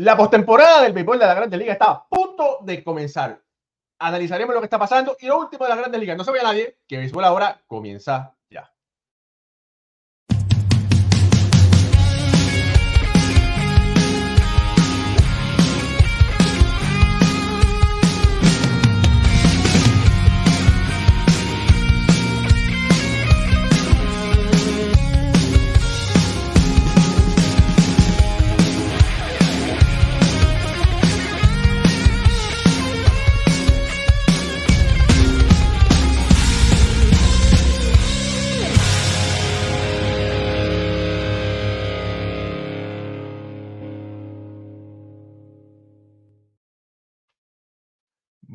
La 0.00 0.16
postemporada 0.16 0.82
del 0.82 0.92
béisbol 0.92 1.18
de 1.18 1.26
la 1.26 1.34
Grande 1.34 1.56
Liga 1.56 1.72
está 1.72 1.90
a 1.90 2.08
punto 2.08 2.58
de 2.62 2.84
comenzar. 2.84 3.42
Analizaremos 3.98 4.54
lo 4.54 4.60
que 4.60 4.66
está 4.66 4.78
pasando 4.78 5.16
y 5.18 5.26
lo 5.26 5.40
último 5.40 5.64
de 5.64 5.70
la 5.70 5.74
Grande 5.74 5.98
Liga. 5.98 6.14
No 6.14 6.22
se 6.22 6.30
vaya 6.30 6.44
nadie, 6.44 6.78
que 6.86 6.98
béisbol 6.98 7.24
ahora 7.24 7.60
comienza 7.66 8.37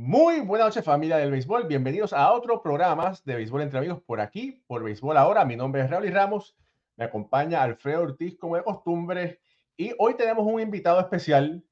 Muy 0.05 0.41
buenas 0.41 0.67
noches 0.67 0.83
familia 0.83 1.15
del 1.15 1.31
béisbol, 1.31 1.65
bienvenidos 1.65 2.11
a 2.11 2.33
otro 2.33 2.61
programa 2.61 3.13
de 3.23 3.35
béisbol 3.35 3.61
entre 3.61 3.79
amigos 3.79 4.01
por 4.05 4.19
aquí, 4.19 4.61
por 4.67 4.83
béisbol 4.83 5.15
ahora. 5.15 5.45
Mi 5.45 5.55
nombre 5.55 5.81
es 5.81 5.89
Raúl 5.89 6.11
Ramos, 6.11 6.57
me 6.97 7.05
acompaña 7.05 7.63
Alfredo 7.63 8.01
Ortiz 8.01 8.37
como 8.37 8.57
de 8.57 8.65
costumbre 8.65 9.39
y 9.77 9.93
hoy 9.97 10.15
tenemos 10.15 10.45
un 10.45 10.59
invitado 10.59 10.99
especial, 10.99 11.63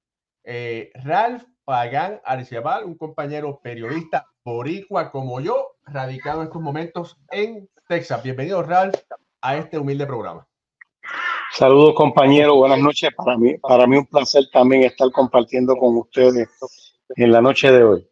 eh, 0.46 0.92
Ralph 1.04 1.44
Pagán 1.66 2.22
Arciabal, 2.24 2.86
un 2.86 2.98
compañero 2.98 3.60
periodista 3.62 4.26
boricua 4.46 5.12
como 5.12 5.42
yo, 5.42 5.76
radicado 5.84 6.40
en 6.40 6.48
estos 6.48 6.62
momentos 6.62 7.18
en 7.32 7.70
Texas. 7.90 8.24
Bienvenido 8.24 8.64
Ralph 8.64 8.96
a 9.42 9.58
este 9.58 9.78
humilde 9.78 10.06
programa. 10.06 10.48
Saludos 11.52 11.96
compañeros, 11.96 12.56
buenas 12.56 12.80
noches. 12.80 13.10
Para 13.14 13.38
mí, 13.38 13.58
para 13.58 13.86
mí 13.86 13.98
un 13.98 14.06
placer 14.06 14.46
también 14.54 14.84
estar 14.84 15.12
compartiendo 15.12 15.76
con 15.76 15.98
ustedes 15.98 16.48
en 17.18 17.30
la 17.30 17.42
noche 17.42 17.70
de 17.70 17.84
hoy. 17.84 18.11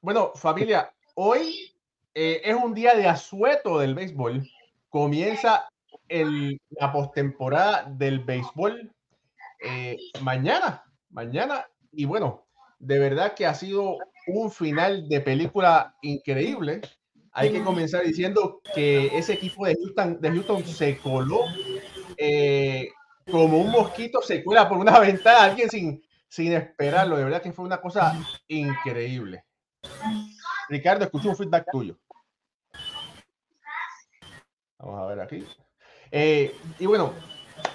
Bueno, 0.00 0.32
familia, 0.34 0.92
hoy 1.14 1.72
eh, 2.14 2.40
es 2.44 2.54
un 2.54 2.74
día 2.74 2.94
de 2.94 3.06
asueto 3.06 3.78
del 3.78 3.94
béisbol. 3.94 4.48
Comienza 4.88 5.68
la 6.08 6.92
postemporada 6.92 7.84
del 7.84 8.20
béisbol 8.20 8.92
eh, 9.60 9.96
mañana, 10.20 10.84
mañana. 11.10 11.66
Y 11.92 12.04
bueno, 12.04 12.46
de 12.78 12.98
verdad 12.98 13.34
que 13.34 13.46
ha 13.46 13.54
sido 13.54 13.98
un 14.26 14.50
final 14.50 15.08
de 15.08 15.20
película 15.20 15.94
increíble. 16.02 16.80
Hay 17.32 17.52
que 17.52 17.62
comenzar 17.62 18.04
diciendo 18.04 18.60
que 18.74 19.16
ese 19.16 19.34
equipo 19.34 19.66
de 19.66 19.76
Houston, 19.76 20.20
de 20.20 20.30
Houston 20.30 20.64
se 20.64 20.98
coló 20.98 21.42
eh, 22.16 22.88
como 23.30 23.58
un 23.58 23.70
mosquito 23.70 24.20
se 24.22 24.42
cuela 24.42 24.68
por 24.68 24.78
una 24.78 24.98
ventana, 25.00 25.44
alguien 25.44 25.70
sin, 25.70 26.02
sin 26.28 26.52
esperarlo. 26.52 27.16
De 27.16 27.24
verdad 27.24 27.42
que 27.42 27.52
fue 27.52 27.64
una 27.64 27.80
cosa 27.80 28.14
increíble. 28.46 29.44
Ricardo, 30.68 31.04
escucho 31.04 31.30
un 31.30 31.36
feedback 31.36 31.66
tuyo. 31.70 31.98
Vamos 34.78 35.00
a 35.00 35.06
ver 35.06 35.20
aquí. 35.20 35.44
Eh, 36.10 36.54
y 36.78 36.86
bueno, 36.86 37.12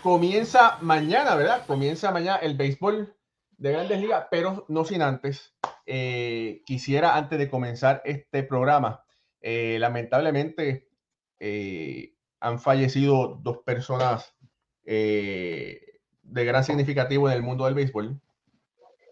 comienza 0.02 0.78
mañana, 0.82 1.36
¿verdad? 1.36 1.66
Comienza 1.66 2.12
mañana 2.12 2.38
el 2.38 2.56
béisbol 2.56 3.16
de 3.58 3.72
Grandes 3.72 4.00
Ligas, 4.00 4.28
pero 4.32 4.66
no 4.70 4.86
sin 4.86 5.02
antes. 5.02 5.54
Eh, 5.86 6.62
quisiera, 6.66 7.18
antes 7.18 7.38
de 7.40 7.50
comenzar 7.50 8.02
este 8.06 8.44
programa, 8.44 9.04
eh, 9.42 9.78
lamentablemente 9.80 10.88
han 12.40 12.60
fallecido 12.62 13.38
dos 13.42 13.58
personas 13.66 14.34
de 14.86 16.00
gran 16.24 16.64
significativo 16.64 17.28
en 17.28 17.36
el 17.36 17.44
mundo 17.44 17.66
del 17.66 17.74
béisbol. 17.74 18.22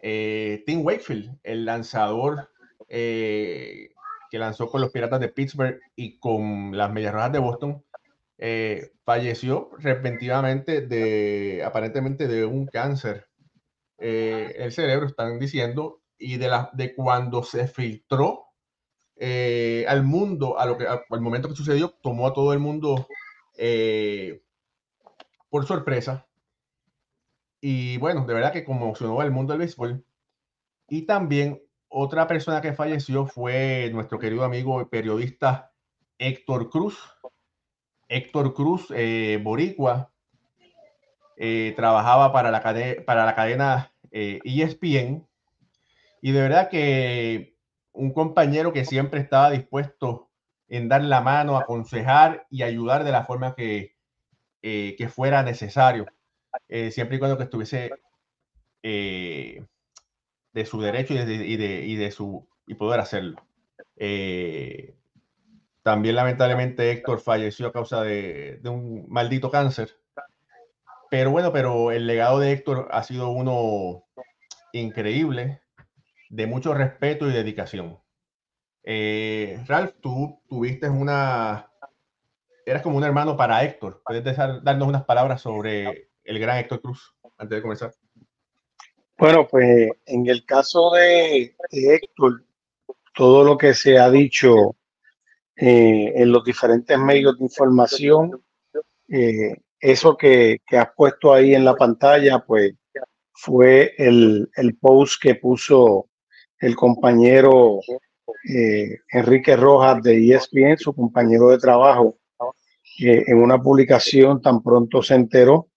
Tim 0.02 0.84
Wakefield, 0.84 1.38
el 1.44 1.66
lanzador 1.66 2.50
eh, 2.94 3.94
que 4.30 4.38
lanzó 4.38 4.70
con 4.70 4.82
los 4.82 4.92
Piratas 4.92 5.22
de 5.22 5.30
Pittsburgh 5.30 5.80
y 5.96 6.20
con 6.20 6.76
las 6.76 6.92
Medias 6.92 7.14
Rojas 7.14 7.32
de 7.32 7.40
Boston, 7.40 7.86
eh, 8.38 8.92
falleció 9.06 9.70
repentinamente 9.78 10.82
de, 10.82 11.64
aparentemente 11.66 12.28
de 12.28 12.44
un 12.44 12.66
cáncer 12.66 13.28
eh, 13.98 14.56
el 14.58 14.74
cerebro, 14.74 15.08
están 15.08 15.40
diciendo, 15.40 16.02
y 16.18 16.38
de, 16.38 16.50
la, 16.50 16.70
de 16.74 16.94
cuando 16.94 17.44
se 17.44 17.68
filtró 17.68 18.46
al 19.88 20.04
mundo, 20.04 20.58
a 20.60 20.66
lo 20.66 20.78
que, 20.78 20.88
al 20.88 21.22
momento 21.22 21.48
que 21.48 21.56
sucedió, 21.56 21.92
tomó 22.02 22.28
a 22.28 22.34
todo 22.34 22.52
el 22.52 22.60
mundo 22.60 23.08
por 25.50 25.68
sorpresa. 25.68 26.28
Y 27.62 27.98
bueno, 27.98 28.26
de 28.26 28.34
verdad 28.34 28.52
que 28.52 28.66
conmocionó 28.66 29.22
al 29.22 29.32
mundo 29.32 29.54
del 29.54 29.60
béisbol. 29.60 30.04
Y 30.90 31.04
también 31.04 31.62
otra 31.88 32.28
persona 32.28 32.60
que 32.60 32.74
falleció 32.74 33.28
fue 33.28 33.90
nuestro 33.94 34.18
querido 34.18 34.44
amigo 34.44 34.90
periodista 34.90 35.72
Héctor 36.18 36.70
Cruz. 36.70 36.98
Héctor 38.08 38.54
Cruz, 38.54 38.88
eh, 38.96 39.40
boricua, 39.42 40.12
eh, 41.38 41.74
trabajaba 41.76 42.34
para 42.34 42.52
la, 42.52 42.62
cadena, 42.62 43.04
para 43.06 43.26
la 43.26 43.36
cadena 43.36 43.94
ESPN 44.12 45.16
eh, 45.16 45.24
y 46.22 46.32
de 46.32 46.42
verdad 46.42 46.70
que 46.70 47.56
un 47.94 48.12
compañero 48.14 48.74
que 48.74 48.86
siempre 48.86 49.22
estaba 49.22 49.52
dispuesto 49.52 50.30
en 50.68 50.90
dar 50.90 51.04
la 51.04 51.22
mano, 51.22 51.58
aconsejar 51.58 52.48
y 52.50 52.64
ayudar 52.64 53.04
de 53.04 53.12
la 53.12 53.24
forma 53.24 53.56
que, 53.56 53.96
que 54.62 55.10
fuera 55.10 55.44
necesario, 55.44 56.06
siempre 56.92 57.16
y 57.16 57.20
cuando 57.20 57.38
que 57.38 57.44
estuviese 57.44 57.92
de 60.54 60.66
su 60.66 60.82
derecho 60.82 61.14
y 61.14 61.18
de, 61.18 61.86
y 61.86 61.96
de, 61.96 62.12
su 62.12 62.48
y 62.68 62.76
poder 62.76 63.00
hacerlo. 63.00 63.42
Eh, 63.98 64.96
también 65.84 66.16
lamentablemente 66.16 66.92
Héctor 66.92 67.20
falleció 67.22 67.68
a 67.68 67.74
causa 67.74 68.04
de, 68.04 68.60
un 68.66 69.06
maldito 69.10 69.50
cáncer. 69.50 69.98
Pero 71.10 71.32
bueno, 71.32 71.52
pero 71.52 71.92
el 71.92 72.08
legado 72.08 72.40
de 72.40 72.52
Héctor 72.52 72.88
ha 72.92 73.04
sido 73.04 73.30
uno 73.30 74.06
increíble, 74.72 75.62
de 76.30 76.48
mucho 76.48 76.74
respeto 76.74 77.28
y 77.28 77.34
dedicación. 77.34 78.00
Eh, 78.84 79.62
Ralph, 79.68 79.96
tú 80.02 80.42
tuviste 80.48 80.90
una, 80.90 81.70
eras 82.66 82.82
como 82.82 82.98
un 82.98 83.04
hermano 83.04 83.36
para 83.36 83.64
Héctor. 83.64 84.02
¿Puedes 84.06 84.38
darnos 84.38 84.88
unas 84.88 85.04
palabras 85.04 85.42
sobre 85.42 86.11
el 86.32 86.40
gran 86.40 86.58
Héctor 86.60 86.82
Cruz 86.82 87.14
antes 87.38 87.58
de 87.58 87.62
comenzar? 87.62 87.94
Bueno, 89.18 89.48
pues 89.48 89.90
en 90.06 90.28
el 90.28 90.46
caso 90.46 90.92
de, 90.92 91.56
Héctor, 91.70 92.44
todo 93.14 93.44
lo 93.44 93.58
que 93.58 93.74
se 93.74 94.00
ha 94.00 94.10
dicho 94.10 94.76
eh, 95.56 96.14
en 96.16 96.32
los 96.32 96.44
diferentes 96.44 96.98
medios 96.98 97.38
de 97.38 97.44
información, 97.44 98.42
eh, 99.10 99.56
eso 99.80 100.16
que, 100.18 100.62
que, 100.66 100.78
has 100.78 100.90
puesto 100.96 101.34
ahí 101.34 101.54
en 101.54 101.66
la 101.66 101.76
pantalla, 101.76 102.40
pues 102.40 102.74
fue 103.34 103.94
el, 103.98 104.50
post 104.80 105.22
que 105.22 105.36
puso 105.36 106.10
el 106.60 106.76
compañero 106.76 107.80
eh, 108.50 109.00
Enrique 109.12 109.56
Rojas 109.56 110.02
de 110.02 110.34
ESPN, 110.34 110.78
su 110.78 110.96
compañero 110.96 111.50
de 111.50 111.58
trabajo, 111.58 112.18
en 112.98 113.38
una 113.38 113.62
publicación 113.62 114.42
tan 114.42 114.62
pronto 114.62 115.02
se 115.02 115.16
enteró, 115.16 115.71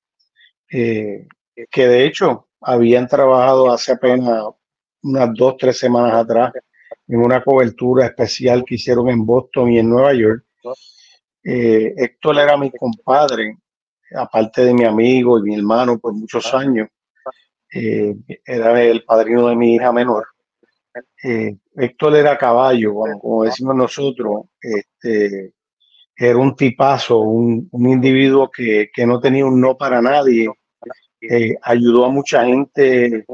que 0.75 1.89
de 1.89 2.05
hecho 2.05 2.49
habían 2.61 3.07
trabajado 3.07 3.71
hace 3.71 3.93
apenas 3.93 4.45
unas 5.03 5.35
dos, 5.35 5.57
tres 5.59 5.79
semanas 5.79 6.15
atrás 6.15 6.53
en 7.07 7.21
una 7.21 7.43
cobertura 7.43 8.07
especial 8.07 8.65
que 8.65 8.77
hicieron 8.77 9.09
en 9.11 9.25
Boston 9.25 9.73
y 9.73 9.79
en 9.79 9.91
Nueva 9.91 10.15
York. 10.15 10.45
Eh, 11.45 11.93
Héctor 11.97 12.39
era 12.39 12.57
mi 12.57 12.71
compadre, 12.71 13.59
aparte 14.17 14.65
de 14.65 14.73
mi 14.73 14.85
amigo 14.85 15.39
y 15.39 15.43
mi 15.43 15.55
hermano 15.57 15.99
por 15.99 16.15
muchos 16.15 16.53
años. 16.55 16.89
Eh, 17.73 18.15
era 18.45 18.83
el 18.83 19.05
padrino 19.05 19.49
de 19.49 19.57
mi 19.57 19.75
hija 19.75 19.93
menor. 19.93 20.27
Eh, 21.23 21.57
Héctor 21.77 22.17
era 22.17 22.39
caballo, 22.39 22.95
como, 23.21 23.45
decimos 23.45 23.75
nosotros, 23.75 24.45
este, 24.61 25.53
era 26.17 26.39
un 26.39 26.55
tipazo, 26.55 27.19
un, 27.19 27.69
individuo 27.73 28.49
que, 28.49 28.91
que, 28.95 29.05
no 29.05 29.19
tenía 29.19 29.45
un 29.45 29.61
no 29.61 29.77
para 29.77 30.01
nadie, 30.01 30.49
eh, 31.31 31.57
ayudó 31.63 32.05
a 32.07 32.11
mucha 32.11 32.45
gente 32.45 33.25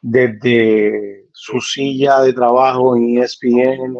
desde 0.00 1.26
su 1.32 1.60
silla 1.60 2.20
de 2.20 2.32
trabajo 2.32 2.96
en 2.96 3.18
ESPN, 3.22 3.98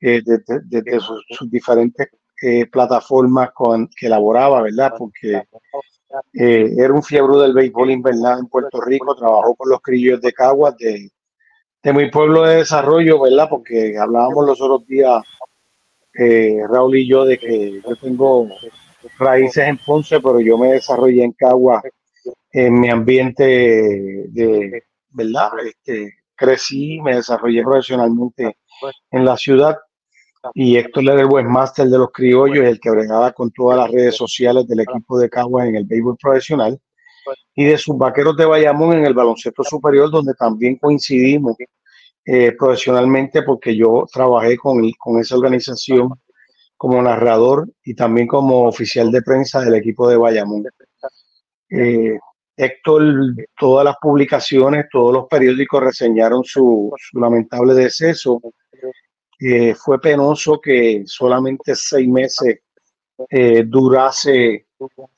eh, 0.00 0.22
desde, 0.24 1.00
sus, 1.00 1.50
diferentes 1.50 2.08
eh, 2.42 2.66
plataformas 2.66 3.50
que 3.96 4.06
elaboraba, 4.06 4.62
¿verdad? 4.62 4.92
Porque 4.96 5.42
eh, 6.34 6.74
era 6.78 6.92
un 6.92 7.02
fiebre 7.02 7.38
del 7.38 7.52
béisbol 7.52 7.90
invernal 7.90 8.40
en 8.40 8.46
Puerto 8.46 8.80
Rico, 8.80 9.14
trabajó 9.14 9.54
con 9.54 9.68
los 9.68 9.80
crillos 9.80 10.20
de 10.20 10.32
Caguas 10.32 10.76
de, 10.78 11.10
de 11.82 11.92
mi 11.92 12.10
pueblo 12.10 12.44
de 12.44 12.56
desarrollo, 12.56 13.20
¿verdad? 13.20 13.48
Porque 13.50 13.96
hablábamos 13.98 14.46
los 14.46 14.60
otros 14.60 14.86
días, 14.86 15.22
Raúl 16.68 16.96
y 16.96 17.08
yo, 17.08 17.24
de 17.24 17.38
que 17.38 17.80
yo 17.82 17.96
tengo 17.96 18.48
raíces 19.18 19.66
en 19.66 19.78
Ponce, 19.78 20.20
pero 20.20 20.40
yo 20.40 20.58
me 20.58 20.72
desarrollé 20.72 21.24
en 21.24 21.32
Caguas 21.32 21.82
en 22.52 22.80
mi 22.80 22.90
ambiente 22.90 23.44
de, 23.44 24.84
¿verdad? 25.10 25.50
Este, 25.64 26.14
crecí, 26.34 27.00
me 27.00 27.16
desarrollé 27.16 27.62
profesionalmente 27.62 28.56
en 29.10 29.24
la 29.24 29.36
ciudad 29.36 29.76
y 30.54 30.76
Héctor 30.76 31.04
era 31.04 31.20
el 31.20 31.26
webmaster 31.26 31.86
de 31.86 31.98
los 31.98 32.10
criollos, 32.12 32.64
el 32.64 32.80
que 32.80 32.90
bregaba 32.90 33.32
con 33.32 33.50
todas 33.50 33.78
las 33.78 33.90
redes 33.90 34.16
sociales 34.16 34.66
del 34.66 34.80
equipo 34.80 35.18
de 35.18 35.28
Caguas 35.28 35.68
en 35.68 35.76
el 35.76 35.84
béisbol 35.84 36.16
profesional 36.16 36.80
y 37.54 37.64
de 37.64 37.76
sus 37.76 37.96
vaqueros 37.98 38.36
de 38.36 38.46
Bayamón 38.46 38.96
en 38.96 39.04
el 39.04 39.14
baloncesto 39.14 39.62
superior, 39.62 40.10
donde 40.10 40.32
también 40.34 40.76
coincidimos 40.76 41.56
eh, 42.24 42.52
profesionalmente 42.58 43.42
porque 43.42 43.76
yo 43.76 44.06
trabajé 44.10 44.56
con, 44.56 44.80
con 44.98 45.20
esa 45.20 45.36
organización 45.36 46.10
como 46.76 47.02
narrador 47.02 47.68
y 47.84 47.94
también 47.94 48.26
como 48.26 48.66
oficial 48.66 49.10
de 49.12 49.20
prensa 49.20 49.60
del 49.60 49.74
equipo 49.74 50.08
de 50.08 50.16
Bayamón. 50.16 50.64
Eh, 51.70 52.18
Héctor, 52.56 53.02
todas 53.58 53.84
las 53.84 53.96
publicaciones, 54.02 54.86
todos 54.90 55.14
los 55.14 55.26
periódicos 55.28 55.82
reseñaron 55.82 56.44
su, 56.44 56.92
lamentable 57.14 57.74
deceso. 57.74 58.40
Eh, 59.38 59.74
fue 59.74 59.98
penoso 59.98 60.60
que 60.60 61.02
solamente 61.06 61.74
seis 61.74 62.06
meses 62.06 62.58
eh, 63.30 63.64
durase 63.64 64.66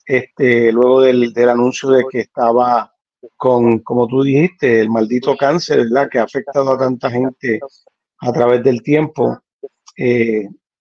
este, 0.05 0.71
luego 0.71 1.01
del, 1.01 1.33
anuncio 1.49 1.89
de 1.89 2.05
que 2.09 2.19
estaba 2.21 2.93
con, 3.35 3.79
como 3.79 4.07
tú 4.07 4.23
dijiste, 4.23 4.79
el 4.79 4.89
maldito 4.89 5.35
cáncer, 5.35 5.79
¿verdad? 5.79 6.09
Que 6.09 6.19
ha 6.19 6.23
afectado 6.23 6.71
a 6.71 6.77
tanta 6.77 7.09
gente 7.09 7.59
a 8.19 8.31
través 8.31 8.63
del 8.63 8.81
tiempo. 8.81 9.37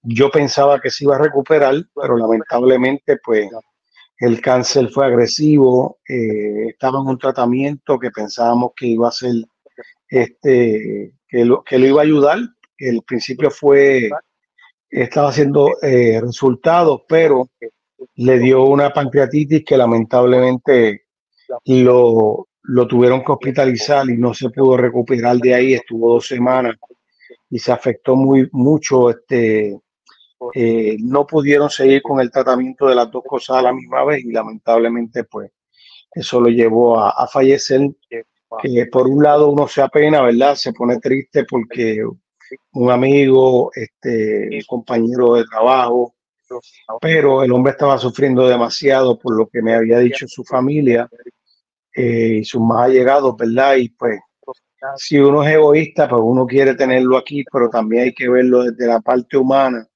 Yo 0.05 0.31
pensaba 0.31 0.81
que 0.81 0.91
se 0.91 1.05
iba 1.05 1.17
a 1.17 1.21
recuperar, 1.21 1.75
pero 1.95 2.17
lamentablemente, 2.17 3.19
pues, 3.25 3.49
el 4.23 4.41
cáncer 4.41 4.89
fue 4.89 5.07
agresivo, 5.07 5.99
eh, 6.09 6.69
estaba 6.69 7.01
en 7.01 7.09
un 7.09 7.19
tratamiento 7.19 7.99
que 7.99 8.13
pensábamos 8.13 8.71
que 8.77 8.87
iba 8.87 9.09
a 9.09 9.11
ser, 9.11 9.33
este, 10.09 11.15
que 11.27 11.45
lo, 11.45 11.65
que 11.65 11.77
lo 11.77 11.87
iba 11.89 12.03
a 12.03 12.05
ayudar. 12.05 12.39
El 12.79 13.03
principio 13.03 13.51
fue, 13.51 14.11
estaba 14.89 15.31
haciendo 15.31 15.73
eh, 15.83 16.21
resultados, 16.21 17.01
pero 17.09 17.49
le 18.15 18.39
dio 18.39 18.63
una 18.63 18.93
pancreatitis 18.93 19.65
que 19.65 19.77
lamentablemente 19.77 21.07
lo, 21.65 22.47
lo 22.63 22.87
tuvieron 22.87 23.25
que 23.25 23.33
hospitalizar 23.33 24.09
y 24.09 24.19
no 24.19 24.35
se 24.35 24.51
pudo 24.51 24.77
recuperar 24.77 25.37
de 25.39 25.53
ahí, 25.53 25.75
estuvo 25.75 26.13
dos 26.13 26.29
semanas 26.29 26.77
y 27.51 27.59
se 27.59 27.73
afectó 27.73 28.15
muy 28.15 28.49
mucho 28.53 29.11
este 29.11 29.81
eh, 30.55 30.97
no 31.01 31.27
pudieron 31.27 31.71
seguir 31.71 32.03
con 32.03 32.21
el 32.21 32.31
tratamiento 32.31 32.87
de 32.87 32.95
las 32.95 33.11
dos 33.11 33.23
cosas 33.25 33.59
a 33.59 33.63
la 33.63 33.73
misma 33.73 34.05
vez 34.05 34.25
y 34.25 34.33
lamentablemente 34.33 35.25
pues 35.25 35.51
eso 36.15 36.41
lo 36.41 36.49
llevó 36.49 36.99
a, 36.99 37.27
fallecer. 37.27 37.91
Que 38.63 38.87
por 38.87 39.07
un 39.07 39.23
lado 39.23 39.49
uno 39.49 39.67
se 39.67 39.81
apena, 39.81 40.21
¿verdad? 40.23 40.55
Se 40.57 40.75
pone 40.75 40.99
triste 40.99 41.45
porque 41.49 42.05
un 42.73 42.91
amigo, 42.91 43.71
este, 43.75 44.49
un 44.53 44.63
compañero 44.67 45.35
de 45.35 45.45
trabajo, 45.45 46.15
pero 47.01 47.43
el 47.43 47.53
hombre 47.53 47.73
estaba 47.73 47.97
sufriendo 47.97 48.47
demasiado 48.47 49.19
por 49.19 49.35
lo 49.35 49.47
que 49.47 49.63
me 49.63 49.75
había 49.75 49.99
dicho 50.01 50.29
su 50.29 50.45
familia 50.45 51.09
eh, 51.95 52.41
y 52.41 52.45
sus 52.45 52.61
más 52.61 52.89
allegados, 52.89 53.35
¿verdad? 53.39 53.77
Y 53.77 53.89
pues 53.89 54.21
si 54.97 55.19
uno 55.19 55.43
es 55.45 55.55
egoísta, 55.55 56.09
pues 56.09 56.21
uno 56.23 56.47
quiere 56.47 56.75
tenerlo 56.75 57.17
aquí, 57.17 57.43
pero 57.51 57.71
también 57.71 58.05
hay 58.05 58.13
que 58.13 58.29
verlo 58.29 58.65
desde 58.65 58.87
la 58.87 59.01
parte 59.01 59.39
humana 59.39 59.89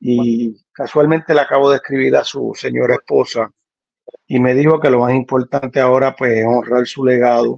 y 0.00 0.56
casualmente 0.72 1.34
le 1.34 1.40
acabo 1.40 1.70
de 1.70 1.76
escribir 1.76 2.16
a 2.16 2.24
su 2.24 2.52
señora 2.54 2.94
esposa 2.94 3.50
y 4.26 4.38
me 4.38 4.54
dijo 4.54 4.80
que 4.80 4.90
lo 4.90 5.00
más 5.00 5.14
importante 5.14 5.80
ahora 5.80 6.14
pues 6.14 6.38
es 6.38 6.46
honrar 6.46 6.86
su 6.86 7.04
legado 7.04 7.54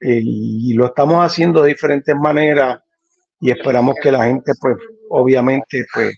eh, 0.00 0.20
y 0.22 0.72
lo 0.74 0.86
estamos 0.86 1.24
haciendo 1.24 1.62
de 1.62 1.70
diferentes 1.70 2.14
maneras 2.14 2.80
y 3.40 3.50
esperamos 3.50 3.96
que 4.02 4.12
la 4.12 4.24
gente 4.24 4.52
pues 4.60 4.76
obviamente 5.10 5.84
pues 5.92 6.16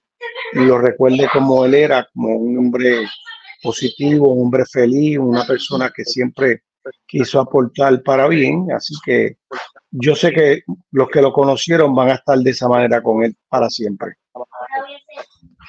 lo 0.52 0.78
recuerde 0.78 1.28
como 1.32 1.64
él 1.64 1.74
era, 1.74 2.06
como 2.12 2.36
un 2.36 2.58
hombre 2.58 3.06
positivo, 3.62 4.32
un 4.32 4.46
hombre 4.46 4.64
feliz, 4.70 5.18
una 5.18 5.44
persona 5.44 5.90
que 5.94 6.04
siempre 6.04 6.62
quiso 7.06 7.40
aportar 7.40 8.02
para 8.02 8.28
bien, 8.28 8.70
así 8.72 8.94
que 9.04 9.38
yo 9.90 10.14
sé 10.14 10.32
que 10.32 10.62
los 10.90 11.08
que 11.08 11.22
lo 11.22 11.32
conocieron 11.32 11.94
van 11.94 12.10
a 12.10 12.14
estar 12.14 12.38
de 12.38 12.50
esa 12.50 12.68
manera 12.68 13.02
con 13.02 13.22
él 13.22 13.34
para 13.48 13.70
siempre. 13.70 14.14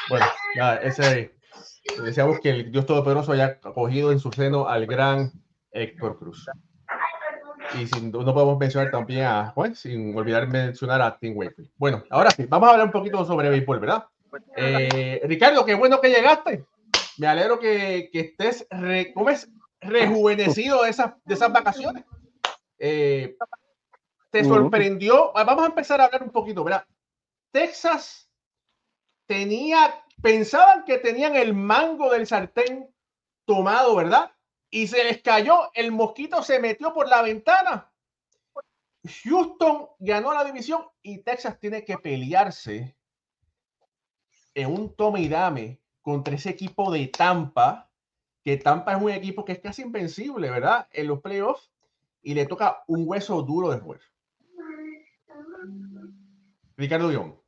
Bueno, 0.09 0.25
ya, 0.55 0.75
ese 0.75 1.35
deseamos 2.03 2.39
que 2.39 2.49
el 2.49 2.71
Dios 2.71 2.85
Todopoderoso 2.85 3.31
haya 3.31 3.59
acogido 3.63 4.11
en 4.11 4.19
su 4.19 4.31
seno 4.31 4.67
al 4.67 4.85
gran 4.85 5.31
Héctor 5.71 6.17
Cruz. 6.17 6.45
Y 7.79 7.87
sin, 7.87 8.11
no 8.11 8.33
podemos 8.33 8.57
mencionar 8.57 8.91
también 8.91 9.23
a 9.23 9.51
Juan, 9.51 9.75
sin 9.75 10.15
olvidar 10.15 10.47
mencionar 10.47 11.01
a 11.01 11.17
Tim 11.17 11.35
Wakefield. 11.35 11.71
Bueno, 11.77 12.03
ahora 12.09 12.31
sí, 12.31 12.45
vamos 12.47 12.69
a 12.69 12.71
hablar 12.73 12.87
un 12.87 12.91
poquito 12.91 13.25
sobre 13.25 13.49
béisbol, 13.49 13.79
¿verdad? 13.79 14.05
Eh, 14.55 15.21
Ricardo, 15.25 15.65
qué 15.65 15.73
bueno 15.73 15.99
que 15.99 16.09
llegaste. 16.09 16.65
Me 17.17 17.27
alegro 17.27 17.59
que, 17.59 18.09
que 18.11 18.19
estés 18.19 18.67
re, 18.69 19.13
rejuvenecido 19.81 20.83
de 20.83 20.89
esas, 20.89 21.13
de 21.23 21.33
esas 21.33 21.51
vacaciones. 21.51 22.03
Eh, 22.77 23.35
¿Te 24.29 24.43
sorprendió? 24.43 25.31
Vamos 25.33 25.63
a 25.63 25.67
empezar 25.67 26.01
a 26.01 26.05
hablar 26.05 26.23
un 26.23 26.31
poquito, 26.31 26.63
¿verdad? 26.63 26.85
Texas 27.51 28.24
tenía, 29.25 30.03
pensaban 30.21 30.83
que 30.85 30.97
tenían 30.97 31.35
el 31.35 31.53
mango 31.53 32.11
del 32.11 32.27
sartén 32.27 32.93
tomado, 33.45 33.95
¿verdad? 33.95 34.31
Y 34.69 34.87
se 34.87 35.03
les 35.03 35.21
cayó, 35.21 35.71
el 35.73 35.91
mosquito 35.91 36.43
se 36.43 36.59
metió 36.59 36.93
por 36.93 37.07
la 37.07 37.21
ventana. 37.21 37.91
Houston 39.23 39.87
ganó 39.99 40.33
la 40.33 40.43
división 40.43 40.83
y 41.01 41.19
Texas 41.19 41.59
tiene 41.59 41.85
que 41.85 41.97
pelearse 41.97 42.97
en 44.55 44.71
un 44.71 44.95
tome 44.95 45.21
y 45.21 45.29
dame 45.29 45.81
contra 46.01 46.35
ese 46.35 46.49
equipo 46.49 46.91
de 46.91 47.07
Tampa, 47.07 47.91
que 48.43 48.57
Tampa 48.57 48.93
es 48.93 49.01
un 49.01 49.11
equipo 49.11 49.45
que 49.45 49.53
es 49.53 49.59
casi 49.59 49.83
invencible, 49.83 50.49
¿verdad? 50.49 50.87
En 50.91 51.07
los 51.07 51.21
playoffs 51.21 51.71
y 52.21 52.33
le 52.33 52.45
toca 52.45 52.83
un 52.87 53.07
hueso 53.07 53.41
duro 53.43 53.69
después. 53.69 54.01
Ricardo 56.77 57.09
Dion. 57.09 57.44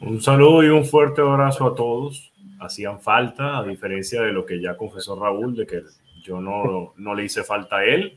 Un 0.00 0.20
saludo 0.22 0.62
y 0.62 0.68
un 0.68 0.84
fuerte 0.84 1.20
abrazo 1.20 1.66
a 1.66 1.74
todos. 1.74 2.32
Hacían 2.60 3.00
falta, 3.00 3.58
a 3.58 3.64
diferencia 3.64 4.22
de 4.22 4.32
lo 4.32 4.44
que 4.46 4.60
ya 4.60 4.76
confesó 4.76 5.18
Raúl, 5.18 5.56
de 5.56 5.66
que 5.66 5.82
yo 6.22 6.40
no, 6.40 6.94
no 6.96 7.14
le 7.14 7.24
hice 7.24 7.44
falta 7.44 7.78
a 7.78 7.84
él. 7.84 8.16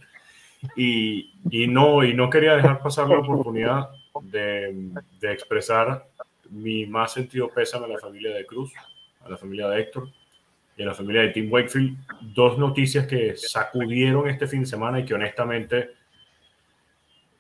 Y, 0.76 1.32
y, 1.50 1.68
no, 1.68 2.04
y 2.04 2.14
no 2.14 2.30
quería 2.30 2.56
dejar 2.56 2.82
pasar 2.82 3.08
la 3.08 3.20
oportunidad 3.20 3.90
de, 4.22 4.92
de 5.20 5.32
expresar 5.32 6.06
mi 6.52 6.86
más 6.86 7.14
sentido 7.14 7.50
pésame 7.50 7.86
a 7.86 7.90
la 7.90 7.98
familia 7.98 8.36
de 8.36 8.46
Cruz, 8.46 8.72
a 9.24 9.30
la 9.30 9.38
familia 9.38 9.70
de 9.70 9.82
Héctor 9.82 10.10
y 10.78 10.84
a 10.84 10.86
la 10.86 10.94
familia 10.94 11.22
de 11.22 11.30
Tim 11.30 11.52
Wakefield. 11.52 11.98
Dos 12.22 12.60
noticias 12.60 13.08
que 13.08 13.36
sacudieron 13.36 14.30
este 14.30 14.48
fin 14.48 14.62
de 14.62 14.68
semana 14.68 15.00
y 15.00 15.06
que 15.06 15.14
honestamente 15.14 15.92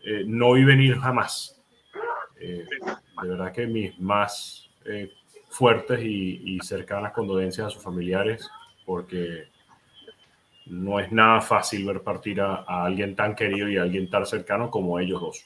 eh, 0.04 0.24
no 0.26 0.54
vi 0.54 0.64
venir 0.64 0.98
jamás. 0.98 1.62
Eh, 2.40 2.66
de 3.22 3.30
verdad 3.30 3.52
que 3.52 3.68
mis 3.68 4.00
más 4.00 4.70
eh, 4.86 5.12
fuertes 5.50 6.00
y, 6.04 6.60
cercanas 6.62 7.12
condolencias 7.12 7.68
a 7.68 7.70
sus 7.70 7.84
familiares, 7.84 8.50
porque 8.86 9.48
no 10.66 11.00
es 11.00 11.12
nada 11.12 11.42
fácil 11.42 11.86
ver 11.86 12.02
partir 12.02 12.42
a, 12.42 12.64
alguien 12.68 13.16
tan 13.16 13.36
querido 13.36 13.70
y 13.70 13.78
a 13.78 13.84
alguien 13.84 14.10
tan 14.10 14.26
cercano 14.26 14.70
como 14.70 15.00
ellos 15.00 15.22
dos. 15.22 15.46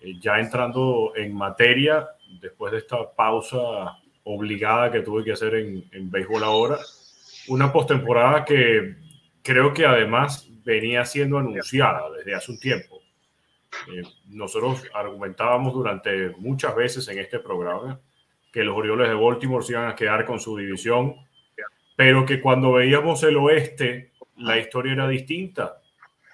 Eh, 0.00 0.14
ya 0.20 0.38
entrando 0.38 1.12
en 1.16 1.34
materia, 1.34 2.08
después 2.40 2.72
de 2.72 2.78
esta 2.78 2.96
pausa 3.14 3.98
obligada 4.24 4.90
que 4.90 5.00
tuve 5.00 5.24
que 5.24 5.32
hacer 5.32 5.54
en, 5.54 5.84
en 5.92 6.10
béisbol 6.10 6.44
ahora, 6.44 6.78
una 7.48 7.72
postemporada 7.72 8.44
que 8.44 8.96
creo 9.42 9.72
que 9.72 9.84
además 9.84 10.48
venía 10.64 11.04
siendo 11.04 11.38
anunciada 11.38 12.10
desde 12.16 12.34
hace 12.34 12.52
un 12.52 12.58
tiempo 12.58 13.00
eh, 13.88 14.02
nosotros 14.28 14.84
argumentábamos 14.94 15.72
durante 15.72 16.30
muchas 16.38 16.74
veces 16.74 17.08
en 17.08 17.18
este 17.18 17.38
programa 17.38 18.00
que 18.52 18.64
los 18.64 18.76
Orioles 18.76 19.08
de 19.08 19.14
Baltimore 19.14 19.64
se 19.64 19.72
iban 19.72 19.88
a 19.88 19.94
quedar 19.94 20.24
con 20.24 20.40
su 20.40 20.56
división, 20.56 21.14
pero 21.96 22.26
que 22.26 22.40
cuando 22.40 22.72
veíamos 22.72 23.22
el 23.22 23.36
oeste, 23.36 24.12
la 24.36 24.58
historia 24.58 24.92
era 24.92 25.08
distinta. 25.08 25.80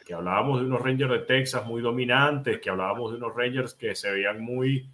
Que 0.07 0.15
hablábamos 0.15 0.61
de 0.61 0.67
unos 0.67 0.81
Rangers 0.81 1.11
de 1.11 1.19
Texas 1.21 1.67
muy 1.67 1.83
dominantes, 1.83 2.61
que 2.61 2.71
hablábamos 2.71 3.11
de 3.11 3.19
unos 3.19 3.35
Rangers 3.35 3.75
que 3.75 3.95
se 3.95 4.11
veían 4.11 4.41
muy 4.41 4.89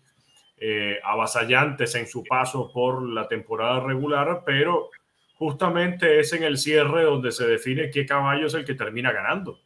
eh, 0.57 0.99
avasallantes 1.05 1.95
en 1.97 2.07
su 2.07 2.25
paso 2.25 2.73
por 2.73 3.03
la 3.03 3.29
temporada 3.29 3.81
regular, 3.81 4.43
pero 4.47 4.91
justamente 5.35 6.21
es 6.21 6.33
en 6.33 6.45
el 6.45 6.57
cierre 6.57 7.03
donde 7.03 7.33
se 7.33 7.47
define 7.47 7.91
qué 7.91 8.07
caballo 8.07 8.47
es 8.47 8.55
el 8.55 8.65
que 8.65 8.75
termina 8.75 9.13
ganando. 9.13 9.59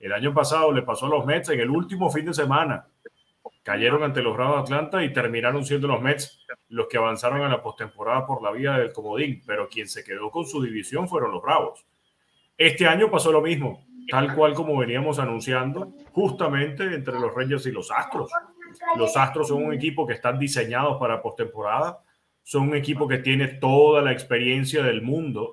El 0.00 0.14
año 0.14 0.32
pasado 0.32 0.72
le 0.72 0.80
pasó 0.80 1.06
a 1.06 1.10
los 1.10 1.26
Mets 1.26 1.50
en 1.50 1.60
el 1.60 1.68
último 1.68 2.10
fin 2.10 2.24
de 2.24 2.32
semana. 2.32 2.86
Cayeron 3.62 4.02
ante 4.02 4.22
los 4.22 4.34
Bravos 4.34 4.56
de 4.56 4.62
Atlanta 4.62 5.04
y 5.04 5.12
terminaron 5.12 5.62
siendo 5.62 5.88
los 5.88 6.00
Mets 6.00 6.40
los 6.70 6.88
que 6.88 6.96
avanzaron 6.96 7.42
a 7.42 7.48
la 7.48 7.62
postemporada 7.62 8.26
por 8.26 8.42
la 8.42 8.50
vía 8.50 8.72
del 8.72 8.94
comodín, 8.94 9.42
pero 9.46 9.68
quien 9.68 9.86
se 9.86 10.02
quedó 10.02 10.30
con 10.30 10.46
su 10.46 10.62
división 10.62 11.06
fueron 11.06 11.32
los 11.32 11.42
Bravos. 11.42 11.84
Este 12.56 12.86
año 12.86 13.10
pasó 13.10 13.30
lo 13.30 13.42
mismo, 13.42 13.84
tal 14.08 14.34
cual 14.34 14.54
como 14.54 14.76
veníamos 14.78 15.18
anunciando, 15.18 15.92
justamente 16.12 16.94
entre 16.94 17.20
los 17.20 17.34
Rangers 17.34 17.66
y 17.66 17.72
los 17.72 17.90
Astros. 17.90 18.30
Los 18.96 19.14
Astros 19.18 19.48
son 19.48 19.64
un 19.64 19.74
equipo 19.74 20.06
que 20.06 20.14
están 20.14 20.38
diseñados 20.38 20.98
para 20.98 21.20
postemporada, 21.20 22.02
son 22.42 22.68
un 22.68 22.74
equipo 22.74 23.06
que 23.06 23.18
tiene 23.18 23.48
toda 23.48 24.00
la 24.00 24.12
experiencia 24.12 24.82
del 24.82 25.02
mundo, 25.02 25.52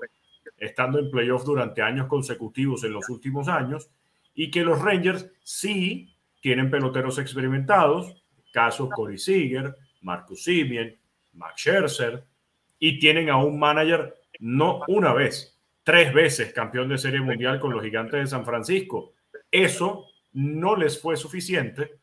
estando 0.58 1.00
en 1.00 1.12
playoffs 1.12 1.46
durante 1.46 1.82
años 1.82 2.08
consecutivos 2.08 2.86
en 2.86 2.94
los 2.94 3.10
últimos 3.10 3.50
años, 3.50 3.90
y 4.38 4.52
que 4.52 4.64
los 4.64 4.80
Rangers 4.80 5.30
sí 5.44 6.16
tienen 6.42 6.70
peloteros 6.70 7.18
experimentados, 7.18 8.24
caso 8.54 8.88
Corey 8.88 9.18
Seager, 9.18 9.76
Marcus 10.02 10.44
Simeon, 10.44 10.96
Max 11.34 11.56
Scherzer, 11.62 12.24
y 12.78 13.00
tienen 13.00 13.32
a 13.32 13.38
un 13.38 13.58
manager 13.58 14.16
no 14.40 14.82
una 14.88 15.12
vez, 15.12 15.60
tres 15.84 16.14
veces 16.14 16.54
campeón 16.54 16.88
de 16.88 17.00
serie 17.00 17.20
mundial 17.20 17.60
con 17.60 17.74
los 17.74 17.84
gigantes 17.84 18.20
de 18.20 18.28
San 18.28 18.46
Francisco. 18.46 19.14
Eso 19.50 20.06
no 20.34 20.76
les 20.76 21.02
fue 21.02 21.18
suficiente 21.18 21.96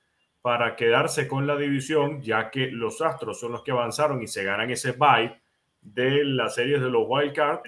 para 0.42 0.74
quedarse 0.74 1.28
con 1.28 1.46
la 1.46 1.56
división, 1.56 2.20
ya 2.20 2.50
que 2.50 2.66
los 2.66 3.00
Astros 3.00 3.38
son 3.38 3.52
los 3.52 3.62
que 3.62 3.70
avanzaron 3.70 4.20
y 4.20 4.26
se 4.26 4.42
ganan 4.42 4.70
ese 4.72 4.90
bye 4.90 5.40
de 5.80 6.24
las 6.24 6.56
series 6.56 6.80
de 6.80 6.90
los 6.90 7.04
Wild 7.06 7.32
Card. 7.32 7.60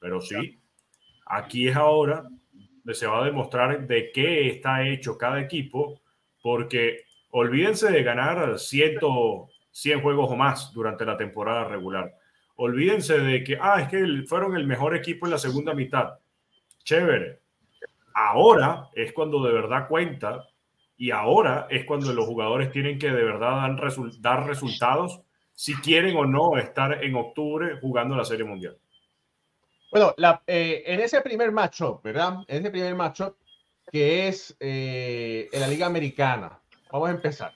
Pero 0.00 0.22
sí, 0.22 0.58
aquí 1.26 1.68
es 1.68 1.76
ahora 1.76 2.26
se 2.92 3.06
va 3.06 3.22
a 3.22 3.24
demostrar 3.24 3.86
de 3.86 4.10
qué 4.12 4.48
está 4.48 4.86
hecho 4.86 5.16
cada 5.16 5.40
equipo, 5.40 6.00
porque 6.42 7.04
olvídense 7.30 7.90
de 7.90 8.02
ganar 8.02 8.58
100, 8.58 8.98
100 9.70 10.02
juegos 10.02 10.30
o 10.30 10.36
más 10.36 10.72
durante 10.72 11.04
la 11.04 11.16
temporada 11.16 11.64
regular. 11.64 12.12
Olvídense 12.56 13.18
de 13.18 13.42
que, 13.42 13.58
ah, 13.60 13.80
es 13.80 13.88
que 13.88 14.24
fueron 14.28 14.56
el 14.56 14.66
mejor 14.66 14.94
equipo 14.94 15.26
en 15.26 15.32
la 15.32 15.38
segunda 15.38 15.74
mitad. 15.74 16.18
Chévere. 16.84 17.40
Ahora 18.14 18.90
es 18.94 19.12
cuando 19.12 19.42
de 19.42 19.52
verdad 19.52 19.88
cuenta 19.88 20.44
y 20.96 21.10
ahora 21.10 21.66
es 21.70 21.84
cuando 21.84 22.12
los 22.12 22.26
jugadores 22.26 22.70
tienen 22.70 22.98
que 22.98 23.10
de 23.10 23.24
verdad 23.24 23.68
dar, 24.20 24.46
resultados 24.46 25.20
si 25.52 25.74
quieren 25.74 26.16
o 26.16 26.24
no 26.24 26.56
estar 26.56 27.02
en 27.02 27.16
octubre 27.16 27.78
jugando 27.80 28.16
la 28.16 28.24
Serie 28.24 28.44
Mundial. 28.44 28.76
Bueno, 29.94 30.12
eh, 30.48 30.82
en 30.86 30.98
ese 30.98 31.20
primer 31.20 31.52
matchup, 31.52 32.02
¿verdad? 32.02 32.38
En 32.48 32.62
ese 32.62 32.70
primer 32.72 32.96
matchup 32.96 33.36
que 33.92 34.26
es 34.26 34.56
eh, 34.58 35.48
en 35.52 35.60
la 35.60 35.68
Liga 35.68 35.86
Americana, 35.86 36.60
vamos 36.90 37.10
a 37.10 37.12
empezar. 37.12 37.52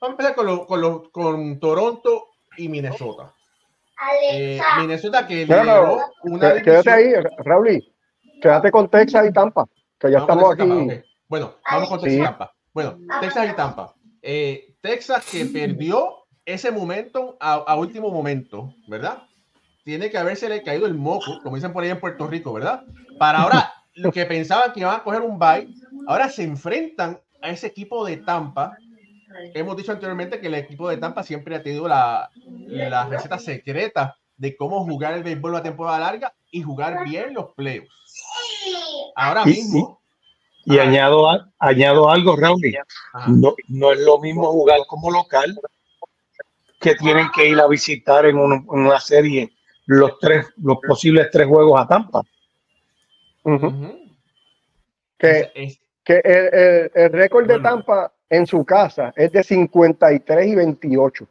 Vamos 0.00 0.18
a 0.18 0.22
empezar 0.22 0.34
con, 0.66 1.10
con, 1.10 1.60
Toronto 1.60 2.28
y 2.56 2.70
Minnesota. 2.70 3.34
Eh, 4.32 4.58
Minnesota 4.78 5.26
que 5.26 5.44
lideró 5.44 5.98
una 6.22 6.62
Quédate 6.62 6.90
ahí, 6.90 7.12
Raúl. 7.44 7.84
Quédate 8.40 8.70
con 8.70 8.88
Texas 8.88 9.28
y 9.28 9.32
Tampa, 9.34 9.66
que 9.98 10.12
ya 10.12 10.20
estamos 10.20 10.50
aquí. 10.50 11.02
Bueno, 11.28 11.56
vamos 11.70 11.90
con 11.90 12.00
Texas 12.00 12.18
y 12.18 12.22
Tampa. 12.22 12.54
Bueno, 12.72 12.98
Texas 13.20 13.50
y 13.50 13.54
Tampa. 13.54 13.94
Eh, 14.22 14.76
Texas 14.80 15.26
que 15.30 15.44
perdió 15.44 16.24
ese 16.46 16.70
momento 16.70 17.36
a, 17.38 17.76
último 17.76 18.10
momento, 18.10 18.72
¿verdad? 18.88 19.24
Tiene 19.84 20.10
que 20.10 20.18
haberse 20.18 20.62
caído 20.62 20.86
el 20.86 20.94
moco, 20.94 21.40
como 21.42 21.56
dicen 21.56 21.72
por 21.72 21.82
ahí 21.82 21.90
en 21.90 22.00
Puerto 22.00 22.26
Rico, 22.26 22.52
¿verdad? 22.52 22.84
Para 23.18 23.42
ahora, 23.42 23.72
lo 23.94 24.12
que 24.12 24.24
pensaban 24.26 24.72
que 24.72 24.80
iban 24.80 24.94
a 24.94 25.02
coger 25.02 25.22
un 25.22 25.38
bye, 25.38 25.68
ahora 26.06 26.28
se 26.28 26.44
enfrentan 26.44 27.20
a 27.40 27.50
ese 27.50 27.68
equipo 27.68 28.04
de 28.04 28.18
Tampa. 28.18 28.76
Hemos 29.54 29.76
dicho 29.76 29.92
anteriormente 29.92 30.40
que 30.40 30.46
el 30.46 30.54
equipo 30.54 30.88
de 30.88 30.98
Tampa 30.98 31.22
siempre 31.22 31.56
ha 31.56 31.62
tenido 31.62 31.88
la, 31.88 32.30
la 32.68 33.06
receta 33.06 33.38
secreta 33.38 34.16
de 34.36 34.56
cómo 34.56 34.84
jugar 34.84 35.14
el 35.14 35.22
béisbol 35.22 35.56
a 35.56 35.62
temporada 35.62 35.98
larga 35.98 36.34
y 36.50 36.62
jugar 36.62 37.04
bien 37.04 37.34
los 37.34 37.52
playoffs. 37.54 37.90
Ahora 39.14 39.44
mismo, 39.44 40.02
y 40.64 40.78
añado, 40.78 41.28
añado 41.58 42.08
algo, 42.08 42.36
Raúl. 42.36 42.60
No, 43.26 43.54
no 43.68 43.92
es 43.92 44.00
lo 44.00 44.20
mismo 44.20 44.50
jugar 44.52 44.80
como 44.86 45.10
local 45.10 45.58
que 46.80 46.94
tienen 46.94 47.30
que 47.34 47.48
ir 47.48 47.60
a 47.60 47.66
visitar 47.66 48.26
en, 48.26 48.36
una 48.36 49.00
serie 49.00 49.52
los 49.98 50.18
tres, 50.18 50.46
los 50.62 50.78
posibles 50.86 51.28
tres 51.30 51.46
juegos 51.46 51.80
a 51.80 51.86
Tampa. 51.86 52.22
Que, 55.18 55.78
que 56.04 56.20
el, 56.24 56.90
el, 56.94 57.12
récord 57.12 57.46
de 57.46 57.60
Tampa 57.60 58.12
en 58.28 58.46
su 58.46 58.64
casa 58.64 59.12
es 59.16 59.30
de 59.32 59.42
53 59.42 60.46
y 60.46 60.54
28. 60.54 61.26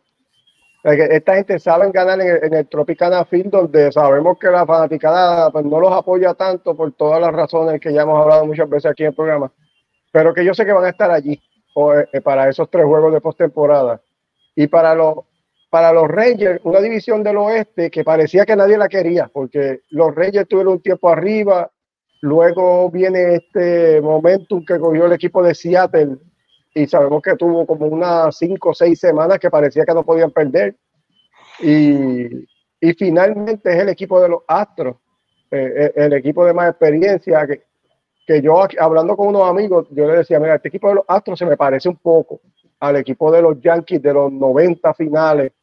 Esta 0.83 1.35
gente 1.35 1.59
sabe 1.59 1.91
ganar 1.91 2.19
en 2.21 2.53
el, 2.53 2.67
Tropicana 2.67 3.23
Field, 3.25 3.51
donde 3.51 3.91
sabemos 3.91 4.39
que 4.39 4.47
la 4.47 4.65
fanaticada 4.65 5.51
pues, 5.51 5.63
no 5.63 5.79
los 5.79 5.93
apoya 5.93 6.33
tanto 6.33 6.75
por 6.75 6.91
todas 6.93 7.21
las 7.21 7.31
razones 7.31 7.79
que 7.79 7.93
ya 7.93 8.01
hemos 8.01 8.19
hablado 8.19 8.47
muchas 8.47 8.67
veces 8.67 8.89
aquí 8.91 9.03
en 9.03 9.09
el 9.09 9.15
programa, 9.15 9.51
pero 10.11 10.33
que 10.33 10.43
yo 10.43 10.55
sé 10.55 10.65
que 10.65 10.73
van 10.73 10.85
a 10.85 10.89
estar 10.89 11.11
allí 11.11 11.39
eh, 12.13 12.21
para 12.21 12.49
esos 12.49 12.69
tres 12.69 12.85
juegos 12.85 13.13
de 13.13 13.21
postemporada. 13.21 14.01
Y 14.55 14.67
para 14.67 14.95
los, 14.95 15.17
para 15.71 15.93
los 15.93 16.09
Rangers, 16.09 16.59
una 16.65 16.81
división 16.81 17.23
del 17.23 17.37
oeste 17.37 17.89
que 17.89 18.03
parecía 18.03 18.45
que 18.45 18.57
nadie 18.57 18.77
la 18.77 18.89
quería, 18.89 19.31
porque 19.31 19.79
los 19.91 20.13
Rangers 20.13 20.45
tuvieron 20.49 20.73
un 20.73 20.81
tiempo 20.81 21.07
arriba, 21.07 21.71
luego 22.19 22.91
viene 22.91 23.35
este 23.35 24.01
momentum 24.01 24.65
que 24.65 24.77
cogió 24.77 25.05
el 25.05 25.13
equipo 25.13 25.41
de 25.41 25.55
Seattle 25.55 26.17
y 26.75 26.87
sabemos 26.87 27.21
que 27.21 27.37
tuvo 27.37 27.65
como 27.65 27.85
unas 27.85 28.37
cinco 28.37 28.71
o 28.71 28.73
seis 28.73 28.99
semanas 28.99 29.39
que 29.39 29.49
parecía 29.49 29.85
que 29.85 29.93
no 29.93 30.03
podían 30.03 30.31
perder. 30.31 30.75
Y, 31.61 32.25
y 32.81 32.93
finalmente 32.97 33.71
es 33.71 33.79
el 33.79 33.87
equipo 33.87 34.21
de 34.21 34.27
los 34.27 34.41
Astros, 34.49 34.97
eh, 35.51 35.73
eh, 35.73 35.91
el 35.95 36.11
equipo 36.11 36.45
de 36.45 36.53
más 36.53 36.69
experiencia, 36.69 37.47
que, 37.47 37.63
que 38.27 38.41
yo 38.41 38.61
hablando 38.77 39.15
con 39.15 39.29
unos 39.29 39.49
amigos, 39.49 39.87
yo 39.91 40.05
le 40.05 40.17
decía, 40.17 40.37
mira, 40.37 40.55
este 40.55 40.67
equipo 40.67 40.89
de 40.89 40.95
los 40.95 41.05
Astros 41.07 41.39
se 41.39 41.45
me 41.45 41.55
parece 41.55 41.87
un 41.87 41.95
poco 41.95 42.41
al 42.81 42.97
equipo 42.97 43.31
de 43.31 43.41
los 43.41 43.61
Yankees 43.61 44.01
de 44.01 44.13
los 44.13 44.33
90 44.33 44.93
finales 44.95 45.53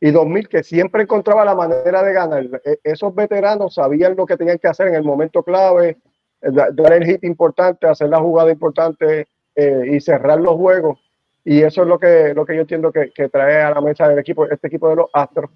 y 0.00 0.10
2000, 0.10 0.48
que 0.48 0.62
siempre 0.62 1.02
encontraba 1.02 1.44
la 1.44 1.54
manera 1.54 2.02
de 2.02 2.12
ganar. 2.12 2.60
E, 2.64 2.78
esos 2.84 3.14
veteranos 3.14 3.74
sabían 3.74 4.16
lo 4.16 4.26
que 4.26 4.36
tenían 4.36 4.58
que 4.58 4.68
hacer 4.68 4.88
en 4.88 4.94
el 4.94 5.04
momento 5.04 5.42
clave, 5.42 5.98
dar 6.40 6.92
el 6.92 7.04
hit 7.04 7.22
importante, 7.24 7.86
hacer 7.86 8.08
la 8.08 8.18
jugada 8.18 8.50
importante 8.50 9.28
eh, 9.54 9.82
y 9.92 10.00
cerrar 10.00 10.40
los 10.40 10.54
juegos. 10.54 10.98
Y 11.44 11.62
eso 11.62 11.82
es 11.82 11.88
lo 11.88 11.98
que, 11.98 12.32
lo 12.34 12.44
que 12.46 12.54
yo 12.54 12.62
entiendo 12.62 12.92
que, 12.92 13.10
que, 13.10 13.28
trae 13.28 13.62
a 13.62 13.70
la 13.70 13.80
mesa 13.80 14.08
del 14.08 14.18
equipo, 14.18 14.46
este 14.46 14.68
equipo 14.68 14.88
de 14.88 14.96
los 14.96 15.06
Astros, 15.12 15.50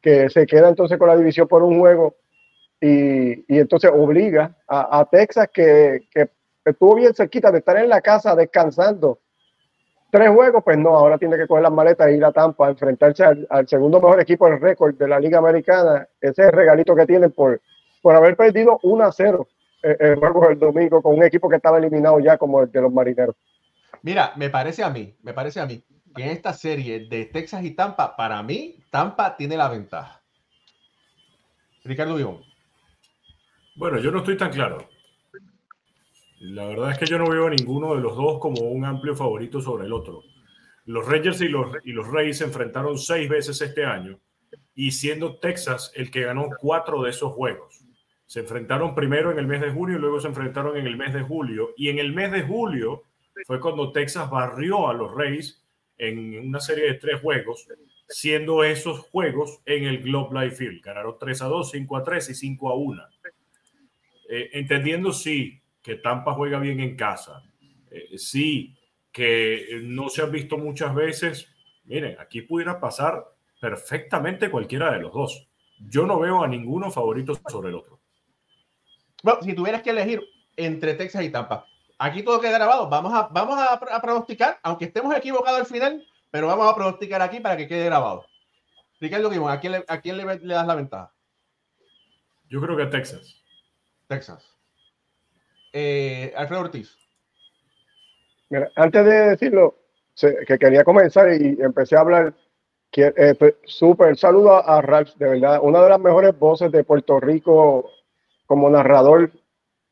que 0.00 0.28
se 0.30 0.46
queda 0.46 0.68
entonces 0.68 0.98
con 0.98 1.08
la 1.08 1.16
división 1.16 1.48
por 1.48 1.62
un 1.62 1.78
juego 1.78 2.16
y, 2.80 3.44
y 3.52 3.58
entonces 3.58 3.90
obliga 3.92 4.56
a, 4.68 5.00
a 5.00 5.04
Texas, 5.06 5.48
que, 5.52 6.08
que, 6.10 6.28
estuvo 6.64 6.96
bien 6.96 7.14
cerquita 7.14 7.50
de 7.52 7.58
estar 7.58 7.76
en 7.76 7.88
la 7.88 8.00
casa 8.00 8.34
descansando. 8.34 9.20
Tres 10.16 10.30
juegos, 10.30 10.64
pues 10.64 10.78
no, 10.78 10.96
ahora 10.96 11.18
tiene 11.18 11.36
que 11.36 11.46
coger 11.46 11.64
las 11.64 11.72
maletas 11.72 12.06
e 12.06 12.16
ir 12.16 12.24
a 12.24 12.32
Tampa 12.32 12.68
a 12.68 12.70
enfrentarse 12.70 13.22
al, 13.22 13.46
al 13.50 13.68
segundo 13.68 14.00
mejor 14.00 14.18
equipo 14.18 14.48
del 14.48 14.58
récord 14.58 14.94
de 14.94 15.06
la 15.06 15.20
Liga 15.20 15.36
Americana. 15.36 16.08
Ese 16.18 16.40
es 16.40 16.48
el 16.48 16.52
regalito 16.52 16.96
que 16.96 17.04
tienen 17.04 17.32
por, 17.32 17.60
por 18.00 18.16
haber 18.16 18.34
perdido 18.34 18.80
1 18.82 19.04
a 19.04 19.12
0 19.12 19.46
el 19.82 20.16
juego 20.16 20.48
del 20.48 20.58
domingo 20.58 21.02
con 21.02 21.18
un 21.18 21.22
equipo 21.22 21.50
que 21.50 21.56
estaba 21.56 21.76
eliminado 21.76 22.18
ya 22.18 22.38
como 22.38 22.62
el 22.62 22.72
de 22.72 22.80
los 22.80 22.90
marineros. 22.90 23.36
Mira, 24.00 24.32
me 24.36 24.48
parece 24.48 24.82
a 24.82 24.88
mí, 24.88 25.14
me 25.22 25.34
parece 25.34 25.60
a 25.60 25.66
mí 25.66 25.84
que 26.14 26.22
en 26.22 26.30
esta 26.30 26.54
serie 26.54 27.08
de 27.10 27.26
Texas 27.26 27.62
y 27.62 27.72
Tampa, 27.72 28.16
para 28.16 28.42
mí, 28.42 28.82
Tampa 28.90 29.36
tiene 29.36 29.58
la 29.58 29.68
ventaja. 29.68 30.22
Ricardo 31.84 32.14
Vivón. 32.14 32.40
Bueno, 33.74 33.98
yo 33.98 34.10
no 34.10 34.20
estoy 34.20 34.38
tan 34.38 34.50
claro. 34.50 34.78
La 36.38 36.66
verdad 36.66 36.90
es 36.90 36.98
que 36.98 37.06
yo 37.06 37.18
no 37.18 37.30
veo 37.30 37.46
a 37.46 37.50
ninguno 37.50 37.94
de 37.94 38.00
los 38.00 38.16
dos 38.16 38.38
como 38.40 38.60
un 38.62 38.84
amplio 38.84 39.14
favorito 39.14 39.60
sobre 39.60 39.86
el 39.86 39.92
otro. 39.92 40.22
Los 40.84 41.06
Rangers 41.06 41.40
y 41.40 41.48
los, 41.48 41.74
y 41.84 41.92
los 41.92 42.08
Reyes 42.08 42.38
se 42.38 42.44
enfrentaron 42.44 42.98
seis 42.98 43.28
veces 43.28 43.60
este 43.60 43.84
año 43.84 44.20
y 44.74 44.92
siendo 44.92 45.38
Texas 45.38 45.90
el 45.94 46.10
que 46.10 46.22
ganó 46.22 46.48
cuatro 46.60 47.02
de 47.02 47.10
esos 47.10 47.32
juegos. 47.32 47.82
Se 48.26 48.40
enfrentaron 48.40 48.94
primero 48.94 49.30
en 49.30 49.38
el 49.38 49.46
mes 49.46 49.60
de 49.60 49.70
junio 49.70 49.96
y 49.96 50.00
luego 50.00 50.20
se 50.20 50.28
enfrentaron 50.28 50.76
en 50.76 50.86
el 50.86 50.96
mes 50.96 51.14
de 51.14 51.22
julio. 51.22 51.70
Y 51.76 51.88
en 51.88 51.98
el 51.98 52.12
mes 52.12 52.30
de 52.32 52.42
julio 52.42 53.02
fue 53.46 53.60
cuando 53.60 53.92
Texas 53.92 54.28
barrió 54.30 54.88
a 54.88 54.94
los 54.94 55.14
Reyes 55.14 55.64
en 55.96 56.48
una 56.48 56.60
serie 56.60 56.84
de 56.84 56.94
tres 56.94 57.20
juegos, 57.20 57.66
siendo 58.08 58.62
esos 58.62 59.00
juegos 59.00 59.60
en 59.64 59.84
el 59.84 60.02
Globe 60.02 60.44
Life 60.44 60.56
Field. 60.56 60.82
Ganaron 60.82 61.16
3 61.18 61.42
a 61.42 61.46
2, 61.46 61.70
5 61.70 61.96
a 61.96 62.02
3 62.02 62.30
y 62.30 62.34
5 62.34 62.70
a 62.70 62.74
1. 62.74 63.02
Eh, 64.28 64.50
entendiendo 64.52 65.12
sí 65.12 65.62
que 65.86 65.94
Tampa 65.94 66.34
juega 66.34 66.58
bien 66.58 66.80
en 66.80 66.96
casa, 66.96 67.44
eh, 67.92 68.18
sí 68.18 68.76
que 69.12 69.78
no 69.84 70.08
se 70.08 70.20
ha 70.20 70.24
visto 70.24 70.58
muchas 70.58 70.92
veces. 70.92 71.48
Miren, 71.84 72.16
aquí 72.18 72.42
pudiera 72.42 72.80
pasar 72.80 73.24
perfectamente 73.60 74.50
cualquiera 74.50 74.90
de 74.90 74.98
los 74.98 75.12
dos. 75.12 75.48
yo 75.78 76.04
no 76.04 76.18
veo 76.18 76.42
a 76.42 76.48
ninguno 76.48 76.90
favorito 76.90 77.38
sobre 77.48 77.68
el 77.68 77.76
otro. 77.76 78.00
Bueno, 79.22 79.42
si 79.42 79.54
tuvieras 79.54 79.82
que 79.82 79.90
elegir 79.90 80.24
entre 80.56 80.94
Texas 80.94 81.22
y 81.22 81.30
Tampa, 81.30 81.64
aquí 81.98 82.24
todo 82.24 82.40
queda 82.40 82.58
grabado. 82.58 82.88
Vamos 82.88 83.14
a, 83.14 83.28
vamos 83.28 83.56
a, 83.56 84.00
pronosticar, 84.00 84.58
aunque 84.64 84.86
estemos 84.86 85.14
equivocados 85.14 85.60
al 85.60 85.66
final, 85.66 86.04
pero 86.32 86.48
vamos 86.48 86.68
a 86.68 86.74
pronosticar 86.74 87.22
aquí 87.22 87.38
para 87.38 87.56
que 87.56 87.68
quede 87.68 87.84
grabado. 87.84 88.26
Ricardo 88.98 89.28
¿a 89.48 89.60
quién, 89.60 89.72
le, 89.72 89.84
a 89.86 90.00
quién 90.00 90.16
le, 90.16 90.24
das 90.24 90.66
la 90.66 90.74
ventaja? 90.74 91.14
Yo 92.48 92.60
creo 92.60 92.76
que 92.76 92.86
Texas. 92.86 93.40
Texas. 94.08 94.55
Eh, 95.78 96.32
Alfredo 96.34 96.62
Ortiz. 96.62 96.96
Mira, 98.48 98.70
antes 98.76 99.04
de 99.04 99.12
decirlo, 99.28 99.74
que 100.18 100.58
quería 100.58 100.82
comenzar 100.84 101.30
y 101.30 101.58
empecé 101.60 101.96
a 101.96 102.00
hablar, 102.00 102.34
eh, 102.96 103.34
pues, 103.38 103.56
súper 103.66 104.16
saludo 104.16 104.66
a 104.66 104.80
Ralph, 104.80 105.14
de 105.16 105.28
verdad, 105.28 105.58
una 105.60 105.82
de 105.82 105.90
las 105.90 106.00
mejores 106.00 106.38
voces 106.38 106.72
de 106.72 106.82
Puerto 106.82 107.20
Rico 107.20 107.90
como 108.46 108.70
narrador. 108.70 109.30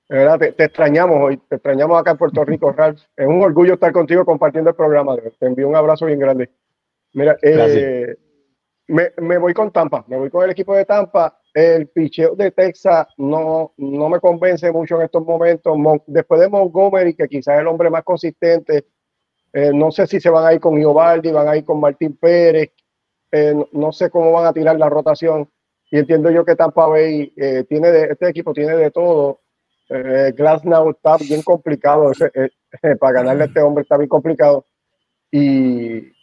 De 0.09 0.17
verdad, 0.17 0.39
te, 0.39 0.65
extrañamos 0.65 1.19
hoy, 1.21 1.37
te 1.37 1.57
extrañamos 1.57 2.01
acá 2.01 2.13
en 2.13 2.17
Puerto 2.17 2.43
Rico, 2.47 2.73
Ralph. 2.77 3.03
Es 3.15 3.27
un 3.27 3.43
orgullo 3.43 3.75
estar 3.75 3.93
contigo 3.93 4.25
compartiendo 4.25 4.71
el 4.71 4.77
programa. 4.77 5.17
Te 5.39 5.47
envío 5.47 5.69
un 5.69 5.77
abrazo 5.77 6.07
bien 6.07 6.19
grande. 6.19 6.49
Mira, 7.13 7.37
eh, 7.43 8.17
me, 8.87 9.13
me, 9.19 9.37
voy 9.37 9.53
con 9.53 9.71
Tampa, 9.71 10.03
me 10.09 10.17
voy 10.17 10.31
con 10.31 10.45
el 10.45 10.51
equipo 10.51 10.75
de 10.75 10.87
Tampa. 10.87 11.39
El 11.55 11.87
picheo 11.87 12.35
de 12.35 12.51
Texas 12.51 13.07
no, 13.17 13.73
no 13.77 14.09
me 14.09 14.19
convence 14.19 14.71
mucho 14.73 14.97
en 14.97 15.03
estos 15.03 15.25
momentos. 15.25 15.79
después 16.09 16.41
de 16.41 16.49
Montgomery, 16.49 17.15
que 17.15 17.29
quizás 17.29 17.55
es 17.55 17.61
el 17.61 17.69
hombre 17.69 17.91
más 17.91 18.03
consistente, 18.03 18.85
eh, 19.53 19.71
no 19.73 19.93
sé 19.93 20.09
si 20.09 20.21
se 20.21 20.31
van 20.31 20.45
a 20.47 20.53
ir 20.53 20.59
con 20.59 20.77
Iovaldi, 20.77 21.31
van 21.31 21.47
a 21.47 21.57
ir 21.57 21.65
con 21.65 21.79
Martín 21.79 22.17
Pérez. 22.17 22.73
Eh, 23.31 23.55
no 23.71 23.93
sé 23.93 24.11
cómo 24.11 24.33
van 24.33 24.47
a 24.47 24.53
tirar 24.53 24.77
la 24.77 24.89
rotación. 24.89 25.49
Y 25.93 25.99
entiendo 25.99 26.29
yo 26.33 26.45
que 26.45 26.57
Tampa 26.57 26.89
Bay 26.89 27.33
eh, 27.37 27.65
tiene 27.69 27.93
de, 27.93 28.03
este 28.11 28.29
equipo 28.29 28.53
tiene 28.53 28.75
de 28.77 28.91
todo. 28.91 29.41
Glasnow 29.89 30.91
está 30.91 31.19
bien 31.19 31.43
complicado. 31.43 32.11
para 32.99 33.13
ganarle 33.13 33.45
a 33.45 33.47
este 33.47 33.61
hombre 33.61 33.83
está 33.83 33.97
bien 33.97 34.09
complicado. 34.09 34.67
Y, 35.31 36.14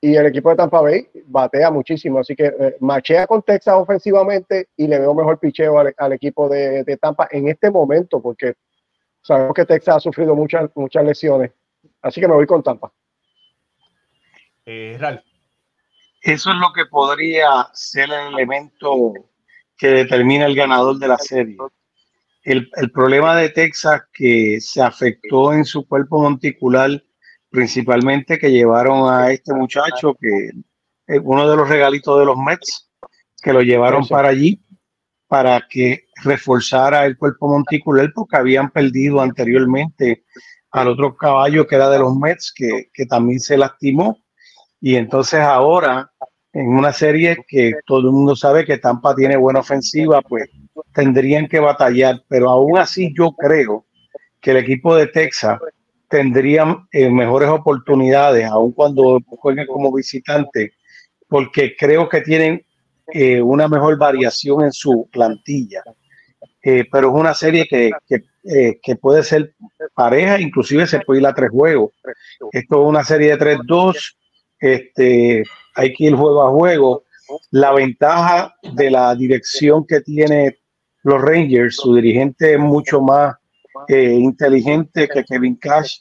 y 0.00 0.16
el 0.16 0.26
equipo 0.26 0.50
de 0.50 0.56
Tampa 0.56 0.80
Bay 0.80 1.06
batea 1.26 1.70
muchísimo, 1.70 2.20
así 2.20 2.34
que 2.34 2.46
eh, 2.46 2.76
machea 2.80 3.26
con 3.26 3.42
Texas 3.42 3.74
ofensivamente 3.76 4.68
y 4.76 4.86
le 4.86 4.98
veo 4.98 5.14
mejor 5.14 5.38
picheo 5.38 5.78
al, 5.78 6.12
equipo 6.12 6.48
de, 6.48 6.98
Tampa 7.00 7.28
en 7.30 7.48
este 7.48 7.70
momento, 7.70 8.22
porque 8.22 8.54
sabemos 9.22 9.52
que 9.54 9.66
Texas 9.66 9.96
ha 9.96 10.00
sufrido 10.00 10.34
muchas, 10.34 10.70
muchas 10.74 11.04
lesiones. 11.04 11.52
Así 12.00 12.20
que 12.20 12.28
me 12.28 12.34
voy 12.34 12.46
con 12.46 12.62
Tampa. 12.62 12.90
Eh, 14.64 14.98
Eso 16.22 16.50
es 16.50 16.56
lo 16.56 16.72
que 16.72 16.86
podría 16.86 17.68
ser 17.74 18.04
el 18.10 18.34
elemento 18.34 19.12
que 19.76 19.88
determina 19.88 20.46
el 20.46 20.54
ganador 20.54 20.98
de 20.98 21.08
la 21.08 21.18
serie. 21.18 21.58
El, 22.42 22.70
el 22.76 22.90
problema 22.90 23.36
de 23.36 23.50
Texas 23.50 24.02
que 24.14 24.60
se 24.62 24.80
afectó 24.80 25.52
en 25.52 25.66
su 25.66 25.86
cuerpo 25.86 26.22
monticular 26.22 27.02
principalmente 27.50 28.38
que 28.38 28.50
llevaron 28.50 29.12
a 29.12 29.30
este 29.32 29.52
muchacho, 29.52 30.14
que 30.18 30.50
es 31.06 31.20
uno 31.22 31.48
de 31.48 31.56
los 31.56 31.68
regalitos 31.68 32.18
de 32.18 32.24
los 32.24 32.36
Mets, 32.36 32.90
que 33.42 33.52
lo 33.52 33.62
llevaron 33.62 34.06
para 34.06 34.28
allí 34.28 34.62
para 35.30 35.64
que 35.70 36.06
reforzara 36.24 37.06
el 37.06 37.16
cuerpo 37.16 37.46
monticular 37.46 38.10
porque 38.12 38.36
habían 38.36 38.68
perdido 38.68 39.20
anteriormente 39.20 40.24
al 40.72 40.88
otro 40.88 41.16
caballo 41.16 41.68
que 41.68 41.76
era 41.76 41.88
de 41.88 42.00
los 42.00 42.16
Mets, 42.16 42.52
que, 42.52 42.90
que 42.92 43.06
también 43.06 43.38
se 43.38 43.56
lastimó. 43.56 44.18
Y 44.80 44.96
entonces 44.96 45.38
ahora, 45.38 46.10
en 46.52 46.66
una 46.66 46.92
serie 46.92 47.44
que 47.46 47.74
todo 47.86 48.00
el 48.08 48.12
mundo 48.12 48.34
sabe 48.34 48.64
que 48.64 48.78
Tampa 48.78 49.14
tiene 49.14 49.36
buena 49.36 49.60
ofensiva, 49.60 50.20
pues 50.20 50.50
tendrían 50.92 51.46
que 51.46 51.60
batallar. 51.60 52.24
Pero 52.28 52.50
aún 52.50 52.78
así 52.78 53.14
yo 53.16 53.30
creo 53.30 53.86
que 54.40 54.50
el 54.50 54.56
equipo 54.56 54.96
de 54.96 55.06
Texas 55.06 55.60
tendrían 56.10 56.88
eh, 56.90 57.08
mejores 57.08 57.48
oportunidades, 57.48 58.44
aun 58.44 58.72
cuando 58.72 59.20
jueguen 59.26 59.66
como 59.66 59.92
visitante, 59.92 60.72
porque 61.28 61.76
creo 61.78 62.08
que 62.08 62.20
tienen 62.20 62.66
eh, 63.14 63.40
una 63.40 63.68
mejor 63.68 63.96
variación 63.96 64.64
en 64.64 64.72
su 64.72 65.08
plantilla. 65.12 65.82
Eh, 66.62 66.84
pero 66.90 67.08
es 67.08 67.14
una 67.14 67.32
serie 67.32 67.66
que, 67.66 67.90
que, 68.82 68.96
puede 68.96 69.22
ser 69.22 69.54
pareja, 69.94 70.38
inclusive 70.40 70.86
se 70.86 71.00
puede 71.00 71.20
ir 71.20 71.26
a 71.26 71.34
tres 71.34 71.50
juegos. 71.50 71.92
Esto 72.52 72.82
es 72.82 72.88
una 72.88 73.04
serie 73.04 73.36
de 73.36 73.58
3-2, 73.58 74.16
este, 74.58 75.44
hay 75.76 75.94
que 75.94 76.04
ir 76.04 76.14
juego 76.16 76.42
a 76.42 76.50
juego. 76.50 77.04
La 77.52 77.72
ventaja 77.72 78.54
de 78.74 78.90
la 78.90 79.14
dirección 79.14 79.86
que 79.86 80.00
tiene 80.00 80.58
los 81.04 81.22
Rangers, 81.22 81.76
su 81.76 81.94
dirigente 81.94 82.54
es 82.54 82.58
mucho 82.58 83.00
más 83.00 83.36
eh, 83.88 84.12
inteligente 84.12 85.08
que 85.08 85.24
Kevin 85.24 85.56
Cash. 85.56 85.98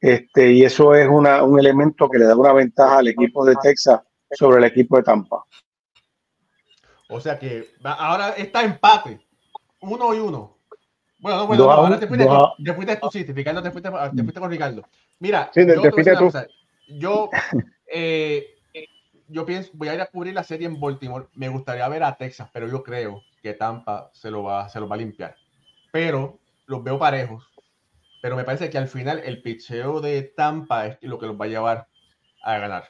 Este, 0.00 0.52
y 0.52 0.64
eso 0.64 0.94
es 0.94 1.08
una, 1.08 1.42
un 1.42 1.58
elemento 1.58 2.10
que 2.10 2.18
le 2.18 2.26
da 2.26 2.36
una 2.36 2.52
ventaja 2.52 2.98
al 2.98 3.08
equipo 3.08 3.44
de 3.44 3.56
Texas 3.62 4.00
sobre 4.30 4.58
el 4.58 4.64
equipo 4.64 4.96
de 4.96 5.02
Tampa. 5.02 5.44
O 7.08 7.20
sea 7.20 7.38
que 7.38 7.68
ahora 7.82 8.30
está 8.30 8.64
empate, 8.64 9.20
uno 9.80 10.14
y 10.14 10.18
uno. 10.18 10.58
Bueno, 11.18 11.38
no, 11.38 11.46
bueno, 11.46 11.70
ahora 11.70 11.98
te 11.98 12.06
fuiste, 12.06 12.26
te 12.62 12.74
fuiste 12.74 12.96
tú, 12.96 13.08
sí, 13.10 13.24
Ricardo, 13.24 13.62
te 13.62 13.70
fuiste, 13.70 13.90
te 13.90 14.22
fuiste 14.22 14.40
con 14.40 14.50
Ricardo. 14.50 14.82
Mira, 15.20 15.50
yo, 15.54 15.70
yo, 16.88 17.30
eh, 17.86 18.56
yo 19.28 19.46
pienso, 19.46 19.70
voy 19.72 19.88
a 19.88 19.94
ir 19.94 20.00
a 20.02 20.06
cubrir 20.06 20.34
la 20.34 20.44
serie 20.44 20.66
en 20.66 20.78
Baltimore. 20.78 21.28
Me 21.34 21.48
gustaría 21.48 21.88
ver 21.88 22.02
a 22.02 22.16
Texas, 22.16 22.50
pero 22.52 22.68
yo 22.68 22.82
creo 22.82 23.22
que 23.42 23.54
Tampa 23.54 24.10
se 24.12 24.30
lo 24.30 24.42
va, 24.42 24.68
se 24.68 24.80
lo 24.80 24.88
va 24.88 24.96
a 24.96 24.98
limpiar. 24.98 25.34
Pero 25.92 26.40
los 26.66 26.82
veo 26.82 26.98
parejos, 26.98 27.50
pero 28.22 28.36
me 28.36 28.44
parece 28.44 28.70
que 28.70 28.78
al 28.78 28.88
final 28.88 29.20
el 29.24 29.42
picheo 29.42 30.00
de 30.00 30.22
Tampa 30.22 30.86
es 30.86 30.98
lo 31.02 31.18
que 31.18 31.26
los 31.26 31.38
va 31.38 31.44
a 31.44 31.48
llevar 31.48 31.88
a 32.42 32.58
ganar. 32.58 32.88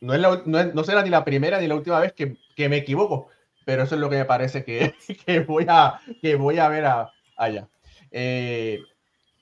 No, 0.00 0.14
es 0.14 0.46
no, 0.46 0.84
será 0.84 1.02
ni 1.02 1.10
la 1.10 1.24
primera 1.24 1.60
ni 1.60 1.66
la 1.66 1.74
última 1.74 2.00
vez 2.00 2.12
que, 2.12 2.36
que, 2.54 2.68
me 2.68 2.78
equivoco, 2.78 3.28
pero 3.64 3.82
eso 3.84 3.94
es 3.94 4.00
lo 4.00 4.10
que 4.10 4.16
me 4.16 4.24
parece 4.24 4.64
que, 4.64 4.94
que 5.26 5.40
voy, 5.40 5.66
a, 5.68 6.00
que 6.20 6.36
voy 6.36 6.58
a 6.58 6.68
ver 6.68 6.84
allá. 7.36 7.68
Eh, 8.10 8.80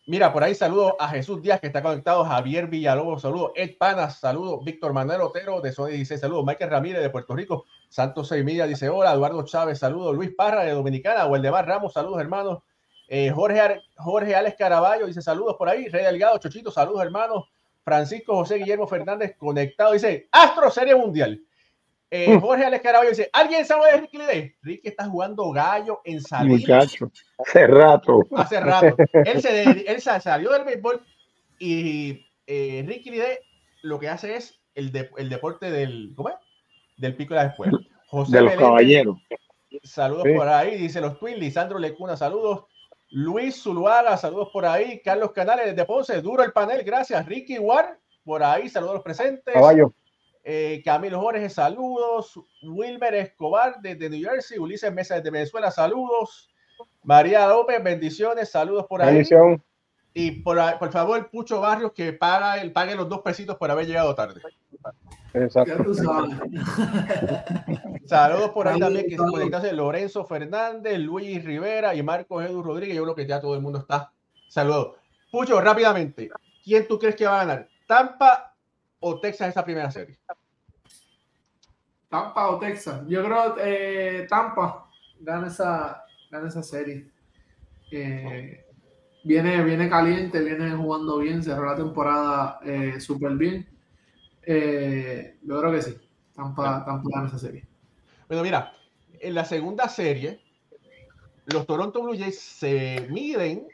mira, 0.07 0.33
por 0.33 0.44
ahí 0.44 0.55
saludo 0.55 0.96
a 1.00 1.09
Jesús 1.09 1.42
Díaz 1.42 1.61
que 1.61 1.66
está 1.66 1.83
conectado, 1.83 2.24
Javier 2.24 2.68
Villalobos, 2.68 3.22
saludo, 3.22 3.53
Ed 3.57 3.77
Panas, 3.79 4.20
saludo, 4.20 4.61
Víctor 4.62 4.92
Manuel 4.92 5.22
Otero 5.22 5.61
de 5.61 5.72
Sony 5.72 5.88
dice 5.88 6.18
saludo, 6.18 6.44
Michael 6.44 6.70
Ramírez 6.70 7.03
de 7.03 7.11
Puerto 7.11 7.35
Rico, 7.35 7.64
Santos 7.88 8.29
Seimilla 8.29 8.66
dice 8.66 8.88
hola, 8.88 9.12
Eduardo 9.12 9.44
Chávez, 9.44 9.79
saludo, 9.79 10.12
Luis 10.12 10.35
Parra 10.37 10.64
de 10.64 10.72
Dominicana, 10.72 11.27
o 11.27 11.35
el 11.35 11.42
de 11.42 11.50
Mar 11.50 11.66
Ramos, 11.66 11.92
saludos 11.92 12.20
hermanos, 12.20 12.62
eh, 13.09 13.31
Jorge, 13.31 13.83
Jorge 13.97 14.35
Alex 14.35 14.57
Caraballo 14.57 15.07
dice 15.07 15.23
saludos 15.23 15.57
por 15.57 15.69
ahí. 15.69 15.88
Rey 15.88 16.05
Delgado, 16.05 16.38
Chochito, 16.38 16.71
saludos 16.71 17.03
hermanos. 17.03 17.45
Francisco 17.85 18.35
José 18.35 18.57
Guillermo 18.57 18.87
Fernández 18.87 19.37
conectado. 19.37 19.93
Dice 19.93 20.29
Astro 20.33 20.71
Serie 20.71 20.95
Mundial. 20.95 21.40
Eh, 22.11 22.37
mm. 22.37 22.40
Jorge 22.40 22.64
Alex 22.64 22.83
Caraballo 22.83 23.11
dice: 23.11 23.29
¿Alguien 23.33 23.67
sabe 23.67 23.93
de 23.93 24.01
Ricky 24.01 24.19
Lidé? 24.19 24.57
Ricky 24.62 24.88
está 24.88 25.07
jugando 25.07 25.51
gallo 25.51 26.01
en 26.05 26.21
salida. 26.21 26.79
Muchacho, 26.79 27.11
hace 27.38 27.67
rato. 27.67 28.21
Hace 28.37 28.61
rato. 28.61 28.97
Él, 29.12 29.43
se, 29.43 29.90
él 29.90 30.01
salió 30.01 30.53
del 30.53 30.64
béisbol 30.64 31.05
y 31.59 32.27
eh, 32.47 32.85
Ricky 32.87 33.11
Lidé 33.11 33.40
lo 33.83 33.99
que 33.99 34.09
hace 34.09 34.37
es 34.37 34.61
el, 34.75 34.93
el 35.19 35.29
deporte 35.29 35.71
del, 35.71 36.12
¿cómo 36.17 36.31
es? 36.31 36.37
del 36.97 37.17
pico 37.17 37.35
de 37.35 37.40
la 37.40 37.47
escuela. 37.49 37.79
José 38.09 38.37
de 38.37 38.43
los 38.43 38.55
caballeros. 38.55 39.19
Saludos 39.83 40.27
por 40.37 40.49
ahí, 40.49 40.77
dice 40.77 41.01
los 41.01 41.19
Twins. 41.19 41.38
Lisandro 41.38 41.79
Lecuna, 41.79 42.17
saludos. 42.17 42.64
Luis 43.14 43.62
Zuluaga, 43.62 44.16
saludos 44.16 44.48
por 44.53 44.66
ahí. 44.66 45.00
Carlos 45.00 45.31
Canales 45.31 45.66
desde 45.66 45.85
Ponce, 45.85 46.20
duro 46.20 46.42
el 46.42 46.53
panel, 46.53 46.83
gracias. 46.83 47.24
Ricky 47.24 47.61
War, 47.61 47.96
por 48.24 48.42
ahí, 48.42 48.68
saludos 48.68 48.90
a 48.90 48.94
los 48.94 49.05
presentes. 49.05 49.55
Caballo. 49.55 49.94
Eh, 50.42 50.83
Camilo 50.85 51.20
Jorge, 51.20 51.48
saludos. 51.48 52.35
Wilmer 52.64 53.14
Escobar 53.14 53.77
desde 53.81 54.11
New 54.11 54.20
Jersey. 54.20 54.59
Ulises 54.59 54.92
Mesa 54.92 55.14
desde 55.14 55.31
Venezuela, 55.31 55.70
saludos. 55.70 56.50
María 57.05 57.46
López, 57.46 57.81
bendiciones, 57.85 58.50
saludos 58.50 58.87
por 58.88 59.00
ahí. 59.00 59.12
Bendición. 59.12 59.62
Y 60.12 60.42
por, 60.42 60.59
por 60.81 60.90
favor, 60.90 61.31
Pucho 61.31 61.61
Barrios, 61.61 61.92
que 61.92 62.12
paga 62.14 62.61
el, 62.61 62.72
pague 62.72 62.96
los 62.96 63.09
dos 63.09 63.20
pesitos 63.20 63.57
por 63.57 63.70
haber 63.70 63.87
llegado 63.87 64.12
tarde. 64.16 64.40
Exacto. 65.35 65.94
Saludos 68.07 68.51
por 68.51 68.68
ahí 68.68 68.79
también 68.79 69.07
que 69.07 69.16
se 69.16 69.16
conectase 69.16 69.73
Lorenzo 69.73 70.25
Fernández, 70.25 70.99
Luis 70.99 71.44
Rivera 71.44 71.94
y 71.94 72.03
Marcos 72.03 72.44
Edu 72.44 72.62
Rodríguez. 72.62 72.97
Yo 72.97 73.03
creo 73.03 73.14
que 73.14 73.27
ya 73.27 73.40
todo 73.40 73.55
el 73.55 73.61
mundo 73.61 73.81
está. 73.81 74.12
Saludos. 74.49 74.97
Pucho, 75.33 75.61
rápidamente, 75.61 76.31
¿quién 76.62 76.87
tú 76.87 76.99
crees 76.99 77.16
que 77.16 77.27
va 77.27 77.40
a 77.40 77.44
ganar? 77.44 77.68
¿Tampa 77.88 78.55
o 79.01 79.18
Texas 79.18 79.49
esa 79.49 79.64
primera 79.64 79.90
serie? 79.90 80.16
Tampa 82.09 82.49
o 82.49 82.59
Texas. 82.61 83.03
Yo 83.09 83.25
creo 83.25 83.57
eh, 83.59 84.27
Tampa 84.31 84.88
gana 85.18 85.49
esa, 85.49 86.05
gana 86.31 86.47
esa 86.47 86.62
serie. 86.62 87.11
Eh, 87.90 88.64
viene, 89.25 89.64
viene 89.64 89.88
caliente, 89.88 90.40
viene 90.40 90.70
jugando 90.70 91.18
bien, 91.18 91.42
cerró 91.42 91.66
la 91.66 91.77
temporada 91.77 92.61
eh, 92.64 93.01
súper 93.01 93.33
bien. 93.33 93.74
Eh, 94.46 95.37
yo 95.42 95.61
creo 95.61 95.72
que 95.72 95.83
sí. 95.83 95.96
Tampa, 96.35 96.85
Tampa 96.85 97.09
gana 97.12 97.28
esa 97.28 97.38
serie. 97.38 97.64
Bueno, 98.28 98.42
mira, 98.42 98.72
en 99.20 99.35
la 99.35 99.44
segunda 99.44 99.88
serie, 99.88 100.40
los 101.46 101.66
Toronto 101.66 102.02
Blue 102.02 102.18
Jays 102.18 102.40
se 102.40 103.07
miden 103.11 103.66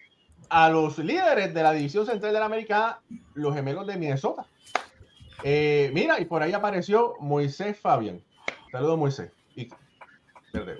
a 0.48 0.68
los 0.68 0.98
líderes 0.98 1.54
de 1.54 1.62
la 1.62 1.72
división 1.72 2.04
central 2.06 2.32
de 2.32 2.40
la 2.40 2.46
Americana, 2.46 3.00
los 3.34 3.54
gemelos 3.54 3.86
de 3.86 3.96
Minnesota. 3.96 4.44
Eh, 5.42 5.90
mira, 5.94 6.20
y 6.20 6.24
por 6.24 6.42
ahí 6.42 6.52
apareció 6.52 7.14
Moisés 7.20 7.78
Fabián. 7.78 8.20
Saludos, 8.70 8.98
Moisés. 8.98 9.30
Y, 9.56 9.68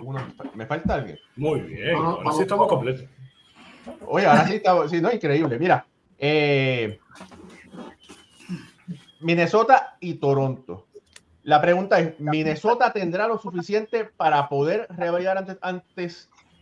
uno, 0.01 0.21
me 0.55 0.67
falta 0.67 0.95
alguien. 0.95 1.19
Muy 1.37 1.61
bien, 1.61 1.95
ahora 1.95 2.33
sí 2.33 2.43
estamos 2.43 2.69
completos. 2.69 3.05
Oye, 4.07 4.27
ahora 4.27 4.47
sí 4.47 4.55
estamos, 4.55 4.91
sí, 4.91 5.01
no, 5.01 5.13
increíble. 5.13 5.59
Mira, 5.59 5.87
eh, 6.19 6.99
Minnesota 9.21 9.97
y 10.01 10.15
Toronto. 10.15 10.87
La 11.43 11.61
pregunta 11.61 11.99
es, 11.99 12.19
¿Minnesota 12.21 12.93
tendrá 12.93 13.27
lo 13.27 13.39
suficiente 13.39 14.05
para 14.05 14.49
poder 14.49 14.87
revalidar 14.91 15.39
antes, 15.39 15.59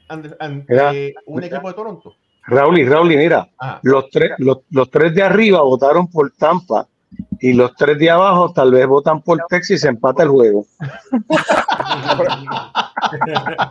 antes, 0.08 0.36
ante 0.38 1.14
un 1.26 1.42
equipo 1.42 1.68
de 1.68 1.74
Toronto? 1.74 2.14
Raúl 2.44 2.78
y 2.78 2.84
Raúl, 2.86 3.08
mira, 3.08 3.48
los 3.82 4.08
tres, 4.10 4.32
los, 4.38 4.58
los, 4.70 4.90
tres 4.90 5.14
de 5.14 5.22
arriba 5.22 5.60
votaron 5.62 6.08
por 6.08 6.30
Tampa 6.32 6.86
y 7.40 7.52
los 7.52 7.74
tres 7.74 7.98
de 7.98 8.10
abajo 8.10 8.52
tal 8.52 8.70
vez 8.70 8.86
votan 8.86 9.20
por 9.20 9.38
Texas 9.48 9.70
y 9.70 9.78
se 9.78 9.88
empata 9.88 10.22
el 10.22 10.30
juego. 10.30 10.64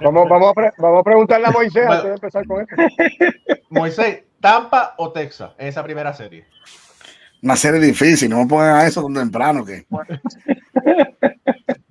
vamos, 0.02 0.30
vamos, 0.30 0.54
a 0.56 0.74
vamos 0.78 1.00
a 1.00 1.04
preguntarle 1.04 1.48
a 1.48 1.52
Moisés 1.52 1.88
antes 1.88 2.04
de 2.04 2.14
empezar 2.14 2.46
con 2.46 2.62
esto. 2.62 2.76
Moisés, 3.70 4.24
¿Tampa 4.40 4.94
o 4.98 5.12
Texas 5.12 5.52
en 5.58 5.68
esa 5.68 5.84
primera 5.84 6.14
serie? 6.14 6.46
Una 7.42 7.56
serie 7.56 7.80
difícil, 7.80 8.30
no 8.30 8.40
me 8.40 8.48
pongan 8.48 8.76
a 8.76 8.88
eso 8.88 9.04
tan 9.04 9.14
temprano 9.14 9.64
que. 9.66 9.86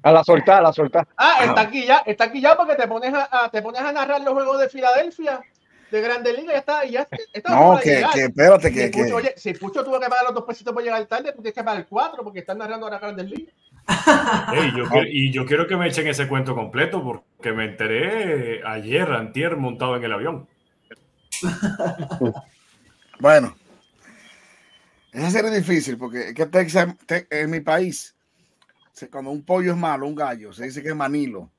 A 0.02 0.12
la 0.12 0.22
soltar, 0.22 0.60
a 0.60 0.62
la 0.62 0.72
soltar. 0.72 1.08
Ah, 1.16 1.38
está 1.42 1.62
aquí 1.62 1.84
ya, 1.84 1.96
está 2.06 2.24
aquí 2.26 2.40
ya 2.40 2.56
porque 2.56 2.76
te 2.76 2.86
pones 2.86 3.12
a, 3.12 3.50
te 3.50 3.60
pones 3.60 3.80
a 3.80 3.90
narrar 3.90 4.20
los 4.20 4.34
juegos 4.34 4.60
de 4.60 4.68
Filadelfia 4.68 5.40
de 5.90 6.00
Grande 6.00 6.32
Liga, 6.32 6.52
ya 6.52 6.58
está, 6.58 6.84
ya 6.84 7.08
está. 7.32 7.50
No, 7.50 7.80
que, 7.82 8.04
que, 8.12 8.20
espérate, 8.26 8.72
que, 8.72 8.86
si 8.86 9.02
Pucho, 9.02 9.16
oye, 9.16 9.34
si 9.36 9.52
Pucho 9.54 9.84
tuvo 9.84 9.98
que 9.98 10.08
pagar 10.08 10.26
los 10.26 10.34
dos 10.34 10.44
pesitos 10.44 10.72
por 10.72 10.84
llegar 10.84 11.04
tarde, 11.06 11.32
tú 11.32 11.42
tienes 11.42 11.54
que 11.54 11.64
pagar 11.64 11.80
el 11.80 11.86
cuatro 11.88 12.22
porque 12.22 12.38
están 12.38 12.58
narrando 12.58 12.86
ahora 12.86 13.00
Grande 13.00 13.24
Liga. 13.24 13.52
y 15.10 15.32
yo 15.32 15.44
quiero 15.44 15.66
que 15.66 15.76
me 15.76 15.88
echen 15.88 16.06
ese 16.06 16.28
cuento 16.28 16.54
completo 16.54 17.02
porque 17.02 17.52
me 17.52 17.64
enteré 17.64 18.62
ayer, 18.64 19.10
antier, 19.10 19.56
montado 19.56 19.96
en 19.96 20.04
el 20.04 20.12
avión. 20.12 20.48
bueno, 23.18 23.56
esa 25.16 25.30
serie 25.30 25.50
es 25.50 25.66
difícil 25.66 25.96
porque 25.96 26.28
es 26.28 26.34
que 26.34 26.44
Texas, 26.44 26.94
en 27.30 27.50
mi 27.50 27.60
país, 27.60 28.14
cuando 29.10 29.30
un 29.30 29.42
pollo 29.42 29.72
es 29.72 29.78
malo, 29.78 30.06
un 30.06 30.14
gallo, 30.14 30.52
se 30.52 30.64
dice 30.64 30.82
que 30.82 30.90
es 30.90 30.94
manilo. 30.94 31.50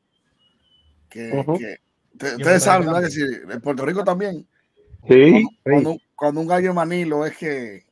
Que, 1.09 1.79
ustedes 2.13 2.63
saben, 2.63 2.87
¿verdad? 2.87 3.09
Que 3.09 3.53
en 3.53 3.61
Puerto 3.61 3.83
Rico 3.83 4.03
también. 4.03 4.47
Sí. 5.07 5.43
Cuando, 6.15 6.41
un 6.41 6.47
gallo 6.47 6.69
es 6.69 6.75
manilo 6.75 7.25
es 7.25 7.35
que 7.35 7.85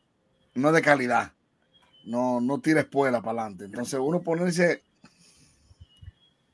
no 0.54 0.69
es 0.69 0.75
de 0.75 0.82
calidad. 0.84 1.34
No, 2.06 2.39
no 2.39 2.62
tira 2.62 2.82
espuela 2.82 3.21
para 3.23 3.41
adelante. 3.41 3.65
Entonces, 3.65 3.99
uno 3.99 4.21
ponerse 4.21 4.84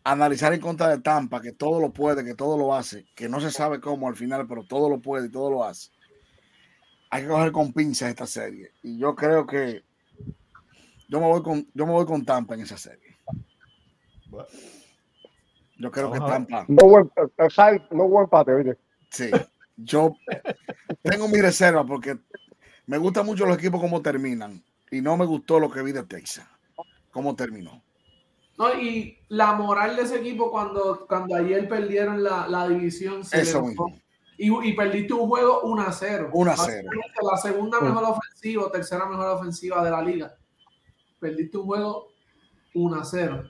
a 0.06 0.14
analizar 0.14 0.54
en 0.54 0.62
contra 0.62 0.88
de 0.88 1.02
Tampa, 1.02 1.42
que 1.42 1.52
todo 1.52 1.82
lo 1.82 1.92
puede, 1.92 2.24
que 2.24 2.34
todo 2.34 2.58
lo 2.58 2.74
hace, 2.74 3.06
que 3.14 3.28
no 3.28 3.42
se 3.42 3.52
sabe 3.52 3.82
cómo 3.82 4.08
al 4.08 4.16
final, 4.16 4.48
pero 4.48 4.64
todo 4.64 4.90
lo 4.90 5.02
puede 5.02 5.28
y 5.28 5.32
todo 5.32 5.52
lo 5.52 5.66
hace 5.66 5.90
hay 7.12 7.24
que 7.24 7.28
coger 7.28 7.52
con 7.52 7.74
pinzas 7.74 8.10
esta 8.10 8.26
serie. 8.26 8.72
Y 8.82 8.98
yo 8.98 9.14
creo 9.16 9.46
que 9.46 9.84
yo 11.10 11.20
me 11.20 11.28
voy 11.28 11.44
con, 11.44 11.68
yo 11.74 11.86
me 11.86 11.92
voy 11.92 12.06
con 12.06 12.26
Tampa 12.26 12.56
en 12.56 12.62
esa 12.62 12.78
serie. 12.78 13.18
Yo 15.78 15.92
creo 15.92 16.10
que 16.10 16.20
Tampa. 16.20 16.66
No 16.70 16.88
buen, 16.88 17.12
no 17.92 18.08
buen 18.08 18.28
pate, 18.28 18.78
Sí. 19.10 19.30
Yo 19.76 20.16
tengo 21.02 21.28
mi 21.28 21.42
reserva 21.42 21.86
porque 21.86 22.18
me 22.86 22.98
gustan 22.98 23.26
mucho 23.26 23.46
los 23.46 23.58
equipos 23.58 23.82
como 23.82 24.02
terminan. 24.02 24.64
Y 24.90 25.02
no 25.02 25.18
me 25.18 25.26
gustó 25.26 25.60
lo 25.60 25.70
que 25.70 25.82
vi 25.82 25.92
de 25.92 26.04
Texas. 26.04 26.48
Cómo 27.12 27.36
terminó. 27.36 27.84
No, 28.58 28.74
y 28.80 29.18
la 29.28 29.54
moral 29.54 29.98
de 29.98 30.04
ese 30.04 30.18
equipo 30.18 30.50
cuando, 30.50 31.06
cuando 31.08 31.36
ayer 31.36 31.68
perdieron 31.68 32.24
la, 32.24 32.48
la 32.48 32.70
división 32.70 33.26
se 33.26 33.42
Eso 33.42 33.62
mismo 33.64 34.02
y, 34.44 34.74
perdiste 34.74 35.14
un 35.14 35.30
juego 35.30 35.62
1 35.62 35.82
a 35.84 35.92
0. 35.92 36.32
1 36.34 36.52
a 36.52 36.58
0. 36.58 36.90
La 37.32 37.38
segunda 37.38 37.80
mejor 37.80 38.04
ofensiva, 38.06 38.72
tercera 38.72 39.06
mejor 39.06 39.28
ofensiva 39.28 39.84
de 39.84 39.92
la 39.92 40.02
liga. 40.02 40.36
Perdiste 41.20 41.58
un 41.58 41.66
juego 41.66 42.08
1 42.74 43.00
a 43.00 43.06
0. 43.06 43.44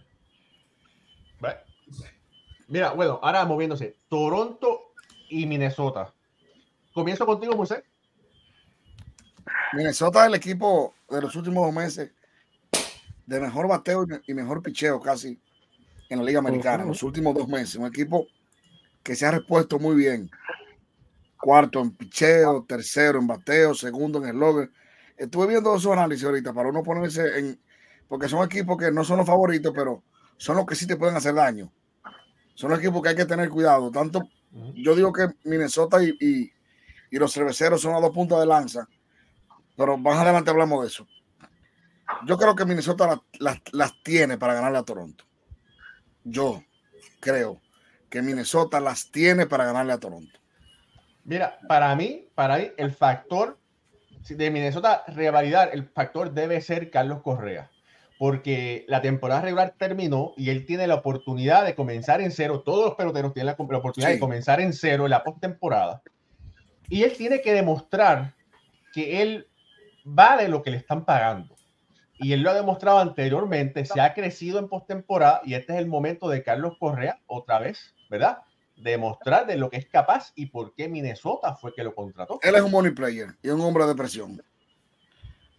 Mira, 2.68 2.92
bueno, 2.92 3.20
ahora 3.22 3.46
moviéndose. 3.46 3.98
Toronto 4.10 4.94
y 5.30 5.46
Minnesota. 5.46 6.14
Comienzo 6.94 7.26
contigo, 7.26 7.56
José. 7.56 7.84
Minnesota 9.74 10.22
es 10.22 10.28
el 10.28 10.36
equipo 10.36 10.94
de 11.10 11.22
los 11.22 11.36
últimos 11.36 11.66
dos 11.66 11.74
meses 11.74 12.12
de 13.26 13.40
mejor 13.40 13.68
bateo 13.68 14.06
y 14.28 14.34
mejor 14.34 14.62
picheo 14.62 15.00
casi 15.00 15.40
en 16.10 16.20
la 16.20 16.26
Liga 16.26 16.40
Americana, 16.40 16.84
en 16.84 16.90
los 16.90 17.04
últimos 17.04 17.34
dos 17.34 17.48
meses. 17.48 17.76
Un 17.76 17.88
equipo 17.88 18.28
que 19.04 19.16
se 19.16 19.26
ha 19.26 19.32
repuesto 19.32 19.80
muy 19.80 19.96
bien 19.96 20.30
cuarto 21.42 21.82
en 21.82 21.92
picheo, 21.92 22.64
tercero 22.66 23.20
en 23.20 23.28
bateo, 23.28 23.74
segundo 23.74 24.20
en 24.20 24.30
el 24.30 24.38
logger. 24.38 24.72
Estuve 25.18 25.48
viendo 25.48 25.76
esos 25.76 25.92
análisis 25.92 26.26
ahorita 26.26 26.54
para 26.54 26.70
uno 26.70 26.84
ponerse 26.84 27.40
en, 27.40 27.60
porque 28.08 28.28
son 28.30 28.46
equipos 28.46 28.78
que 28.78 28.92
no 28.92 29.04
son 29.04 29.18
los 29.18 29.26
favoritos, 29.26 29.72
pero 29.74 30.04
son 30.38 30.58
los 30.58 30.66
que 30.66 30.76
sí 30.76 30.86
te 30.86 30.98
pueden 30.98 31.16
hacer 31.16 31.34
daño. 31.34 31.72
Son 32.56 32.70
los 32.70 32.80
equipos 32.80 33.02
que 33.02 33.10
hay 33.10 33.16
que 33.16 33.26
tener 33.26 33.50
cuidado. 33.50 33.90
Tanto, 33.90 34.28
yo 34.76 34.96
digo 34.96 35.14
que 35.14 35.28
Minnesota 35.46 36.04
y, 36.04 36.18
y, 36.20 37.18
los 37.18 37.34
cerveceros 37.34 37.82
son 37.82 37.96
a 37.96 38.00
dos 38.00 38.12
puntos 38.12 38.40
de 38.40 38.46
lanza, 38.46 38.88
pero 39.78 39.98
más 39.98 40.18
adelante 40.18 40.52
hablamos 40.52 40.82
de 40.82 40.88
eso. 40.88 41.08
Yo 42.28 42.38
creo 42.38 42.54
que 42.54 42.66
Minnesota 42.66 43.22
las 43.72 44.04
tiene 44.04 44.38
para 44.38 44.54
ganarle 44.54 44.80
a 44.80 44.84
Toronto. 44.84 45.24
Yo 46.24 46.64
creo 47.22 47.62
que 48.10 48.22
Minnesota 48.22 48.82
las 48.82 49.10
tiene 49.10 49.48
para 49.48 49.64
ganarle 49.64 49.94
a 49.94 50.00
Toronto. 50.00 50.41
Mira, 51.24 51.60
para 51.68 51.96
mí, 51.96 52.28
para 52.36 52.58
mí, 52.58 52.72
el 52.78 52.92
factor 52.92 53.58
de 54.30 54.52
Minnesota 54.52 55.04
revalidar, 55.08 55.70
el 55.74 55.86
factor 55.90 56.32
debe 56.32 56.62
ser 56.62 56.90
Carlos 56.90 57.22
Correa, 57.22 57.70
porque 58.18 58.86
la 58.88 59.02
temporada 59.02 59.42
regular 59.42 59.76
terminó 59.78 60.34
y 60.38 60.50
él 60.50 60.66
tiene 60.66 60.88
la 60.88 60.96
oportunidad 60.96 61.66
de 61.66 61.76
comenzar 61.76 62.22
en 62.22 62.32
cero. 62.32 62.62
Todos 62.62 62.86
los 62.86 62.96
peloteros 62.96 63.34
tienen 63.34 63.56
la, 63.58 63.78
oportunidad 63.78 64.12
de 64.12 64.20
comenzar 64.20 64.62
en 64.62 64.74
cero 64.74 65.06
en 65.06 65.12
la 65.12 65.24
postemporada. 65.24 66.02
Y 66.90 67.04
él 67.04 67.14
tiene 67.18 67.42
que 67.42 67.54
demostrar 67.54 68.36
que 68.94 69.22
él 69.22 69.48
vale 70.04 70.48
lo 70.48 70.62
que 70.62 70.72
le 70.72 70.78
están 70.78 71.06
pagando. 71.06 71.56
Y 72.20 72.34
él 72.34 72.42
lo 72.42 72.52
ha 72.52 72.54
demostrado 72.54 73.00
anteriormente, 73.00 73.86
se 73.86 74.00
ha 74.00 74.14
crecido 74.14 74.60
en 74.60 74.68
postemporada 74.68 75.42
y 75.44 75.56
este 75.56 75.74
es 75.74 75.80
el 75.80 75.88
momento 75.88 76.30
de 76.30 76.44
Carlos 76.44 76.76
Correa 76.80 77.20
otra 77.26 77.58
vez, 77.58 77.96
¿verdad? 78.10 78.40
Demostrar 78.82 79.48
de 79.48 79.58
lo 79.58 79.70
que 79.70 79.78
es 79.78 79.88
capaz 79.88 80.32
y 80.36 80.48
por 80.48 80.74
qué 80.74 80.88
Minnesota 80.88 81.56
fue 81.56 81.74
que 81.74 81.84
lo 81.84 81.94
contrató. 81.94 82.39
Él 82.41 82.56
es 82.56 82.62
un 82.62 82.72
money 82.72 82.91
player 82.91 83.36
y 83.41 83.50
un 83.50 83.62
hombre 83.62 83.86
de 83.86 83.96
presión. 83.96 84.41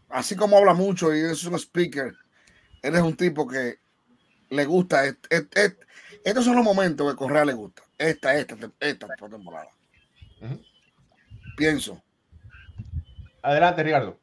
Así 0.08 0.36
como 0.36 0.58
habla 0.58 0.74
mucho 0.74 1.14
y 1.14 1.20
es 1.20 1.44
un 1.44 1.54
speaker, 1.58 2.14
él 2.82 2.94
es 2.94 3.02
un 3.02 3.16
tipo 3.16 3.46
que 3.46 3.78
le 4.50 4.64
gusta. 4.66 5.04
estos 5.06 6.44
son 6.44 6.56
los 6.56 6.64
momentos 6.64 7.10
que 7.10 7.16
Correa 7.16 7.44
le 7.44 7.54
gusta. 7.54 7.82
Esta, 7.96 8.34
esta, 8.36 8.56
esta 8.80 9.06
temporada. 9.30 9.68
Pienso. 11.56 12.02
Adelante, 13.42 13.82
Ricardo. 13.82 14.18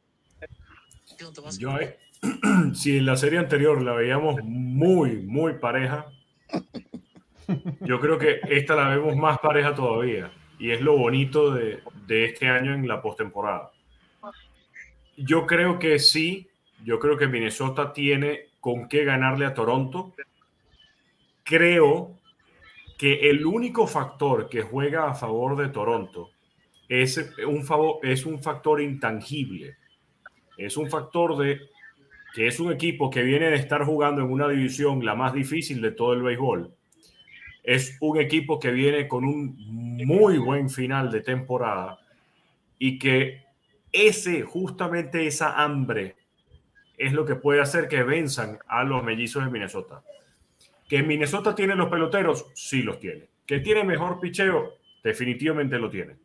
Yo, 1.58 1.78
eh, 1.78 1.98
si 2.74 2.98
en 2.98 3.06
la 3.06 3.16
serie 3.16 3.38
anterior 3.38 3.82
la 3.82 3.92
veíamos 3.92 4.42
muy, 4.42 5.18
muy 5.18 5.54
pareja, 5.54 6.06
yo 7.80 8.00
creo 8.00 8.18
que 8.18 8.40
esta 8.48 8.74
la 8.74 8.88
vemos 8.88 9.16
más 9.16 9.38
pareja 9.38 9.74
todavía 9.74 10.30
y 10.60 10.70
es 10.70 10.80
lo 10.82 10.96
bonito 10.96 11.52
de, 11.52 11.82
este 12.06 12.48
año 12.48 12.74
en 12.74 12.86
la 12.86 13.00
postemporada. 13.00 13.72
Yo 15.16 15.46
creo 15.46 15.78
que 15.78 15.98
sí, 15.98 16.48
yo 16.84 16.98
creo 16.98 17.16
que 17.16 17.28
Minnesota 17.28 17.92
tiene 17.92 18.48
con 18.60 18.88
qué 18.88 19.04
ganarle 19.04 19.46
a 19.46 19.54
Toronto. 19.54 20.12
Creo 21.44 22.18
que 22.98 23.30
el 23.30 23.46
único 23.46 23.86
factor 23.86 24.50
que 24.50 24.60
juega 24.60 25.08
a 25.08 25.14
favor 25.14 25.56
de 25.56 25.68
Toronto 25.68 26.30
es 26.88 27.32
un, 27.46 27.64
favor, 27.64 27.98
es 28.02 28.26
un 28.26 28.42
factor 28.42 28.82
intangible. 28.82 29.76
Es 30.58 30.76
un 30.76 30.90
factor 30.90 31.38
de 31.38 31.60
que 32.34 32.48
es 32.48 32.60
un 32.60 32.70
equipo 32.70 33.10
que 33.10 33.22
viene 33.22 33.48
de 33.48 33.56
estar 33.56 33.84
jugando 33.84 34.20
en 34.20 34.30
una 34.30 34.48
división 34.48 35.04
la 35.04 35.14
más 35.14 35.32
difícil 35.32 35.80
de 35.80 35.92
todo 35.92 36.12
el 36.12 36.22
béisbol 36.22 36.74
es 37.62 37.96
un 38.00 38.18
equipo 38.18 38.58
que 38.58 38.70
viene 38.70 39.06
con 39.08 39.24
un 39.24 39.56
muy 40.04 40.38
buen 40.38 40.70
final 40.70 41.10
de 41.10 41.20
temporada 41.20 41.98
y 42.78 42.98
que 42.98 43.44
ese, 43.92 44.42
justamente 44.42 45.26
esa 45.26 45.62
hambre, 45.62 46.16
es 46.96 47.12
lo 47.12 47.24
que 47.24 47.34
puede 47.34 47.60
hacer 47.60 47.88
que 47.88 48.02
venzan 48.02 48.58
a 48.68 48.84
los 48.84 49.02
mellizos 49.02 49.44
de 49.44 49.50
Minnesota. 49.50 50.02
¿Que 50.88 51.02
Minnesota 51.02 51.54
tiene 51.54 51.74
los 51.74 51.88
peloteros? 51.88 52.46
Sí 52.54 52.82
los 52.82 53.00
tiene. 53.00 53.28
¿Que 53.46 53.60
tiene 53.60 53.84
mejor 53.84 54.20
picheo? 54.20 54.74
Definitivamente 55.02 55.78
lo 55.78 55.88
tiene. 55.88 56.16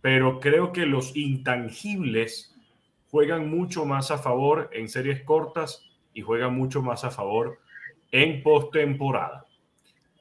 Pero 0.00 0.40
creo 0.40 0.72
que 0.72 0.86
los 0.86 1.14
intangibles 1.16 2.56
juegan 3.10 3.50
mucho 3.50 3.84
más 3.84 4.10
a 4.10 4.18
favor 4.18 4.70
en 4.72 4.88
series 4.88 5.22
cortas 5.22 5.84
y 6.14 6.22
juegan 6.22 6.54
mucho 6.54 6.82
más 6.82 7.04
a 7.04 7.10
favor 7.10 7.58
en 8.10 8.42
postemporada. 8.42 9.46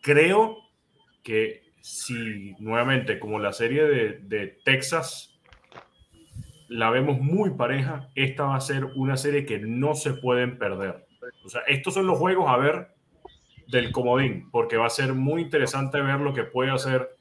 Creo 0.01 0.57
que 1.23 1.63
si 1.81 2.55
nuevamente, 2.59 3.19
como 3.19 3.39
la 3.39 3.53
serie 3.53 3.83
de, 3.83 4.19
de 4.19 4.59
Texas 4.63 5.39
la 6.69 6.91
vemos 6.91 7.19
muy 7.19 7.51
pareja, 7.51 8.09
esta 8.15 8.43
va 8.43 8.55
a 8.55 8.61
ser 8.61 8.85
una 8.85 9.17
serie 9.17 9.45
que 9.45 9.59
no 9.59 9.95
se 9.95 10.13
pueden 10.13 10.57
perder. 10.57 11.07
O 11.43 11.49
sea, 11.49 11.61
estos 11.67 11.95
son 11.95 12.05
los 12.07 12.17
juegos 12.17 12.49
a 12.49 12.57
ver 12.57 12.93
del 13.67 13.91
comodín, 13.91 14.49
porque 14.51 14.77
va 14.77 14.85
a 14.85 14.91
ser 14.91 15.13
muy 15.13 15.41
interesante 15.41 16.01
ver 16.01 16.19
lo 16.19 16.33
que 16.33 16.43
puede 16.43 16.71
hacer 16.71 17.17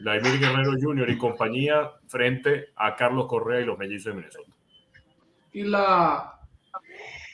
Vladimir 0.00 0.40
Guerrero 0.40 0.72
Jr. 0.80 1.10
y 1.10 1.18
compañía 1.18 1.92
frente 2.08 2.68
a 2.76 2.96
Carlos 2.96 3.26
Correa 3.26 3.60
y 3.60 3.64
los 3.64 3.78
mellizos 3.78 4.06
de 4.06 4.14
Minnesota. 4.14 4.50
Y 5.52 5.62
la, 5.64 6.40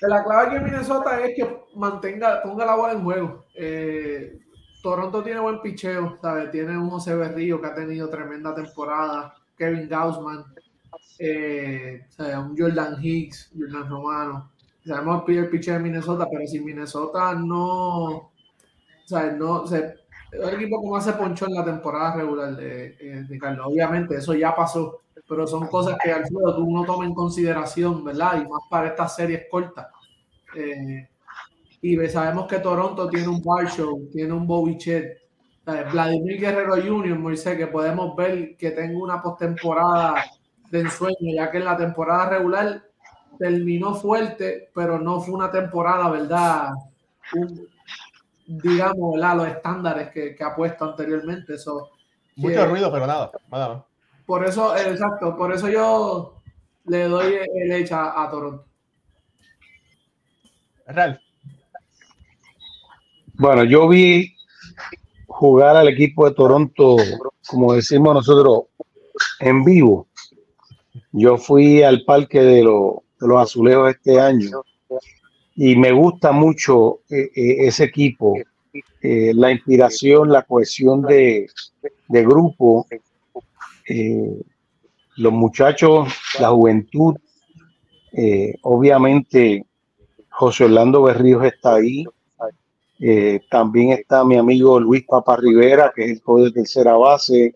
la 0.03 0.25
clave 0.25 0.47
aquí 0.47 0.57
en 0.57 0.65
Minnesota 0.65 1.21
es 1.21 1.37
que 1.37 1.57
mantenga, 1.77 2.43
ponga 2.43 2.67
la 2.67 2.75
bola 2.75 2.93
en 2.93 3.05
juego. 3.05 3.47
Eh, 3.55 4.39
Toronto 4.83 5.23
tiene 5.23 5.41
buen 5.41 5.61
picheo, 5.61 6.17
¿sabes? 6.21 6.51
Tiene 6.51 6.79
un 6.79 6.91
José 6.91 7.15
Berrío 7.15 7.61
que 7.61 7.67
ha 7.67 7.75
tenido 7.75 8.09
tremenda 8.09 8.55
temporada, 8.55 9.35
Kevin 9.57 9.89
Gaussman, 9.89 10.45
eh, 11.19 12.07
un 12.19 12.57
Jordan 12.57 12.97
Hicks, 13.03 13.51
Jordan 13.59 13.89
Romano. 13.89 14.51
Sabemos 14.87 15.25
el 15.29 15.51
picheo 15.51 15.75
de 15.75 15.81
Minnesota, 15.81 16.27
pero 16.31 16.47
si 16.47 16.61
Minnesota 16.61 17.35
no 17.35 18.31
sea, 19.09 19.33
no, 19.33 19.63
o 19.63 19.67
el 19.69 20.55
equipo 20.55 20.81
como 20.81 20.97
hace 20.97 21.15
poncho 21.15 21.47
en 21.47 21.55
la 21.55 21.65
temporada 21.65 22.17
regular 22.17 22.55
de, 22.55 22.97
eh, 23.01 23.25
de, 23.27 23.39
Carlos. 23.39 23.67
Obviamente, 23.71 24.17
eso 24.17 24.35
ya 24.35 24.55
pasó, 24.55 25.01
pero 25.27 25.47
son 25.47 25.67
cosas 25.69 25.97
que 26.03 26.13
Alfredo 26.13 26.57
tú 26.57 26.71
no 26.71 26.85
tomas 26.85 27.09
en 27.09 27.15
consideración, 27.15 28.05
¿verdad? 28.05 28.43
Y 28.43 28.49
más 28.49 28.63
para 28.69 28.89
estas 28.89 29.17
series 29.17 29.47
cortas. 29.51 29.87
Eh, 30.55 31.09
y 31.81 31.97
sabemos 32.09 32.47
que 32.47 32.59
Toronto 32.59 33.09
tiene 33.09 33.29
un 33.29 33.43
Show, 33.69 34.09
tiene 34.13 34.33
un 34.33 34.47
Bobichet, 34.47 35.19
Vladimir 35.93 36.41
Guerrero 36.41 36.77
Jr., 36.77 37.19
Moisés, 37.19 37.57
que 37.57 37.67
podemos 37.67 38.17
ver 38.17 38.57
que 38.57 38.71
tengo 38.71 39.03
una 39.03 39.21
postemporada 39.21 40.25
de 40.71 40.81
ensueño, 40.81 41.35
ya 41.35 41.51
que 41.51 41.59
en 41.59 41.65
la 41.67 41.77
temporada 41.77 42.31
regular 42.31 42.83
terminó 43.39 43.95
fuerte, 43.95 44.71
pero 44.75 44.99
no 44.99 45.21
fue 45.21 45.35
una 45.35 45.51
temporada, 45.51 46.11
¿verdad? 46.11 46.71
Un, 47.35 47.69
digamos, 48.47 49.19
los 49.19 49.49
estándares 49.49 50.11
que, 50.11 50.37
ha 50.43 50.55
puesto 50.57 50.87
anteriormente. 50.87 51.55
Eso, 51.55 51.91
Mucho 52.37 52.67
ruido, 52.67 52.91
pero 52.91 53.07
nada, 53.07 53.31
nada 53.51 53.85
Por 54.27 54.45
eso, 54.47 54.75
exacto, 54.77 55.37
por 55.37 55.53
eso 55.53 55.69
yo 55.69 56.41
le 56.87 57.05
doy 57.05 57.39
el 57.55 57.73
hecho 57.73 57.97
a, 57.97 58.29
Toronto. 58.31 58.65
Real. 60.87 61.21
Bueno, 63.39 63.63
yo 63.63 63.87
vi 63.87 64.35
jugar 65.29 65.77
al 65.77 65.87
equipo 65.89 66.29
de 66.29 66.35
Toronto, 66.35 66.97
como 67.47 67.73
decimos 67.73 68.13
nosotros, 68.13 68.65
en 69.39 69.63
vivo. 69.63 70.09
Yo 71.13 71.39
fui 71.39 71.83
al 71.83 72.05
parque 72.05 72.43
de, 72.43 72.57
de 72.57 72.63
los 72.65 73.41
azulejos 73.41 73.91
este 73.91 74.19
año 74.19 74.63
y 75.55 75.77
me 75.77 75.93
gusta 75.93 76.33
mucho 76.33 77.03
eh, 77.11 77.31
eh, 77.35 77.67
ese 77.67 77.85
equipo, 77.85 78.35
eh, 79.03 79.33
la 79.33 79.53
inspiración, 79.53 80.31
la 80.31 80.43
cohesión 80.43 81.03
de, 81.03 81.47
grupo, 82.09 82.89
los 85.17 85.33
muchachos, 85.33 86.09
la 86.41 86.49
juventud, 86.51 87.15
obviamente 88.63 89.65
José 90.29 90.65
Orlando 90.65 91.03
Berríos 91.03 91.45
está 91.45 91.77
ahí, 91.77 92.05
también 93.49 93.93
está 93.93 94.25
mi 94.25 94.37
amigo 94.37 94.81
Luis 94.81 95.05
Papa 95.07 95.37
Rivera, 95.37 95.93
que 95.95 96.05
es 96.05 96.11
el 96.11 96.23
coach 96.23 96.45
de 96.45 96.53
tercera 96.53 96.95
base. 96.95 97.55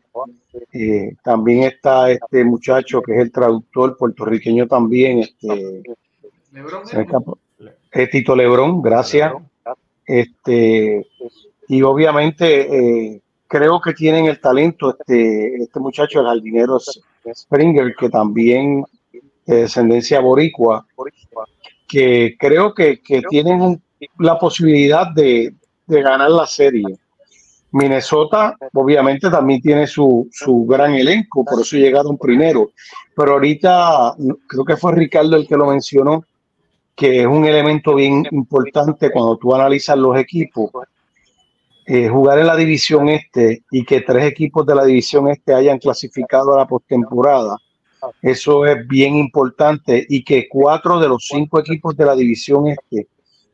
también 1.23 1.65
está 1.65 2.11
este 2.11 2.45
muchacho 2.45 3.03
que 3.03 3.15
es 3.15 3.21
el 3.23 3.33
traductor 3.33 3.97
puertorriqueño 3.97 4.67
también. 4.69 5.21
Este, 5.21 5.83
Tito 8.11 8.37
Lebrón, 8.37 8.83
gracias. 8.83 9.33
Este, 10.07 11.07
y 11.69 11.83
obviamente 11.83 13.15
eh, 13.15 13.21
creo 13.47 13.81
que 13.81 13.95
tienen 13.95 14.27
el 14.27 14.41
talento 14.41 14.97
este, 14.99 15.63
este 15.63 15.81
muchacho, 15.81 16.21
el 16.21 16.27
jardinero 16.27 16.79
Springer, 17.35 17.95
que 17.95 18.09
también 18.09 18.85
de 19.47 19.57
descendencia 19.63 20.21
boricua, 20.21 20.87
que 21.89 22.37
creo 22.39 22.75
que, 22.75 23.01
tienen 23.29 23.83
la 24.19 24.39
posibilidad 24.39 25.09
de, 25.15 25.55
ganar 25.87 26.31
la 26.31 26.47
serie. 26.47 26.97
Minnesota 27.73 28.55
obviamente 28.75 29.31
también 29.31 29.61
tiene 29.61 29.87
su, 29.87 30.29
gran 30.69 30.95
elenco, 30.95 31.45
por 31.45 31.61
eso 31.61 31.77
llegaron 31.77 32.19
primero. 32.19 32.71
Pero 33.15 33.33
ahorita 33.33 34.15
creo 34.47 34.65
que 34.65 34.77
fue 34.77 34.95
Ricardo 34.95 35.37
el 35.37 35.47
que 35.47 35.57
lo 35.57 35.67
mencionó, 35.67 36.25
que 36.95 37.21
es 37.21 37.27
un 37.27 37.45
elemento 37.45 37.95
bien 37.95 38.27
importante 38.31 39.11
cuando 39.11 39.37
tú 39.37 39.55
analizas 39.55 39.97
los 39.97 40.19
equipos. 40.19 40.71
Eh, 41.85 42.09
jugar 42.09 42.39
en 42.39 42.47
la 42.47 42.57
división 42.57 43.09
este 43.09 43.65
y 43.71 43.85
que 43.85 44.03
tres 44.03 44.25
equipos 44.25 44.65
de 44.65 44.75
la 44.75 44.85
división 44.85 45.29
este 45.29 45.53
hayan 45.53 45.79
clasificado 45.79 46.55
a 46.55 46.59
la 46.59 46.67
postemporada, 46.67 47.57
eso 48.21 48.65
es 48.67 48.87
bien 48.87 49.17
importante 49.17 50.07
y 50.09 50.23
que 50.23 50.49
cuatro 50.49 51.01
de 51.01 51.09
los 51.09 51.27
cinco 51.29 51.59
equipos 51.59 51.97
de 51.97 52.05
la 52.05 52.15
división 52.15 52.69
este 52.69 53.09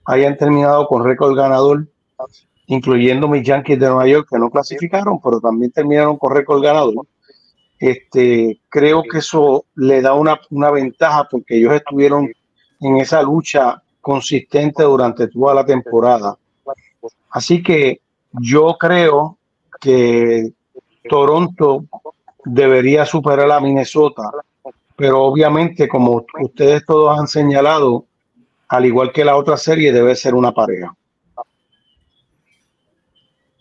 hayan 0.09 0.39
terminado 0.39 0.87
con 0.87 1.05
récord 1.05 1.37
ganador, 1.37 1.87
incluyendo 2.67 3.29
mis 3.29 3.47
Yankees 3.47 3.79
de 3.79 3.89
Nueva 3.89 4.07
York 4.07 4.27
que 4.31 4.39
no 4.39 4.49
clasificaron, 4.51 5.21
pero 5.21 5.39
también 5.39 5.71
terminaron 5.71 6.17
con 6.17 6.35
récord 6.35 6.63
ganador. 6.63 7.07
Este, 7.79 8.59
creo 8.71 9.03
que 9.03 9.19
eso 9.19 9.67
le 9.75 10.01
da 10.01 10.15
una, 10.15 10.41
una 10.51 10.71
ventaja 10.71 11.29
porque 11.31 11.59
ellos 11.59 11.75
estuvieron 11.75 12.33
en 12.81 12.97
esa 12.97 13.23
lucha 13.23 13.83
consistente 14.01 14.83
durante 14.83 15.29
toda 15.29 15.55
la 15.55 15.67
temporada. 15.67 16.39
Así 17.31 17.63
que 17.63 18.01
yo 18.33 18.77
creo 18.81 19.37
que 19.79 20.53
Toronto 21.07 21.85
debería 22.47 23.05
superar 23.05 23.51
a 23.53 23.61
Minnesota, 23.61 24.23
pero 24.97 25.23
obviamente 25.23 25.87
como 25.87 26.25
ustedes 26.41 26.87
todos 26.87 27.19
han 27.19 27.29
señalado, 27.29 28.07
al 28.69 28.87
igual 28.87 29.13
que 29.13 29.25
la 29.25 29.37
otra 29.37 29.57
serie, 29.57 29.93
debe 29.93 30.15
ser 30.15 30.35
una 30.35 30.53
pareja. 30.53 30.95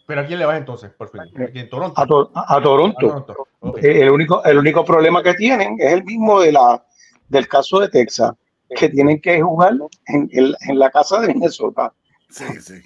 ¿Pero 0.05 0.21
a 0.21 0.25
quién 0.25 0.39
le 0.39 0.45
vas 0.45 0.57
entonces? 0.57 0.91
Por 0.91 1.09
fin? 1.09 1.21
¿A, 1.21 1.69
Toronto? 1.69 2.31
A, 2.35 2.61
Toronto. 2.61 3.47
El, 3.81 4.09
único, 4.09 4.43
el 4.45 4.57
único 4.57 4.85
problema 4.85 5.21
que 5.21 5.33
tienen 5.33 5.75
es 5.79 5.93
el 5.93 6.03
mismo 6.05 6.39
de 6.39 6.53
la, 6.53 6.83
del 7.27 7.47
caso 7.47 7.79
de 7.79 7.89
Texas 7.89 8.33
que 8.69 8.89
tienen 8.89 9.19
que 9.19 9.41
jugar 9.41 9.73
en, 10.07 10.29
en 10.31 10.79
la 10.79 10.89
casa 10.91 11.19
de 11.19 11.27
Minnesota. 11.27 11.93
Sí, 12.29 12.45
sí. 12.61 12.81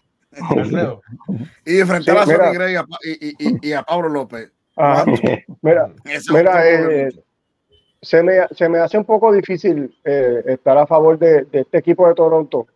y 1.65 1.79
enfrentar 1.79 2.17
a 2.19 2.25
Sonny 2.25 2.53
Gray 2.53 2.75
y, 3.03 3.67
y, 3.69 3.73
a 3.73 3.83
Pablo 3.83 4.09
López. 4.09 4.51
Ah, 4.77 5.03
mira, 5.61 5.93
mira 6.31 6.69
eh, 6.69 7.09
se, 8.01 8.23
me, 8.23 8.47
se 8.51 8.67
me 8.69 8.79
hace 8.79 8.97
un 8.97 9.05
poco 9.05 9.31
difícil 9.31 9.95
eh, 10.03 10.43
estar 10.45 10.77
a 10.77 10.87
favor 10.87 11.17
de, 11.19 11.45
de, 11.45 11.61
este 11.61 11.77
equipo 11.77 12.07
de 12.07 12.15
Toronto, 12.15 12.67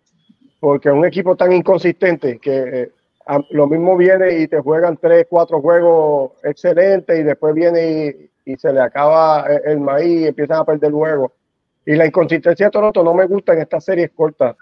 porque 0.59 0.89
es 0.89 0.95
un 0.95 1.05
equipo 1.05 1.35
tan 1.35 1.51
inconsistente 1.51 2.39
que 2.39 2.81
eh, 2.81 2.91
lo 3.49 3.67
mismo 3.67 3.97
viene 3.97 4.39
y 4.39 4.47
te 4.47 4.59
juegan 4.59 4.97
tres, 4.97 5.25
cuatro 5.29 5.61
juegos 5.61 6.33
excelentes 6.43 7.19
y 7.19 7.23
después 7.23 7.53
viene 7.55 8.29
y, 8.45 8.55
se 8.57 8.71
le 8.71 8.79
acaba 8.79 9.47
el 9.65 9.79
maíz 9.79 10.21
y 10.21 10.27
empiezan 10.27 10.59
a 10.59 10.65
perder 10.65 10.91
luego 10.91 11.33
y 11.85 11.95
la 11.95 12.05
inconsistencia 12.05 12.65
de 12.65 12.71
Toronto 12.71 13.03
no 13.03 13.13
me 13.13 13.27
gusta 13.27 13.53
en 13.53 13.61
estas 13.61 13.85
series 13.85 14.11
cortas. 14.11 14.55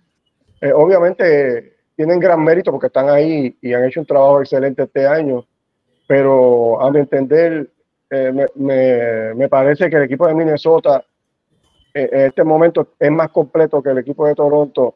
Eh, 0.61 0.73
obviamente 0.73 1.77
tienen 1.95 2.19
gran 2.19 2.43
mérito 2.43 2.71
porque 2.71 2.87
están 2.87 3.09
ahí 3.09 3.57
y 3.61 3.73
han 3.73 3.85
hecho 3.85 4.01
un 4.01 4.05
trabajo 4.05 4.41
excelente 4.41 4.83
este 4.83 5.07
año, 5.07 5.45
pero 6.07 6.81
a 6.81 6.91
mi 6.91 6.99
entender, 6.99 7.69
eh, 8.13 9.33
me, 9.35 9.49
parece 9.49 9.89
que 9.89 9.95
el 9.95 10.03
equipo 10.03 10.27
de 10.27 10.35
Minnesota 10.35 11.03
eh, 11.93 12.09
en 12.11 12.21
este 12.27 12.43
momento 12.43 12.89
es 12.99 13.11
más 13.11 13.29
completo 13.29 13.81
que 13.81 13.89
el 13.89 13.99
equipo 13.99 14.27
de 14.27 14.35
Toronto. 14.35 14.95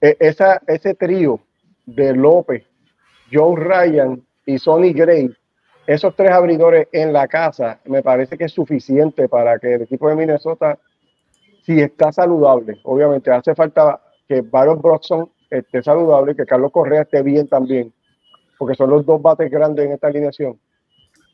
esa, 0.00 0.60
ese 0.66 0.94
trío 0.94 1.40
de 1.86 2.14
López, 2.14 2.64
Joe 3.32 3.56
Ryan 3.56 4.22
y 4.46 4.58
Sonny 4.58 4.92
Gray, 4.92 5.34
esos 5.86 6.14
tres 6.14 6.30
abridores 6.30 6.88
en 6.92 7.12
la 7.12 7.26
casa, 7.26 7.80
me 7.84 8.02
parece 8.02 8.38
que 8.38 8.44
es 8.44 8.52
suficiente 8.52 9.28
para 9.28 9.58
que 9.58 9.74
el 9.74 9.82
equipo 9.82 10.08
de 10.08 10.16
Minnesota 10.16 10.78
si 11.64 11.80
está 11.80 12.12
saludable. 12.12 12.78
Obviamente 12.84 13.30
hace 13.30 13.54
falta 13.54 14.00
que 14.28 14.40
Baron 14.42 14.80
Broxton 14.80 15.30
esté 15.50 15.82
saludable, 15.82 16.34
que 16.34 16.46
Carlos 16.46 16.72
Correa 16.72 17.02
esté 17.02 17.22
bien 17.22 17.48
también. 17.48 17.92
porque 18.58 18.74
son 18.74 18.90
los 18.90 19.06
dos 19.06 19.22
bates 19.22 19.50
grandes 19.50 19.86
en 19.86 19.92
esta 19.92 20.08
alineación, 20.08 20.60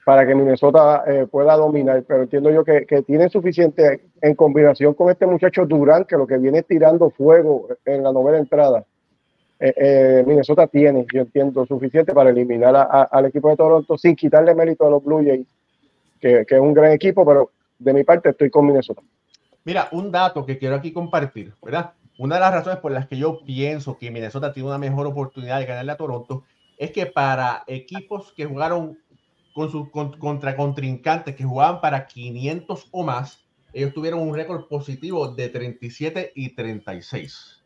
para 0.06 0.24
que 0.24 0.36
Minnesota 0.36 1.02
eh, 1.04 1.26
pueda 1.28 1.56
dominar. 1.56 2.04
Pero 2.06 2.22
entiendo 2.22 2.48
yo 2.52 2.62
que, 2.62 2.86
que 2.86 3.02
tienen 3.02 3.28
suficiente 3.28 4.02
en 4.22 4.36
combinación 4.36 4.94
con 4.94 5.10
este 5.10 5.26
muchacho 5.26 5.66
Durán, 5.66 6.04
que 6.04 6.16
lo 6.16 6.28
que 6.28 6.38
viene 6.38 6.62
tirando 6.62 7.10
fuego 7.10 7.66
en 7.84 8.04
la 8.04 8.12
novena 8.12 8.38
entrada. 8.38 8.84
Eh, 9.58 9.74
eh, 9.76 10.24
Minnesota 10.24 10.68
tiene, 10.68 11.04
yo 11.12 11.22
entiendo, 11.22 11.66
suficiente 11.66 12.14
para 12.14 12.30
eliminar 12.30 12.88
al 13.10 13.26
equipo 13.26 13.50
de 13.50 13.56
Toronto 13.56 13.98
sin 13.98 14.14
quitarle 14.14 14.54
mérito 14.54 14.86
a 14.86 14.90
los 14.90 15.02
Blue 15.02 15.24
Jays, 15.24 15.48
que, 16.20 16.46
que 16.46 16.54
es 16.54 16.60
un 16.60 16.72
gran 16.72 16.92
equipo, 16.92 17.26
pero 17.26 17.50
de 17.76 17.92
mi 17.92 18.04
parte 18.04 18.28
estoy 18.28 18.48
con 18.48 18.64
Minnesota. 18.64 19.02
Mira, 19.64 19.88
un 19.90 20.12
dato 20.12 20.46
que 20.46 20.56
quiero 20.56 20.76
aquí 20.76 20.92
compartir, 20.92 21.52
¿verdad? 21.60 21.94
Una 22.18 22.36
de 22.36 22.42
las 22.42 22.54
razones 22.54 22.78
por 22.78 22.92
las 22.92 23.08
que 23.08 23.18
yo 23.18 23.40
pienso 23.44 23.98
que 23.98 24.12
Minnesota 24.12 24.52
tiene 24.52 24.68
una 24.68 24.78
mejor 24.78 25.08
oportunidad 25.08 25.58
de 25.58 25.66
ganarle 25.66 25.90
a 25.90 25.96
Toronto 25.96 26.44
es 26.78 26.92
que 26.92 27.06
para 27.06 27.64
equipos 27.66 28.32
que 28.36 28.44
jugaron 28.44 28.98
con 29.56 29.70
sus 29.70 29.88
contra 29.88 30.54
contrincantes 30.54 31.34
que 31.34 31.42
jugaban 31.42 31.80
para 31.80 32.06
500 32.06 32.88
o 32.90 33.02
más, 33.02 33.42
ellos 33.72 33.94
tuvieron 33.94 34.20
un 34.20 34.34
récord 34.34 34.68
positivo 34.68 35.28
de 35.28 35.48
37 35.48 36.32
y 36.34 36.54
36. 36.54 37.64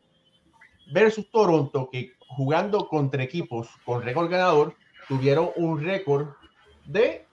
Versus 0.93 1.29
Toronto, 1.29 1.89
que 1.91 2.13
jugando 2.29 2.87
contra 2.87 3.21
equipos 3.21 3.67
con 3.83 4.03
récord 4.03 4.31
ganador, 4.31 4.73
tuvieron 5.09 5.49
un 5.57 5.83
récord 5.83 6.29
de 6.85 7.27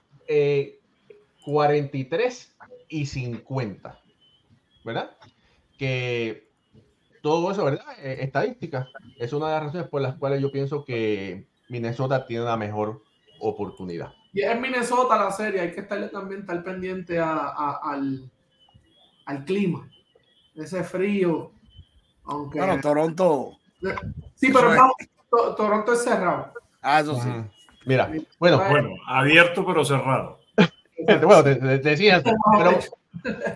43 1.44 2.56
eh, 2.58 2.74
y 2.88 3.06
50. 3.06 4.02
¿Verdad? 4.84 5.16
Que 5.78 6.48
todo 7.22 7.52
eso, 7.52 7.64
¿verdad? 7.64 7.86
Eh, 8.02 8.16
estadística. 8.22 8.88
Es 9.20 9.32
una 9.32 9.46
de 9.46 9.52
las 9.52 9.62
razones 9.66 9.86
por 9.86 10.02
las 10.02 10.16
cuales 10.16 10.42
yo 10.42 10.50
pienso 10.50 10.84
que 10.84 11.46
Minnesota 11.68 12.26
tiene 12.26 12.42
una 12.42 12.56
mejor 12.56 13.04
oportunidad. 13.38 14.12
Y 14.38 14.42
es 14.42 14.60
Minnesota 14.60 15.18
la 15.18 15.32
serie, 15.32 15.62
hay 15.62 15.72
que 15.72 15.80
estarle 15.80 16.06
también 16.10 16.42
estar 16.42 16.62
pendiente 16.62 17.18
al, 17.18 18.30
clima, 19.44 19.90
ese 20.54 20.84
frío. 20.84 21.50
Aunque... 22.22 22.60
Bueno, 22.60 22.80
Toronto. 22.80 23.58
Sí, 24.36 24.52
pero 24.52 24.94
Toronto 25.56 25.92
es 25.92 26.04
cerrado. 26.04 26.52
Ah, 26.80 27.00
eso 27.00 27.20
sí. 27.20 27.28
Mira, 27.84 28.12
bueno, 28.38 28.62
bueno, 28.70 28.90
abierto 29.08 29.66
pero 29.66 29.84
cerrado. 29.84 30.38
bueno, 31.04 31.42
te, 31.42 31.56
decía, 31.78 32.22
pero, 32.58 32.78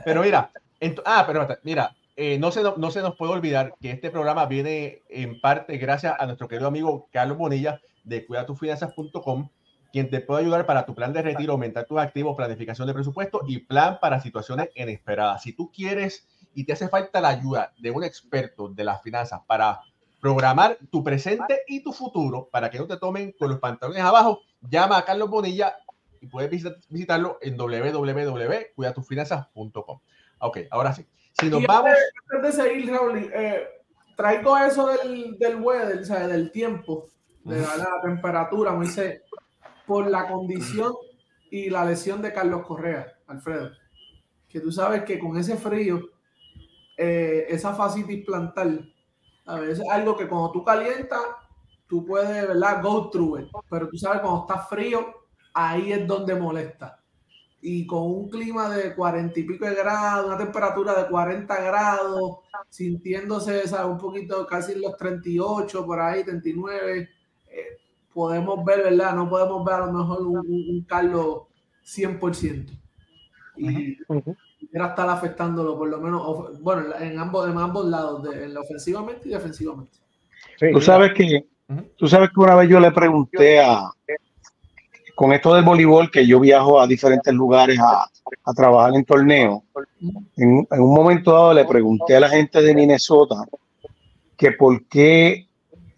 pero 0.05 0.23
mira, 0.23 0.51
ah, 1.05 1.23
pero 1.25 1.47
mira, 1.62 1.95
eh, 2.16 2.38
no, 2.40 2.51
se, 2.51 2.61
no 2.77 2.90
se 2.90 3.03
nos 3.03 3.14
puede 3.14 3.31
olvidar 3.31 3.75
que 3.81 3.92
este 3.92 4.11
programa 4.11 4.47
viene 4.47 5.03
en 5.09 5.40
parte 5.40 5.77
gracias 5.77 6.16
a 6.18 6.27
nuestro 6.27 6.49
querido 6.49 6.66
amigo 6.66 7.07
Carlos 7.12 7.38
Bonilla 7.38 7.81
de 8.03 8.27
cuidatufinanzas.com, 8.27 9.49
quien 9.92 10.11
te 10.11 10.20
puede 10.20 10.42
ayudar 10.42 10.66
para 10.66 10.87
tu 10.87 10.94
plan 10.94 11.12
de 11.12 11.22
retiro, 11.22 11.52
aumentar 11.52 11.85
tus 11.85 11.98
activos, 11.98 12.37
planificación 12.37 12.88
de 12.88 12.94
presupuesto 12.94 13.42
y 13.46 13.59
plan 13.59 13.98
para 14.00 14.20
situaciones 14.20 14.70
inesperadas. 14.74 15.42
Si 15.42 15.52
tú 15.52 15.70
quieres 15.70 16.26
y 16.55 16.64
te 16.64 16.72
hace 16.72 16.88
falta 16.88 17.20
la 17.20 17.28
ayuda 17.28 17.74
de 17.78 17.90
un 17.90 18.02
experto 18.02 18.68
de 18.68 18.85
las 18.85 19.02
finanzas 19.02 19.42
para 19.46 19.83
programar 20.20 20.78
tu 20.90 21.05
presente 21.05 21.62
y 21.66 21.83
tu 21.83 21.92
futuro 21.92 22.48
para 22.50 22.70
que 22.70 22.78
no 22.78 22.87
te 22.87 22.96
tomen 22.96 23.35
con 23.38 23.50
los 23.50 23.59
pantalones 23.59 24.02
abajo, 24.02 24.40
llama 24.62 24.96
a 24.98 25.05
Carlos 25.05 25.28
Bonilla 25.28 25.76
y 26.20 26.26
puedes 26.26 26.50
visitarlo 26.88 27.37
en 27.42 27.55
www.cuidatufinanzas.com. 27.57 30.00
Ok, 30.38 30.59
ahora 30.70 30.94
sí. 30.94 31.05
Si 31.40 31.50
nos 31.50 31.64
vamos. 31.64 31.90
Antes 32.33 32.57
de 32.57 32.62
seguir, 32.62 32.90
Raúl, 32.90 33.31
eh, 33.35 33.66
traigo 34.16 34.57
eso 34.57 34.87
del, 34.87 35.37
del 35.38 35.57
weather, 35.57 36.02
del 36.05 36.50
tiempo, 36.52 37.09
de 37.44 37.61
la, 37.61 38.00
temperatura, 38.02 38.72
me 38.72 38.87
dice, 38.87 39.22
por 39.92 40.11
la 40.11 40.26
condición 40.26 40.94
y 41.50 41.68
la 41.68 41.85
lesión 41.85 42.22
de 42.22 42.33
Carlos 42.33 42.66
Correa, 42.66 43.12
Alfredo. 43.26 43.72
Que 44.48 44.59
tú 44.59 44.72
sabes 44.72 45.05
que 45.05 45.18
con 45.18 45.37
ese 45.37 45.59
frío, 45.59 46.00
eh, 46.96 47.44
esa 47.50 47.74
fascitis 47.74 48.24
plantar, 48.24 48.70
a 49.44 49.61
veces 49.61 49.81
es 49.81 49.90
algo 49.90 50.16
que 50.16 50.26
cuando 50.26 50.50
tú 50.50 50.64
calientas, 50.64 51.20
tú 51.87 52.07
puedes, 52.07 52.48
¿verdad? 52.48 52.83
Go 52.83 53.11
through 53.11 53.40
it. 53.40 53.48
Pero 53.68 53.87
tú 53.90 53.98
sabes, 53.98 54.22
cuando 54.22 54.46
está 54.48 54.61
frío, 54.61 55.05
ahí 55.52 55.92
es 55.92 56.07
donde 56.07 56.37
molesta 56.37 56.98
y 57.61 57.87
con 57.87 58.02
un 58.02 58.31
clima 58.31 58.74
de 58.74 58.94
cuarenta 58.94 59.38
y 59.38 59.44
pico 59.44 59.66
de 59.66 59.74
grados, 59.74 60.26
una 60.26 60.38
temperatura 60.38 61.00
de 61.00 61.09
40 61.09 61.62
grados, 61.62 62.38
sintiéndose 62.70 63.62
un 63.85 63.98
poquito 63.98 64.46
casi 64.46 64.72
en 64.72 64.81
los 64.81 64.96
38, 64.96 65.87
por 65.87 66.00
ahí, 66.00 66.24
39, 66.24 67.09
eh, 67.46 67.82
podemos 68.12 68.64
ver, 68.64 68.85
¿verdad? 68.85 69.14
No 69.14 69.29
podemos 69.29 69.64
ver 69.64 69.75
a 69.75 69.87
lo 69.87 69.92
mejor 69.92 70.22
un, 70.27 70.38
un, 70.38 70.85
Carlos 70.88 71.42
100%. 71.85 72.79
Y 73.57 73.98
era 74.72 74.88
estar 74.88 75.09
afectándolo, 75.09 75.77
por 75.77 75.88
lo 75.88 75.98
menos, 76.01 76.61
bueno, 76.61 76.94
en 76.98 77.18
ambos, 77.18 77.48
en 77.48 77.59
ambos 77.59 77.85
lados, 77.87 78.22
de, 78.22 78.44
en 78.44 78.57
ofensivamente 78.57 79.29
y 79.29 79.33
defensivamente. 79.33 79.98
tú 80.72 80.81
sabes 80.81 81.12
que, 81.14 81.46
tú 81.96 82.09
sabes 82.09 82.31
que 82.31 82.40
una 82.40 82.55
vez 82.55 82.70
yo 82.70 82.81
le 82.81 82.90
pregunté 82.92 83.61
a, 83.61 83.90
con 85.14 85.33
esto 85.33 85.55
del 85.55 85.64
voleibol, 85.64 86.11
que 86.11 86.27
yo 86.27 86.40
viajo 86.40 86.81
a 86.81 86.87
diferentes 86.87 87.33
lugares 87.35 87.79
a, 87.79 88.09
trabajar 88.55 88.94
en 88.94 89.05
torneos, 89.05 89.62
en, 90.37 90.66
un 90.70 90.94
momento 90.94 91.33
dado 91.33 91.55
le 91.55 91.64
pregunté 91.64 92.16
a 92.16 92.20
la 92.20 92.29
gente 92.29 92.62
de 92.62 92.75
Minnesota 92.75 93.37
que 94.37 94.53
por 94.53 94.87
qué 94.87 95.46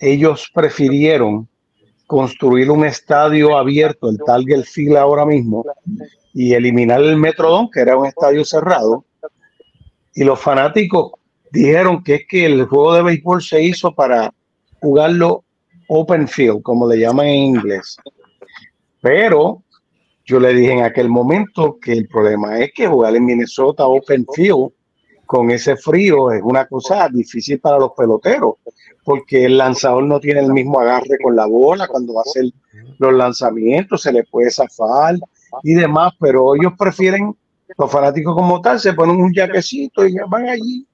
ellos 0.00 0.50
prefirieron 0.52 1.48
construir 2.06 2.70
un 2.70 2.84
estadio 2.84 3.56
abierto, 3.56 4.08
el 4.08 4.18
Target 4.24 4.64
Field 4.64 4.96
ahora 4.96 5.24
mismo, 5.24 5.64
y 6.32 6.54
eliminar 6.54 7.02
el 7.02 7.16
Metrodon, 7.16 7.70
que 7.70 7.80
era 7.80 7.96
un 7.96 8.06
estadio 8.06 8.44
cerrado. 8.44 9.04
Y 10.14 10.24
los 10.24 10.40
fanáticos 10.40 11.12
dijeron 11.50 12.02
que 12.02 12.14
es 12.16 12.22
que 12.28 12.46
el 12.46 12.64
juego 12.66 12.94
de 12.94 13.02
béisbol 13.02 13.42
se 13.42 13.62
hizo 13.62 13.94
para 13.94 14.32
jugarlo 14.80 15.44
open 15.88 16.28
field, 16.28 16.62
como 16.62 16.88
le 16.88 16.98
llaman 16.98 17.26
en 17.26 17.42
inglés. 17.42 17.96
Pero 19.00 19.62
yo 20.24 20.40
le 20.40 20.54
dije 20.54 20.72
en 20.72 20.82
aquel 20.82 21.08
momento 21.08 21.78
que 21.80 21.92
el 21.92 22.08
problema 22.08 22.58
es 22.58 22.72
que 22.72 22.86
jugar 22.86 23.14
en 23.14 23.26
Minnesota 23.26 23.86
Open 23.86 24.26
Field 24.34 24.70
con 25.26 25.50
ese 25.50 25.76
frío 25.76 26.30
es 26.30 26.42
una 26.42 26.66
cosa 26.66 27.08
difícil 27.08 27.60
para 27.60 27.78
los 27.78 27.92
peloteros, 27.96 28.54
porque 29.04 29.44
el 29.44 29.58
lanzador 29.58 30.04
no 30.04 30.18
tiene 30.18 30.40
el 30.40 30.52
mismo 30.52 30.80
agarre 30.80 31.18
con 31.22 31.36
la 31.36 31.46
bola 31.46 31.86
cuando 31.86 32.14
va 32.14 32.20
a 32.20 32.28
hacer 32.28 32.46
los 32.98 33.12
lanzamientos, 33.12 34.02
se 34.02 34.12
le 34.12 34.24
puede 34.24 34.50
zafar 34.50 35.16
y 35.62 35.74
demás, 35.74 36.12
pero 36.18 36.54
ellos 36.56 36.72
prefieren, 36.78 37.36
los 37.76 37.90
fanáticos 37.90 38.34
como 38.34 38.60
tal, 38.60 38.80
se 38.80 38.94
ponen 38.94 39.16
un 39.16 39.32
jaquecito 39.32 40.06
y 40.06 40.16
van 40.28 40.48
allí. 40.48 40.86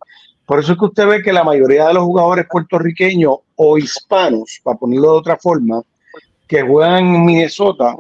Por 0.44 0.58
eso 0.58 0.72
es 0.72 0.78
que 0.78 0.84
usted 0.86 1.06
ve 1.06 1.22
que 1.22 1.32
la 1.32 1.44
mayoría 1.44 1.86
de 1.86 1.94
los 1.94 2.02
jugadores 2.02 2.46
puertorriqueños 2.50 3.36
o 3.54 3.78
hispanos, 3.78 4.60
para 4.64 4.78
ponerlo 4.78 5.12
de 5.12 5.18
otra 5.18 5.36
forma, 5.36 5.82
que 6.48 6.62
juegan 6.62 7.06
en 7.06 7.24
Minnesota 7.24 7.94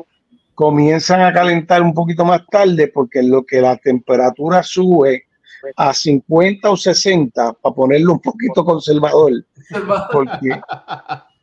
comienzan 0.54 1.22
a 1.22 1.32
calentar 1.32 1.80
un 1.80 1.94
poquito 1.94 2.24
más 2.24 2.44
tarde 2.50 2.88
porque 2.88 3.22
lo 3.22 3.44
que 3.44 3.60
la 3.60 3.76
temperatura 3.76 4.62
sube 4.62 5.24
a 5.76 5.92
50 5.92 6.70
o 6.70 6.76
60 6.76 7.52
para 7.54 7.74
ponerlo 7.74 8.14
un 8.14 8.20
poquito 8.20 8.64
conservador. 8.64 9.32
Porque, 10.12 10.60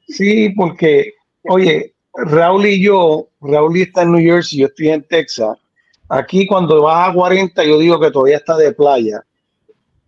sí, 0.07 0.49
porque, 0.49 1.13
oye, 1.43 1.93
Raúl 2.13 2.65
y 2.65 2.81
yo, 2.83 3.27
Raúl 3.41 3.77
está 3.77 4.03
en 4.03 4.13
New 4.13 4.21
Jersey, 4.21 4.59
yo 4.59 4.67
estoy 4.67 4.89
en 4.89 5.03
Texas. 5.03 5.57
Aquí 6.09 6.47
cuando 6.47 6.83
vas 6.83 7.09
a 7.09 7.13
40 7.13 7.63
yo 7.63 7.79
digo 7.79 7.99
que 7.99 8.11
todavía 8.11 8.37
está 8.37 8.57
de 8.57 8.73
playa. 8.73 9.23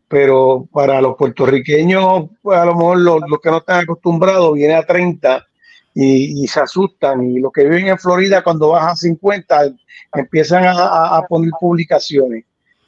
Pero 0.08 0.68
para 0.72 1.02
los 1.02 1.16
puertorriqueños, 1.18 2.30
pues 2.42 2.58
a 2.58 2.66
lo 2.66 2.76
mejor 2.76 2.98
los, 3.00 3.22
los 3.28 3.40
que 3.40 3.52
no 3.52 3.58
están 3.58 3.84
acostumbrados, 3.84 4.56
viene 4.56 4.74
a 4.74 4.84
30 4.84 5.46
y, 5.94 6.48
se 6.48 6.60
asustan. 6.62 7.24
Y 7.30 7.40
los 7.40 7.52
que 7.52 7.64
viven 7.64 7.88
en 7.88 7.98
Florida, 7.98 8.44
cuando 8.44 8.70
bajan 8.70 8.96
50, 8.96 9.74
empiezan 10.14 10.64
a, 10.66 11.22
poner 11.28 11.52
publicaciones. 11.60 12.46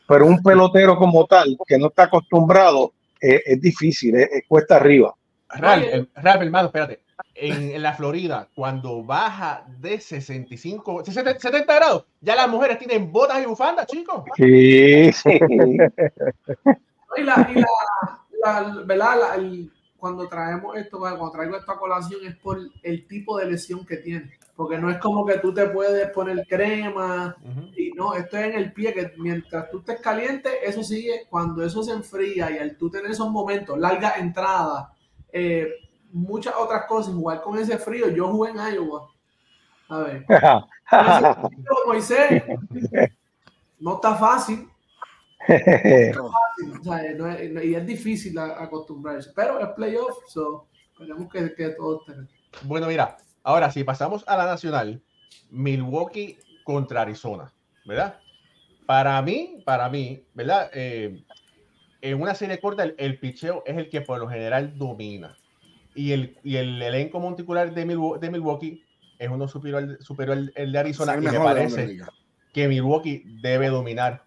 Pero 0.07 0.25
un 0.25 0.41
pelotero 0.41 0.97
como 0.97 1.25
tal, 1.25 1.57
que 1.67 1.77
no 1.77 1.87
está 1.87 2.03
acostumbrado, 2.03 2.93
es 3.19 3.61
difícil, 3.61 4.15
es, 4.15 4.29
cuesta 4.47 4.77
arriba. 4.77 5.13
Ralph, 5.49 6.07
hermano, 6.23 6.67
espérate. 6.67 7.01
En, 7.35 7.81
la 7.81 7.93
Florida, 7.93 8.47
cuando 8.55 9.03
baja 9.03 9.65
de 9.79 9.99
65, 9.99 11.05
70, 11.05 11.75
grados, 11.75 12.05
ya 12.19 12.35
las 12.35 12.49
mujeres 12.49 12.77
tienen 12.79 13.11
botas 13.11 13.41
y 13.41 13.45
bufandas, 13.45 13.87
chicos. 13.87 14.23
Sí, 14.35 15.11
sí. 15.13 15.39
y 17.17 17.21
la, 17.23 17.49
y 17.53 17.59
la, 17.59 18.83
¿verdad? 18.85 19.35
el, 19.35 19.71
cuando 20.01 20.27
traemos 20.27 20.75
esto, 20.77 20.97
cuando 20.97 21.29
traigo 21.29 21.55
esta 21.55 21.75
colación 21.75 22.21
es 22.25 22.35
por 22.37 22.59
el 22.81 23.07
tipo 23.07 23.37
de 23.37 23.45
lesión 23.45 23.85
que 23.85 23.97
tiene. 23.97 24.31
Porque 24.55 24.77
no 24.77 24.89
es 24.89 24.97
como 24.97 25.25
que 25.25 25.37
tú 25.37 25.53
te 25.53 25.67
puedes 25.67 26.09
poner 26.09 26.45
crema 26.47 27.35
y 27.75 27.80
no, 28.01 28.15
esto 28.15 28.35
es 28.37 28.45
en 28.47 28.53
el 28.53 28.73
pie 28.73 28.93
que 28.95 29.13
mientras 29.17 29.69
tú 29.69 29.77
estés 29.79 30.01
caliente, 30.01 30.49
eso 30.67 30.83
sigue, 30.83 31.27
cuando 31.29 31.63
eso 31.63 31.83
se 31.83 31.91
enfría 31.91 32.49
y 32.49 32.57
al 32.57 32.75
tú 32.75 32.89
tener 32.89 33.11
esos 33.11 33.29
momentos, 33.29 33.77
larga 33.77 34.15
entrada, 34.17 34.91
eh, 35.31 35.67
muchas 36.11 36.55
otras 36.57 36.85
cosas, 36.87 37.13
igual 37.13 37.43
con 37.43 37.59
ese 37.59 37.77
frío, 37.77 38.09
yo 38.09 38.29
jugué 38.29 38.49
en 38.49 38.73
Iowa 38.73 39.07
A 39.89 39.99
ver. 39.99 40.25
Moisés, 41.85 42.43
no 43.79 43.95
está 43.95 44.15
fácil. 44.15 44.67
y 47.63 47.75
es 47.75 47.85
difícil 47.85 48.35
acostumbrarse, 48.39 49.31
pero 49.35 49.59
es 49.59 49.67
playoff, 49.75 50.17
so 50.27 50.65
esperemos 50.91 51.31
que, 51.31 51.53
que 51.53 51.69
todo 51.69 52.01
esté. 52.01 52.13
Bueno, 52.63 52.87
mira, 52.87 53.17
ahora 53.43 53.69
si 53.69 53.83
pasamos 53.83 54.23
a 54.27 54.37
la 54.37 54.47
nacional, 54.47 55.03
Milwaukee 55.51 56.39
contra 56.63 57.01
Arizona, 57.01 57.53
¿verdad? 57.85 58.19
Para 58.85 59.21
mí, 59.21 59.61
para 59.65 59.89
mí, 59.89 60.23
¿verdad? 60.33 60.69
Eh, 60.73 61.23
en 62.01 62.21
una 62.21 62.35
serie 62.35 62.59
corta, 62.59 62.83
el, 62.83 62.95
el, 62.97 63.19
picheo 63.19 63.63
es 63.65 63.77
el 63.77 63.89
que 63.89 64.01
por 64.01 64.19
lo 64.19 64.27
general 64.27 64.77
domina. 64.77 65.37
Y 65.93 66.13
el, 66.13 66.37
y 66.43 66.57
el 66.57 66.81
elenco 66.81 67.19
monticular 67.19 67.73
de 67.73 67.85
Milwaukee, 67.85 68.19
de 68.19 68.31
Milwaukee 68.31 68.83
es 69.19 69.29
uno 69.29 69.47
superior, 69.47 69.97
superior 70.01 70.37
al 70.37 70.53
el 70.55 70.71
de 70.71 70.79
Arizona. 70.79 71.15
Y 71.15 71.21
me 71.21 71.39
parece 71.39 71.99
que 72.53 72.67
Milwaukee 72.67 73.23
debe 73.41 73.67
dominar 73.67 74.23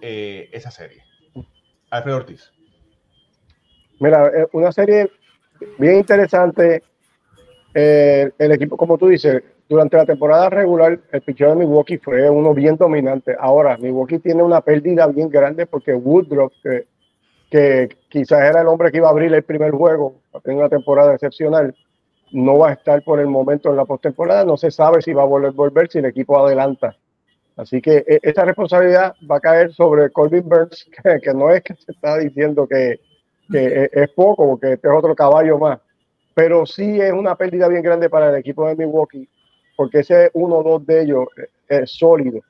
eh, 0.00 0.48
esa 0.52 0.70
serie. 0.70 1.04
Alfredo 1.90 2.16
Ortiz. 2.16 2.50
Mira, 4.00 4.26
eh, 4.28 4.46
una 4.52 4.72
serie 4.72 5.10
bien 5.78 5.98
interesante. 5.98 6.82
Eh, 7.74 8.30
el 8.38 8.52
equipo, 8.52 8.76
como 8.76 8.96
tú 8.96 9.08
dices, 9.08 9.42
durante 9.72 9.96
la 9.96 10.04
temporada 10.04 10.50
regular, 10.50 11.00
el 11.10 11.22
picheo 11.22 11.48
de 11.48 11.56
Milwaukee 11.56 11.96
fue 11.96 12.28
uno 12.28 12.52
bien 12.52 12.76
dominante. 12.76 13.34
Ahora, 13.38 13.78
Milwaukee 13.78 14.18
tiene 14.18 14.42
una 14.42 14.60
pérdida 14.60 15.06
bien 15.06 15.30
grande 15.30 15.64
porque 15.64 15.94
Woodruff, 15.94 16.52
que, 16.62 16.84
que 17.50 17.88
quizás 18.10 18.42
era 18.50 18.60
el 18.60 18.66
hombre 18.66 18.90
que 18.90 18.98
iba 18.98 19.08
a 19.08 19.10
abrir 19.10 19.32
el 19.32 19.42
primer 19.42 19.70
juego, 19.70 20.16
en 20.44 20.58
una 20.58 20.68
temporada 20.68 21.14
excepcional, 21.14 21.74
no 22.32 22.58
va 22.58 22.68
a 22.68 22.72
estar 22.74 23.02
por 23.02 23.18
el 23.18 23.28
momento 23.28 23.70
en 23.70 23.76
la 23.76 23.86
postemporada. 23.86 24.44
No 24.44 24.58
se 24.58 24.70
sabe 24.70 25.00
si 25.00 25.14
va 25.14 25.22
a 25.22 25.26
volver, 25.26 25.52
volver 25.52 25.90
si 25.90 26.00
el 26.00 26.04
equipo 26.04 26.38
adelanta. 26.38 26.94
Así 27.56 27.80
que 27.80 28.04
e, 28.06 28.20
esa 28.22 28.44
responsabilidad 28.44 29.14
va 29.30 29.36
a 29.36 29.40
caer 29.40 29.72
sobre 29.72 30.10
Colvin 30.10 30.46
Burns, 30.46 30.86
que, 31.22 31.32
no 31.32 31.50
es 31.50 31.62
que 31.62 31.74
se 31.76 31.92
está 31.92 32.18
diciendo 32.18 32.66
que, 32.66 33.00
que, 33.50 33.88
es 33.90 34.10
poco, 34.10 34.48
porque 34.50 34.74
este 34.74 34.88
es 34.88 34.94
otro 34.94 35.14
caballo 35.14 35.58
más, 35.58 35.78
pero 36.34 36.66
sí 36.66 37.00
es 37.00 37.12
una 37.12 37.36
pérdida 37.36 37.68
bien 37.68 37.82
grande 37.82 38.10
para 38.10 38.28
el 38.28 38.36
equipo 38.36 38.66
de 38.68 38.76
Milwaukee 38.76 39.28
porque 39.76 40.00
ese 40.00 40.30
uno 40.34 40.58
o 40.58 40.62
dos 40.62 40.86
de 40.86 41.02
ellos 41.02 41.26
es 41.68 41.90
sólido. 41.92 42.40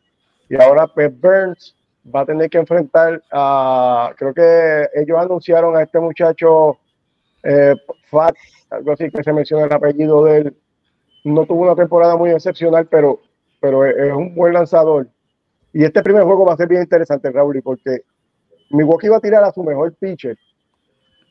Y 0.48 0.60
ahora 0.60 0.86
pues 0.86 1.18
Burns 1.20 1.76
va 2.14 2.20
a 2.20 2.26
tener 2.26 2.50
que 2.50 2.58
enfrentar 2.58 3.22
a, 3.30 4.12
creo 4.16 4.34
que 4.34 4.88
ellos 4.94 5.18
anunciaron 5.18 5.76
a 5.76 5.82
este 5.82 6.00
muchacho 6.00 6.78
eh, 7.42 7.74
Fat, 8.10 8.34
algo 8.70 8.92
así 8.92 9.10
que 9.10 9.22
se 9.22 9.32
menciona 9.32 9.64
el 9.64 9.72
apellido 9.72 10.24
de 10.24 10.38
él. 10.38 10.56
No 11.24 11.46
tuvo 11.46 11.62
una 11.62 11.76
temporada 11.76 12.16
muy 12.16 12.30
excepcional, 12.30 12.86
pero, 12.86 13.20
pero 13.60 13.84
es 13.86 14.12
un 14.12 14.34
buen 14.34 14.54
lanzador. 14.54 15.08
Y 15.72 15.84
este 15.84 16.02
primer 16.02 16.24
juego 16.24 16.44
va 16.44 16.54
a 16.54 16.56
ser 16.56 16.68
bien 16.68 16.82
interesante, 16.82 17.30
Raúl, 17.30 17.62
porque 17.62 18.02
Milwaukee 18.70 19.08
va 19.08 19.18
a 19.18 19.20
tirar 19.20 19.44
a 19.44 19.52
su 19.52 19.62
mejor 19.62 19.94
pitcher 19.94 20.36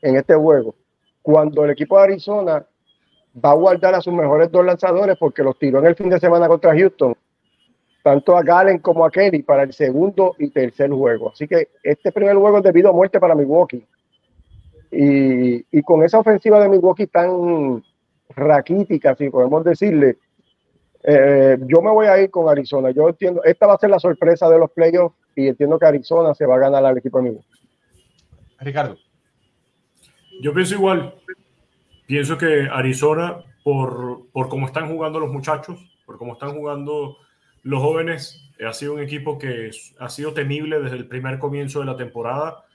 en 0.02 0.16
este 0.16 0.36
juego. 0.36 0.76
Cuando 1.22 1.64
el 1.64 1.72
equipo 1.72 1.98
de 1.98 2.04
Arizona 2.04 2.66
va 3.34 3.52
a 3.52 3.56
guardar 3.56 3.96
a 3.96 4.02
sus 4.02 4.14
mejores 4.14 4.52
dos 4.52 4.66
lanzadores 4.66 5.18
porque 5.18 5.44
los 5.44 5.58
tiró 5.58 5.80
en 5.80 5.88
el 5.88 5.96
fin 5.96 6.10
de 6.10 6.20
semana 6.20 6.48
contra 6.48 6.76
Houston, 6.76 7.16
tanto 8.04 8.36
a 8.36 8.44
Galen 8.44 8.80
como 8.80 9.06
a 9.06 9.12
Kelly 9.12 9.44
para 9.44 9.64
el 9.64 9.74
segundo 9.74 10.36
y 10.38 10.50
tercer 10.50 10.90
juego. 10.92 11.32
Así 11.32 11.48
que 11.48 11.70
este 11.84 12.12
primer 12.12 12.36
juego 12.36 12.58
es 12.58 12.64
debido 12.64 12.90
a 12.90 12.94
muerte 12.94 13.20
para 13.20 13.36
Milwaukee. 13.36 13.86
Y, 14.92 15.66
y 15.72 15.82
con 15.84 16.04
esa 16.04 16.20
ofensiva 16.20 16.60
de 16.60 16.68
Milwaukee 16.68 17.08
tan 17.08 17.82
raquítica, 18.36 19.16
si 19.16 19.30
podemos 19.30 19.64
decirle, 19.64 20.18
eh, 21.04 21.58
yo 21.62 21.82
me 21.82 21.92
voy 21.92 22.08
a 22.08 22.22
ir 22.22 22.30
con 22.30 22.50
Arizona. 22.50 22.92
Yo 22.92 23.10
entiendo, 23.10 23.44
esta 23.44 23.68
va 23.68 23.76
a 23.76 23.78
ser 23.78 23.90
la 23.90 24.00
sorpresa 24.00 24.50
de 24.50 24.60
los 24.60 24.70
playoffs 24.72 25.16
y 25.36 25.48
entiendo 25.48 25.80
que 25.80 25.86
Arizona 25.86 26.34
se 26.34 26.46
va 26.46 26.56
a 26.56 26.60
ganar 26.60 26.86
al 26.86 26.98
equipo 26.98 27.18
de 27.18 27.24
Milwaukee. 27.24 27.48
Ricardo. 28.60 28.98
Yo 30.42 30.54
pienso 30.54 30.76
igual. 30.76 31.16
Pienso 32.12 32.38
que 32.38 32.68
Arizona, 32.70 33.38
por, 33.64 34.30
por 34.34 34.50
cómo 34.50 34.66
están 34.66 34.90
jugando 34.90 35.18
los 35.18 35.32
muchachos, 35.32 35.80
por 36.06 36.18
cómo 36.18 36.34
están 36.34 36.52
jugando 36.52 37.16
los 37.64 37.82
jóvenes, 37.82 38.52
ha 38.68 38.74
sido 38.74 38.96
un 38.96 39.00
equipo 39.00 39.40
que 39.40 39.72
ha 39.98 40.10
sido 40.10 40.34
temible 40.34 40.82
desde 40.82 40.98
el 40.98 41.08
primer 41.08 41.40
comienzo 41.40 41.80
de 41.80 41.86
la 41.86 41.96
temporada. 41.96 42.66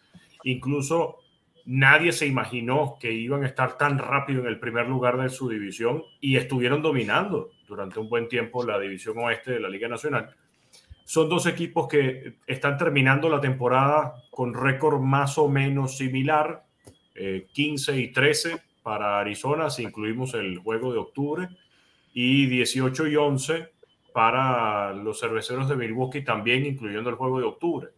Incluso 0.44 1.18
nadie 1.66 2.12
se 2.12 2.26
imaginó 2.26 2.96
que 2.98 3.12
iban 3.12 3.44
a 3.44 3.46
estar 3.46 3.76
tan 3.76 3.98
rápido 3.98 4.40
en 4.40 4.46
el 4.46 4.58
primer 4.58 4.88
lugar 4.88 5.18
de 5.18 5.28
su 5.28 5.50
división 5.50 6.02
y 6.18 6.38
estuvieron 6.38 6.80
dominando 6.80 7.50
durante 7.68 8.00
un 8.00 8.08
buen 8.08 8.28
tiempo 8.28 8.64
la 8.64 8.78
división 8.78 9.18
oeste 9.18 9.52
de 9.52 9.60
la 9.60 9.68
Liga 9.68 9.86
Nacional. 9.86 10.34
Son 11.04 11.28
dos 11.28 11.44
equipos 11.44 11.88
que 11.88 12.36
están 12.46 12.78
terminando 12.78 13.28
la 13.28 13.42
temporada 13.42 14.14
con 14.30 14.54
récord 14.54 14.98
más 14.98 15.36
o 15.36 15.46
menos 15.46 15.98
similar, 15.98 16.64
15 17.52 17.92
eh, 17.92 18.00
y 18.00 18.12
13 18.12 18.65
para 18.86 19.18
Arizona 19.18 19.68
si 19.68 19.82
incluimos 19.82 20.32
el 20.34 20.58
juego 20.58 20.92
de 20.92 21.00
octubre 21.00 21.48
y 22.14 22.46
18 22.46 23.08
y 23.08 23.16
11 23.16 23.72
para 24.12 24.92
los 24.92 25.18
cerveceros 25.18 25.68
de 25.68 25.74
Milwaukee 25.74 26.22
también 26.22 26.64
incluyendo 26.64 27.10
el 27.10 27.16
juego 27.16 27.40
de 27.40 27.46
octubre. 27.46 27.88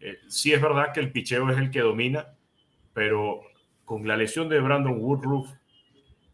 Eh, 0.00 0.16
sí 0.26 0.54
es 0.54 0.62
verdad 0.62 0.94
que 0.94 1.00
el 1.00 1.12
picheo 1.12 1.50
es 1.50 1.58
el 1.58 1.70
que 1.70 1.80
domina, 1.80 2.28
pero 2.94 3.42
con 3.84 4.08
la 4.08 4.16
lesión 4.16 4.48
de 4.48 4.60
Brandon 4.60 4.98
Woodruff 4.98 5.50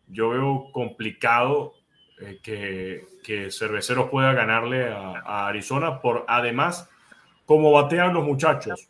yo 0.07 0.29
veo 0.29 0.71
complicado 0.71 1.75
eh, 2.21 2.39
que, 2.45 3.05
que, 3.25 3.51
Cerveceros 3.51 4.09
pueda 4.09 4.35
ganarle 4.35 4.85
a, 4.85 5.19
a, 5.27 5.49
Arizona 5.49 6.01
por 6.01 6.25
además 6.29 6.89
como 7.45 7.73
batean 7.73 8.15
los 8.15 8.25
muchachos. 8.25 8.89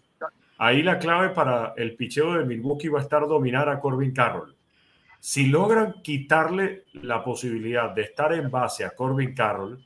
Ahí 0.59 0.83
la 0.83 0.99
clave 0.99 1.31
para 1.31 1.73
el 1.79 1.97
picheo 1.97 2.35
de 2.35 2.45
Milwaukee 2.45 2.89
va 2.89 2.99
a 2.99 3.03
estar 3.03 3.27
dominar 3.27 3.71
a 3.71 3.81
Corbin 3.81 4.13
Carroll. 4.13 4.54
Si 5.27 5.47
logran 5.47 6.03
quitarle 6.03 6.85
la 6.93 7.25
posibilidad 7.25 7.95
de 7.95 8.03
estar 8.03 8.35
en 8.35 8.51
base 8.51 8.85
a 8.85 8.91
Corbin 8.91 9.35
Carroll, 9.35 9.83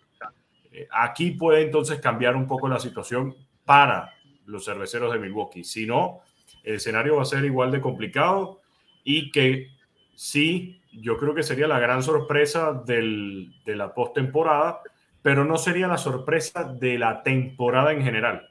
eh, 0.72 0.88
aquí 0.90 1.30
puede 1.30 1.62
entonces 1.62 2.00
cambiar 2.00 2.34
un 2.34 2.48
poco 2.48 2.68
la 2.68 2.80
situación 2.80 3.36
para 3.64 4.14
los 4.46 4.64
cerveceros 4.64 5.12
de 5.12 5.20
Milwaukee. 5.20 5.62
Si 5.62 5.86
no, 5.86 6.22
el 6.64 6.74
escenario 6.74 7.14
va 7.14 7.22
a 7.22 7.24
ser 7.24 7.44
igual 7.44 7.70
de 7.70 7.80
complicado 7.80 8.62
y 9.04 9.30
que 9.30 9.68
sí, 10.16 10.82
yo 10.90 11.16
creo 11.16 11.36
que 11.36 11.44
sería 11.44 11.68
la 11.68 11.78
gran 11.78 12.02
sorpresa 12.02 12.72
del, 12.72 13.54
de 13.64 13.76
la 13.76 13.94
postemporada, 13.94 14.80
pero 15.22 15.44
no 15.44 15.56
sería 15.56 15.86
la 15.86 15.98
sorpresa 15.98 16.64
de 16.64 16.98
la 16.98 17.22
temporada 17.22 17.92
en 17.92 18.02
general, 18.02 18.50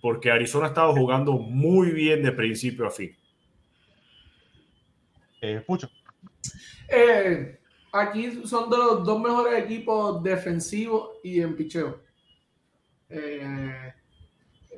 porque 0.00 0.30
Arizona 0.30 0.66
ha 0.66 0.68
estado 0.68 0.92
jugando 0.92 1.32
muy 1.32 1.90
bien 1.90 2.22
de 2.22 2.30
principio 2.30 2.86
a 2.86 2.92
fin. 2.92 3.12
Eh. 5.40 5.64
Eh, 6.94 7.58
aquí 7.90 8.46
son 8.46 8.68
de 8.68 8.76
los 8.76 9.02
dos 9.02 9.18
mejores 9.18 9.64
equipos 9.64 10.22
defensivos 10.22 11.12
y 11.22 11.40
en 11.40 11.56
picheo. 11.56 12.02
Eh, 13.08 13.94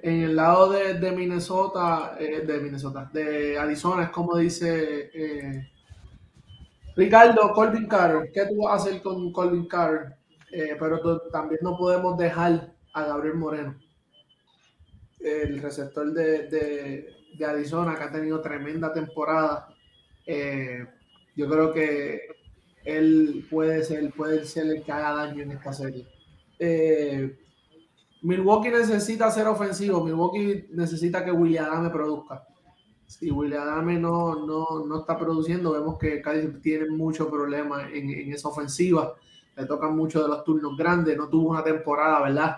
en 0.01 0.21
el 0.23 0.37
lado 0.37 0.71
de, 0.71 1.11
Minnesota, 1.11 2.17
eh, 2.21 2.43
de 2.47 2.61
Minnesota, 2.61 3.11
de 3.13 3.59
Arizona, 3.59 4.05
es 4.05 4.11
como 4.11 4.37
dice 4.37 5.69
Ricardo, 6.95 7.53
Colvin 7.53 7.89
Carter. 7.89 8.31
¿Qué 8.33 8.47
tú 8.47 8.63
vas 8.63 8.73
a 8.75 8.77
hacer 8.77 9.03
con 9.03 9.33
Colvin 9.33 9.67
Carter? 9.67 10.17
pero 10.79 11.19
también 11.33 11.59
no 11.63 11.77
podemos 11.77 12.17
dejar 12.17 12.73
a 12.93 13.03
Gabriel 13.03 13.35
Moreno, 13.35 13.77
el 15.19 15.61
receptor 15.61 16.13
de, 16.13 17.09
de 17.37 17.45
Arizona, 17.45 17.97
que 17.97 18.05
ha 18.05 18.13
tenido 18.13 18.41
tremenda 18.41 18.93
temporada. 18.93 19.75
Yo 21.37 21.49
creo 21.49 21.73
que 21.73 22.21
él 22.85 23.47
puede 23.51 23.83
ser, 23.83 24.13
puede 24.13 24.45
ser 24.45 24.67
el 24.67 24.83
que 24.83 24.93
haga 24.93 25.13
daño 25.13 25.43
en 25.43 25.53
esta 25.53 25.73
serie. 25.73 26.07
Eh, 26.59 27.39
Milwaukee 28.23 28.71
necesita 28.71 29.31
ser 29.31 29.47
ofensivo. 29.47 30.05
Milwaukee 30.05 30.67
necesita 30.73 31.25
que 31.25 31.33
William 31.33 31.67
Adame 31.67 31.91
produzca. 31.91 32.43
Si 33.07 33.31
William 33.31 33.63
Adame 33.63 33.99
no, 33.99 34.47
no, 34.47 34.85
no, 34.87 35.01
está 35.01 35.19
produciendo, 35.19 35.73
vemos 35.73 35.99
que 35.99 36.21
Cádiz 36.23 36.61
tiene 36.63 36.89
mucho 36.91 37.31
problema 37.31 37.89
en, 37.91 38.11
en, 38.11 38.33
esa 38.33 38.49
ofensiva. 38.49 39.15
Le 39.57 39.67
tocan 39.67 39.97
mucho 39.97 40.23
de 40.23 40.29
los 40.29 40.45
turnos 40.45 40.77
grandes. 40.77 41.17
No 41.17 41.29
tuvo 41.29 41.51
una 41.51 41.63
temporada, 41.63 42.23
¿verdad? 42.23 42.57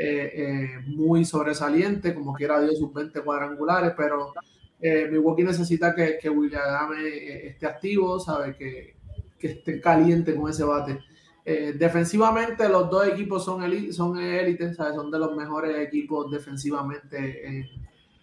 Eh, 0.00 0.32
eh, 0.32 0.68
muy 0.86 1.24
sobresaliente, 1.24 2.14
como 2.14 2.32
quiera 2.32 2.60
dio 2.60 2.72
sus 2.76 2.92
20 2.94 3.20
cuadrangulares, 3.22 3.94
pero 3.96 4.32
eh, 4.80 5.08
Milwaukee 5.10 5.42
necesita 5.42 5.94
que, 5.94 6.18
que 6.18 6.30
William 6.30 6.62
Adame 6.62 7.02
eh, 7.02 7.48
esté 7.48 7.66
activo, 7.66 8.20
sabe 8.20 8.56
que, 8.56 8.96
que, 9.38 9.48
esté 9.48 9.80
caliente 9.80 10.34
con 10.34 10.50
ese 10.50 10.64
bate. 10.64 11.00
Eh, 11.44 11.74
defensivamente, 11.76 12.68
los 12.68 12.88
dos 12.88 13.08
equipos 13.08 13.44
son 13.44 13.62
élites, 13.62 13.96
son, 13.96 14.18
élite, 14.18 14.74
son 14.74 15.10
de 15.10 15.18
los 15.18 15.34
mejores 15.34 15.76
equipos 15.78 16.30
defensivamente 16.30 17.48
en, 17.48 17.66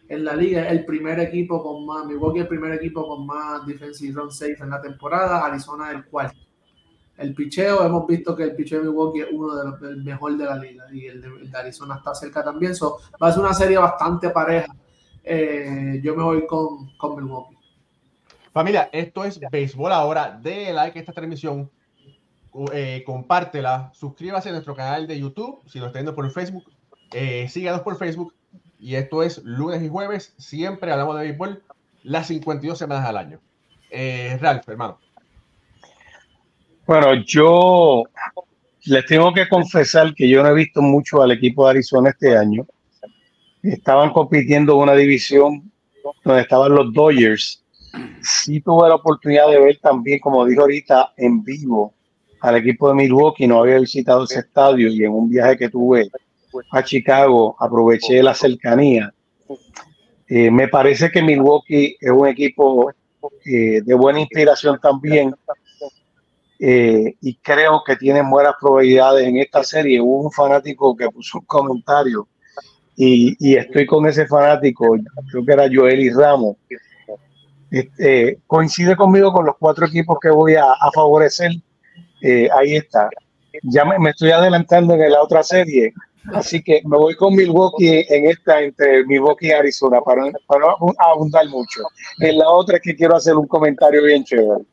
en, 0.07 0.23
la 0.23 0.35
liga. 0.35 0.69
El 0.69 0.85
primer 0.85 1.19
equipo 1.19 1.61
con 1.61 1.85
más, 1.85 2.05
Milwaukee 2.05 2.39
el 2.39 2.47
primer 2.47 2.73
equipo 2.73 3.05
con 3.05 3.25
más 3.25 3.65
defensive 3.65 4.13
run 4.13 4.31
safe 4.31 4.57
en 4.61 4.69
la 4.69 4.81
temporada, 4.81 5.43
Arizona 5.45 5.91
el 5.91 6.05
cuarto. 6.05 6.37
el 7.17 7.33
picheo, 7.33 7.83
hemos 7.83 8.07
visto 8.07 8.35
que 8.35 8.43
el 8.43 8.55
picheo 8.55 8.79
de 8.79 8.89
Milwaukee 8.89 9.21
es 9.21 9.27
uno 9.31 9.55
de 9.55 9.65
los 9.65 10.03
mejor 10.03 10.37
de 10.37 10.45
la 10.45 10.57
liga 10.57 10.85
y 10.93 11.07
el 11.07 11.21
de, 11.21 11.27
el 11.27 11.51
de 11.51 11.57
Arizona 11.57 11.95
está 11.95 12.15
cerca 12.15 12.43
también. 12.43 12.75
So, 12.75 12.99
va 13.21 13.27
a 13.27 13.31
ser 13.33 13.41
una 13.41 13.53
serie 13.53 13.77
bastante 13.77 14.29
pareja. 14.29 14.73
Eh, 15.25 15.99
yo 16.03 16.15
me 16.15 16.23
voy 16.23 16.45
con, 16.45 16.95
con 16.97 17.15
Milwaukee. 17.15 17.55
Familia, 18.53 18.89
esto 18.93 19.25
es 19.25 19.39
Béisbol 19.51 19.91
ahora. 19.91 20.39
De 20.41 20.71
like 20.71 20.97
a 20.97 21.01
esta 21.01 21.11
transmisión, 21.11 21.69
eh, 22.71 23.03
compártela, 23.05 23.91
suscríbase 23.93 24.47
a 24.49 24.53
nuestro 24.53 24.75
canal 24.75 25.07
de 25.07 25.19
YouTube, 25.19 25.59
si 25.67 25.79
lo 25.79 25.87
está 25.87 25.99
viendo 25.99 26.15
por 26.15 26.31
Facebook, 26.31 26.63
eh, 27.11 27.47
síganos 27.49 27.81
por 27.81 27.97
Facebook. 27.97 28.33
Y 28.79 28.95
esto 28.95 29.23
es 29.23 29.43
lunes 29.43 29.81
y 29.81 29.89
jueves, 29.89 30.33
siempre 30.37 30.91
hablamos 30.91 31.17
de 31.17 31.23
béisbol, 31.23 31.63
las 32.03 32.27
52 32.27 32.77
semanas 32.77 33.05
al 33.05 33.17
año. 33.17 33.39
Eh, 33.89 34.37
Ralph, 34.39 34.69
hermano. 34.69 34.99
Bueno, 36.85 37.13
yo 37.25 38.03
les 38.85 39.05
tengo 39.05 39.33
que 39.33 39.49
confesar 39.49 40.13
que 40.13 40.29
yo 40.29 40.43
no 40.43 40.49
he 40.49 40.53
visto 40.53 40.81
mucho 40.81 41.21
al 41.21 41.31
equipo 41.31 41.65
de 41.65 41.71
Arizona 41.71 42.11
este 42.11 42.37
año. 42.37 42.65
Estaban 43.65 44.11
compitiendo 44.11 44.73
en 44.73 44.79
una 44.79 44.93
división 44.93 45.71
donde 46.23 46.41
estaban 46.41 46.73
los 46.73 46.93
Dodgers. 46.93 47.63
Sí 48.21 48.61
tuve 48.61 48.89
la 48.89 48.95
oportunidad 48.95 49.49
de 49.49 49.59
ver 49.59 49.79
también, 49.81 50.19
como 50.19 50.45
dijo 50.45 50.61
ahorita, 50.61 51.13
en 51.17 51.43
vivo 51.43 51.93
al 52.41 52.57
equipo 52.57 52.89
de 52.89 52.95
Milwaukee. 52.95 53.47
No 53.47 53.61
había 53.61 53.79
visitado 53.79 54.25
ese 54.25 54.39
estadio 54.39 54.89
y 54.89 55.03
en 55.03 55.11
un 55.11 55.29
viaje 55.29 55.57
que 55.57 55.69
tuve 55.69 56.09
a 56.71 56.83
Chicago 56.83 57.55
aproveché 57.59 58.21
la 58.21 58.33
cercanía. 58.33 59.13
Eh, 60.27 60.51
me 60.51 60.67
parece 60.67 61.09
que 61.11 61.21
Milwaukee 61.21 61.97
es 61.99 62.11
un 62.11 62.27
equipo 62.27 62.91
eh, 63.45 63.81
de 63.83 63.93
buena 63.93 64.19
inspiración 64.19 64.79
también 64.79 65.35
eh, 66.59 67.15
y 67.21 67.35
creo 67.35 67.83
que 67.85 67.95
tienen 67.95 68.29
buenas 68.29 68.53
probabilidades 68.59 69.27
en 69.27 69.37
esta 69.37 69.63
serie. 69.63 70.01
Hubo 70.01 70.21
un 70.21 70.31
fanático 70.31 70.95
que 70.95 71.09
puso 71.09 71.39
un 71.39 71.45
comentario 71.45 72.27
y, 72.95 73.35
y 73.39 73.55
estoy 73.57 73.85
con 73.85 74.05
ese 74.07 74.25
fanático, 74.27 74.95
creo 75.31 75.45
que 75.45 75.53
era 75.53 75.69
Joel 75.71 75.99
y 75.99 76.09
Ramos. 76.09 76.55
Este, 77.71 78.39
coincide 78.47 78.95
conmigo 78.95 79.33
con 79.33 79.45
los 79.45 79.55
cuatro 79.59 79.85
equipos 79.85 80.17
que 80.21 80.29
voy 80.29 80.55
a, 80.55 80.71
a 80.71 80.91
favorecer. 80.93 81.51
Eh, 82.21 82.47
ahí 82.57 82.75
está. 82.75 83.09
Ya 83.63 83.83
me, 83.83 83.99
me, 83.99 84.11
estoy 84.11 84.31
adelantando 84.31 84.93
en 84.93 85.11
la 85.11 85.21
otra 85.21 85.43
serie, 85.43 85.93
así 86.33 86.61
que 86.61 86.81
me 86.85 86.97
voy 86.97 87.15
con 87.15 87.35
Milwaukee 87.35 88.05
en 88.09 88.27
esta 88.27 88.61
entre 88.61 89.05
Milwaukee 89.05 89.47
y 89.47 89.51
Arizona 89.51 89.99
para, 90.01 90.31
para 90.47 90.65
abundar 90.99 91.47
mucho. 91.47 91.81
En 92.19 92.37
la 92.37 92.49
otra 92.49 92.77
es 92.77 92.81
que 92.81 92.95
quiero 92.95 93.15
hacer 93.15 93.35
un 93.35 93.47
comentario 93.47 94.03
bien 94.03 94.23
chévere. 94.23 94.63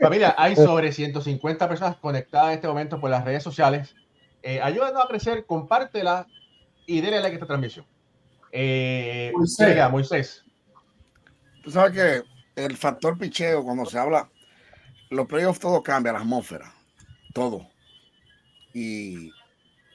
Familia, 0.00 0.34
hay 0.36 0.56
sobre 0.56 0.90
150 0.90 1.68
personas 1.68 1.96
conectadas 1.96 2.48
en 2.48 2.54
este 2.54 2.68
momento 2.68 2.98
por 3.00 3.10
las 3.10 3.24
redes 3.24 3.42
sociales. 3.42 3.94
Eh, 4.42 4.60
ayúdanos 4.60 5.04
a 5.04 5.08
crecer, 5.08 5.46
compártela 5.46 6.26
y 6.88 7.00
denle 7.02 7.20
like 7.20 7.32
a 7.32 7.34
esta 7.34 7.46
transmisión. 7.46 7.84
Eh, 8.50 9.30
Moisés. 9.36 9.66
Moisés. 9.66 9.90
Moisés. 9.92 10.44
Tú 11.62 11.70
sabes 11.70 11.92
que 11.92 12.62
el 12.64 12.76
factor 12.76 13.18
picheo, 13.18 13.62
cuando 13.62 13.84
se 13.84 13.98
habla, 13.98 14.28
los 15.10 15.26
playoffs 15.26 15.60
todo 15.60 15.82
cambia, 15.82 16.12
la 16.14 16.20
atmósfera, 16.20 16.72
todo. 17.34 17.68
Y 18.72 19.30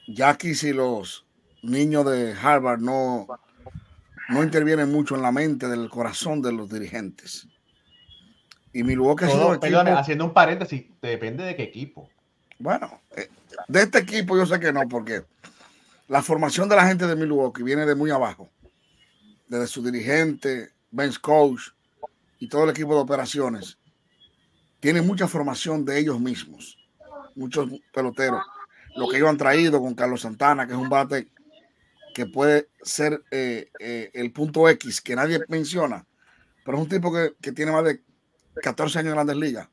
ya 0.06 0.30
aquí 0.30 0.54
si 0.54 0.72
los 0.72 1.26
niños 1.62 2.04
de 2.06 2.32
Harvard 2.40 2.78
no, 2.80 3.26
no 4.28 4.42
intervienen 4.44 4.92
mucho 4.92 5.16
en 5.16 5.22
la 5.22 5.32
mente 5.32 5.66
del 5.68 5.88
corazón 5.90 6.42
de 6.42 6.52
los 6.52 6.70
dirigentes. 6.70 7.48
Y 8.72 8.82
Milwaukee 8.84 9.26
Todo, 9.26 9.54
equipo- 9.54 9.98
haciendo 9.98 10.24
un 10.26 10.32
paréntesis, 10.32 10.84
depende 11.02 11.44
de 11.44 11.56
qué 11.56 11.64
equipo. 11.64 12.08
Bueno, 12.58 13.00
eh, 13.16 13.28
de 13.68 13.82
este 13.82 13.98
equipo 13.98 14.36
yo 14.36 14.46
sé 14.46 14.60
que 14.60 14.72
no, 14.72 14.88
porque 14.88 15.22
la 16.08 16.22
formación 16.22 16.68
de 16.68 16.76
la 16.76 16.86
gente 16.86 17.06
de 17.06 17.16
Milwaukee 17.16 17.62
viene 17.62 17.86
de 17.86 17.94
muy 17.94 18.10
abajo. 18.10 18.50
Desde 19.48 19.66
su 19.66 19.82
dirigente, 19.82 20.70
bench 20.90 21.20
coach 21.20 21.70
y 22.38 22.48
todo 22.48 22.64
el 22.64 22.70
equipo 22.70 22.94
de 22.94 23.00
operaciones. 23.00 23.78
Tiene 24.80 25.02
mucha 25.02 25.28
formación 25.28 25.84
de 25.84 25.98
ellos 25.98 26.20
mismos. 26.20 26.78
Muchos 27.34 27.68
peloteros. 27.92 28.42
Lo 28.96 29.08
que 29.08 29.16
ellos 29.16 29.28
han 29.28 29.38
traído 29.38 29.80
con 29.80 29.94
Carlos 29.94 30.20
Santana, 30.20 30.66
que 30.66 30.72
es 30.72 30.78
un 30.78 30.88
bate 30.88 31.28
que 32.14 32.26
puede 32.26 32.68
ser 32.82 33.22
eh, 33.30 33.70
eh, 33.80 34.10
el 34.14 34.32
punto 34.32 34.68
X 34.68 35.00
que 35.00 35.16
nadie 35.16 35.40
menciona, 35.48 36.06
pero 36.64 36.76
es 36.76 36.84
un 36.84 36.88
tipo 36.88 37.12
que, 37.12 37.34
que 37.40 37.50
tiene 37.50 37.72
más 37.72 37.84
de 37.84 38.04
14 38.62 39.00
años 39.00 39.08
en 39.08 39.14
grandes 39.14 39.36
ligas 39.36 39.68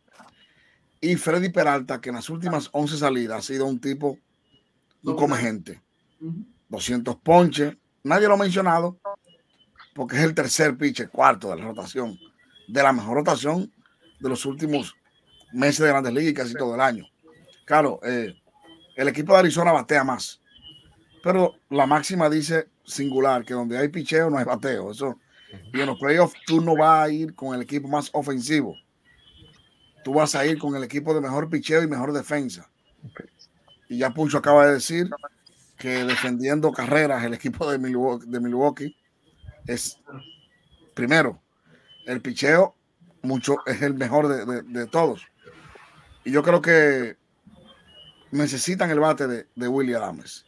y 1.01 1.15
Freddy 1.15 1.49
Peralta, 1.49 1.99
que 1.99 2.09
en 2.09 2.15
las 2.15 2.29
últimas 2.29 2.69
11 2.71 2.97
salidas 2.97 3.39
ha 3.39 3.41
sido 3.41 3.65
un 3.65 3.81
tipo, 3.81 4.19
un 5.03 5.15
come 5.15 5.35
gente. 5.35 5.81
Ujú. 6.21 6.45
200 6.69 7.15
ponches. 7.17 7.75
Nadie 8.03 8.27
lo 8.27 8.35
ha 8.35 8.37
mencionado 8.37 8.97
porque 9.93 10.17
es 10.17 10.23
el 10.23 10.33
tercer 10.33 10.77
pitcher, 10.77 11.09
cuarto 11.09 11.49
de 11.49 11.57
la 11.57 11.65
rotación, 11.65 12.17
de 12.67 12.83
la 12.83 12.93
mejor 12.93 13.17
rotación 13.17 13.71
de 14.19 14.29
los 14.29 14.45
últimos 14.45 14.95
meses 15.51 15.79
de 15.79 15.89
Grandes 15.89 16.13
Ligas 16.13 16.31
y 16.31 16.33
casi 16.33 16.53
todo 16.53 16.75
el 16.75 16.81
año. 16.81 17.05
Claro, 17.65 17.99
eh, 18.03 18.33
el 18.95 19.07
equipo 19.07 19.33
de 19.33 19.39
Arizona 19.39 19.71
batea 19.71 20.03
más, 20.03 20.41
pero 21.23 21.55
la 21.69 21.85
máxima 21.85 22.29
dice 22.29 22.69
singular, 22.83 23.43
que 23.43 23.53
donde 23.53 23.77
hay 23.77 23.89
picheo 23.89 24.29
no 24.29 24.37
hay 24.37 24.45
bateo. 24.45 24.91
Eso, 24.91 25.19
y 25.73 25.79
en 25.79 25.87
los 25.87 25.99
playoffs 25.99 26.35
tú 26.45 26.61
no 26.61 26.75
vas 26.75 27.05
a 27.05 27.09
ir 27.09 27.35
con 27.35 27.53
el 27.55 27.61
equipo 27.61 27.87
más 27.87 28.09
ofensivo. 28.13 28.75
Tú 30.03 30.13
vas 30.13 30.33
a 30.35 30.45
ir 30.45 30.57
con 30.57 30.75
el 30.75 30.83
equipo 30.83 31.13
de 31.13 31.21
mejor 31.21 31.49
picheo 31.49 31.83
y 31.83 31.87
mejor 31.87 32.11
defensa. 32.13 32.69
Y 33.87 33.97
ya 33.99 34.09
Pucho 34.11 34.37
acaba 34.37 34.65
de 34.65 34.73
decir 34.75 35.09
que 35.81 36.05
defendiendo 36.05 36.71
carreras 36.71 37.23
el 37.23 37.33
equipo 37.33 37.69
de 37.69 37.79
Milwaukee, 37.79 38.25
de 38.27 38.39
Milwaukee 38.39 38.95
es 39.65 39.99
primero. 40.93 41.41
El 42.05 42.21
picheo 42.21 42.75
mucho 43.23 43.57
es 43.65 43.81
el 43.81 43.95
mejor 43.95 44.27
de, 44.27 44.87
todos. 44.87 45.27
Y 46.23 46.31
yo 46.31 46.43
creo 46.43 46.61
que 46.61 47.17
necesitan 48.31 48.91
el 48.91 48.99
bate 48.99 49.27
de, 49.27 49.47
de 49.55 49.67
Willie 49.67 49.95
Adams 49.95 50.45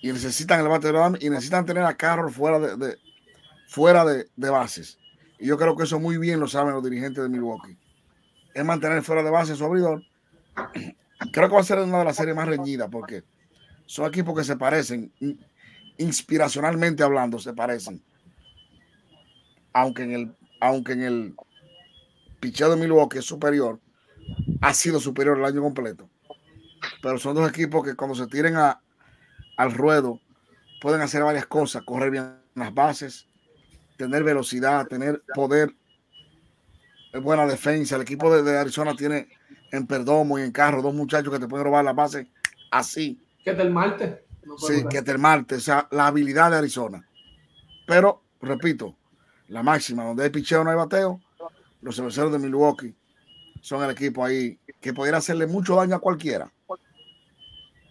y 0.00 0.12
necesitan 0.12 0.60
el 0.60 0.68
bate 0.68 0.92
de 0.92 0.98
Adams 0.98 1.18
y 1.20 1.28
necesitan 1.28 1.66
tener 1.66 1.82
a 1.82 1.96
Carroll 1.96 2.30
fuera 2.30 2.60
de, 2.60 2.96
fuera 3.66 4.04
de, 4.04 4.50
bases. 4.50 4.98
Y 5.38 5.46
yo 5.46 5.58
creo 5.58 5.76
que 5.76 5.84
eso 5.84 5.98
muy 5.98 6.16
bien 6.18 6.38
lo 6.38 6.46
saben 6.46 6.74
los 6.74 6.84
dirigentes 6.84 7.22
de 7.22 7.28
Milwaukee. 7.28 7.76
Es 8.54 8.64
mantener 8.64 9.02
fuera 9.02 9.22
de 9.22 9.30
base 9.30 9.56
su 9.56 9.64
abridor. 9.64 10.02
Creo 11.32 11.48
que 11.48 11.54
va 11.54 11.60
a 11.60 11.64
ser 11.64 11.78
una 11.78 11.98
de 11.98 12.04
las 12.04 12.16
series 12.16 12.36
más 12.36 12.46
reñidas 12.46 12.88
porque 12.90 13.24
son 13.86 14.06
equipos 14.06 14.36
que 14.36 14.44
se 14.44 14.56
parecen, 14.56 15.12
in- 15.20 15.38
inspiracionalmente 15.98 17.02
hablando, 17.02 17.38
se 17.38 17.52
parecen. 17.52 18.02
Aunque 19.72 20.02
en 20.02 20.12
el, 20.12 20.36
aunque 20.60 20.92
en 20.92 21.02
el 21.02 21.34
picheo 22.40 22.70
de 22.70 22.76
Milwaukee 22.76 23.18
es 23.18 23.24
superior, 23.24 23.80
ha 24.60 24.74
sido 24.74 25.00
superior 25.00 25.38
el 25.38 25.44
año 25.44 25.62
completo. 25.62 26.08
Pero 27.02 27.18
son 27.18 27.34
dos 27.34 27.48
equipos 27.48 27.84
que 27.84 27.94
cuando 27.94 28.14
se 28.14 28.26
tiren 28.26 28.56
a, 28.56 28.80
al 29.56 29.72
ruedo 29.72 30.20
pueden 30.80 31.00
hacer 31.00 31.22
varias 31.22 31.46
cosas, 31.46 31.82
correr 31.84 32.10
bien 32.10 32.38
las 32.54 32.72
bases, 32.74 33.28
tener 33.96 34.22
velocidad, 34.24 34.86
tener 34.86 35.22
poder, 35.34 35.74
buena 37.22 37.46
defensa. 37.46 37.96
El 37.96 38.02
equipo 38.02 38.34
de, 38.34 38.42
de 38.42 38.58
Arizona 38.58 38.94
tiene 38.94 39.28
en 39.72 39.86
Perdomo 39.86 40.38
y 40.38 40.42
en 40.42 40.52
Carro 40.52 40.82
dos 40.82 40.94
muchachos 40.94 41.32
que 41.32 41.38
te 41.38 41.48
pueden 41.48 41.64
robar 41.64 41.84
las 41.84 41.94
bases 41.94 42.26
así. 42.70 43.20
¿Qué 43.46 43.54
tal 43.54 43.70
Marte? 43.70 44.24
No 44.44 44.58
Sí, 44.58 44.84
que 44.90 45.02
Termarte, 45.02 45.54
o 45.54 45.60
sea, 45.60 45.86
la 45.92 46.08
habilidad 46.08 46.50
de 46.50 46.56
Arizona. 46.56 47.08
Pero, 47.86 48.24
repito, 48.40 48.96
la 49.46 49.62
máxima, 49.62 50.02
donde 50.02 50.24
hay 50.24 50.30
picheo 50.30 50.64
no 50.64 50.70
hay 50.70 50.76
bateo, 50.76 51.20
los 51.80 51.94
cerveceros 51.94 52.32
de 52.32 52.40
Milwaukee 52.40 52.92
son 53.60 53.84
el 53.84 53.90
equipo 53.92 54.24
ahí 54.24 54.58
que 54.80 54.92
pudiera 54.92 55.18
hacerle 55.18 55.46
mucho 55.46 55.76
daño 55.76 55.94
a 55.94 56.00
cualquiera. 56.00 56.52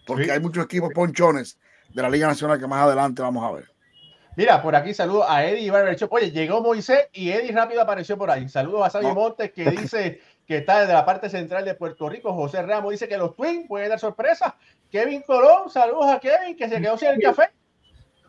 Porque 0.06 0.24
Sí. 0.24 0.30
hay 0.30 0.40
muchos 0.40 0.62
equipos 0.62 0.90
ponchones 0.92 1.58
de 1.94 2.02
la 2.02 2.10
Liga 2.10 2.26
Nacional 2.26 2.60
que 2.60 2.66
más 2.66 2.82
adelante 2.82 3.22
vamos 3.22 3.42
a 3.42 3.52
ver. 3.54 3.70
Mira, 4.36 4.62
por 4.62 4.76
aquí 4.76 4.92
saludo 4.92 5.26
a 5.26 5.42
Eddie 5.46 5.70
Barber 5.70 5.96
Shop. 5.96 6.12
Oye, 6.12 6.30
llegó 6.32 6.60
Moisés 6.60 7.08
y 7.14 7.30
Eddie 7.30 7.52
rápido 7.52 7.80
apareció 7.80 8.18
por 8.18 8.30
ahí. 8.30 8.46
Saludos 8.50 8.82
a 8.84 8.90
Sammy 8.90 9.06
No. 9.06 9.14
Montes 9.14 9.52
que 9.52 9.64
dice 9.70 10.20
que 10.46 10.58
está 10.58 10.80
desde 10.80 10.92
la 10.92 11.06
parte 11.06 11.30
central 11.30 11.64
de 11.64 11.74
Puerto 11.74 12.10
Rico. 12.10 12.34
José 12.34 12.60
Ramos 12.60 12.90
dice 12.92 13.08
que 13.08 13.16
los 13.16 13.34
Twins 13.34 13.66
pueden 13.66 13.88
dar 13.88 13.98
sorpresa. 13.98 14.54
Kevin 14.90 15.22
Colón, 15.22 15.70
saludos 15.70 16.06
a 16.06 16.18
Kevin 16.20 16.56
que 16.56 16.68
se 16.68 16.80
quedó 16.80 16.96
sin 16.96 17.08
el 17.08 17.20
café. 17.20 17.50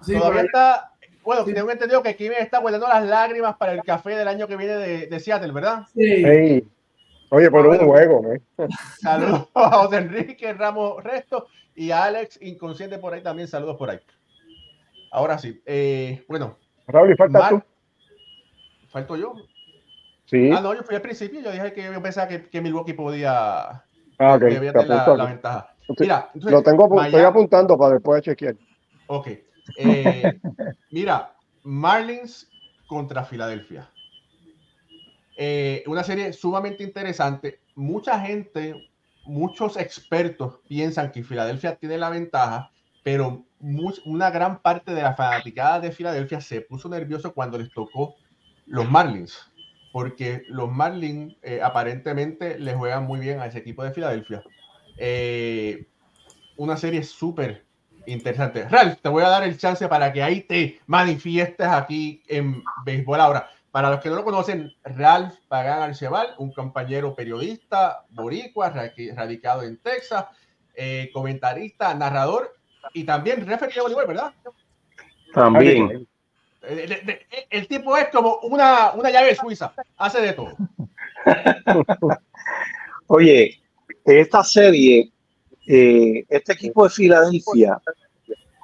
Sí, 0.02 0.14
Todavía 0.14 0.42
por 0.42 0.46
está. 0.46 0.92
Bueno, 1.24 1.46
Sí. 1.46 1.54
tengo 1.54 1.70
entendido 1.72 2.02
que 2.02 2.16
Kevin 2.16 2.38
está 2.40 2.60
guardando 2.60 2.88
las 2.88 3.04
lágrimas 3.06 3.58
para 3.58 3.74
el 3.74 3.84
café 3.84 4.12
del 4.16 4.28
año 4.28 4.48
que 4.48 4.56
viene 4.56 4.76
de, 4.76 5.08
de 5.08 5.20
Seattle, 5.20 5.52
¿verdad? 5.52 5.84
Sí. 5.94 6.64
Oye, 7.30 7.52
pero 7.52 7.72
un 7.72 7.78
juego, 7.80 8.34
¿eh? 8.34 8.42
Saludos 9.02 9.50
a 9.54 9.70
José 9.80 9.98
Enrique 9.98 10.54
Ramos 10.54 11.04
Resto 11.04 11.48
y 11.76 11.92
a 11.92 12.06
Alex 12.06 12.42
Inconsciente 12.42 12.98
por 12.98 13.14
ahí 13.14 13.22
también. 13.22 13.48
Saludos 13.50 13.76
por 13.76 13.90
ahí. 13.90 14.00
Ahora 15.12 15.38
sí. 15.38 15.62
eh, 15.66 16.24
bueno, 16.30 16.58
Raúl, 16.88 17.12
¿y 17.12 17.16
falta 17.16 17.40
Mar- 17.40 17.50
tú? 17.50 17.64
falto 18.90 19.18
yo. 19.18 19.36
Sí. 20.26 20.50
Ah, 20.54 20.62
no, 20.62 20.74
yo 20.74 20.84
fui 20.84 20.96
al 20.96 21.02
principio. 21.02 21.42
Yo 21.42 21.52
dije 21.52 21.74
que 21.74 21.84
yo 21.84 22.02
pensaba 22.02 22.28
que, 22.28 22.44
que 22.50 22.62
Milwaukee 22.62 22.94
podía, 22.94 23.84
Ah, 24.20 24.34
ok. 24.36 24.40
Te 24.40 24.60
tener 24.60 24.88
la, 24.88 25.16
la 25.16 25.26
ventaja. 25.26 25.74
Mira, 26.00 26.30
entonces, 26.34 26.52
Lo 26.52 26.64
tengo, 26.64 27.02
estoy 27.02 27.22
apuntando 27.22 27.78
para 27.78 27.94
después 27.94 28.22
chequear. 28.22 28.56
Ok. 29.08 29.28
Eh, 29.78 30.40
mira, 30.92 31.34
Marlins 31.64 32.50
contra 32.88 33.24
Filadelfia. 33.24 33.90
Eh, 35.36 35.84
una 35.88 36.04
serie 36.04 36.34
sumamente 36.34 36.84
interesante. 36.84 37.60
Mucha 37.76 38.20
gente, 38.20 38.90
muchos 39.26 39.78
expertos 39.78 40.60
piensan 40.68 41.12
que 41.12 41.24
Filadelfia 41.24 41.76
tiene 41.76 41.98
la 41.98 42.10
ventaja, 42.10 42.72
pero 43.04 43.46
una 44.06 44.30
gran 44.30 44.62
parte 44.62 44.94
de 44.94 45.02
la 45.02 45.14
fanaticada 45.14 45.80
de 45.80 45.92
Filadelfia 45.92 46.42
se 46.42 46.62
puso 46.62 46.90
nervioso 46.90 47.34
cuando 47.34 47.58
les 47.58 47.72
tocó 47.72 48.16
los 48.66 48.90
Marlins, 48.90 49.38
porque 49.92 50.44
los 50.50 50.72
Marlins 50.72 51.36
eh, 51.42 51.62
aparentemente 51.62 52.60
le 52.60 52.74
juegan 52.74 53.06
muy 53.06 53.20
bien 53.20 53.40
a 53.40 53.46
ese 53.46 53.60
equipo 53.60 53.84
de 53.84 53.92
Filadelfia. 53.92 54.44
Eh, 54.98 55.86
una 56.58 56.76
serie 56.78 57.04
súper 57.04 57.64
interesante. 58.06 58.68
Ralph, 58.68 59.00
te 59.02 59.10
voy 59.10 59.24
a 59.24 59.30
dar 59.30 59.44
el 59.44 59.58
chance 59.58 59.88
para 59.88 60.12
que 60.14 60.24
ahí 60.24 60.42
te 60.42 60.80
manifiestes 60.88 61.68
aquí 61.68 62.24
en 62.28 62.64
béisbol 62.86 63.20
ahora. 63.22 63.50
Para 63.72 63.90
los 63.92 64.00
que 64.00 64.10
no 64.10 64.16
lo 64.16 64.24
conocen, 64.24 64.74
Ralph 64.84 65.36
Pagán 65.48 65.82
Arceval, 65.84 66.34
un 66.40 66.52
compañero 66.52 67.14
periodista 67.14 68.06
boricua 68.10 68.70
radicado 68.72 69.62
en 69.64 69.78
Texas, 69.78 70.26
eh, 70.74 71.10
comentarista, 71.14 71.94
narrador 71.94 72.56
y 72.94 73.04
también 73.04 73.46
referee 73.46 73.76
de 73.76 73.82
voleibol, 73.82 74.08
¿verdad? 74.08 74.34
También. 75.34 76.08
Eh, 76.64 76.76
de- 76.88 77.02
de- 77.06 77.28
el 77.50 77.68
tipo 77.68 77.96
es 77.98 78.08
como 78.10 78.38
una, 78.44 78.92
una 78.94 79.10
llave 79.12 79.36
suiza, 79.36 79.74
hace 79.98 80.22
de 80.22 80.34
todo. 80.34 80.56
Oye, 83.08 83.60
esta 84.16 84.44
serie, 84.44 85.12
eh, 85.68 86.24
este 86.30 86.54
equipo 86.54 86.86
de 86.86 86.90
Filadelfia 86.90 87.82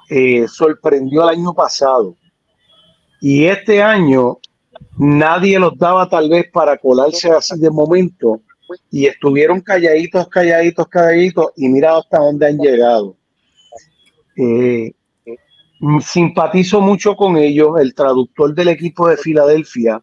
eh, 0.09 0.47
sorprendió 0.47 1.23
el 1.23 1.37
año 1.37 1.53
pasado 1.53 2.15
y 3.19 3.45
este 3.45 3.81
año 3.81 4.37
nadie 4.97 5.59
los 5.59 5.77
daba 5.77 6.07
tal 6.09 6.29
vez 6.29 6.49
para 6.51 6.77
colarse 6.77 7.29
así 7.31 7.59
de 7.59 7.69
momento 7.69 8.41
y 8.89 9.05
estuvieron 9.05 9.61
calladitos, 9.61 10.27
calladitos, 10.29 10.87
calladitos 10.87 11.47
y 11.57 11.69
mira 11.69 11.97
hasta 11.97 12.19
dónde 12.19 12.47
han 12.47 12.57
llegado. 12.57 13.15
Eh, 14.35 14.93
simpatizo 16.01 16.81
mucho 16.81 17.15
con 17.15 17.37
ellos, 17.37 17.79
el 17.79 17.93
traductor 17.93 18.53
del 18.55 18.69
equipo 18.69 19.07
de 19.07 19.17
Filadelfia, 19.17 20.01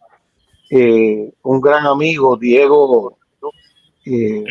eh, 0.71 1.33
un 1.43 1.61
gran 1.61 1.87
amigo, 1.87 2.37
Diego. 2.37 3.19
Eh, 4.07 4.45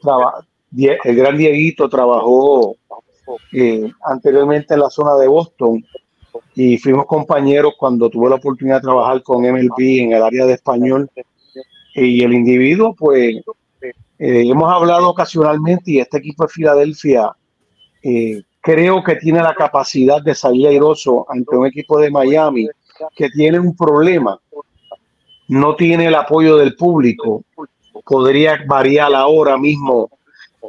traba- 0.00 0.44
Die- 0.70 0.98
el 1.04 1.16
gran 1.16 1.36
Dieguito 1.36 1.88
trabajó 1.88 2.76
eh, 3.52 3.90
anteriormente 4.04 4.74
en 4.74 4.80
la 4.80 4.90
zona 4.90 5.14
de 5.16 5.28
Boston 5.28 5.84
y 6.54 6.78
fuimos 6.78 7.06
compañeros 7.06 7.74
cuando 7.78 8.08
tuve 8.08 8.30
la 8.30 8.36
oportunidad 8.36 8.76
de 8.76 8.82
trabajar 8.82 9.22
con 9.22 9.42
MLB 9.44 9.78
en 10.02 10.12
el 10.12 10.22
área 10.22 10.46
de 10.46 10.54
español. 10.54 11.10
Y 11.94 12.22
el 12.24 12.32
individuo 12.32 12.94
pues 12.94 13.36
eh, 14.18 14.42
hemos 14.48 14.72
hablado 14.72 15.10
ocasionalmente 15.10 15.90
y 15.92 15.98
este 16.00 16.18
equipo 16.18 16.44
de 16.44 16.48
Filadelfia 16.48 17.30
eh, 18.02 18.42
creo 18.62 19.02
que 19.02 19.16
tiene 19.16 19.42
la 19.42 19.54
capacidad 19.54 20.22
de 20.22 20.34
salir 20.34 20.68
airoso 20.68 21.26
ante 21.28 21.54
un 21.56 21.66
equipo 21.66 21.98
de 21.98 22.10
Miami 22.10 22.66
que 23.14 23.28
tiene 23.30 23.58
un 23.58 23.76
problema. 23.76 24.40
No 25.48 25.74
tiene 25.76 26.06
el 26.06 26.14
apoyo 26.14 26.56
del 26.56 26.76
público 26.76 27.44
podría 28.04 28.58
variar 28.66 29.14
ahora 29.14 29.56
mismo 29.56 30.10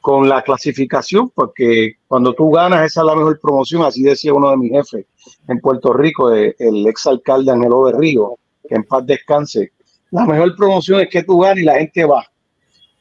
con 0.01 0.27
la 0.27 0.41
clasificación, 0.41 1.29
porque 1.29 1.93
cuando 2.07 2.33
tú 2.33 2.51
ganas, 2.51 2.85
esa 2.85 3.01
es 3.01 3.05
la 3.05 3.15
mejor 3.15 3.39
promoción, 3.39 3.83
así 3.83 4.01
decía 4.01 4.33
uno 4.33 4.49
de 4.49 4.57
mis 4.57 4.71
jefes 4.71 5.05
en 5.47 5.59
Puerto 5.59 5.93
Rico, 5.93 6.31
el 6.31 6.87
ex 6.87 7.05
alcalde 7.05 7.51
Angelo 7.51 7.83
Berrío, 7.83 8.37
que 8.67 8.75
en 8.75 8.83
paz 8.83 9.05
descanse. 9.05 9.71
La 10.11 10.25
mejor 10.25 10.55
promoción 10.55 10.99
es 11.01 11.09
que 11.09 11.23
tú 11.23 11.39
ganas 11.39 11.59
y 11.59 11.63
la 11.63 11.75
gente 11.75 12.05
va. 12.05 12.25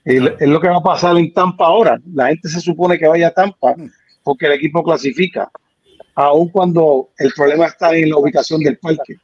Es 0.04 0.48
lo 0.48 0.60
que 0.60 0.68
va 0.68 0.78
a 0.78 0.82
pasar 0.82 1.16
en 1.16 1.32
Tampa 1.32 1.66
ahora. 1.66 2.00
La 2.12 2.28
gente 2.28 2.48
se 2.48 2.60
supone 2.60 2.98
que 2.98 3.06
vaya 3.06 3.28
a 3.28 3.34
Tampa 3.34 3.74
porque 4.22 4.46
el 4.46 4.52
equipo 4.52 4.82
clasifica, 4.82 5.50
aun 6.14 6.48
cuando 6.48 7.10
el 7.18 7.32
problema 7.34 7.66
está 7.66 7.94
en 7.96 8.10
la 8.10 8.18
ubicación 8.18 8.60
del 8.60 8.78
parque. 8.78 9.16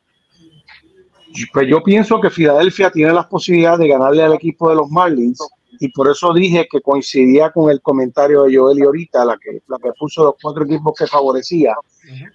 Pues 1.53 1.69
yo 1.69 1.83
pienso 1.83 2.21
que 2.21 2.31
Filadelfia 2.31 2.91
tiene 2.91 3.13
las 3.13 3.27
posibilidades 3.27 3.81
de 3.81 3.89
ganarle 3.89 4.23
al 4.23 4.35
equipo 4.35 4.69
de 4.71 4.77
los 4.77 4.89
Marlins 4.91 5.39
y 5.81 5.89
por 5.93 6.11
eso 6.11 6.33
dije 6.33 6.67
que 6.71 6.81
coincidía 6.81 7.51
con 7.51 7.71
el 7.71 7.81
comentario 7.83 8.45
de 8.45 8.57
Joel 8.57 8.79
y 8.79 8.83
ahorita, 8.83 9.25
la 9.25 9.37
que, 9.39 9.61
la 9.69 9.79
que 9.79 9.91
puso 9.99 10.25
los 10.25 10.35
cuatro 10.43 10.65
equipos 10.65 10.95
que 10.99 11.07
favorecía. 11.07 11.75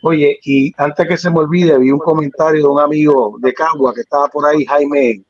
Oye, 0.03 0.39
y 0.43 0.71
antes 0.77 1.07
que 1.07 1.17
se 1.17 1.29
me 1.31 1.39
olvide, 1.39 1.77
vi 1.79 1.91
un 1.91 1.99
comentario 1.99 2.61
de 2.61 2.67
un 2.69 2.79
amigo 2.79 3.35
de 3.39 3.53
Cagua 3.53 3.93
que 3.93 4.01
estaba 4.01 4.27
por 4.27 4.45
ahí, 4.45 4.63
Jaime 4.65 5.23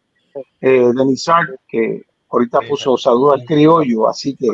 eh, 0.62 0.92
de 0.94 1.06
Nizar, 1.06 1.48
que 1.68 2.04
ahorita 2.30 2.60
puso 2.68 2.98
saludos 2.98 3.36
al 3.40 3.46
criollo, 3.46 4.08
así 4.10 4.36
que 4.36 4.48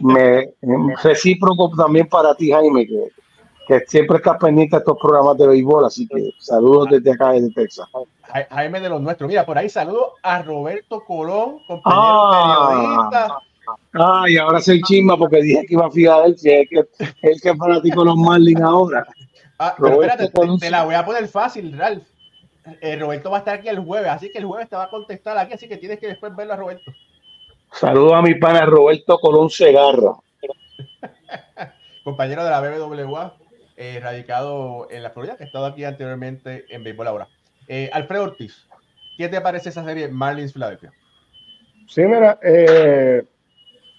me, 0.00 0.50
me- 0.62 0.94
recíproco 1.02 1.70
también 1.76 2.06
para 2.08 2.34
ti, 2.34 2.50
Jaime, 2.50 2.86
que, 2.86 3.08
que 3.78 3.86
siempre 3.86 4.16
estás 4.16 4.36
pendiente 4.38 4.74
de 4.76 4.80
estos 4.80 4.98
programas 5.00 5.38
de 5.38 5.46
béisbol, 5.46 5.84
así 5.84 6.08
que 6.08 6.30
saludos 6.38 6.88
desde 6.90 7.12
acá, 7.12 7.30
desde 7.32 7.52
Texas. 7.52 7.86
Ja- 8.22 8.46
Jaime 8.50 8.80
de 8.80 8.88
los 8.88 9.00
nuestros. 9.00 9.28
Mira, 9.28 9.46
por 9.46 9.56
ahí 9.58 9.68
saludo 9.68 10.14
a 10.22 10.42
Roberto 10.42 11.04
Colón, 11.04 11.58
compañero 11.66 12.02
Ah. 12.02 12.68
periodista. 12.70 13.38
Ay, 13.92 14.36
ahora 14.38 14.60
soy 14.60 14.80
chisma 14.82 15.16
porque 15.16 15.40
dije 15.42 15.64
que 15.66 15.74
iba 15.74 15.86
a 15.86 15.90
Filadelfia, 15.90 16.60
es 16.62 16.68
que 16.68 16.78
el 17.22 17.40
que 17.40 17.50
es 17.50 17.56
fanático 17.58 18.00
de 18.00 18.06
los 18.06 18.16
Marlins 18.16 18.60
ahora. 18.60 19.06
Ah, 19.58 19.74
pero 19.78 19.94
Roberto 19.94 20.24
espérate, 20.24 20.58
te 20.58 20.70
la 20.70 20.84
voy 20.84 20.94
a 20.96 21.04
poner 21.04 21.28
fácil, 21.28 21.76
Ralph. 21.78 22.02
Eh, 22.80 22.96
Roberto 22.96 23.30
va 23.30 23.36
a 23.36 23.40
estar 23.40 23.54
aquí 23.58 23.68
el 23.68 23.78
jueves, 23.80 24.10
así 24.10 24.30
que 24.32 24.38
el 24.38 24.44
jueves 24.46 24.68
te 24.68 24.74
va 24.76 24.84
a 24.84 24.90
contestar 24.90 25.38
aquí, 25.38 25.52
así 25.52 25.68
que 25.68 25.76
tienes 25.76 25.98
que 26.00 26.08
después 26.08 26.34
verlo 26.34 26.54
a 26.54 26.56
Roberto. 26.56 26.90
Saludos 27.72 28.14
a 28.14 28.22
mi 28.22 28.34
pana 28.34 28.66
Roberto 28.66 29.18
Colón 29.18 29.48
Segarra. 29.50 30.14
Compañero 32.04 32.42
de 32.44 32.50
la 32.50 32.60
BBWA, 32.60 33.34
eh, 33.80 33.98
radicado 33.98 34.88
en 34.90 35.02
la 35.02 35.08
Florida, 35.08 35.38
que 35.38 35.44
ha 35.44 35.46
estado 35.46 35.64
aquí 35.64 35.84
anteriormente 35.84 36.66
en 36.68 36.84
béisbol 36.84 37.06
ahora. 37.06 37.28
Eh, 37.66 37.88
Alfredo 37.94 38.24
Ortiz, 38.24 38.68
¿qué 39.16 39.26
te 39.26 39.40
parece 39.40 39.70
esa 39.70 39.82
serie 39.82 40.06
Marlins 40.08 40.52
Philadelphia? 40.52 40.92
Sí, 41.88 42.02
mira, 42.02 42.38
eh, 42.42 43.24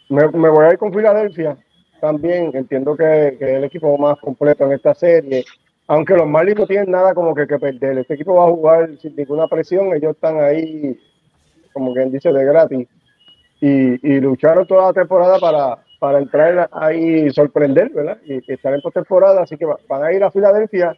me, 0.10 0.28
me 0.28 0.50
voy 0.50 0.66
a 0.66 0.74
ir 0.74 0.78
con 0.78 0.94
Filadelfia 0.94 1.58
también. 2.00 2.52
Entiendo 2.54 2.96
que, 2.96 3.38
que 3.40 3.46
es 3.46 3.58
el 3.58 3.64
equipo 3.64 3.98
más 3.98 4.20
completo 4.20 4.66
en 4.66 4.74
esta 4.74 4.94
serie. 4.94 5.46
Aunque 5.88 6.14
los 6.14 6.28
Marlins 6.28 6.60
no 6.60 6.68
tienen 6.68 6.92
nada 6.92 7.16
como 7.16 7.34
que, 7.34 7.48
que 7.48 7.58
perder. 7.58 7.98
Este 7.98 8.14
equipo 8.14 8.36
va 8.36 8.46
a 8.46 8.52
jugar 8.52 8.90
sin 9.02 9.16
ninguna 9.16 9.48
presión. 9.48 9.96
Ellos 9.96 10.12
están 10.12 10.40
ahí, 10.40 10.96
como 11.74 11.92
quien 11.96 12.12
dice, 12.12 12.32
de 12.32 12.46
gratis. 12.46 12.88
Y, 13.60 14.08
y 14.08 14.20
lucharon 14.20 14.68
toda 14.68 14.88
la 14.88 14.94
temporada 14.94 15.40
para, 15.40 15.80
para 16.02 16.18
entrar 16.18 16.68
ahí 16.74 17.28
y 17.28 17.30
sorprender, 17.30 17.92
¿verdad? 17.92 18.18
Y, 18.26 18.52
estar 18.52 18.74
en 18.74 18.82
postemporada. 18.82 19.44
Así 19.44 19.56
que 19.56 19.66
va- 19.66 19.78
van 19.88 20.04
a 20.04 20.12
ir 20.12 20.24
a 20.24 20.32
Filadelfia 20.32 20.98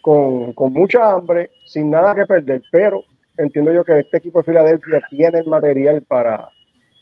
con, 0.00 0.54
con 0.54 0.72
mucha 0.72 1.12
hambre, 1.12 1.50
sin 1.66 1.90
nada 1.90 2.14
que 2.14 2.24
perder. 2.24 2.62
Pero 2.72 3.04
entiendo 3.36 3.74
yo 3.74 3.84
que 3.84 3.98
este 3.98 4.16
equipo 4.16 4.38
de 4.38 4.44
Filadelfia 4.44 5.02
tiene 5.10 5.40
el 5.40 5.46
material 5.48 6.00
para, 6.08 6.48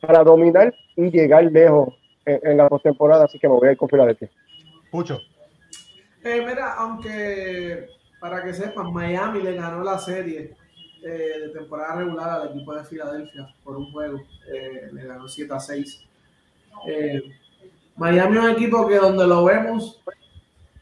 para 0.01 0.24
dominar 0.24 0.74
y 0.97 1.09
llegar 1.12 1.45
lejos 1.45 1.95
en, 2.26 2.41
en 2.43 2.57
la 2.57 2.68
postemporada, 2.68 3.26
así 3.26 3.39
que 3.39 3.47
me 3.49 3.55
voy 3.55 3.68
a 3.68 3.72
ir 3.72 3.78
con 3.78 3.89
Filadelfia. 3.89 4.28
Pucho. 4.91 5.20
Eh, 6.24 6.45
mira, 6.45 6.74
aunque 6.78 7.87
para 8.18 8.43
que 8.43 8.53
sepan, 8.53 8.93
Miami 8.93 9.41
le 9.41 9.55
ganó 9.55 9.85
la 9.85 9.99
serie 9.99 10.57
eh, 11.05 11.33
de 11.43 11.49
temporada 11.51 11.95
regular 11.95 12.28
al 12.41 12.49
equipo 12.49 12.74
de 12.74 12.85
Filadelfia 12.85 13.47
por 13.62 13.76
un 13.76 13.93
juego. 13.93 14.18
Eh, 14.53 14.89
le 14.93 15.05
ganó 15.07 15.28
7 15.28 15.55
a 15.55 15.61
6. 15.61 16.09
Eh, 16.87 17.23
Miami 17.97 18.39
es 18.39 18.45
un 18.45 18.51
equipo 18.51 18.87
que 18.87 18.97
donde 18.97 19.27
lo 19.27 19.45
vemos, 19.45 20.01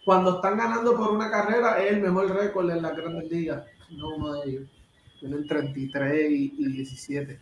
cuando 0.05 0.37
están 0.37 0.57
ganando 0.57 0.97
por 0.97 1.11
una 1.11 1.31
carrera, 1.31 1.83
es 1.83 1.93
el 1.93 2.01
mejor 2.01 2.35
récord 2.35 2.71
en 2.71 2.83
la 2.83 2.93
grandes 2.93 3.31
ligas. 3.31 3.65
No 3.91 4.17
uno 4.17 4.35
de 4.35 4.51
ellos. 4.51 4.69
Tienen 5.21 5.47
33 5.47 6.31
y, 6.31 6.55
y 6.57 6.73
17 6.73 7.39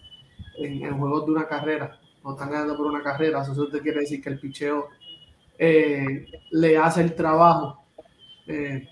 en, 0.59 0.85
en 0.85 0.99
juegos 0.99 1.27
de 1.27 1.33
una 1.33 1.47
carrera. 1.47 2.01
No 2.25 2.33
están 2.33 2.51
ganando 2.51 2.77
por 2.77 2.87
una 2.87 3.03
carrera. 3.03 3.43
Eso 3.43 3.69
te 3.69 3.81
quiere 3.81 4.01
decir 4.01 4.23
que 4.23 4.31
el 4.31 4.41
picheo 4.41 4.89
eh, 5.59 6.27
le 6.51 6.79
hace 6.79 7.03
el 7.03 7.15
trabajo. 7.15 7.83
Eh, 8.47 8.89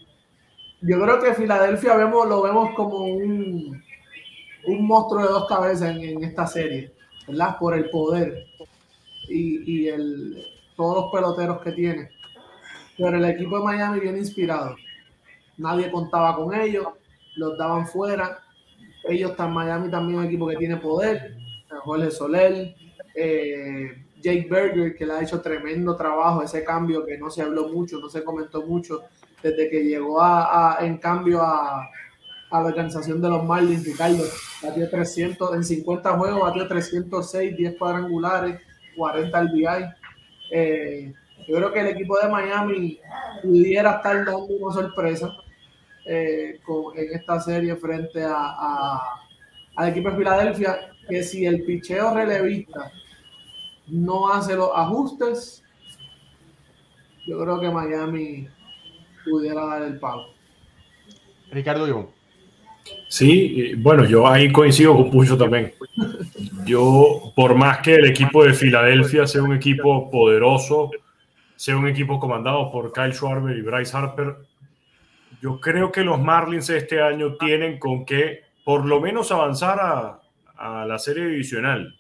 yo 0.83 1.01
creo 1.01 1.19
que 1.21 1.35
Filadelfia 1.35 1.97
vemos, 1.97 2.29
lo 2.29 2.43
vemos 2.43 2.75
como 2.77 2.99
un, 2.99 3.83
un 4.67 4.87
monstruo 4.87 5.23
de 5.23 5.29
dos 5.33 5.49
cabezas 5.49 5.97
en, 5.97 6.03
en 6.03 6.25
esta 6.25 6.47
serie, 6.47 6.93
¿verdad? 7.27 7.57
Por 7.59 7.75
el 7.75 7.89
poder 7.89 8.47
y, 9.29 9.85
y 9.85 9.89
el, 9.89 10.45
todos 10.77 11.05
los 11.05 11.13
peloteros 11.13 11.61
que 11.63 11.73
tiene. 11.73 12.11
Pero 12.97 13.17
el 13.17 13.25
equipo 13.25 13.59
de 13.59 13.65
Miami 13.65 14.01
viene 14.01 14.19
inspirado. 14.19 14.77
Nadie 15.57 15.91
contaba 15.91 16.37
con 16.37 16.55
ellos, 16.55 16.87
los 17.37 17.57
daban 17.59 17.87
fuera. 17.87 18.39
Ellos 19.09 19.33
están 19.33 19.53
Miami 19.53 19.91
también 19.91 20.19
un 20.19 20.25
equipo 20.25 20.49
que 20.49 20.57
tiene 20.57 20.77
poder. 20.77 21.37
Jorge 21.83 22.11
Soler, 22.11 22.75
eh, 23.15 24.05
Jake 24.21 24.47
Berger, 24.49 24.97
que 24.97 25.07
le 25.07 25.13
ha 25.13 25.23
hecho 25.23 25.41
tremendo 25.41 25.97
trabajo, 25.97 26.43
ese 26.43 26.65
cambio 26.65 27.05
que 27.05 27.19
no 27.19 27.31
se 27.31 27.43
habló 27.43 27.69
mucho, 27.69 27.99
no 27.99 28.09
se 28.09 28.25
comentó 28.25 28.63
mucho, 28.63 29.03
desde 29.43 29.69
que 29.69 29.85
llegó 29.85 30.23
a, 30.23 30.79
en 30.81 30.97
cambio 30.99 31.43
a, 31.43 31.91
la 32.51 32.61
organización 32.61 33.21
de 33.21 33.29
los 33.29 33.45
Marlins, 33.45 33.85
Ricardo, 33.85 34.23
batió 34.63 34.89
300, 34.89 35.57
en 35.57 35.65
50 35.65 36.17
juegos 36.17 36.41
batió 36.41 36.69
306, 36.69 37.57
10 37.57 37.77
cuadrangulares, 37.77 38.61
40 38.97 39.39
al. 39.39 39.97
Eh, 40.51 41.13
yo 41.47 41.57
creo 41.57 41.73
que 41.73 41.81
el 41.81 41.87
equipo 41.89 42.19
de 42.19 42.29
Miami 42.29 43.01
pudiera 43.43 43.97
estar 43.97 44.25
dando 44.25 44.45
una 44.45 44.75
sorpresa 44.75 45.35
eh, 46.07 46.61
en 46.97 47.15
esta 47.15 47.41
serie 47.41 47.77
frente 47.77 48.23
a, 48.25 49.01
al 49.77 49.89
equipo 49.89 50.11
de 50.11 50.17
Filadelfia, 50.17 50.91
que 51.09 51.23
si 51.23 51.45
el 51.45 51.65
picheo 51.65 52.15
relevista 52.15 52.91
no 53.89 54.33
hace 54.33 54.55
los 54.55 54.71
ajustes, 54.75 55.63
yo 57.27 57.39
creo 57.41 57.61
que 57.61 57.71
Miami 57.71 58.49
pudiera 59.25 59.65
dar 59.67 59.83
el 59.83 59.99
palo. 59.99 60.27
Ricardo 61.51 61.87
Ivón. 61.87 62.09
Sí, 63.09 63.75
bueno, 63.77 64.05
yo 64.05 64.27
ahí 64.27 64.51
coincido 64.51 64.97
con 64.97 65.11
Pucho 65.11 65.37
también. 65.37 65.73
Yo, 66.65 67.33
por 67.37 67.55
más 67.55 67.79
que 67.79 67.95
el 67.95 68.07
equipo 68.07 68.45
de 68.45 68.55
Filadelfia 68.55 69.27
sea 69.27 69.43
un 69.43 69.55
equipo 69.55 70.11
poderoso, 70.11 70.91
sea 71.57 71.77
un 71.77 71.87
equipo 71.87 72.19
comandado 72.19 72.71
por 72.71 72.93
Kyle 72.93 73.13
Schwarber 73.13 73.57
y 73.57 73.63
Bryce 73.63 73.97
Harper, 73.97 74.37
yo 75.41 75.61
creo 75.61 75.93
que 75.93 76.03
los 76.03 76.21
Marlins 76.21 76.71
este 76.71 77.03
año 77.03 77.37
tienen 77.37 77.79
con 77.79 78.05
que 78.05 78.41
por 78.65 78.87
lo 78.87 79.01
menos 79.01 79.31
avanzar 79.31 79.79
a, 79.81 80.21
la 80.87 80.99
serie 80.99 81.27
divisional. 81.27 81.95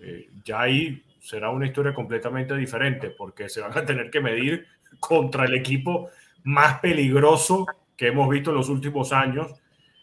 Eh, 0.00 0.28
ya 0.44 0.62
ahí 0.62 1.02
será 1.20 1.50
una 1.50 1.66
historia 1.66 1.94
completamente 1.94 2.56
diferente 2.56 3.10
porque 3.10 3.48
se 3.48 3.60
van 3.60 3.76
a 3.76 3.84
tener 3.84 4.10
que 4.10 4.20
medir 4.20 4.66
contra 4.98 5.44
el 5.44 5.54
equipo 5.54 6.10
más 6.42 6.80
peligroso 6.80 7.66
que 7.96 8.08
hemos 8.08 8.28
visto 8.28 8.50
en 8.50 8.56
los 8.56 8.68
últimos 8.68 9.12
años 9.12 9.54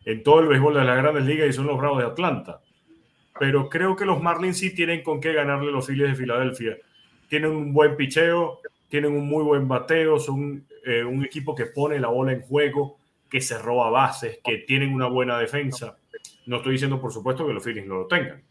en 0.06 0.24
todo 0.24 0.40
el 0.40 0.48
béisbol 0.48 0.76
de 0.76 0.84
las 0.84 0.98
grandes 0.98 1.26
ligas 1.26 1.50
y 1.50 1.54
son 1.54 1.68
los 1.68 1.78
Bravos 1.78 2.00
de 2.00 2.06
Atlanta. 2.06 2.62
Pero 3.40 3.68
creo 3.70 3.96
que 3.96 4.06
los 4.06 4.22
Marlins 4.22 4.60
sí 4.60 4.74
tienen 4.74 5.04
con 5.04 5.20
qué 5.20 5.34
ganarle 5.34 5.72
los 5.72 5.88
Phillies 5.88 6.10
de 6.10 6.16
Filadelfia. 6.16 6.78
Tienen 7.28 7.52
un 7.52 7.74
buen 7.74 7.98
picheo, 7.98 8.60
tienen 8.88 9.12
un 9.12 9.28
muy 9.28 9.44
buen 9.44 9.68
bateo, 9.68 10.20
son 10.20 10.66
eh, 10.86 11.04
un 11.04 11.26
equipo 11.26 11.54
que 11.54 11.66
pone 11.66 12.00
la 12.00 12.08
bola 12.08 12.32
en 12.32 12.42
juego, 12.42 12.98
que 13.30 13.42
se 13.42 13.58
roba 13.58 13.90
bases, 13.90 14.40
que 14.44 14.60
tienen 14.60 14.94
una 14.94 15.08
buena 15.08 15.38
defensa. 15.38 15.98
No 16.46 16.58
estoy 16.58 16.74
diciendo, 16.74 17.02
por 17.02 17.12
supuesto, 17.12 17.46
que 17.46 17.54
los 17.54 17.64
Phillies 17.64 17.88
no 17.88 17.96
lo 17.96 18.08
tengan. 18.08 18.44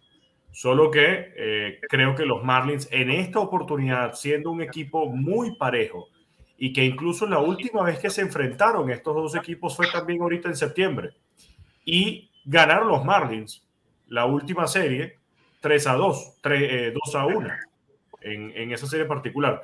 Solo 0.51 0.91
que 0.91 1.33
eh, 1.37 1.81
creo 1.89 2.15
que 2.15 2.27
los 2.27 2.45
Marlins 2.45 2.89
en 2.91 3.11
esta 3.11 3.41
oportunidad, 3.41 4.15
siendo 4.15 4.51
un 4.51 4.61
equipo 4.61 5.07
muy 5.07 5.57
parejo, 5.57 6.09
y 6.65 6.73
que 6.73 6.83
incluso 6.83 7.27
la 7.27 7.41
última 7.41 7.83
vez 7.83 7.99
que 7.99 8.09
se 8.09 8.23
enfrentaron 8.23 8.89
estos 8.89 9.15
dos 9.15 9.35
equipos 9.35 9.77
fue 9.77 9.87
también 9.93 10.23
ahorita 10.23 10.49
en 10.49 10.57
septiembre, 10.57 11.11
y 11.85 12.31
ganaron 12.43 12.89
los 12.89 13.05
Marlins 13.05 13.63
la 14.09 14.25
última 14.25 14.67
serie 14.67 15.19
3 15.61 15.87
a 15.89 15.93
2, 15.93 16.37
3, 16.41 16.95
2 16.95 17.15
a 17.17 17.27
1 17.27 17.49
en, 18.23 18.51
en 18.57 18.73
esa 18.73 18.87
serie 18.87 19.05
particular 19.05 19.63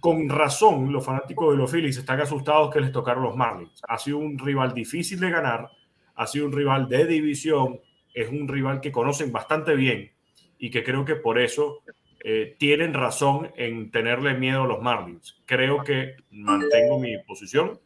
con 0.00 0.26
razón 0.30 0.90
los 0.90 1.04
fanáticos 1.04 1.52
de 1.52 1.58
los 1.58 1.70
Phillies 1.70 1.98
están 1.98 2.18
asustados 2.18 2.72
que 2.72 2.80
les 2.80 2.92
tocaron 2.92 3.24
los 3.24 3.36
Marlins. 3.36 3.82
Ha 3.86 3.98
sido 3.98 4.16
un 4.16 4.38
rival 4.38 4.72
difícil 4.72 5.20
de 5.20 5.28
ganar, 5.28 5.68
ha 6.14 6.26
sido 6.26 6.46
un 6.46 6.52
rival 6.52 6.88
de 6.88 7.04
división, 7.04 7.78
es 8.14 8.30
un 8.30 8.48
rival 8.48 8.80
que 8.80 8.90
conocen 8.90 9.32
bastante 9.32 9.74
bien 9.74 10.12
y 10.58 10.70
que 10.70 10.82
creo 10.82 11.04
que 11.04 11.16
por 11.16 11.38
eso 11.38 11.82
eh, 12.28 12.56
tienen 12.58 12.92
razón 12.92 13.52
en 13.54 13.92
tenerle 13.92 14.34
miedo 14.34 14.64
a 14.64 14.66
los 14.66 14.82
Marlins. 14.82 15.36
Creo 15.46 15.84
que 15.84 16.16
mantengo 16.32 16.98
mi 16.98 17.16
posición. 17.18 17.78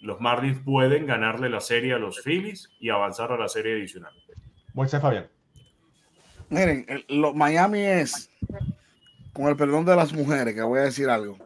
Los 0.00 0.20
Marlins 0.20 0.60
pueden 0.64 1.04
ganarle 1.04 1.50
la 1.50 1.60
serie 1.60 1.92
a 1.92 1.98
los 1.98 2.20
Phillies 2.22 2.70
y 2.78 2.90
avanzar 2.90 3.32
a 3.32 3.36
la 3.36 3.48
serie 3.48 3.72
adicional. 3.74 4.12
Moisés 4.72 5.02
Fabián. 5.02 5.26
Miren, 6.48 6.86
Miami 7.34 7.80
es 7.80 8.30
con 9.32 9.48
el 9.48 9.56
perdón 9.56 9.84
de 9.84 9.96
las 9.96 10.12
mujeres, 10.12 10.54
que 10.54 10.62
voy 10.62 10.78
a 10.78 10.82
decir 10.82 11.10
algo. 11.10 11.36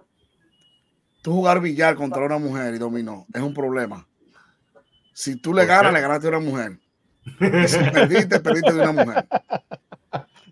Tú 1.23 1.33
jugar 1.33 1.63
billar 1.63 1.95
contra 1.95 2.23
una 2.23 2.37
mujer 2.37 2.75
y 2.75 2.79
dominó 2.79 3.25
es 3.33 3.41
un 3.41 3.55
problema. 3.55 4.07
Si 5.15 5.37
tú 5.37 5.55
le 5.55 5.65
ganas, 5.65 5.91
le 5.91 6.03
ganaste 6.03 6.27
a 6.27 6.37
una 6.37 6.41
mujer. 6.41 6.79
si 7.67 7.79
perdiste, 7.79 8.41
perdiste 8.41 8.75
de 8.75 8.81
una 8.83 8.93
mujer. 8.93 9.27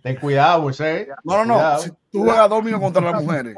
Ten 0.05 0.17
cuidado, 0.17 0.61
José. 0.61 1.09
No, 1.25 1.47
no, 1.47 1.59
no. 1.59 1.79
Si 1.79 1.91
tú 2.13 2.25
juegas 2.25 2.51
domino 2.51 2.79
contra 2.79 3.01
las 3.01 3.23
mujeres 3.23 3.57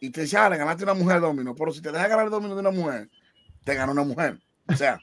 y 0.00 0.10
te 0.10 0.22
echas, 0.22 0.48
le 0.48 0.56
ganaste 0.56 0.84
una 0.84 0.94
mujer 0.94 1.20
domino, 1.20 1.56
pero 1.56 1.72
si 1.72 1.82
te 1.82 1.90
dejas 1.90 2.08
ganar 2.08 2.26
el 2.26 2.30
domino 2.30 2.54
de 2.54 2.60
una 2.60 2.70
mujer, 2.70 3.10
te 3.64 3.74
gana 3.74 3.90
una 3.90 4.04
mujer. 4.04 4.38
O 4.68 4.76
sea, 4.76 5.00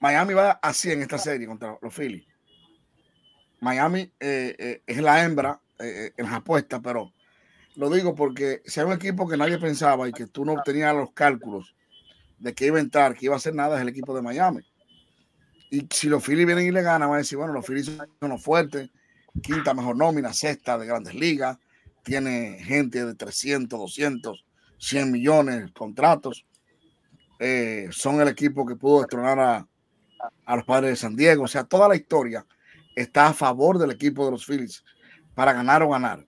Miami 0.00 0.34
va 0.34 0.50
así 0.60 0.90
en 0.92 1.00
esta 1.00 1.16
serie 1.16 1.46
contra 1.46 1.78
los 1.80 1.94
Phillies. 1.94 2.26
Miami 3.60 4.12
eh, 4.20 4.54
eh, 4.58 4.82
es 4.86 4.98
la 4.98 5.24
hembra 5.24 5.58
eh, 5.78 6.12
en 6.14 6.26
las 6.26 6.34
apuestas, 6.34 6.82
pero 6.84 7.10
lo 7.76 7.88
digo 7.88 8.14
porque 8.14 8.60
si 8.66 8.80
hay 8.80 8.86
un 8.86 8.92
equipo 8.92 9.26
que 9.26 9.38
nadie 9.38 9.56
pensaba 9.56 10.06
y 10.06 10.12
que 10.12 10.26
tú 10.26 10.44
no 10.44 10.62
tenías 10.62 10.94
los 10.94 11.12
cálculos 11.12 11.74
de 12.38 12.52
que 12.52 12.66
iba 12.66 12.76
a 12.76 12.82
entrar, 12.82 13.14
que 13.14 13.24
iba 13.24 13.34
a 13.34 13.38
hacer 13.38 13.54
nada, 13.54 13.76
es 13.76 13.80
el 13.80 13.88
equipo 13.88 14.14
de 14.14 14.20
Miami. 14.20 14.60
Y 15.70 15.88
si 15.90 16.10
los 16.10 16.22
Phillies 16.22 16.44
vienen 16.44 16.66
y 16.66 16.70
le 16.70 16.82
ganan, 16.82 17.08
van 17.08 17.16
a 17.16 17.22
decir, 17.22 17.38
bueno, 17.38 17.54
los 17.54 17.64
Phillies 17.64 17.86
son 18.20 18.28
los 18.28 18.42
fuertes, 18.42 18.90
quinta 19.42 19.74
mejor 19.74 19.96
nómina, 19.96 20.32
sexta 20.32 20.78
de 20.78 20.86
grandes 20.86 21.14
ligas, 21.14 21.58
tiene 22.02 22.58
gente 22.62 23.04
de 23.04 23.14
300, 23.14 23.78
200, 23.78 24.44
100 24.78 25.10
millones 25.10 25.72
contratos. 25.72 26.46
Eh, 27.38 27.88
son 27.90 28.20
el 28.20 28.28
equipo 28.28 28.64
que 28.66 28.76
pudo 28.76 29.00
destronar 29.00 29.38
a, 29.40 29.68
a 30.44 30.56
los 30.56 30.64
padres 30.64 30.90
de 30.90 30.96
San 30.96 31.16
Diego. 31.16 31.44
O 31.44 31.48
sea, 31.48 31.64
toda 31.64 31.88
la 31.88 31.96
historia 31.96 32.46
está 32.94 33.28
a 33.28 33.34
favor 33.34 33.78
del 33.78 33.90
equipo 33.90 34.24
de 34.24 34.30
los 34.32 34.46
Phillies 34.46 34.84
para 35.34 35.52
ganar 35.52 35.82
o 35.82 35.90
ganar. 35.90 36.24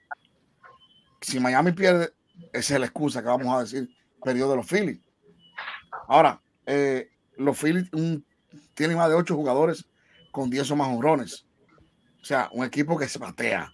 Si 1.20 1.40
Miami 1.40 1.72
pierde, 1.72 2.12
esa 2.52 2.74
es 2.74 2.80
la 2.80 2.86
excusa 2.86 3.22
que 3.22 3.28
vamos 3.28 3.54
a 3.54 3.61
decir, 3.61 3.88
perdió 4.22 4.48
de 4.48 4.57
los 4.57 4.66
Phillies. 4.66 5.00
Ahora, 6.09 6.40
eh, 6.66 7.11
los 7.36 7.59
Phillies 7.59 7.90
tienen 8.74 8.96
más 8.96 9.09
de 9.09 9.14
ocho 9.14 9.36
jugadores 9.36 9.86
con 10.30 10.50
10 10.50 10.70
o 10.72 10.76
más 10.76 10.88
honrones. 10.88 11.45
O 12.27 12.29
sea, 12.29 12.49
un 12.51 12.64
equipo 12.64 12.99
que 12.99 13.07
se 13.07 13.20
batea. 13.20 13.72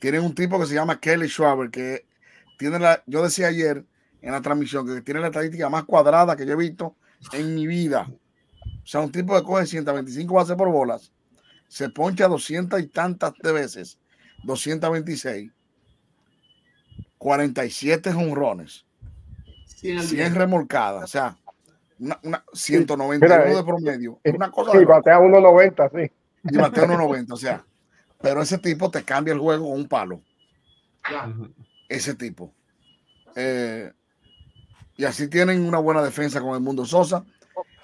Tienen 0.00 0.22
un 0.22 0.34
tipo 0.34 0.58
que 0.58 0.64
se 0.64 0.72
llama 0.72 0.98
Kelly 0.98 1.28
Schwaber, 1.28 1.70
que 1.70 2.06
tiene 2.56 2.78
la, 2.78 3.02
yo 3.04 3.22
decía 3.22 3.48
ayer 3.48 3.84
en 4.22 4.32
la 4.32 4.40
transmisión, 4.40 4.86
que 4.86 5.02
tiene 5.02 5.20
la 5.20 5.26
estadística 5.26 5.68
más 5.68 5.84
cuadrada 5.84 6.34
que 6.34 6.46
yo 6.46 6.54
he 6.54 6.56
visto 6.56 6.96
en 7.34 7.54
mi 7.54 7.66
vida. 7.66 8.08
O 8.64 8.86
sea, 8.86 9.02
un 9.02 9.12
tipo 9.12 9.36
que 9.36 9.42
coge 9.42 9.66
125 9.66 10.32
bases 10.32 10.56
por 10.56 10.70
bolas 10.70 11.12
se 11.68 11.90
poncha 11.90 12.26
200 12.26 12.80
y 12.80 12.86
tantas 12.86 13.34
de 13.34 13.52
veces, 13.52 13.98
226, 14.44 15.52
47 17.18 18.10
honrones, 18.14 18.86
100 19.66 20.34
remolcadas, 20.34 21.04
o 21.04 21.06
sea, 21.06 21.36
una, 21.98 22.42
191 22.54 23.56
de 23.56 23.62
promedio. 23.62 24.20
Es 24.24 24.34
una 24.34 24.50
cosa. 24.50 24.72
Sí, 24.72 24.86
batea 24.86 25.18
1.90, 25.18 25.90
sí. 25.94 26.12
Y 26.44 26.56
batea 26.56 26.86
1.90, 26.86 27.32
o 27.32 27.36
sea, 27.36 27.64
pero 28.20 28.42
ese 28.42 28.58
tipo 28.58 28.90
te 28.90 29.02
cambia 29.02 29.34
el 29.34 29.40
juego 29.40 29.68
con 29.68 29.80
un 29.80 29.88
palo. 29.88 30.22
Ese 31.88 32.14
tipo. 32.14 32.54
Eh, 33.34 33.92
y 34.96 35.04
así 35.04 35.28
tienen 35.28 35.64
una 35.64 35.78
buena 35.78 36.02
defensa 36.02 36.40
con 36.40 36.54
el 36.54 36.60
mundo 36.60 36.84
Sosa. 36.84 37.24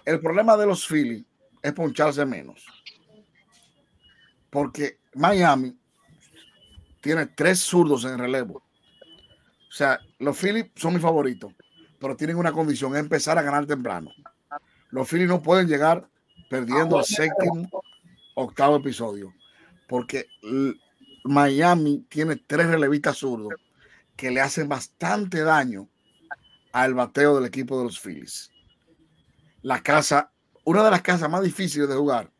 El 0.04 0.20
problema 0.20 0.56
de 0.56 0.66
los 0.66 0.86
Phillies 0.86 1.24
es 1.62 1.72
poncharse 1.72 2.24
menos 2.24 2.64
porque 4.56 5.00
Miami 5.12 5.78
tiene 7.02 7.26
tres 7.26 7.60
zurdos 7.60 8.06
en 8.06 8.18
relevo. 8.18 8.54
O 8.54 9.72
sea, 9.72 10.00
los 10.18 10.34
Phillies 10.38 10.70
son 10.74 10.94
mis 10.94 11.02
favoritos, 11.02 11.52
pero 11.98 12.16
tienen 12.16 12.36
una 12.38 12.52
condición, 12.52 12.94
es 12.94 13.00
empezar 13.00 13.36
a 13.36 13.42
ganar 13.42 13.66
temprano. 13.66 14.10
Los 14.88 15.10
Phillies 15.10 15.28
no 15.28 15.42
pueden 15.42 15.68
llegar 15.68 16.08
perdiendo 16.48 16.98
al 16.98 17.04
séptimo, 17.04 17.68
octavo 18.36 18.76
episodio, 18.76 19.34
porque 19.88 20.26
Miami 21.24 22.06
tiene 22.08 22.36
tres 22.36 22.68
relevistas 22.68 23.18
zurdos 23.18 23.54
que 24.14 24.30
le 24.30 24.40
hacen 24.40 24.68
bastante 24.68 25.42
daño 25.42 25.88
al 26.72 26.94
bateo 26.94 27.36
del 27.36 27.46
equipo 27.46 27.78
de 27.78 27.84
los 27.84 27.98
Phillies. 27.98 28.52
La 29.62 29.82
casa, 29.82 30.30
una 30.64 30.84
de 30.84 30.90
las 30.90 31.02
casas 31.02 31.28
más 31.28 31.42
difíciles 31.42 31.88
de 31.88 31.94
jugar 31.94 32.30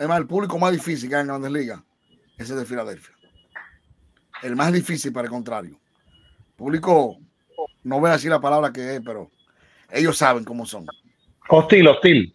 es 0.00 0.08
más, 0.08 0.18
el 0.18 0.26
público 0.26 0.58
más 0.58 0.72
difícil 0.72 1.10
que 1.10 1.14
hay 1.14 1.20
en 1.20 1.26
Grandes 1.26 1.52
Ligas 1.52 1.82
es 2.38 2.48
el 2.48 2.56
de 2.56 2.64
Filadelfia. 2.64 3.14
El 4.42 4.56
más 4.56 4.72
difícil 4.72 5.12
para 5.12 5.26
el 5.26 5.30
contrario. 5.30 5.78
público, 6.56 7.18
no 7.82 8.00
voy 8.00 8.08
a 8.08 8.14
decir 8.14 8.30
la 8.30 8.40
palabra 8.40 8.72
que 8.72 8.96
es, 8.96 9.02
pero 9.04 9.30
ellos 9.90 10.16
saben 10.16 10.42
cómo 10.42 10.64
son. 10.64 10.86
Hostil, 11.50 11.86
hostil. 11.86 12.34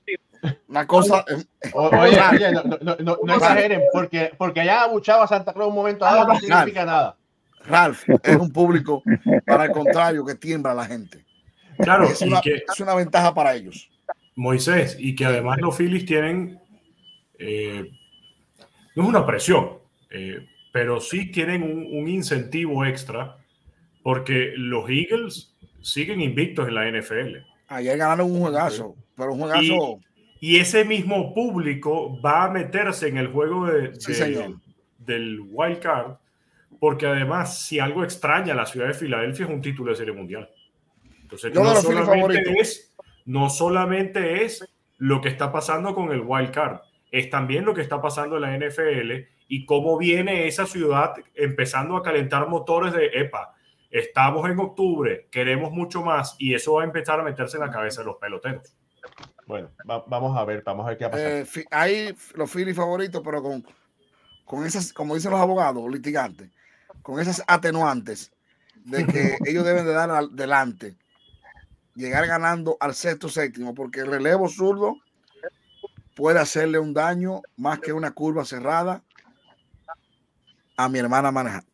Una 0.67 0.87
cosa. 0.87 1.25
O- 1.73 1.87
oye, 1.89 2.19
oye, 2.31 2.51
no, 2.51 2.63
no, 2.63 2.95
no, 2.99 3.17
no 3.23 3.33
exageren, 3.35 3.81
porque, 3.91 4.31
porque 4.37 4.61
hayan 4.61 4.79
abuchado 4.79 5.23
a 5.23 5.27
Santa 5.27 5.53
Claus 5.53 5.69
un 5.69 5.75
momento 5.75 6.05
dado 6.05 6.27
no 6.27 6.39
significa 6.39 6.85
nada. 6.85 7.17
Ralph 7.67 8.03
es 8.23 8.35
un 8.35 8.51
público, 8.51 9.01
para 9.45 9.65
el 9.65 9.71
contrario, 9.71 10.23
que 10.25 10.35
tiembla 10.35 10.71
a 10.71 10.75
la 10.75 10.85
gente. 10.85 11.25
Claro, 11.79 12.05
Es 12.05 12.21
y 12.21 12.27
una, 12.27 12.41
que 12.41 12.63
es 12.71 12.79
una 12.79 12.93
ventaja 12.93 13.33
para 13.33 13.55
ellos. 13.55 13.89
Moisés, 14.35 14.95
y 14.99 15.15
que 15.15 15.25
además 15.25 15.57
los 15.59 15.75
Phillies 15.75 16.05
tienen, 16.05 16.59
eh, 17.39 17.89
no 18.95 19.03
es 19.03 19.09
una 19.09 19.25
presión, 19.25 19.79
eh, 20.11 20.45
pero 20.71 20.99
sí 20.99 21.31
tienen 21.31 21.63
un, 21.63 21.87
un 21.99 22.07
incentivo 22.07 22.85
extra 22.85 23.37
porque 24.03 24.53
los 24.55 24.87
Eagles 24.89 25.55
siguen 25.81 26.21
invictos 26.21 26.67
en 26.67 26.75
la 26.75 26.89
NFL. 26.91 27.37
Ayer 27.67 27.97
ganaron 27.97 28.31
un 28.31 28.39
juegazo, 28.41 28.95
pero 29.15 29.33
un 29.33 29.39
juegazo. 29.39 29.61
Y 29.63 30.14
ese 30.57 30.85
mismo 30.85 31.33
público 31.33 32.19
va 32.21 32.45
a 32.45 32.49
meterse 32.51 33.07
en 33.07 33.17
el 33.17 33.27
juego 33.27 33.65
de, 33.67 33.95
Sí, 33.99 34.11
de- 34.11 34.17
señor. 34.17 34.51
del 34.99 35.39
wild 35.49 35.79
card, 35.79 36.13
porque 36.79 37.07
además, 37.07 37.65
si 37.65 37.79
algo 37.79 38.03
extraña 38.03 38.53
a 38.53 38.55
la 38.57 38.65
ciudad 38.65 38.87
de 38.87 38.93
Filadelfia 38.93 39.45
es 39.45 39.51
un 39.51 39.61
título 39.61 39.91
de 39.91 39.97
serie 39.97 40.13
mundial. 40.13 40.49
Entonces, 41.21 41.53
no 41.53 41.61
Phillies 41.61 41.81
solamente, 41.81 42.53
es, 42.59 42.95
no 43.25 43.49
solamente 43.49 44.43
es 44.43 44.63
lo 44.97 45.21
que 45.21 45.29
está 45.29 45.51
pasando 45.51 45.95
con 45.95 46.11
el 46.11 46.21
wild 46.21 46.51
card, 46.51 46.79
es 47.11 47.29
también 47.29 47.65
lo 47.65 47.73
que 47.73 47.81
está 47.81 48.01
pasando 48.01 48.35
en 48.35 48.41
la 48.41 48.55
NFL 48.57 49.25
y 49.47 49.65
cómo 49.65 49.97
viene 49.97 50.47
esa 50.47 50.65
ciudad 50.65 51.13
empezando 51.33 51.95
a 51.97 52.03
calentar 52.03 52.47
motores 52.49 52.93
de 52.93 53.07
EPA. 53.13 53.53
Estamos 53.89 54.49
en 54.49 54.59
octubre, 54.59 55.27
queremos 55.31 55.71
mucho 55.71 56.01
más 56.03 56.35
y 56.39 56.53
eso 56.53 56.73
va 56.73 56.81
a 56.81 56.85
empezar 56.85 57.19
a 57.19 57.23
meterse 57.23 57.57
en 57.57 57.63
la 57.63 57.71
cabeza 57.71 58.01
de 58.01 58.07
los 58.07 58.17
peloteros. 58.17 58.75
Bueno, 59.45 59.69
va- 59.89 60.03
vamos 60.07 60.37
a 60.37 60.43
ver, 60.45 60.63
vamos 60.63 60.85
a 60.85 60.89
ver 60.89 60.97
qué 60.97 61.03
va 61.05 61.09
a 61.09 61.11
pasar. 61.11 61.27
Eh, 61.27 61.65
hay 61.71 62.15
los 62.33 62.51
Phillies 62.51 62.75
favoritos, 62.75 63.21
pero 63.23 63.43
con, 63.43 63.63
con 64.43 64.65
esas, 64.65 64.91
como 64.91 65.15
dicen 65.15 65.31
los 65.31 65.39
abogados, 65.39 65.89
litigantes, 65.91 66.49
con 67.01 67.19
esas 67.19 67.43
atenuantes 67.47 68.31
de 68.73 69.05
que 69.05 69.37
ellos 69.45 69.65
deben 69.65 69.85
de 69.85 69.93
dar 69.93 70.09
adelante, 70.09 70.95
llegar 71.95 72.25
ganando 72.27 72.77
al 72.79 72.95
sexto 72.95 73.29
séptimo, 73.29 73.75
porque 73.75 74.01
el 74.01 74.07
relevo 74.07 74.49
zurdo 74.49 74.97
puede 76.15 76.39
hacerle 76.39 76.79
un 76.79 76.93
daño 76.93 77.41
más 77.57 77.79
que 77.79 77.93
una 77.93 78.11
curva 78.11 78.45
cerrada 78.45 79.03
a 80.77 80.89
mi 80.89 80.99
hermana 80.99 81.31
manejando. 81.31 81.69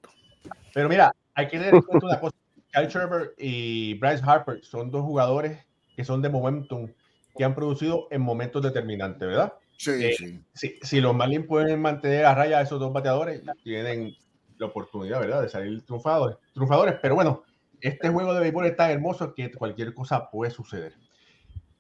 Pero 0.74 0.90
mira, 0.90 1.16
hay 1.34 1.48
que 1.48 1.58
tener 1.58 1.76
en 1.76 1.82
cuenta 1.82 2.06
una 2.06 2.20
cosa. 2.20 2.36
Kyle 2.74 2.90
Schwarber 2.90 3.34
y 3.38 3.96
Bryce 4.00 4.24
Harper 4.26 4.64
son 4.64 4.90
dos 4.92 5.04
jugadores 5.04 5.66
que 5.96 6.06
son 6.06 6.22
de 6.22 6.30
momentum, 6.30 6.90
que 7.38 7.44
han 7.44 7.56
producido 7.56 8.08
en 8.12 8.22
momentos 8.22 8.62
determinantes, 8.62 9.28
¿verdad? 9.28 9.54
Sí, 9.78 9.92
Eh, 9.92 10.14
sí. 10.18 10.44
Si, 10.54 10.80
si 10.82 11.02
los 11.02 11.16
Marlins 11.16 11.48
pueden 11.48 11.82
mantener 11.82 12.26
a 12.26 12.36
raya 12.36 12.60
a 12.60 12.62
esos 12.62 12.80
dos 12.80 12.94
bateadores, 12.94 13.42
tienen 13.64 14.16
la 14.58 14.68
oportunidad, 14.68 15.20
¿verdad?, 15.20 15.42
de 15.42 15.50
salir 15.50 15.82
triunfadores. 15.86 16.38
triunfadores. 16.54 16.96
Pero 17.02 17.16
bueno, 17.16 17.44
este 17.80 18.10
juego 18.10 18.34
de 18.34 18.42
béisbol 18.42 18.66
es 18.68 18.76
tan 18.76 18.92
hermoso 18.92 19.34
que 19.34 19.52
cualquier 19.52 19.94
cosa 19.94 20.30
puede 20.30 20.52
suceder. 20.52 20.94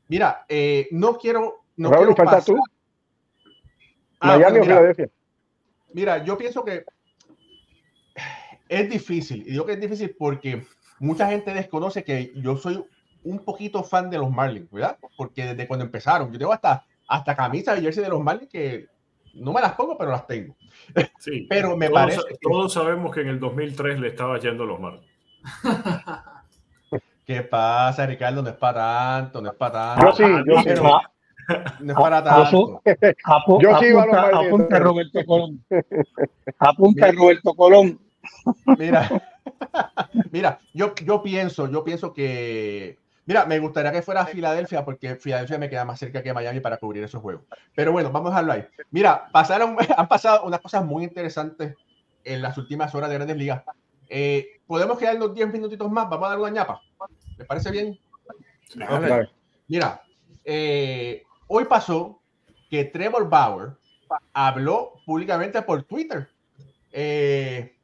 Mira, 0.07 0.45
eh, 0.49 0.87
no 0.91 1.17
quiero. 1.17 1.63
No 1.77 1.89
Raúl, 1.91 2.07
quiero 2.07 2.15
falta 2.15 2.31
pasar- 2.37 2.55
tú. 2.55 2.61
Ah, 4.19 4.27
Miami 4.37 4.57
o 4.57 4.61
mira, 4.61 4.63
Filadelfia. 4.75 5.09
Mira, 5.93 6.23
yo 6.25 6.37
pienso 6.37 6.65
que 6.65 6.85
es 8.69 8.89
difícil. 8.89 9.41
Y 9.47 9.51
digo 9.51 9.65
que 9.65 9.73
es 9.73 9.79
difícil 9.81 10.15
porque 10.17 10.63
mucha 10.99 11.27
gente 11.27 11.53
desconoce 11.53 12.03
que 12.03 12.31
yo 12.35 12.57
soy 12.57 12.83
un 13.23 13.39
poquito 13.39 13.83
fan 13.83 14.09
de 14.09 14.17
los 14.17 14.29
Marlins, 14.31 14.69
¿verdad? 14.71 14.97
Porque 15.17 15.45
desde 15.45 15.67
cuando 15.67 15.85
empezaron, 15.85 16.31
yo 16.31 16.39
tengo 16.39 16.53
hasta, 16.53 16.85
hasta 17.07 17.35
camisas 17.35 17.77
y 17.79 17.81
jersey 17.83 18.03
de 18.03 18.09
los 18.09 18.21
Marlins 18.21 18.49
que 18.51 18.87
no 19.33 19.53
me 19.53 19.61
las 19.61 19.73
pongo, 19.73 19.97
pero 19.97 20.11
las 20.11 20.25
tengo. 20.27 20.55
Sí, 21.19 21.45
Pero 21.49 21.77
me 21.77 21.87
todos, 21.87 21.99
parece 22.01 22.21
que- 22.29 22.35
todos 22.41 22.73
sabemos 22.73 23.13
que 23.13 23.21
en 23.21 23.27
el 23.27 23.39
2003 23.39 23.99
le 23.99 24.07
estaba 24.09 24.39
yendo 24.39 24.63
a 24.63 24.67
los 24.67 24.79
Marlins. 24.79 25.05
¿Qué 27.25 27.41
pasa, 27.43 28.05
Ricardo? 28.05 28.41
No 28.41 28.49
es 28.49 28.55
para 28.55 29.19
tanto, 29.21 29.41
no 29.41 29.49
es 29.51 29.55
para 29.55 29.95
tanto. 29.95 30.05
Yo 30.05 30.15
sí, 30.15 30.23
yo 30.47 30.57
sí. 30.59 30.63
Pero 30.65 30.83
no 31.81 31.93
es 31.93 31.99
para 31.99 32.23
tanto. 32.23 32.81
apu- 32.83 33.61
Yo 33.61 33.77
sí 33.79 33.85
iba 33.85 34.03
a 34.03 34.05
los 34.07 34.15
Marlins, 34.15 34.47
apunta. 34.47 34.79
Roberto 34.79 35.25
Colón. 35.25 35.63
Apunta 36.59 37.05
Mira. 37.07 37.17
Roberto 37.19 37.53
Colón. 37.53 37.99
Mira, 38.77 39.09
mira, 40.31 40.59
yo, 40.73 40.93
yo 41.03 41.21
pienso, 41.23 41.69
yo 41.69 41.83
pienso 41.83 42.13
que, 42.13 42.97
mira, 43.25 43.45
me 43.45 43.59
gustaría 43.59 43.91
que 43.91 44.01
fuera 44.01 44.25
Filadelfia 44.25 44.83
porque 44.83 45.15
Filadelfia 45.15 45.57
me 45.57 45.69
queda 45.69 45.85
más 45.85 45.99
cerca 45.99 46.23
que 46.23 46.33
Miami 46.33 46.59
para 46.59 46.77
cubrir 46.77 47.03
esos 47.03 47.21
juegos. 47.21 47.43
Pero 47.75 47.91
bueno, 47.91 48.11
vamos 48.11 48.29
a 48.29 48.35
dejarlo 48.35 48.53
ahí. 48.53 48.65
Mira, 48.91 49.29
pasaron, 49.31 49.77
han 49.97 50.07
pasado 50.07 50.45
unas 50.45 50.61
cosas 50.61 50.85
muy 50.85 51.03
interesantes 51.03 51.75
en 52.23 52.41
las 52.41 52.57
últimas 52.57 52.93
horas 52.95 53.09
de 53.09 53.15
Grandes 53.15 53.37
Ligas. 53.37 53.63
Eh, 54.09 54.61
Podemos 54.71 54.97
quedarnos 54.97 55.33
10 55.35 55.51
minutitos 55.51 55.91
más, 55.91 56.09
vamos 56.09 56.27
a 56.27 56.29
dar 56.29 56.39
una 56.39 56.49
ñapa. 56.49 56.81
¿Les 57.37 57.45
parece 57.45 57.71
bien? 57.71 57.99
Claro. 58.71 59.27
Mira, 59.67 60.01
eh, 60.45 61.23
hoy 61.47 61.65
pasó 61.65 62.21
que 62.69 62.85
Trevor 62.85 63.27
Bauer 63.27 63.73
habló 64.31 64.93
públicamente 65.05 65.61
por 65.61 65.83
Twitter 65.83 66.29
eh, 66.93 67.75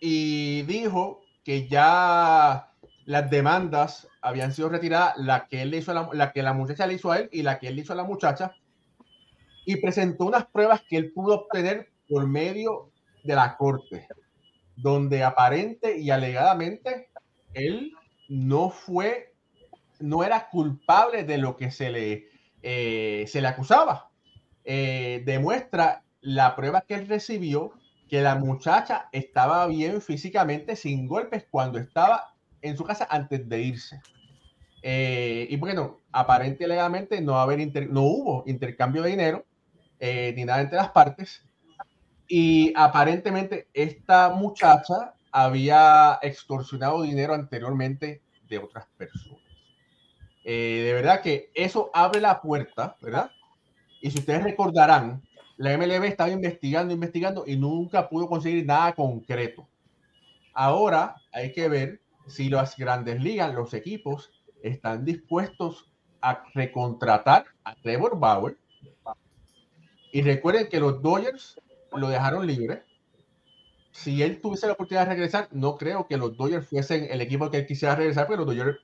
y 0.00 0.60
dijo 0.62 1.22
que 1.42 1.66
ya 1.66 2.70
las 3.06 3.30
demandas 3.30 4.06
habían 4.22 4.52
sido 4.52 4.68
retiradas, 4.68 5.16
la 5.16 5.46
que 5.46 5.62
él 5.62 5.70
le 5.70 5.78
hizo 5.78 5.90
a 5.90 5.94
la, 5.94 6.08
la 6.12 6.32
que 6.32 6.42
la 6.42 6.52
muchacha 6.52 6.86
le 6.86 6.94
hizo 6.94 7.10
a 7.10 7.18
él 7.18 7.28
y 7.32 7.42
la 7.42 7.58
que 7.58 7.68
él 7.68 7.76
le 7.76 7.82
hizo 7.82 7.92
a 7.92 7.96
la 7.96 8.04
muchacha, 8.04 8.54
y 9.64 9.76
presentó 9.76 10.24
unas 10.24 10.46
pruebas 10.46 10.82
que 10.88 10.96
él 10.96 11.12
pudo 11.12 11.34
obtener 11.34 11.90
por 12.08 12.26
medio 12.26 12.90
de 13.24 13.34
la 13.34 13.56
corte, 13.56 14.08
donde 14.76 15.22
aparente 15.22 15.98
y 15.98 16.10
alegadamente 16.10 17.10
él 17.54 17.92
no 18.28 18.70
fue 18.70 19.32
no 20.02 20.24
era 20.24 20.48
culpable 20.48 21.24
de 21.24 21.38
lo 21.38 21.56
que 21.56 21.70
se 21.70 21.90
le, 21.90 22.28
eh, 22.62 23.24
se 23.28 23.40
le 23.40 23.48
acusaba. 23.48 24.10
Eh, 24.64 25.22
demuestra 25.24 26.04
la 26.20 26.54
prueba 26.54 26.82
que 26.82 26.94
él 26.94 27.08
recibió 27.08 27.72
que 28.08 28.20
la 28.20 28.34
muchacha 28.34 29.08
estaba 29.12 29.66
bien 29.66 30.02
físicamente, 30.02 30.76
sin 30.76 31.06
golpes, 31.06 31.46
cuando 31.50 31.78
estaba 31.78 32.31
en 32.62 32.76
su 32.76 32.84
casa 32.84 33.06
antes 33.10 33.48
de 33.48 33.60
irse. 33.60 34.00
Eh, 34.82 35.46
y 35.50 35.56
bueno, 35.56 36.00
aparente 36.12 36.66
legalmente 36.66 37.20
no, 37.20 37.38
haber 37.40 37.60
inter- 37.60 37.90
no 37.90 38.02
hubo 38.02 38.44
intercambio 38.46 39.02
de 39.02 39.10
dinero 39.10 39.46
eh, 40.00 40.32
ni 40.36 40.44
nada 40.44 40.62
entre 40.62 40.76
las 40.78 40.90
partes. 40.90 41.46
Y 42.28 42.72
aparentemente 42.76 43.68
esta 43.74 44.30
muchacha 44.30 45.14
había 45.32 46.18
extorsionado 46.22 47.02
dinero 47.02 47.34
anteriormente 47.34 48.22
de 48.48 48.58
otras 48.58 48.86
personas. 48.96 49.40
Eh, 50.44 50.82
de 50.84 50.92
verdad 50.94 51.22
que 51.22 51.50
eso 51.54 51.90
abre 51.94 52.20
la 52.20 52.40
puerta, 52.40 52.96
¿verdad? 53.00 53.30
Y 54.00 54.10
si 54.10 54.18
ustedes 54.18 54.42
recordarán, 54.44 55.22
la 55.56 55.72
MLB 55.72 56.06
estaba 56.08 56.30
investigando, 56.30 56.92
investigando 56.94 57.44
y 57.46 57.56
nunca 57.56 58.08
pudo 58.08 58.28
conseguir 58.28 58.66
nada 58.66 58.94
concreto. 58.94 59.68
Ahora 60.54 61.16
hay 61.32 61.52
que 61.52 61.68
ver 61.68 62.01
si 62.26 62.48
las 62.48 62.76
grandes 62.76 63.22
ligas, 63.22 63.54
los 63.54 63.74
equipos, 63.74 64.30
están 64.62 65.04
dispuestos 65.04 65.92
a 66.20 66.44
recontratar 66.54 67.46
a 67.64 67.74
Trevor 67.74 68.18
Bauer. 68.18 68.56
Y 70.12 70.22
recuerden 70.22 70.68
que 70.68 70.80
los 70.80 71.02
Dodgers 71.02 71.60
lo 71.92 72.08
dejaron 72.08 72.46
libre. 72.46 72.84
Si 73.90 74.22
él 74.22 74.40
tuviese 74.40 74.66
la 74.66 74.74
oportunidad 74.74 75.06
de 75.06 75.14
regresar, 75.14 75.48
no 75.50 75.76
creo 75.76 76.06
que 76.06 76.16
los 76.16 76.36
Dodgers 76.36 76.66
fuesen 76.66 77.08
el 77.10 77.20
equipo 77.20 77.50
que 77.50 77.58
él 77.58 77.66
quisiera 77.66 77.94
regresar, 77.94 78.26
porque 78.26 78.44
los 78.44 78.46
Dodgers, 78.46 78.78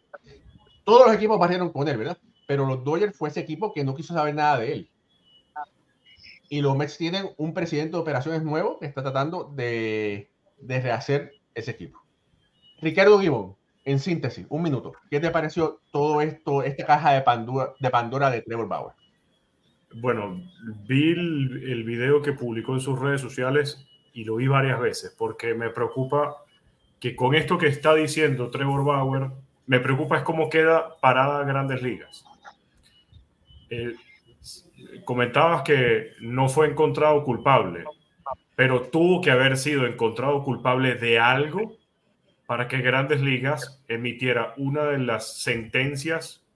todos 0.85 1.07
los 1.07 1.17
equipos 1.17 1.39
barrieron 1.39 1.71
con 1.71 1.89
él, 1.89 1.97
¿verdad? 1.97 2.19
Pero 2.47 2.67
los 2.67 2.85
Dodgers 2.85 3.17
fue 3.17 3.29
ese 3.29 3.41
equipo 3.41 3.73
que 3.73 3.85
no 3.85 3.95
quiso 3.95 4.15
saber 4.15 4.35
nada 4.35 4.59
de 4.59 4.73
él. 4.73 4.91
Y 6.51 6.61
los 6.63 6.77
Mets 6.77 6.97
tienen 6.97 7.31
un 7.37 7.53
presidente 7.53 7.93
de 7.93 7.99
operaciones 7.99 8.43
nuevo 8.43 8.79
que 8.79 8.87
está 8.87 9.03
tratando 9.03 9.45
de, 9.55 10.31
de 10.59 10.81
rehacer 10.81 11.33
ese 11.55 11.71
equipo. 11.73 12.08
Ricardo 12.81 13.19
Gibón, 13.19 13.57
en 13.85 13.99
síntesis, 13.99 14.47
un 14.49 14.63
minuto. 14.63 14.93
¿Qué 15.11 15.21
te 15.21 15.31
pareció 15.31 15.81
todo 15.91 16.21
esto, 16.21 16.63
esta 16.63 16.87
caja 16.87 17.13
de 17.13 17.23
Pandora 17.23 18.31
de, 18.31 18.43
Trevor 18.43 18.69
Bauer? 18.69 18.95
Bueno, 19.95 20.43
vi 20.87 21.13
el, 21.13 21.63
el 21.71 21.85
video 21.85 22.23
que 22.23 22.33
publicó 22.33 22.75
en 22.75 22.81
sus 22.81 22.99
redes 22.99 23.21
sociales 23.21 23.87
y 24.13 24.25
lo 24.25 24.37
vi 24.37 24.47
varias 24.47 24.79
veces 24.81 25.15
porque 25.17 25.55
me 25.55 25.71
preocupa 25.71 26.37
que 27.01 27.17
con 27.17 27.35
esto 27.35 27.59
que 27.59 27.69
está 27.69 27.95
diciendo 27.95 28.51
Trevor 28.51 28.85
Bauer, 28.85 29.31
me 29.67 29.81
preocupa 29.81 30.17
es 30.17 30.23
cómo 30.23 30.49
queda 30.49 30.99
parada 31.01 31.45
Grandes 31.45 31.83
Ligas. 31.83 32.25
Eh, 33.71 33.95
comentabas 35.05 35.63
que 35.63 36.13
no 36.21 36.49
fue 36.49 36.69
encontrado 36.69 37.23
culpable, 37.25 37.85
pero 38.57 38.83
tuvo 38.83 39.21
que 39.21 39.31
haber 39.31 39.57
sido 39.57 39.87
encontrado 39.87 40.43
culpable 40.43 40.95
de 40.95 41.19
algo 41.19 41.77
para 42.49 42.67
que 42.67 42.79
Grandes 42.79 43.21
Ligas 43.21 43.85
emitiera 43.89 44.55
una 44.57 44.85
de 44.85 44.97
las 44.97 45.43
sentencias 45.43 46.47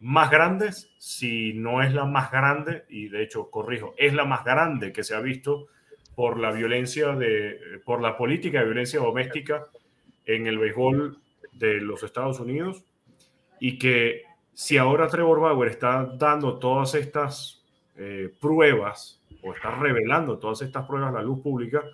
más 0.00 0.32
grandes, 0.32 0.92
si 0.98 1.52
no 1.52 1.80
es 1.80 1.94
la 1.94 2.06
más 2.06 2.32
grande, 2.32 2.86
y 2.88 3.06
de 3.06 3.22
hecho, 3.22 3.48
corrijo, 3.48 3.94
es 3.96 4.14
la 4.14 4.24
más 4.24 4.44
grande 4.44 4.92
que 4.92 5.04
se 5.04 5.14
ha 5.14 5.20
visto 5.20 5.68
por 6.16 6.40
la 6.40 6.50
violencia 6.50 7.14
de, 7.14 7.56
por 7.84 8.02
la 8.02 8.16
política 8.16 8.58
de 8.58 8.64
violencia 8.64 8.98
doméstica 8.98 9.68
en 10.24 10.48
el 10.48 10.58
béisbol 10.58 11.22
de 11.52 11.80
los 11.80 12.02
Estados 12.02 12.40
Unidos 12.40 12.84
y 13.60 13.78
que 13.78 14.22
si 14.52 14.76
ahora 14.76 15.06
Trevor 15.06 15.38
Bauer 15.38 15.70
está 15.70 16.04
dando 16.18 16.58
todas 16.58 16.96
estas 16.96 17.64
eh, 17.94 18.34
pruebas 18.40 19.22
o 19.40 19.54
está 19.54 19.70
revelando 19.70 20.40
todas 20.40 20.62
estas 20.62 20.84
pruebas 20.84 21.10
a 21.10 21.18
la 21.18 21.22
luz 21.22 21.40
pública, 21.40 21.84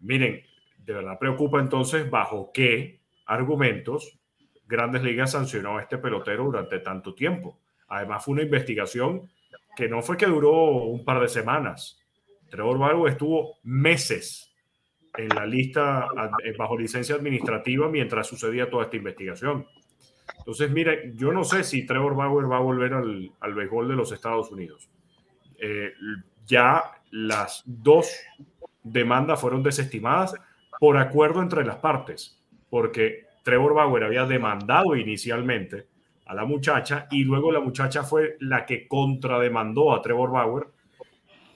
miren, 0.00 0.42
de 0.84 0.94
verdad 0.94 1.18
preocupa 1.18 1.60
entonces 1.60 2.10
bajo 2.10 2.50
qué 2.52 3.00
argumentos 3.26 4.18
Grandes 4.66 5.02
Ligas 5.02 5.32
sancionó 5.32 5.78
a 5.78 5.82
este 5.82 5.98
pelotero 5.98 6.44
durante 6.44 6.78
tanto 6.78 7.14
tiempo. 7.14 7.60
Además 7.88 8.24
fue 8.24 8.32
una 8.32 8.42
investigación 8.42 9.30
que 9.76 9.88
no 9.88 10.02
fue 10.02 10.16
que 10.16 10.26
duró 10.26 10.52
un 10.84 11.04
par 11.04 11.20
de 11.20 11.28
semanas. 11.28 12.00
Trevor 12.50 12.78
Bauer 12.78 13.12
estuvo 13.12 13.58
meses 13.62 14.52
en 15.16 15.28
la 15.28 15.46
lista 15.46 16.08
bajo 16.56 16.78
licencia 16.78 17.14
administrativa 17.14 17.88
mientras 17.88 18.26
sucedía 18.26 18.70
toda 18.70 18.84
esta 18.84 18.96
investigación. 18.96 19.66
Entonces, 20.38 20.70
mire, 20.70 21.12
yo 21.14 21.32
no 21.32 21.44
sé 21.44 21.62
si 21.64 21.86
Trevor 21.86 22.16
Bauer 22.16 22.50
va 22.50 22.56
a 22.56 22.60
volver 22.60 22.94
al, 22.94 23.32
al 23.40 23.54
béisbol 23.54 23.88
de 23.88 23.96
los 23.96 24.12
Estados 24.12 24.50
Unidos. 24.50 24.88
Eh, 25.58 25.92
ya 26.46 26.82
las 27.10 27.62
dos 27.66 28.14
demandas 28.82 29.40
fueron 29.40 29.62
desestimadas 29.62 30.34
por 30.80 30.96
acuerdo 30.96 31.42
entre 31.42 31.64
las 31.64 31.76
partes, 31.76 32.42
porque 32.70 33.26
Trevor 33.42 33.74
Bauer 33.74 34.04
había 34.04 34.24
demandado 34.24 34.96
inicialmente 34.96 35.86
a 36.26 36.34
la 36.34 36.44
muchacha 36.44 37.06
y 37.10 37.24
luego 37.24 37.52
la 37.52 37.60
muchacha 37.60 38.02
fue 38.02 38.36
la 38.40 38.64
que 38.64 38.88
contrademandó 38.88 39.94
a 39.94 40.00
Trevor 40.00 40.30
Bauer 40.30 40.66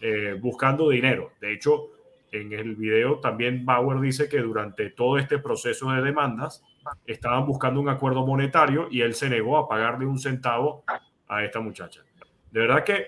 eh, 0.00 0.36
buscando 0.40 0.90
dinero. 0.90 1.32
De 1.40 1.52
hecho, 1.52 1.90
en 2.30 2.52
el 2.52 2.76
video 2.76 3.20
también 3.20 3.64
Bauer 3.64 4.00
dice 4.00 4.28
que 4.28 4.38
durante 4.38 4.90
todo 4.90 5.18
este 5.18 5.38
proceso 5.38 5.90
de 5.90 6.02
demandas 6.02 6.62
estaban 7.06 7.46
buscando 7.46 7.80
un 7.80 7.88
acuerdo 7.88 8.26
monetario 8.26 8.88
y 8.90 9.00
él 9.00 9.14
se 9.14 9.30
negó 9.30 9.56
a 9.56 9.68
pagarle 9.68 10.06
un 10.06 10.18
centavo 10.18 10.84
a 11.26 11.44
esta 11.44 11.60
muchacha. 11.60 12.02
De 12.50 12.60
verdad 12.60 12.84
que 12.84 13.06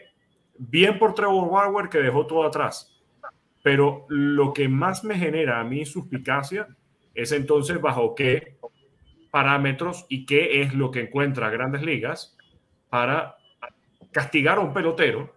bien 0.57 0.99
por 0.99 1.15
Trevor 1.15 1.51
Bauer 1.51 1.89
que 1.89 1.99
dejó 1.99 2.27
todo 2.27 2.45
atrás, 2.45 2.90
pero 3.63 4.07
lo 4.09 4.53
que 4.53 4.69
más 4.69 5.05
me 5.05 5.17
genera 5.17 5.61
a 5.61 5.65
mí 5.65 5.85
suspicacia 5.85 6.69
es 7.15 7.33
entonces 7.33 7.81
bajo 7.81 8.15
qué 8.15 8.57
parámetros 9.31 10.07
y 10.09 10.27
qué 10.27 10.63
es 10.63 10.75
lo 10.75 10.91
que 10.91 11.03
encuentra 11.03 11.51
Grandes 11.51 11.83
Ligas 11.83 12.37
para 12.89 13.37
castigar 14.11 14.59
a 14.59 14.63
un 14.63 14.73
pelotero 14.73 15.35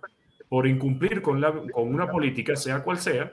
por 0.49 0.67
incumplir 0.67 1.21
con, 1.21 1.41
la, 1.41 1.51
con 1.51 1.93
una 1.93 2.09
política, 2.09 2.55
sea 2.55 2.83
cual 2.83 2.97
sea, 2.97 3.31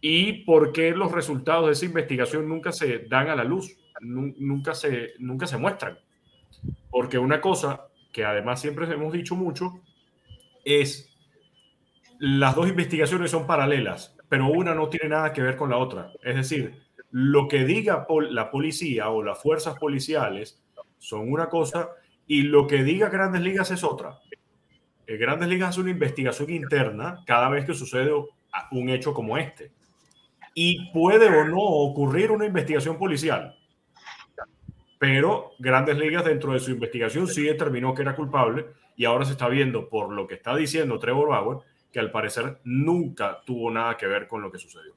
y 0.00 0.44
por 0.44 0.72
qué 0.72 0.92
los 0.92 1.12
resultados 1.12 1.66
de 1.66 1.72
esa 1.72 1.86
investigación 1.86 2.48
nunca 2.48 2.72
se 2.72 3.00
dan 3.00 3.28
a 3.28 3.36
la 3.36 3.44
luz, 3.44 3.76
nunca 4.00 4.74
se, 4.74 5.14
nunca 5.18 5.46
se 5.46 5.58
muestran. 5.58 5.98
Porque 6.90 7.18
una 7.18 7.40
cosa 7.40 7.88
que 8.12 8.24
además 8.24 8.60
siempre 8.60 8.90
hemos 8.92 9.12
dicho 9.12 9.34
mucho 9.34 9.80
es 10.64 11.07
las 12.18 12.54
dos 12.54 12.68
investigaciones 12.68 13.30
son 13.30 13.46
paralelas, 13.46 14.16
pero 14.28 14.48
una 14.48 14.74
no 14.74 14.88
tiene 14.88 15.10
nada 15.10 15.32
que 15.32 15.42
ver 15.42 15.56
con 15.56 15.70
la 15.70 15.78
otra. 15.78 16.12
Es 16.22 16.34
decir, 16.34 16.82
lo 17.10 17.48
que 17.48 17.64
diga 17.64 18.06
la 18.30 18.50
policía 18.50 19.10
o 19.10 19.22
las 19.22 19.40
fuerzas 19.40 19.78
policiales 19.78 20.60
son 20.98 21.32
una 21.32 21.48
cosa 21.48 21.90
y 22.26 22.42
lo 22.42 22.66
que 22.66 22.82
diga 22.82 23.08
Grandes 23.08 23.40
Ligas 23.40 23.70
es 23.70 23.84
otra. 23.84 24.18
Eh, 25.06 25.16
Grandes 25.16 25.48
Ligas 25.48 25.70
hace 25.70 25.80
una 25.80 25.90
investigación 25.90 26.50
interna 26.50 27.22
cada 27.26 27.48
vez 27.48 27.64
que 27.64 27.74
sucede 27.74 28.12
un 28.72 28.88
hecho 28.90 29.14
como 29.14 29.38
este. 29.38 29.70
Y 30.54 30.90
puede 30.92 31.26
o 31.28 31.44
no 31.44 31.60
ocurrir 31.60 32.30
una 32.32 32.46
investigación 32.46 32.98
policial. 32.98 33.56
Pero 34.98 35.52
Grandes 35.60 35.96
Ligas 35.96 36.24
dentro 36.24 36.52
de 36.52 36.58
su 36.58 36.72
investigación 36.72 37.28
sí 37.28 37.44
determinó 37.44 37.94
que 37.94 38.02
era 38.02 38.16
culpable 38.16 38.66
y 38.96 39.04
ahora 39.04 39.24
se 39.24 39.32
está 39.32 39.48
viendo 39.48 39.88
por 39.88 40.12
lo 40.12 40.26
que 40.26 40.34
está 40.34 40.56
diciendo 40.56 40.98
Trevor 40.98 41.28
Bauer 41.28 41.58
que 41.92 42.00
al 42.00 42.10
parecer 42.10 42.60
nunca 42.64 43.40
tuvo 43.44 43.70
nada 43.70 43.96
que 43.96 44.06
ver 44.06 44.28
con 44.28 44.42
lo 44.42 44.50
que 44.52 44.58
sucedió 44.58 44.94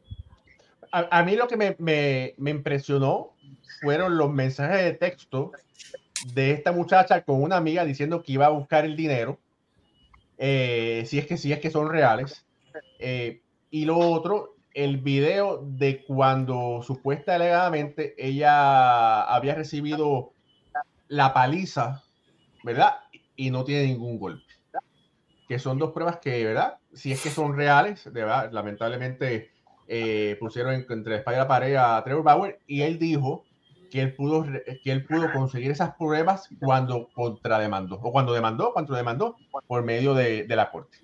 a, 0.91 1.23
mí 1.23 1.35
lo 1.35 1.47
que 1.47 1.57
me, 1.57 1.75
me, 1.79 2.33
me, 2.37 2.51
impresionó 2.51 3.33
fueron 3.79 4.17
los 4.17 4.31
mensajes 4.31 4.83
de 4.83 4.93
texto 4.93 5.51
de 6.33 6.51
esta 6.51 6.71
muchacha 6.71 7.23
con 7.23 7.41
una 7.41 7.57
amiga 7.57 7.85
diciendo 7.85 8.21
que 8.21 8.33
iba 8.33 8.45
a 8.45 8.49
buscar 8.49 8.85
el 8.85 8.95
dinero, 8.95 9.39
eh, 10.37 11.03
si 11.07 11.17
es 11.17 11.25
que 11.27 11.37
si 11.37 11.53
es 11.53 11.59
que 11.59 11.71
son 11.71 11.89
reales. 11.89 12.45
Eh, 12.99 13.41
y 13.69 13.85
lo 13.85 13.97
otro, 13.97 14.55
el 14.73 14.97
video 14.97 15.63
de 15.65 16.03
cuando 16.03 16.81
supuesta 16.83 17.35
alegadamente 17.35 18.15
ella 18.17 19.23
había 19.23 19.55
recibido 19.55 20.33
la 21.07 21.33
paliza, 21.33 22.03
¿verdad? 22.63 22.97
Y 23.35 23.49
no 23.49 23.63
tiene 23.63 23.87
ningún 23.87 24.19
golpe. 24.19 24.51
Que 25.47 25.59
son 25.59 25.77
dos 25.77 25.91
pruebas 25.91 26.19
que, 26.19 26.45
¿verdad? 26.45 26.77
Si 26.93 27.11
es 27.11 27.21
que 27.21 27.29
son 27.29 27.55
reales, 27.55 28.11
¿verdad? 28.11 28.51
lamentablemente 28.51 29.51
eh, 29.87 30.37
pusieron 30.39 30.85
entre 30.89 31.15
espalda 31.15 31.39
y 31.39 31.43
la 31.43 31.47
pared 31.47 31.75
a 31.75 32.03
Trevor 32.03 32.23
Bauer 32.23 32.59
y 32.67 32.81
él 32.81 32.99
dijo 32.99 33.43
que 33.89 34.01
él 34.01 34.15
pudo, 34.15 34.45
que 34.83 34.91
él 34.91 35.05
pudo 35.05 35.31
conseguir 35.33 35.71
esas 35.71 35.95
pruebas 35.95 36.49
cuando 36.59 37.09
contrademandó, 37.13 37.99
o 38.01 38.11
cuando 38.11 38.33
demandó, 38.33 38.71
cuando 38.73 38.95
demandó 38.95 39.35
por 39.67 39.83
medio 39.83 40.13
de, 40.13 40.45
de 40.45 40.55
la 40.55 40.71
corte. 40.71 40.97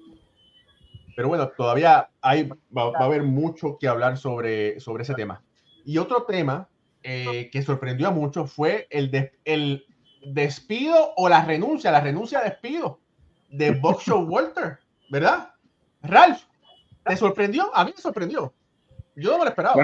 Pero 1.17 1.29
bueno, 1.29 1.49
todavía 1.49 2.11
hay, 2.21 2.47
va, 2.75 2.91
a 2.95 3.03
haber 3.03 3.23
mucho 3.23 3.79
que 3.79 3.87
hablar 3.87 4.17
sobre, 4.17 4.79
sobre 4.79 5.01
ese 5.01 5.15
tema. 5.15 5.43
Y 5.83 5.97
otro 5.97 6.23
tema 6.23 6.69
eh, 7.01 7.49
que 7.51 7.63
sorprendió 7.63 8.07
a 8.07 8.11
muchos 8.11 8.51
fue 8.51 8.87
el, 8.91 9.31
el 9.43 9.85
despido 10.23 11.13
o 11.17 11.27
la 11.27 11.43
renuncia, 11.43 11.91
la 11.91 12.01
renuncia 12.01 12.41
despido 12.41 12.99
de 13.49 13.81
Show 13.99 14.25
Walter, 14.25 14.77
¿verdad? 15.09 15.49
Ralph, 16.07 16.39
¿te 17.05 17.17
sorprendió? 17.17 17.69
A 17.75 17.85
mí 17.85 17.93
me 17.95 18.01
sorprendió. 18.01 18.53
Yo 19.15 19.31
no 19.31 19.39
me 19.39 19.43
lo 19.45 19.49
esperaba. 19.49 19.75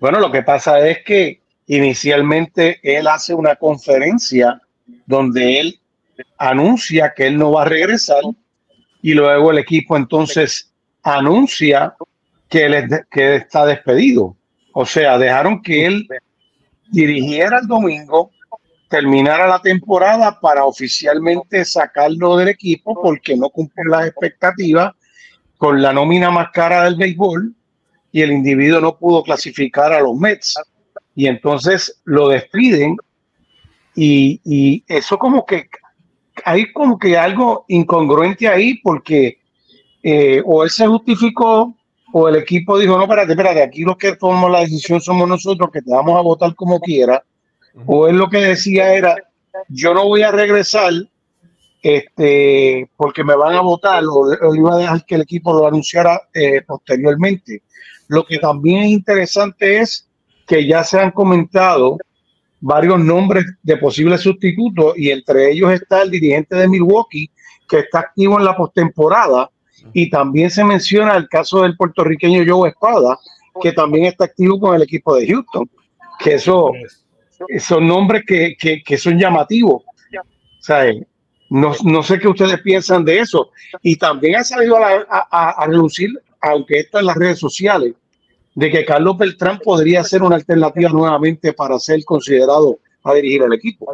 Bueno, 0.00 0.18
lo 0.18 0.30
que 0.32 0.42
pasa 0.42 0.86
es 0.86 1.04
que 1.04 1.42
inicialmente 1.66 2.80
él 2.82 3.06
hace 3.06 3.34
una 3.34 3.56
conferencia 3.56 4.60
donde 5.06 5.60
él 5.60 5.80
anuncia 6.38 7.12
que 7.14 7.26
él 7.26 7.38
no 7.38 7.52
va 7.52 7.62
a 7.62 7.66
regresar 7.66 8.22
y 9.02 9.14
luego 9.14 9.50
el 9.50 9.58
equipo 9.58 9.96
entonces 9.96 10.72
anuncia 11.02 11.94
que 12.48 12.66
él, 12.66 12.88
que 13.10 13.36
está 13.36 13.66
despedido. 13.66 14.36
O 14.72 14.84
sea, 14.84 15.18
dejaron 15.18 15.62
que 15.62 15.86
él 15.86 16.08
dirigiera 16.90 17.58
el 17.58 17.66
domingo, 17.66 18.30
terminara 18.88 19.46
la 19.46 19.60
temporada 19.60 20.40
para 20.40 20.64
oficialmente 20.64 21.64
sacarlo 21.64 22.36
del 22.36 22.48
equipo 22.48 23.00
porque 23.00 23.36
no 23.36 23.48
cumple 23.50 23.84
las 23.86 24.08
expectativas 24.08 24.92
con 25.60 25.82
la 25.82 25.92
nómina 25.92 26.30
más 26.30 26.52
cara 26.52 26.84
del 26.84 26.96
béisbol 26.96 27.54
y 28.12 28.22
el 28.22 28.32
individuo 28.32 28.80
no 28.80 28.96
pudo 28.96 29.22
clasificar 29.22 29.92
a 29.92 30.00
los 30.00 30.16
Mets. 30.16 30.54
Y 31.14 31.26
entonces 31.26 32.00
lo 32.04 32.30
despiden 32.30 32.96
y, 33.94 34.40
y 34.42 34.82
eso 34.88 35.18
como 35.18 35.44
que 35.44 35.68
hay 36.46 36.72
como 36.72 36.98
que 36.98 37.18
algo 37.18 37.66
incongruente 37.68 38.48
ahí 38.48 38.78
porque 38.78 39.38
eh, 40.02 40.40
o 40.46 40.64
él 40.64 40.70
se 40.70 40.86
justificó 40.86 41.76
o 42.10 42.28
el 42.30 42.36
equipo 42.36 42.78
dijo, 42.78 42.96
no, 42.96 43.02
espérate, 43.02 43.32
espérate, 43.32 43.62
aquí 43.62 43.82
los 43.82 43.98
que 43.98 44.16
tomamos 44.16 44.50
la 44.50 44.60
decisión 44.60 44.98
somos 44.98 45.28
nosotros, 45.28 45.68
que 45.70 45.82
te 45.82 45.90
vamos 45.90 46.16
a 46.16 46.22
votar 46.22 46.54
como 46.54 46.80
quiera, 46.80 47.22
o 47.84 48.08
él 48.08 48.16
lo 48.16 48.30
que 48.30 48.38
decía 48.38 48.94
era, 48.94 49.14
yo 49.68 49.92
no 49.92 50.06
voy 50.06 50.22
a 50.22 50.32
regresar 50.32 50.90
este, 51.82 52.90
porque 52.96 53.24
me 53.24 53.36
van 53.36 53.54
a 53.54 53.60
votar, 53.60 54.02
o, 54.04 54.54
iba 54.54 54.74
a 54.74 54.78
dejar 54.78 55.04
que 55.04 55.14
el 55.14 55.22
equipo 55.22 55.52
lo 55.52 55.66
anunciara 55.66 56.20
eh, 56.34 56.62
posteriormente. 56.66 57.62
Lo 58.08 58.24
que 58.24 58.38
también 58.38 58.84
es 58.84 58.90
interesante 58.90 59.78
es 59.78 60.08
que 60.46 60.66
ya 60.66 60.84
se 60.84 60.98
han 60.98 61.12
comentado 61.12 61.96
varios 62.60 62.98
nombres 62.98 63.44
de 63.62 63.76
posibles 63.76 64.20
sustitutos 64.20 64.94
y 64.96 65.10
entre 65.10 65.50
ellos 65.50 65.72
está 65.72 66.02
el 66.02 66.10
dirigente 66.10 66.56
de 66.56 66.68
Milwaukee 66.68 67.30
que 67.68 67.78
está 67.78 68.00
activo 68.00 68.38
en 68.38 68.44
la 68.44 68.56
postemporada. 68.56 69.50
Y 69.94 70.10
también 70.10 70.50
se 70.50 70.62
menciona 70.62 71.16
el 71.16 71.26
caso 71.28 71.62
del 71.62 71.74
puertorriqueño 71.74 72.44
Joe 72.46 72.68
Espada 72.68 73.18
que 73.62 73.72
también 73.72 74.04
está 74.06 74.24
activo 74.24 74.60
con 74.60 74.74
el 74.74 74.82
equipo 74.82 75.16
de 75.16 75.26
Houston 75.26 75.68
que 76.20 76.34
eso 76.34 76.72
son 77.58 77.86
nombres 77.86 78.22
que, 78.26 78.54
que, 78.84 78.98
son 78.98 79.18
llamativos 79.18 79.82
no, 81.50 81.72
no, 81.84 82.02
sé 82.02 82.18
qué 82.18 82.28
ustedes 82.28 82.60
piensan 82.62 83.04
de 83.04 83.18
eso 83.18 83.50
y 83.82 83.96
también 83.96 84.36
ha 84.36 84.44
salido 84.44 84.76
a, 84.76 85.06
a, 85.08 85.50
a 85.50 85.66
relucir 85.66 86.10
aunque 86.40 86.78
está 86.80 87.00
en 87.00 87.06
las 87.06 87.16
redes 87.16 87.38
sociales 87.38 87.94
de 88.54 88.70
que 88.70 88.84
Carlos 88.84 89.16
Beltrán 89.16 89.58
podría 89.58 90.02
ser 90.02 90.22
una 90.22 90.36
alternativa 90.36 90.90
nuevamente 90.90 91.52
para 91.52 91.78
ser 91.78 92.04
considerado 92.04 92.78
a 93.02 93.14
dirigir 93.14 93.42
el 93.42 93.52
equipo. 93.52 93.92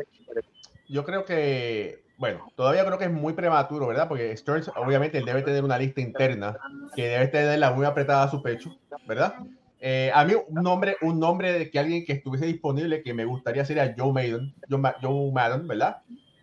yo 0.89 1.05
creo 1.05 1.25
que, 1.25 2.03
bueno, 2.17 2.49
todavía 2.55 2.85
creo 2.85 2.99
que 2.99 3.05
es 3.05 3.13
muy 3.13 3.35
prematuro, 3.35 3.87
¿verdad? 3.87 4.09
Porque 4.09 4.37
Stearns, 4.37 4.71
obviamente, 4.77 5.19
él 5.19 5.25
debe 5.25 5.43
tener 5.43 5.63
una 5.63 5.79
lista 5.79 6.01
interna 6.01 6.57
que 6.95 7.09
debe 7.09 7.29
tenerla 7.29 7.73
muy 7.73 7.87
apretada 7.87 8.25
a 8.25 8.31
su 8.31 8.43
pecho, 8.43 8.77
¿verdad? 9.07 9.35
Eh, 9.79 10.11
a 10.15 10.25
mí 10.25 10.33
un 10.49 10.63
nombre, 10.63 10.97
un 11.03 11.21
nombre 11.21 11.53
de 11.53 11.71
que 11.71 11.79
alguien 11.79 12.05
que 12.05 12.15
estuviese 12.15 12.47
disponible 12.47 13.03
que 13.03 13.13
me 13.13 13.27
gustaría 13.27 13.65
sería 13.65 13.95
Joe 13.97 14.13
Maiden, 14.13 14.55
Joe, 14.69 15.33
Madden, 15.33 15.69
¿verdad? 15.69 15.99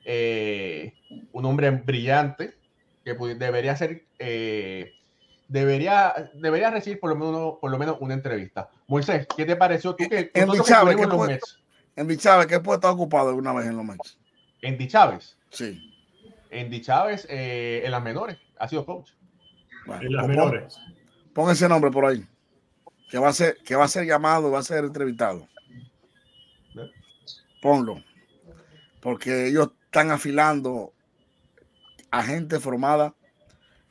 Eh, 0.06 0.93
un 1.32 1.45
hombre 1.45 1.72
brillante 1.72 2.56
que 3.04 3.14
debería 3.14 3.76
ser, 3.76 4.06
eh, 4.20 4.93
debería, 5.47 6.32
debería 6.34 6.72
recibir 6.72 6.99
por 6.99 7.10
lo 7.10 7.16
menos, 7.16 7.56
por 7.60 7.72
lo 7.72 7.78
menos 7.78 7.97
una 7.99 8.14
entrevista. 8.14 8.70
Moisés, 8.88 9.28
¿qué 9.36 9.45
te 9.45 9.56
pareció 9.56 9.95
tú 9.95 10.08
que, 10.08 10.32
en 10.34 10.49
Chávez, 10.64 10.95
¿qué 10.95 11.39
en 11.95 12.18
Chávez, 12.18 12.47
¿qué 12.47 12.60
puede 12.60 12.78
estar 12.78 12.91
ocupado 12.91 13.30
alguna 13.30 13.54
vez 13.54 13.68
en 13.68 13.78
los 13.78 13.86
Mets? 13.86 14.18
En 14.62 14.88
Chávez. 14.88 15.38
Sí. 15.49 15.89
En 16.49 16.82
Chávez, 16.82 17.26
en 17.30 17.91
las 17.91 18.04
menores, 18.04 18.38
ha 18.58 18.68
sido 18.68 18.86
coach. 18.86 19.12
en 20.01 20.14
las 20.14 20.28
menores. 20.28 20.80
pon 21.34 21.51
ese 21.51 21.68
nombre 21.68 21.91
por 21.91 22.06
ahí 22.06 22.26
que 23.14 23.20
va 23.20 23.30
a 23.30 23.34
ser, 23.34 23.58
que 23.58 23.76
va 23.76 23.86
a 23.86 23.88
ser 23.88 24.08
llamado, 24.08 24.49
va 24.49 24.58
a 24.58 24.64
ser 24.64 24.86
entrevistado. 24.86 25.47
Ponlo. 27.62 28.04
Porque 29.01 29.49
ellos 29.49 29.70
están 29.94 30.10
afilando 30.10 30.91
a 32.10 32.24
gente 32.24 32.60
formada. 32.60 33.14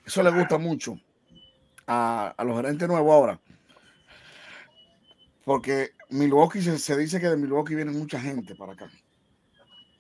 Eso 0.05 0.21
le 0.25 0.33
gusta 0.33 0.59
mucho 0.59 0.99
a, 1.87 2.35
los 2.45 2.57
gerentes 2.57 2.89
nuevos 2.89 3.13
ahora. 3.13 3.41
Porque 5.45 5.93
Milwaukee 6.11 6.61
se, 6.61 6.77
se, 6.81 6.97
dice 6.97 7.21
que 7.21 7.29
de 7.29 7.37
Milwaukee 7.37 7.77
viene 7.77 7.93
mucha 7.93 8.21
gente 8.21 8.57
para 8.57 8.73
acá. 8.73 8.91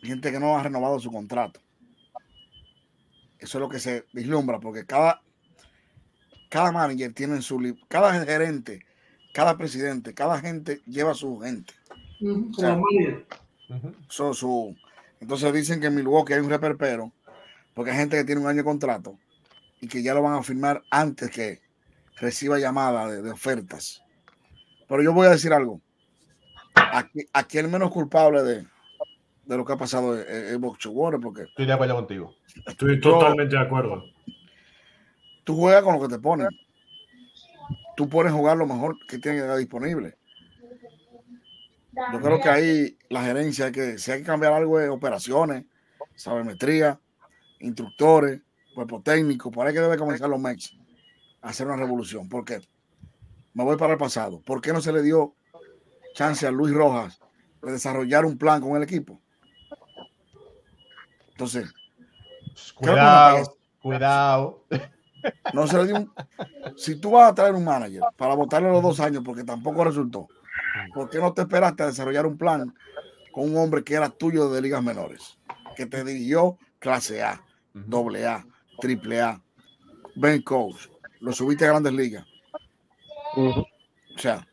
Gente 0.00 0.32
que 0.32 0.40
no 0.40 0.58
ha 0.58 0.62
renovado 0.64 0.98
su 0.98 1.12
contrato. 1.12 1.60
Eso 3.38 3.58
es 3.58 3.60
lo 3.60 3.68
que 3.68 3.78
se 3.78 4.04
vislumbra, 4.12 4.58
porque 4.58 4.84
cada, 4.84 5.22
cada 6.48 6.72
manager 6.72 7.12
tiene 7.14 7.40
su 7.42 7.76
cada 7.88 8.24
gerente 8.24 8.84
cada 9.32 9.56
presidente, 9.56 10.14
cada 10.14 10.38
gente 10.40 10.82
lleva 10.86 11.14
su 11.14 11.38
gente. 11.38 11.74
su, 14.08 14.76
entonces 15.22 15.52
dicen 15.52 15.80
que 15.80 15.86
en 15.86 15.94
Milwaukee 15.94 16.34
hay 16.34 16.40
un 16.40 16.50
reperpero, 16.50 17.12
porque 17.74 17.90
hay 17.90 17.96
gente 17.96 18.16
que 18.16 18.24
tiene 18.24 18.40
un 18.40 18.46
año 18.46 18.58
de 18.58 18.64
contrato 18.64 19.18
y 19.80 19.88
que 19.88 20.02
ya 20.02 20.14
lo 20.14 20.22
van 20.22 20.34
a 20.34 20.42
firmar 20.42 20.82
antes 20.90 21.30
que 21.30 21.60
reciba 22.16 22.58
llamada 22.58 23.10
de, 23.10 23.30
ofertas. 23.30 24.02
Pero 24.88 25.02
yo 25.02 25.12
voy 25.12 25.26
a 25.26 25.30
decir 25.30 25.52
algo. 25.52 25.80
Aquí, 26.74 27.26
aquí 27.32 27.58
el 27.58 27.68
menos 27.68 27.90
culpable 27.90 28.42
de, 28.42 28.66
lo 29.46 29.64
que 29.64 29.72
ha 29.72 29.76
pasado 29.76 30.18
es, 30.18 30.26
es 30.28 30.86
Water, 30.86 31.20
porque... 31.20 31.42
Estoy 31.44 31.66
de 31.66 31.72
acuerdo 31.72 31.94
contigo. 31.96 32.34
Estoy 32.66 33.00
totalmente 33.00 33.56
de 33.56 33.62
acuerdo. 33.62 34.04
Tú 35.44 35.56
juegas 35.56 35.82
con 35.82 35.94
lo 35.94 36.02
que 36.02 36.14
te 36.14 36.20
ponen 36.20 36.48
tú 37.96 38.08
puedes 38.08 38.32
jugar 38.32 38.56
lo 38.56 38.66
mejor 38.66 38.96
que 39.06 39.18
tienes 39.18 39.56
disponible. 39.58 40.16
Yo 42.12 42.20
creo 42.20 42.40
que 42.40 42.48
ahí 42.48 42.96
la 43.12 43.22
gerencia, 43.22 43.66
hay 43.66 43.72
que, 43.72 43.98
si 43.98 44.10
hay 44.10 44.20
que 44.20 44.26
cambiar 44.26 44.54
algo 44.54 44.78
de 44.78 44.88
operaciones, 44.88 45.64
sabermetría, 46.14 46.98
instructores, 47.60 48.40
cuerpo 48.74 49.02
técnico, 49.02 49.50
por 49.50 49.66
ahí 49.66 49.74
que 49.74 49.80
debe 49.80 49.98
comenzar 49.98 50.30
los 50.30 50.40
Mex 50.40 50.74
a 51.42 51.50
hacer 51.50 51.66
una 51.66 51.76
revolución. 51.76 52.28
¿Por 52.28 52.44
qué? 52.44 52.60
Me 53.52 53.64
voy 53.64 53.76
para 53.76 53.92
el 53.92 53.98
pasado. 53.98 54.40
¿Por 54.40 54.62
qué 54.62 54.72
no 54.72 54.80
se 54.80 54.92
le 54.92 55.02
dio 55.02 55.34
chance 56.14 56.46
a 56.46 56.50
Luis 56.50 56.72
Rojas 56.72 57.20
de 57.60 57.72
desarrollar 57.72 58.24
un 58.24 58.38
plan 58.38 58.62
con 58.62 58.76
el 58.76 58.82
equipo? 58.82 59.20
Entonces, 61.32 61.70
cuidado, 62.74 63.58
cuidado. 63.82 64.64
No 65.52 65.66
se 65.66 65.76
le 65.76 65.86
dio 65.86 65.96
un... 65.96 66.12
Si 66.76 66.96
tú 66.96 67.10
vas 67.10 67.30
a 67.30 67.34
traer 67.34 67.54
un 67.54 67.64
manager 67.64 68.02
para 68.16 68.34
votarle 68.34 68.70
los 68.70 68.82
dos 68.82 69.00
años 69.00 69.22
porque 69.22 69.44
tampoco 69.44 69.84
resultó, 69.84 70.28
¿por 70.94 71.10
qué 71.10 71.18
no 71.18 71.32
te 71.32 71.42
esperaste 71.42 71.82
a 71.82 71.86
desarrollar 71.86 72.26
un 72.26 72.36
plan 72.36 72.74
con 73.32 73.50
un 73.50 73.56
hombre 73.56 73.82
que 73.82 73.94
era 73.94 74.10
tuyo 74.10 74.50
de 74.50 74.62
ligas 74.62 74.82
menores? 74.82 75.38
Que 75.76 75.86
te 75.86 76.04
dirigió 76.04 76.58
clase 76.78 77.22
A, 77.22 77.42
doble 77.72 78.26
A, 78.26 78.46
triple 78.80 79.20
A, 79.20 79.40
Ben 80.14 80.42
Coach, 80.42 80.88
lo 81.20 81.32
subiste 81.32 81.64
a 81.64 81.68
grandes 81.68 81.92
ligas. 81.92 82.26
O 83.36 83.66
sea. 84.16 84.46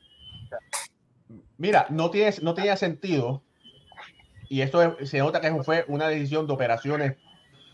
Mira, 1.58 1.88
no, 1.90 2.10
tienes, 2.10 2.42
no 2.42 2.54
tenía 2.54 2.78
sentido, 2.78 3.44
y 4.50 4.62
esto 4.62 4.98
se 5.06 5.20
nota 5.20 5.42
que 5.42 5.64
fue 5.64 5.86
una 5.88 6.08
decisión 6.08 6.48
de 6.48 6.54
operaciones 6.54 7.18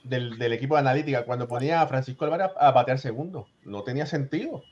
del, 0.03 0.41
equipo 0.53 0.75
de 0.75 0.81
analítica 0.81 1.25
cuando 1.25 1.47
ponía 1.47 1.81
a 1.81 1.87
Francisco 1.87 2.25
Álvarez 2.25 2.51
a, 2.59 2.71
batear 2.71 2.99
segundo. 2.99 3.47
No 3.63 3.83
tenía 3.83 4.05
sentido. 4.05 4.63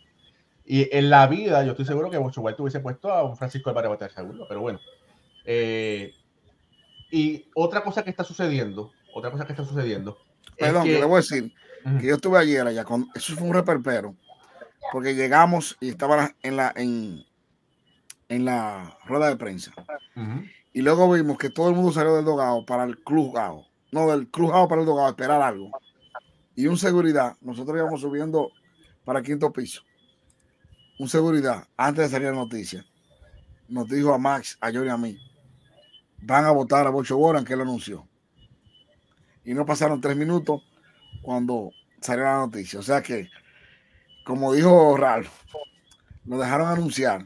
Y 0.66 0.96
en 0.96 1.10
la 1.10 1.28
vida, 1.28 1.64
yo 1.64 1.72
estoy 1.72 1.86
seguro 1.86 2.10
que 2.10 2.18
Bocho 2.18 2.42
White 2.42 2.62
hubiese 2.62 2.80
puesto 2.80 3.12
a 3.12 3.24
un 3.24 3.36
Francisco 3.36 3.70
Álvarez 3.70 3.88
a 3.88 3.92
batear 3.92 4.12
segundo, 4.12 4.46
pero 4.48 4.62
bueno. 4.62 4.80
Eh, 5.46 6.14
y 7.12 7.50
otra 7.54 7.84
cosa 7.84 8.04
que 8.04 8.10
está 8.10 8.24
sucediendo, 8.24 8.92
otra 9.14 9.30
cosa 9.30 9.46
que 9.46 9.54
está 9.54 9.66
sucediendo. 9.66 10.18
Perdón, 10.58 10.84
que, 10.86 11.00
le 11.00 11.06
voy 11.06 11.16
a 11.16 11.18
decir 11.18 11.54
que 12.00 12.08
yo 12.08 12.16
estuve 12.16 12.40
ayer 12.40 12.66
allá, 12.66 12.84
con, 12.86 13.10
eso 13.14 13.36
fue 13.36 13.48
un 13.48 13.54
reperpero, 13.54 14.16
porque 14.92 15.16
llegamos 15.16 15.78
y 15.82 15.90
estaba 15.90 16.34
en 16.42 16.56
la, 16.56 16.72
en, 16.76 17.26
en 18.30 18.46
la 18.46 18.98
rueda 19.06 19.28
de 19.28 19.36
prensa. 19.36 19.74
Y 20.72 20.82
luego 20.82 21.12
vimos 21.12 21.38
que 21.38 21.50
todo 21.50 21.70
el 21.70 21.76
mundo 21.76 21.92
salió 21.92 22.16
del 22.16 22.26
dogado 22.26 22.66
para 22.66 22.86
el 22.86 22.98
club 23.04 23.34
gao 23.34 23.68
no, 23.94 24.10
del 24.10 24.28
crujado 24.28 24.68
para 24.68 24.82
el 24.82 24.88
dogado, 24.88 25.10
esperar 25.10 25.42
algo. 25.42 25.70
Y 26.56 26.66
un 26.66 26.78
seguridad, 26.78 27.38
nosotros 27.42 27.78
íbamos 27.78 28.02
subiendo 28.02 28.52
para 29.06 29.20
el 29.20 29.26
quinto 29.26 29.54
piso. 29.54 29.84
Un 31.00 31.10
seguridad, 31.10 31.68
antes 31.76 32.06
de 32.06 32.10
salir 32.10 32.30
la 32.30 32.36
noticia, 32.36 32.86
nos 33.68 33.90
dijo 33.90 34.14
a 34.14 34.18
Max, 34.18 34.58
a 34.62 34.72
Jory 34.72 34.88
y 34.88 34.90
a 34.90 34.98
mí, 34.98 35.18
van 36.22 36.46
a 36.46 36.52
votar 36.52 36.86
a 36.86 36.92
Bocho 36.92 37.18
Boran, 37.18 37.44
que 37.44 37.54
él 37.54 37.62
anunció. 37.62 38.08
Y 39.44 39.54
no 39.54 39.66
pasaron 39.66 40.00
tres 40.00 40.16
minutos 40.16 40.62
cuando 41.22 41.72
salió 42.02 42.24
la 42.24 42.38
noticia. 42.38 42.80
O 42.80 42.84
sea 42.84 43.02
que, 43.02 43.30
como 44.26 44.54
dijo 44.54 44.96
Ralph, 44.96 45.32
nos 46.24 46.40
dejaron 46.40 46.68
anunciar, 46.68 47.26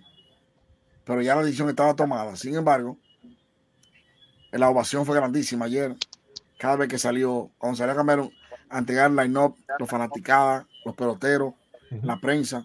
pero 1.03 1.21
ya 1.21 1.35
la 1.35 1.43
decisión 1.43 1.69
estaba 1.69 1.95
tomada. 1.95 2.35
Sin 2.35 2.55
embargo, 2.55 2.97
la 4.51 4.69
ovación 4.69 5.05
fue 5.05 5.15
grandísima 5.15 5.65
ayer 5.65 5.95
cada 6.57 6.77
vez 6.77 6.87
que 6.87 6.97
salió, 6.97 7.51
cuando 7.57 7.77
salió 7.77 7.93
a 7.93 7.97
cambiar 7.97 8.29
a 8.69 8.79
entregar 8.79 9.11
line-up, 9.11 9.55
los 9.79 9.89
fanaticadas, 9.89 10.65
los 10.83 10.95
peloteros, 10.95 11.53
la 12.01 12.19
prensa. 12.19 12.63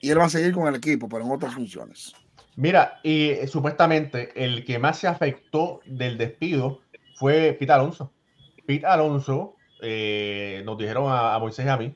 Y 0.00 0.10
él 0.10 0.18
va 0.18 0.24
a 0.24 0.30
seguir 0.30 0.52
con 0.52 0.68
el 0.68 0.76
equipo, 0.76 1.08
pero 1.08 1.24
en 1.24 1.32
otras 1.32 1.54
funciones. 1.54 2.14
Mira, 2.58 2.98
y 3.04 3.30
eh, 3.30 3.46
supuestamente 3.46 4.32
el 4.34 4.64
que 4.64 4.80
más 4.80 4.98
se 4.98 5.06
afectó 5.06 5.80
del 5.86 6.18
despido 6.18 6.80
fue 7.14 7.56
Pete 7.56 7.72
Alonso. 7.72 8.12
Pete 8.66 8.84
Alonso, 8.84 9.54
eh, 9.80 10.62
nos 10.64 10.76
dijeron 10.76 11.04
a, 11.08 11.38
Moisés 11.38 11.66
y 11.66 11.68
a 11.68 11.76
mí, 11.76 11.94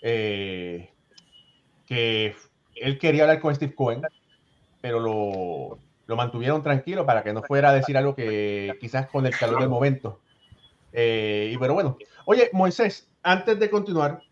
eh, 0.00 0.90
que 1.84 2.34
él 2.76 2.98
quería 2.98 3.24
hablar 3.24 3.40
con 3.40 3.54
Steve 3.54 3.74
Cohen, 3.74 4.00
pero 4.80 5.00
lo, 5.00 5.78
lo 6.06 6.16
mantuvieron 6.16 6.62
tranquilo 6.62 7.04
para 7.04 7.22
que 7.22 7.34
no 7.34 7.42
fuera 7.42 7.68
a 7.68 7.74
decir 7.74 7.98
algo 7.98 8.14
que 8.14 8.78
quizás 8.80 9.08
con 9.08 9.26
el 9.26 9.36
calor 9.36 9.60
del 9.60 9.68
momento. 9.68 10.20
Y 10.92 11.58
pero 11.58 11.74
bueno, 11.74 11.98
oye, 12.24 12.48
Moisés, 12.54 13.06
antes 13.22 13.58
de 13.58 13.68
continuar, 13.68 14.22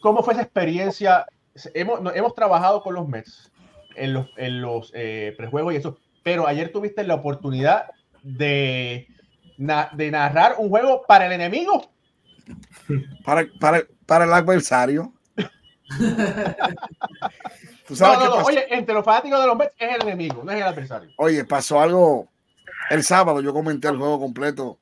¿cómo 0.00 0.22
fue 0.22 0.34
esa 0.34 0.42
experiencia? 0.42 1.26
Hemos, 1.74 2.00
hemos 2.14 2.34
trabajado 2.34 2.82
con 2.82 2.94
los 2.94 3.08
Mets 3.08 3.50
en 3.96 4.14
los, 4.14 4.28
en 4.36 4.60
los 4.60 4.90
eh, 4.94 5.34
prejuegos 5.36 5.74
y 5.74 5.76
eso, 5.76 5.98
pero 6.22 6.46
ayer 6.46 6.72
tuviste 6.72 7.04
la 7.04 7.14
oportunidad 7.14 7.90
de, 8.22 9.08
de 9.56 10.10
narrar 10.10 10.56
un 10.58 10.68
juego 10.68 11.02
para 11.06 11.26
el 11.26 11.32
enemigo. 11.32 11.90
Para, 13.24 13.46
para, 13.60 13.82
para 14.06 14.24
el 14.24 14.32
adversario. 14.32 15.12
Oye, 18.44 18.66
entre 18.70 18.94
los 18.94 19.04
fanáticos 19.04 19.40
de 19.40 19.46
los 19.46 19.56
Mets 19.56 19.74
es 19.78 19.94
el 19.94 20.02
enemigo, 20.02 20.42
no 20.42 20.52
es 20.52 20.58
el 20.58 20.64
adversario. 20.64 21.10
Oye, 21.18 21.44
pasó 21.44 21.80
algo 21.80 22.28
el 22.90 23.02
sábado. 23.02 23.40
Yo 23.40 23.52
comenté 23.52 23.88
el 23.88 23.98
juego 23.98 24.18
completo, 24.18 24.78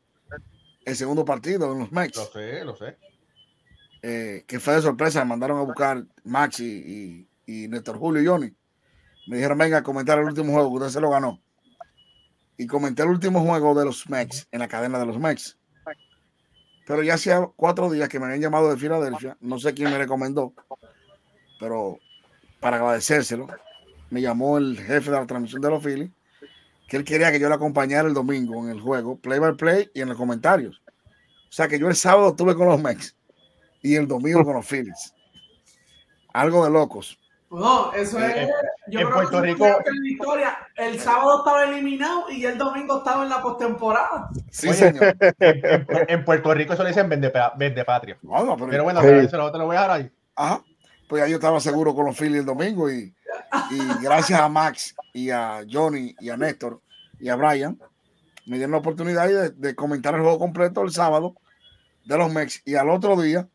el 0.85 0.97
segundo 0.97 1.25
partido 1.25 1.73
en 1.73 1.81
los 1.81 1.93
Mets. 1.93 2.17
Lo 2.17 2.25
sé, 2.27 2.65
lo 2.65 2.77
sé. 2.77 2.97
Eh, 4.03 4.45
que 4.47 4.59
fue 4.59 4.75
de 4.75 4.83
sorpresa. 4.83 5.21
Me 5.21 5.31
mandaron 5.31 5.59
a 5.59 5.63
buscar 5.63 6.05
Maxi 6.25 6.65
y, 6.65 7.29
y, 7.47 7.69
Néstor 7.69 7.99
Julio 7.99 8.23
y 8.23 8.27
Johnny. 8.27 8.55
Me 9.29 9.37
dijeron, 9.37 9.57
venga 9.57 9.83
comentar 9.83 10.19
el 10.19 10.25
último 10.25 10.53
juego, 10.53 10.71
que 10.71 10.77
usted 10.77 10.89
se 10.89 11.01
lo 11.01 11.11
ganó. 11.11 11.41
Y 12.57 12.67
comenté 12.67 13.03
el 13.03 13.09
último 13.09 13.41
juego 13.41 13.79
de 13.79 13.85
los 13.85 14.09
Mets 14.11 14.49
en 14.51 14.59
la 14.59 14.69
cadena 14.69 14.99
de 14.99 15.07
los 15.07 15.19
Mets. 15.19 15.59
Pero 16.87 17.03
ya 17.03 17.15
hacía 17.15 17.49
cuatro 17.55 17.91
días 17.91 18.09
que 18.09 18.19
me 18.19 18.27
habían 18.27 18.41
llamado 18.41 18.69
de 18.69 18.77
Filadelfia. 18.77 19.37
No 19.41 19.59
sé 19.59 19.73
quién 19.73 19.91
me 19.91 19.99
recomendó, 19.99 20.53
pero 21.61 21.99
para 22.61 22.77
agradecérselo, 22.77 23.47
me 24.11 24.21
llamó 24.21 24.59
el 24.59 24.77
jefe 24.77 25.11
de 25.11 25.17
la 25.17 25.27
transmisión 25.27 25.63
de 25.63 25.71
los 25.71 25.83
Phillies 25.83 26.11
que 26.89 26.99
él 26.99 27.05
quería 27.05 27.33
que 27.33 27.41
yo 27.41 27.49
le 27.49 27.55
acompañara 27.55 28.07
el 28.07 28.13
domingo 28.13 28.63
en 28.63 28.71
el 28.71 28.79
juego, 28.79 29.17
play 29.17 29.39
by 29.39 29.57
play 29.57 29.91
y 29.95 30.03
en 30.03 30.11
los 30.11 30.19
comentarios. 30.19 30.83
O 30.87 31.55
sea 31.55 31.67
que 31.67 31.79
yo 31.79 31.89
el 31.89 31.97
sábado 31.97 32.29
estuve 32.29 32.55
con 32.55 32.67
los 32.67 32.83
Mex 32.83 33.17
y 33.83 33.97
el 33.97 34.07
domingo 34.09 34.45
con 34.45 34.55
los 34.55 34.67
Phillies. 34.67 35.15
Algo 36.33 36.65
de 36.65 36.71
locos. 36.71 37.19
No, 37.51 37.93
eso 37.93 38.19
es. 38.19 38.35
En- 38.37 38.49
yo 38.89 39.01
en 39.01 39.07
creo 39.07 39.13
Puerto 39.15 39.43
que 39.43 39.49
Rico- 39.49 39.67
en 39.67 40.03
la 40.03 40.09
historia, 40.11 40.59
el 40.77 40.99
sábado 40.99 41.39
estaba 41.41 41.65
eliminado 41.65 42.31
y 42.31 42.47
el 42.47 42.57
domingo 42.57 42.99
estaba 42.99 43.23
en 43.25 43.29
la 43.29 43.43
postemporada. 43.43 44.31
Sí, 44.51 44.69
Oye. 44.69 44.77
señor. 44.79 45.17
En, 46.09 46.25
Puerto 46.25 46.55
Rico 46.55 46.73
eso 46.73 46.83
le 46.83 46.89
dicen 46.91 47.09
vende, 47.11 47.29
pa- 47.29 47.53
vende 47.57 47.85
patria. 47.85 48.17
No, 48.23 48.43
no, 48.45 48.57
pero, 48.57 48.69
Pero 48.71 48.85
bueno, 48.85 49.01
eso 49.03 49.37
lo, 49.37 49.53
te 49.53 49.59
lo 49.59 49.67
voy 49.67 49.77
a 49.77 49.81
dejar 49.83 49.97
ahí. 49.99 50.11
ajá, 50.35 50.63
pues 51.09 51.23
ya 51.23 51.29
yo 51.29 51.37
estaba 51.37 51.61
seguro 51.61 51.95
con 51.95 52.07
los 52.07 52.17
Phillies 52.17 52.41
el 52.41 52.47
domingo 52.47 52.91
y, 52.91 53.15
y 53.71 54.03
gracias 54.03 54.41
a 54.41 54.49
Max 54.49 54.95
y 55.13 55.29
a 55.29 55.61
Johnny 55.71 56.15
y 56.21 56.31
a 56.31 56.39
Néstor 56.39 56.81
y 57.21 57.29
a 57.29 57.37
Brian 57.37 57.79
me 58.47 58.57
dieron 58.57 58.73
la 58.73 58.79
oportunidad 58.79 59.27
de, 59.29 59.51
de 59.51 59.75
comentar 59.75 60.15
el 60.15 60.23
juego 60.23 60.39
completo 60.39 60.81
el 60.83 60.91
sábado 60.91 61.35
de 62.07 62.17
los 62.17 62.33
Mex 62.33 62.63
y 62.65 62.75
al 62.77 62.89
otro 62.89 63.21
día, 63.21 63.47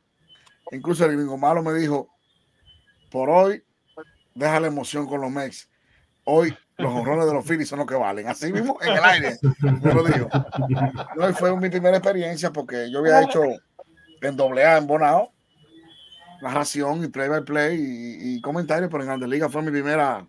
incluso 0.71 1.05
el 1.05 1.15
gringo 1.15 1.37
malo 1.37 1.61
me 1.63 1.73
dijo, 1.73 2.09
por 3.11 3.29
hoy 3.29 3.63
deja 4.33 4.59
la 4.59 4.67
emoción 4.67 5.07
con 5.07 5.21
los 5.21 5.31
Mex. 5.31 5.69
Hoy 6.25 6.55
los 6.77 6.93
honrones 6.93 7.25
de 7.25 7.33
los 7.33 7.45
Phillies 7.45 7.69
son 7.69 7.79
los 7.79 7.87
que 7.87 7.95
valen. 7.95 8.27
Así 8.27 8.51
mismo 8.51 8.77
en 8.81 8.97
el 8.97 9.03
aire, 9.03 9.37
me 9.61 9.93
lo 9.93 10.03
dijo. 10.03 10.29
No, 11.15 11.29
y 11.29 11.33
fue 11.33 11.55
mi 11.57 11.69
primera 11.69 11.97
experiencia 11.97 12.51
porque 12.51 12.91
yo 12.91 12.99
había 12.99 13.21
hecho 13.21 13.41
en 14.21 14.35
doble 14.35 14.65
A 14.65 14.77
en 14.77 14.87
Bonao 14.87 15.31
narración 16.41 17.03
y 17.03 17.07
play 17.07 17.29
by 17.29 17.43
play 17.43 17.77
y, 17.79 18.35
y 18.35 18.41
comentario, 18.41 18.89
pero 18.89 19.03
en 19.03 19.07
Grandes 19.07 19.29
Ligas 19.29 19.51
fue 19.51 19.61
mi 19.61 19.71
primera 19.71 20.27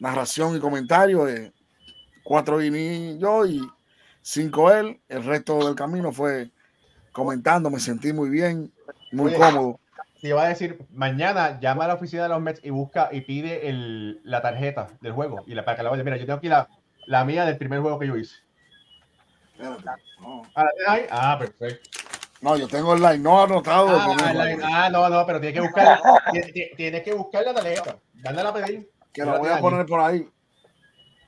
narración 0.00 0.56
y 0.56 0.60
comentario 0.60 1.24
de 1.24 1.52
cuatro 2.22 2.62
innings 2.62 3.20
yo 3.20 3.46
y 3.46 3.60
cinco 4.22 4.72
él. 4.72 5.00
El 5.08 5.24
resto 5.24 5.64
del 5.64 5.74
camino 5.74 6.12
fue 6.12 6.50
comentando, 7.14 7.70
me 7.70 7.80
sentí 7.80 8.12
muy 8.12 8.28
bien, 8.28 8.70
muy 9.12 9.28
Oye, 9.30 9.36
cómodo. 9.38 9.80
Te 10.20 10.28
iba 10.28 10.42
a 10.42 10.48
decir, 10.48 10.78
mañana 10.92 11.60
llama 11.60 11.84
a 11.84 11.88
la 11.88 11.94
oficina 11.94 12.24
de 12.24 12.28
los 12.30 12.40
Mets 12.40 12.60
y 12.64 12.70
busca 12.70 13.08
y 13.12 13.20
pide 13.22 13.68
el, 13.68 14.20
la 14.24 14.42
tarjeta 14.42 14.88
del 15.00 15.12
juego. 15.12 15.44
Y 15.46 15.54
la, 15.54 15.64
para 15.64 15.76
que 15.76 15.82
la 15.84 15.90
vaya. 15.90 16.02
Mira, 16.02 16.16
yo 16.16 16.24
tengo 16.26 16.38
aquí 16.38 16.48
la, 16.48 16.68
la 17.06 17.24
mía 17.24 17.44
del 17.44 17.56
primer 17.56 17.80
juego 17.80 17.98
que 17.98 18.06
yo 18.08 18.16
hice. 18.16 18.34
Espérate, 19.52 19.84
No, 20.20 20.42
Ah, 20.54 20.64
¿la 20.64 20.70
tienes 20.72 20.88
ahí? 20.88 21.06
Ah, 21.10 21.36
perfecto. 21.38 21.90
no, 22.40 22.56
yo 22.56 22.66
tengo 22.68 22.94
el 22.94 23.02
line 23.02 23.18
no 23.18 23.42
anotado. 23.44 23.88
Ah, 23.90 24.00
juego, 24.00 24.62
ah, 24.64 24.88
no, 24.90 25.08
no, 25.08 25.26
pero 25.26 25.40
tienes 25.40 25.54
que 25.60 25.66
buscar, 25.66 26.00
tienes, 26.76 27.02
que 27.02 27.12
buscar 27.14 27.44
la 27.44 27.54
tarjeta. 27.54 27.98
Mándala 28.24 28.48
a 28.48 28.54
pedir. 28.54 28.90
que 29.12 29.24
la 29.24 29.38
voy 29.38 29.48
a 29.50 29.58
poner 29.60 29.86
por 29.86 30.00
ahí 30.00 30.26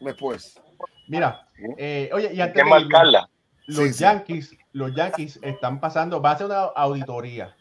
después. 0.00 0.58
Mira, 1.08 1.46
eh, 1.76 2.10
oye, 2.12 2.30
y 2.32 2.40
Hay 2.40 2.40
antes 2.40 2.62
que 2.64 2.68
de 2.68 2.76
irnos, 2.76 2.90
marcarla. 2.90 3.28
Los 3.66 3.78
Sí, 3.78 3.93
sí. 3.93 4.01
Yankees, 4.01 4.56
los 4.72 4.94
Yankees 4.94 5.38
están 5.43 5.80
pasando, 5.80 6.20
va 6.20 6.32
a 6.32 6.38
ser 6.38 6.47
una 6.47 6.62
auditoría. 6.62 7.56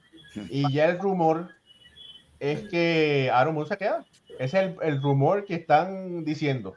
Y 0.50 0.72
ya 0.72 0.86
el 0.86 1.00
rumor 1.00 1.50
es 2.40 2.68
que 2.70 3.30
Aaron 3.34 3.56
Boone 3.56 3.70
se 3.70 3.78
queda. 3.78 4.06
Es 4.38 4.54
el, 4.54 4.76
el 4.82 5.02
rumor 5.02 5.46
que 5.46 5.56
están 5.56 6.26
diciendo. 6.26 6.76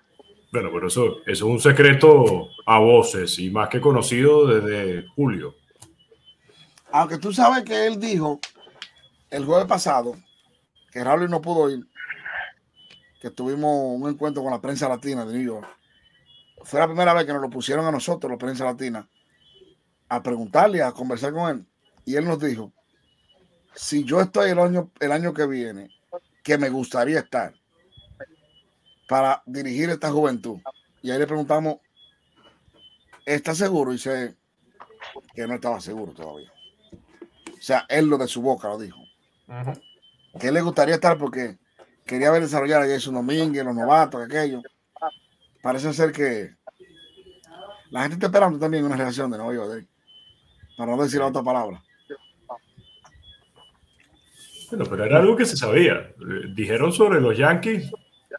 Bueno, 0.53 0.71
pero 0.73 0.89
eso, 0.89 1.19
eso 1.27 1.31
es 1.31 1.43
un 1.43 1.61
secreto 1.61 2.49
a 2.67 2.79
voces 2.79 3.39
y 3.39 3.51
más 3.51 3.69
que 3.69 3.81
conocido 3.81 4.47
desde 4.47 5.07
julio. 5.09 5.55
Aunque 6.91 7.19
tú 7.19 7.33
sabes 7.33 7.65
que 7.65 7.87
él 7.87 8.01
dijo 8.01 8.41
el 9.31 9.45
jueves 9.45 9.67
pasado 9.67 10.15
que 10.91 11.05
Raúl 11.05 11.29
no 11.29 11.43
pudo 11.43 11.71
ir, 11.71 11.87
que 13.21 13.31
tuvimos 13.31 14.01
un 14.01 14.09
encuentro 14.09 14.43
con 14.43 14.53
la 14.53 14.61
prensa 14.61 14.89
latina 14.89 15.25
de 15.27 15.35
New 15.35 15.45
York. 15.45 15.69
Fue 16.63 16.81
la 16.81 16.87
primera 16.87 17.13
vez 17.13 17.27
que 17.27 17.33
nos 17.33 17.43
lo 17.43 17.51
pusieron 17.51 17.85
a 17.85 17.93
nosotros, 17.93 18.31
la 18.31 18.39
prensa 18.39 18.65
latina, 18.65 19.07
a 20.09 20.23
preguntarle, 20.23 20.83
a 20.83 20.93
conversar 20.93 21.33
con 21.33 21.51
él. 21.51 21.67
Y 22.05 22.17
él 22.17 22.25
nos 22.25 22.41
dijo, 22.41 22.73
si 23.75 24.05
yo 24.05 24.21
estoy 24.21 24.51
el 24.51 24.59
año, 24.59 24.91
el 25.01 25.13
año 25.13 25.35
que 25.35 25.47
viene, 25.47 25.91
que 26.43 26.59
me 26.59 26.71
gustaría 26.71 27.21
estar 27.21 27.55
para 29.09 29.43
dirigir 29.47 29.91
esta 29.91 30.11
juventud. 30.11 30.61
Y 31.03 31.11
ahí 31.11 31.19
le 31.19 31.27
preguntamos, 31.27 31.79
¿está 33.25 33.55
seguro? 33.55 33.91
Y 33.91 33.95
dice 33.95 34.37
que 35.35 35.47
no 35.47 35.55
estaba 35.55 35.81
seguro 35.81 36.13
todavía. 36.13 36.53
O 37.53 37.63
sea, 37.63 37.87
él 37.89 38.07
lo 38.07 38.19
de 38.19 38.29
su 38.29 38.41
boca 38.41 38.69
lo 38.69 38.79
dijo. 38.79 38.99
Que 40.39 40.53
le 40.53 40.61
gustaría 40.61 40.95
estar 40.95 41.19
porque 41.19 41.59
quería 42.05 42.31
ver 42.31 42.43
desarrollar 42.43 42.83
a 42.83 42.87
Jason 42.87 43.15
Domínguez, 43.15 43.65
los 43.65 43.75
novatos, 43.75 44.23
aquello. 44.25 44.63
Parece 45.63 45.93
ser 45.93 46.13
que 46.13 46.57
la 47.91 48.03
gente 48.03 48.15
está 48.15 48.27
esperando 48.27 48.59
también 48.59 48.85
una 48.85 48.97
reacción 48.97 49.31
de 49.31 49.39
Nueva 49.39 49.55
York, 49.55 49.89
para 50.79 50.95
no 50.95 51.03
decir 51.03 51.19
la 51.19 51.27
otra 51.27 51.43
palabra. 51.43 51.83
Bueno, 54.71 54.85
pero 54.89 55.05
era 55.05 55.19
algo 55.19 55.35
que 55.37 55.45
se 55.45 55.57
sabía. 55.57 55.95
Eh, 55.95 56.15
Dijeron 56.55 56.93
sobre 56.93 57.21
los 57.21 57.37
Yankees 57.37 57.91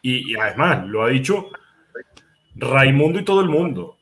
y, 0.02 0.32
y 0.32 0.36
además 0.36 0.86
lo 0.86 1.02
ha 1.02 1.08
dicho 1.08 1.50
Raimundo 2.54 3.20
y 3.20 3.24
todo 3.24 3.42
el 3.42 3.48
mundo, 3.48 3.98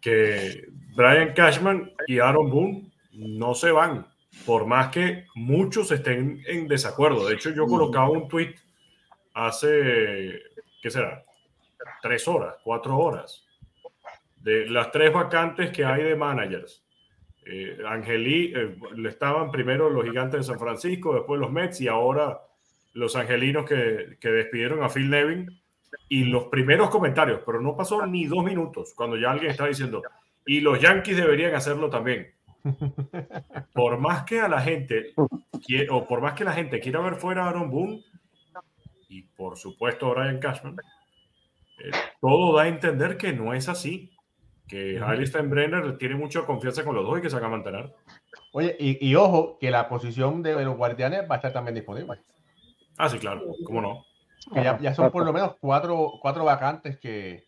que 0.00 0.66
Brian 0.96 1.34
Cashman 1.34 1.92
y 2.06 2.18
Aaron 2.18 2.50
Boone 2.50 2.90
no 3.12 3.54
se 3.54 3.70
van, 3.70 4.06
por 4.46 4.66
más 4.66 4.88
que 4.88 5.26
muchos 5.34 5.90
estén 5.90 6.42
en 6.46 6.66
desacuerdo. 6.68 7.28
De 7.28 7.34
hecho, 7.34 7.50
yo 7.50 7.66
colocaba 7.66 8.10
un 8.10 8.28
tweet 8.28 8.54
hace, 9.34 10.40
¿qué 10.82 10.90
será? 10.90 11.22
Tres 12.00 12.26
horas, 12.26 12.56
cuatro 12.64 12.96
horas, 12.98 13.44
de 14.36 14.68
las 14.68 14.90
tres 14.90 15.12
vacantes 15.12 15.70
que 15.70 15.84
hay 15.84 16.02
de 16.02 16.16
managers. 16.16 16.81
Eh, 17.44 17.78
Angelí, 17.86 18.52
eh, 18.54 18.76
le 18.94 19.08
estaban 19.08 19.50
primero 19.50 19.90
los 19.90 20.04
gigantes 20.04 20.40
de 20.40 20.44
San 20.44 20.58
Francisco, 20.58 21.14
después 21.14 21.40
los 21.40 21.50
Mets 21.50 21.80
y 21.80 21.88
ahora 21.88 22.40
los 22.94 23.16
angelinos 23.16 23.66
que, 23.66 24.16
que 24.20 24.28
despidieron 24.28 24.82
a 24.82 24.88
Phil 24.88 25.10
Nevin. 25.10 25.46
Y 26.08 26.24
los 26.24 26.44
primeros 26.44 26.88
comentarios, 26.88 27.40
pero 27.44 27.60
no 27.60 27.76
pasó 27.76 28.06
ni 28.06 28.26
dos 28.26 28.44
minutos 28.44 28.94
cuando 28.94 29.16
ya 29.16 29.30
alguien 29.30 29.50
está 29.50 29.66
diciendo, 29.66 30.02
y 30.46 30.60
los 30.60 30.80
Yankees 30.80 31.16
deberían 31.16 31.54
hacerlo 31.54 31.90
también. 31.90 32.32
Por 33.74 33.98
más 33.98 34.24
que 34.24 34.40
a 34.40 34.48
la 34.48 34.60
gente, 34.60 35.14
o 35.90 36.06
por 36.06 36.20
más 36.20 36.34
que 36.34 36.44
la 36.44 36.52
gente 36.52 36.80
quiera 36.80 37.00
ver 37.00 37.16
fuera 37.16 37.44
a 37.44 37.48
Aaron 37.48 37.70
Boone, 37.70 38.04
y 39.08 39.22
por 39.22 39.58
supuesto 39.58 40.06
a 40.06 40.14
Brian 40.14 40.38
Cashman, 40.38 40.76
eh, 41.84 41.90
todo 42.20 42.56
da 42.56 42.62
a 42.62 42.68
entender 42.68 43.16
que 43.16 43.32
no 43.32 43.52
es 43.52 43.68
así. 43.68 44.11
Que 44.72 44.98
Hailey 44.98 45.26
Steinbrenner 45.26 45.98
tiene 45.98 46.14
mucha 46.14 46.46
confianza 46.46 46.82
con 46.82 46.94
los 46.94 47.04
dos 47.04 47.18
y 47.18 47.20
que 47.20 47.28
se 47.28 47.36
van 47.36 47.44
a 47.44 47.48
mantener. 47.48 47.92
Oye, 48.54 48.74
y, 48.78 49.06
y 49.06 49.14
ojo, 49.16 49.58
que 49.60 49.70
la 49.70 49.86
posición 49.86 50.42
de 50.42 50.64
los 50.64 50.78
guardianes 50.78 51.30
va 51.30 51.34
a 51.34 51.36
estar 51.36 51.52
también 51.52 51.74
disponible. 51.74 52.18
Ah, 52.96 53.10
sí, 53.10 53.18
claro, 53.18 53.42
cómo 53.66 53.82
no. 53.82 54.06
Que 54.54 54.64
ya, 54.64 54.78
ya 54.78 54.94
son 54.94 55.10
por 55.10 55.26
lo 55.26 55.32
menos 55.34 55.56
cuatro, 55.60 56.12
cuatro 56.22 56.46
vacantes 56.46 56.98
que, 56.98 57.44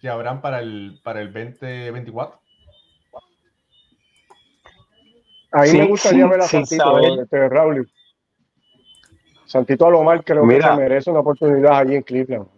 que 0.00 0.08
habrán 0.08 0.40
para 0.40 0.60
el, 0.60 0.98
para 1.04 1.20
el 1.20 1.30
2024. 1.30 2.40
Ahí 5.52 5.68
Sí, 5.68 5.76
me 5.76 5.88
gustaría 5.88 6.24
sí, 6.24 6.30
ver 6.30 6.40
a 6.40 6.44
Santito, 6.44 6.98
este, 7.20 7.48
Raúl. 7.50 7.90
Santito 9.44 9.86
Alomar 9.86 10.24
creo 10.24 10.46
Mira. 10.46 10.70
que 10.70 10.74
se 10.74 10.80
merece 10.80 11.10
una 11.10 11.20
oportunidad 11.20 11.76
allí 11.80 11.96
en 11.96 12.02
Cleveland. 12.02 12.55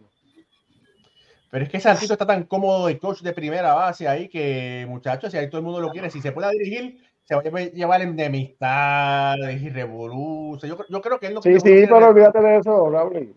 Pero 1.51 1.65
es 1.65 1.71
que 1.71 1.81
Santito 1.81 2.13
está 2.13 2.27
tan 2.27 2.45
cómodo 2.45 2.87
de 2.87 2.99
coach 2.99 3.21
de 3.23 3.33
primera 3.33 3.75
base 3.75 4.07
ahí 4.07 4.29
que, 4.29 4.85
muchachos, 4.89 5.31
si 5.31 5.39
ahí 5.39 5.49
todo 5.49 5.59
el 5.59 5.65
mundo 5.65 5.81
lo 5.81 5.91
quiere, 5.91 6.11
si 6.11 6.21
se 6.21 6.33
puede 6.33 6.51
dirigir, 6.53 6.99
se 7.25 7.35
va 7.35 7.41
a 7.41 7.61
llevar 7.61 8.03
enemistades 8.03 9.63
y 9.63 9.71
revoluciones. 9.71 10.77
Yo, 10.77 10.85
yo 10.89 11.01
creo 11.01 11.19
que 11.19 11.27
él 11.29 11.35
no 11.35 11.43
Sí, 11.43 11.55
no 11.55 11.61
sí, 11.61 11.85
pero 11.89 12.09
olvídate 12.09 12.41
de 12.41 12.59
eso, 12.59 12.91
Raúl. 12.91 13.35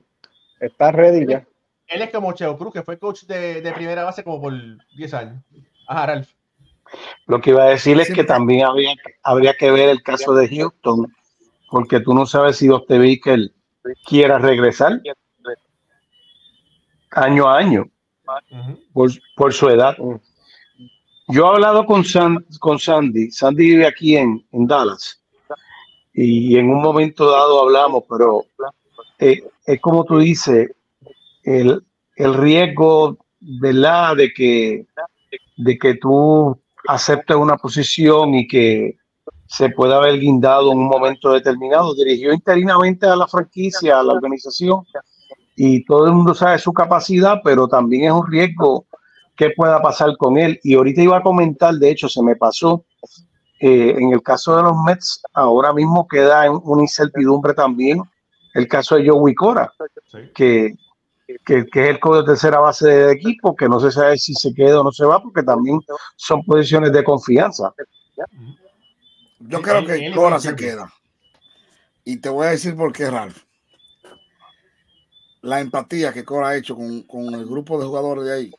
Está 0.59 0.91
ready 0.91 1.25
ya. 1.25 1.45
Él 1.87 2.01
es 2.01 2.09
como 2.09 2.33
Cheo 2.33 2.57
Cruz, 2.57 2.73
que 2.73 2.83
fue 2.83 2.97
coach 2.97 3.23
de, 3.23 3.61
de 3.61 3.73
primera 3.73 4.03
base 4.03 4.23
como 4.23 4.41
por 4.41 4.53
10 4.95 5.13
años. 5.13 5.43
Ajá, 5.87 6.05
Ralph. 6.05 6.29
Lo 7.27 7.39
que 7.39 7.51
iba 7.51 7.63
a 7.63 7.69
decir 7.69 7.99
es 7.99 8.13
que 8.13 8.23
también 8.23 8.65
habría, 8.65 8.93
habría 9.23 9.53
que 9.53 9.71
ver 9.71 9.89
el 9.89 10.03
caso 10.03 10.33
de 10.33 10.47
Houston, 10.49 11.13
porque 11.69 12.01
tú 12.01 12.13
no 12.13 12.25
sabes 12.25 12.57
si 12.57 12.67
Dr. 12.67 12.99
Baker 12.99 13.51
quiera 14.05 14.39
regresar 14.39 15.01
año 17.11 17.47
a 17.47 17.57
año. 17.57 17.89
Por, 18.93 19.11
por 19.35 19.53
su 19.53 19.69
edad. 19.69 19.95
Yo 21.27 21.45
he 21.45 21.49
hablado 21.49 21.85
con, 21.85 22.03
San- 22.03 22.45
con 22.59 22.77
Sandy. 22.79 23.31
Sandy 23.31 23.63
vive 23.71 23.87
aquí 23.87 24.17
en, 24.17 24.45
en 24.51 24.67
Dallas. 24.67 25.21
Y 26.13 26.57
en 26.57 26.69
un 26.69 26.81
momento 26.81 27.29
dado 27.31 27.61
hablamos, 27.61 28.03
pero 28.09 28.43
eh, 29.19 29.41
es 29.65 29.79
como 29.79 30.03
tú 30.03 30.19
dices, 30.19 30.69
el, 31.43 31.81
el 32.17 32.33
riesgo 32.33 33.17
¿verdad? 33.39 34.17
de 34.17 34.33
que, 34.33 34.85
de 35.57 35.77
que 35.77 35.95
tú 35.95 36.59
aceptes 36.87 37.37
una 37.37 37.55
posición 37.57 38.33
y 38.35 38.47
que 38.47 38.97
se 39.47 39.69
pueda 39.69 39.97
haber 39.97 40.19
guindado 40.19 40.71
en 40.73 40.79
un 40.79 40.87
momento 40.87 41.31
determinado. 41.31 41.93
Dirigió 41.95 42.33
interinamente 42.33 43.05
a 43.05 43.15
la 43.15 43.27
franquicia, 43.27 43.99
a 43.99 44.03
la 44.03 44.13
organización, 44.13 44.83
y 45.55 45.83
todo 45.85 46.07
el 46.07 46.13
mundo 46.13 46.33
sabe 46.33 46.59
su 46.59 46.73
capacidad, 46.73 47.41
pero 47.43 47.67
también 47.67 48.05
es 48.05 48.11
un 48.11 48.29
riesgo 48.29 48.85
que 49.35 49.51
pueda 49.51 49.81
pasar 49.81 50.15
con 50.17 50.37
él. 50.37 50.59
Y 50.63 50.75
ahorita 50.75 51.01
iba 51.01 51.17
a 51.17 51.23
comentar, 51.23 51.73
de 51.75 51.91
hecho, 51.91 52.07
se 52.07 52.21
me 52.23 52.35
pasó, 52.35 52.85
eh, 53.59 53.95
en 53.97 54.11
el 54.11 54.21
caso 54.21 54.55
de 54.55 54.63
los 54.63 54.77
Mets, 54.85 55.21
ahora 55.33 55.73
mismo 55.73 56.07
queda 56.07 56.45
en 56.45 56.59
una 56.63 56.81
incertidumbre 56.81 57.53
también 57.53 58.01
el 58.53 58.67
caso 58.67 58.95
de 58.95 59.07
Joey 59.07 59.33
Cora, 59.33 59.71
que, 60.35 60.75
que, 61.45 61.65
que, 61.65 61.83
es 61.83 61.89
el 61.89 61.99
coach 61.99 62.25
de 62.25 62.31
tercera 62.33 62.59
base 62.59 62.87
de 62.87 63.11
equipo, 63.13 63.55
que 63.55 63.69
no 63.69 63.79
se 63.79 63.91
sabe 63.91 64.17
si 64.17 64.33
se 64.33 64.53
queda 64.53 64.81
o 64.81 64.83
no 64.83 64.91
se 64.91 65.05
va, 65.05 65.21
porque 65.21 65.43
también 65.43 65.79
son 66.17 66.43
posiciones 66.43 66.91
de 66.91 67.03
confianza. 67.03 67.73
Yo 69.39 69.61
creo 69.61 69.85
que 69.85 70.11
Cora 70.13 70.39
se 70.39 70.55
queda. 70.55 70.91
Y 72.03 72.17
te 72.17 72.29
voy 72.29 72.47
a 72.47 72.51
decir 72.51 72.75
por 72.75 72.91
qué, 72.91 73.09
Ralph. 73.09 73.37
La 75.41 75.59
empatía 75.59 76.13
que 76.13 76.23
Cora 76.23 76.49
ha 76.49 76.55
hecho 76.55 76.75
con, 76.75 77.03
con 77.03 77.33
el 77.33 77.45
grupo 77.45 77.79
de 77.79 77.85
jugadores 77.85 78.25
de 78.25 78.33
ahí, 78.33 78.51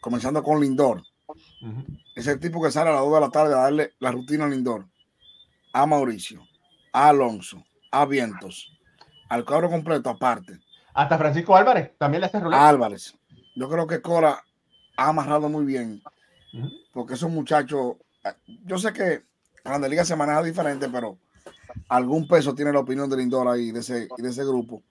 comenzando 0.00 0.42
con 0.42 0.60
Lindor. 0.60 1.02
Es 2.14 2.26
el 2.26 2.38
tipo 2.38 2.62
que 2.62 2.70
sale 2.70 2.90
a 2.90 2.94
las 2.94 3.02
2 3.02 3.14
de 3.14 3.20
la 3.20 3.30
tarde 3.30 3.54
a 3.54 3.58
darle 3.58 3.92
la 3.98 4.12
rutina 4.12 4.44
a 4.44 4.48
Lindor, 4.48 4.86
a 5.72 5.86
Mauricio, 5.86 6.46
a 6.92 7.08
Alonso, 7.08 7.64
a 7.90 8.04
Vientos, 8.06 8.78
al 9.28 9.44
cuadro 9.44 9.68
completo 9.68 10.10
aparte. 10.10 10.58
Hasta 10.94 11.18
Francisco 11.18 11.56
Álvarez 11.56 11.92
también 11.98 12.20
le 12.20 12.26
hace 12.26 12.40
rol. 12.40 12.54
Álvarez. 12.54 13.14
Yo 13.56 13.68
creo 13.68 13.86
que 13.86 14.00
Cora 14.00 14.42
ha 14.96 15.08
amarrado 15.08 15.48
muy 15.48 15.64
bien, 15.64 16.02
porque 16.92 17.14
esos 17.14 17.30
muchachos, 17.30 17.96
yo 18.64 18.78
sé 18.78 18.92
que 18.92 19.22
la 19.64 19.88
Liga 19.88 20.04
se 20.04 20.16
maneja 20.16 20.42
diferente, 20.42 20.88
pero 20.88 21.18
algún 21.88 22.28
peso 22.28 22.54
tiene 22.54 22.72
la 22.72 22.80
opinión 22.80 23.08
de 23.08 23.16
Lindor 23.16 23.48
ahí, 23.48 23.72
de 23.72 23.80
ese, 23.80 24.08
de 24.16 24.28
ese 24.28 24.44
grupo, 24.44 24.82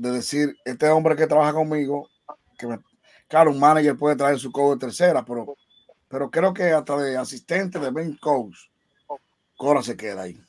de 0.00 0.12
decir, 0.12 0.56
este 0.64 0.88
hombre 0.88 1.14
que 1.14 1.26
trabaja 1.26 1.52
conmigo, 1.52 2.08
que 2.58 2.66
me, 2.66 2.78
claro, 3.28 3.50
un 3.50 3.60
manager 3.60 3.98
puede 3.98 4.16
traer 4.16 4.38
su 4.38 4.50
coach 4.50 4.78
de 4.78 4.86
tercera, 4.86 5.22
pero, 5.22 5.54
pero 6.08 6.30
creo 6.30 6.54
que 6.54 6.72
hasta 6.72 6.96
de 6.96 7.18
asistente 7.18 7.78
de 7.78 7.90
Ben 7.90 8.16
coach, 8.16 8.56
Cora 9.58 9.82
se 9.82 9.98
queda 9.98 10.22
ahí. 10.22 10.40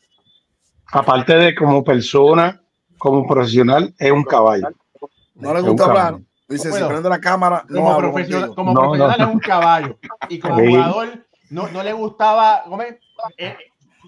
Aparte 0.94 1.36
de 1.36 1.54
como 1.54 1.84
persona, 1.84 2.62
como 2.98 3.28
profesional, 3.28 3.94
es 4.00 4.12
un 4.12 4.24
caballo. 4.24 4.70
No 5.36 5.54
le 5.54 5.60
gusta 5.60 5.84
hablar. 5.84 6.20
Dice, 6.48 6.72
si 6.72 6.84
prende 6.84 7.10
la 7.10 7.20
cámara, 7.20 7.66
como, 7.70 7.98
profesional, 7.98 8.56
como 8.56 8.74
profesional 8.74 9.22
es 9.22 9.28
un 9.28 9.40
caballo. 9.40 10.00
Y 10.30 10.40
como 10.40 10.56
jugador, 10.56 11.26
no, 11.50 11.68
no 11.68 11.84
le 11.84 11.92
gustaba. 11.92 12.64
Eh, 13.38 13.58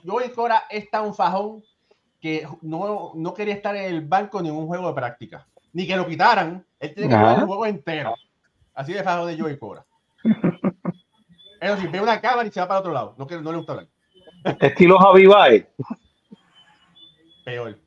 Joey 0.06 0.30
Cora 0.30 0.64
es 0.70 0.90
tan 0.90 1.14
fajón 1.14 1.61
que 2.24 2.48
no, 2.62 3.12
no 3.16 3.34
quería 3.34 3.54
estar 3.54 3.76
en 3.76 3.94
el 3.94 4.00
banco 4.00 4.41
ni 4.41 4.48
en 4.48 4.56
un 4.56 4.66
juego 4.66 4.88
de 4.88 4.94
práctica. 4.94 5.45
Ni 5.74 5.86
que 5.86 5.98
lo 5.98 6.08
quitaran. 6.08 6.66
Él 6.80 6.94
tiene 6.94 7.10
que 7.10 7.18
jugar 7.18 7.40
el 7.40 7.45
juego 7.45 7.66
entero. 7.66 8.16
Así 8.74 8.94
de 8.94 9.04
fajón 9.04 9.28
de 9.28 9.38
Joey 9.38 9.60
Cora. 9.60 9.86
Eso 11.60 11.76
sí, 11.76 11.88
ve 11.88 12.00
una 12.00 12.22
cámara 12.22 12.48
y 12.48 12.52
se 12.52 12.62
va 12.62 12.68
para 12.70 12.80
otro 12.80 12.94
lado. 12.94 13.14
No, 13.18 13.26
no 13.26 13.52
le 13.52 13.58
gusta 13.58 13.74
hablar. 13.74 13.88
Estilo 14.62 14.98
Javi 15.00 15.26
Baez. 15.26 15.68
Peor. 17.44 17.78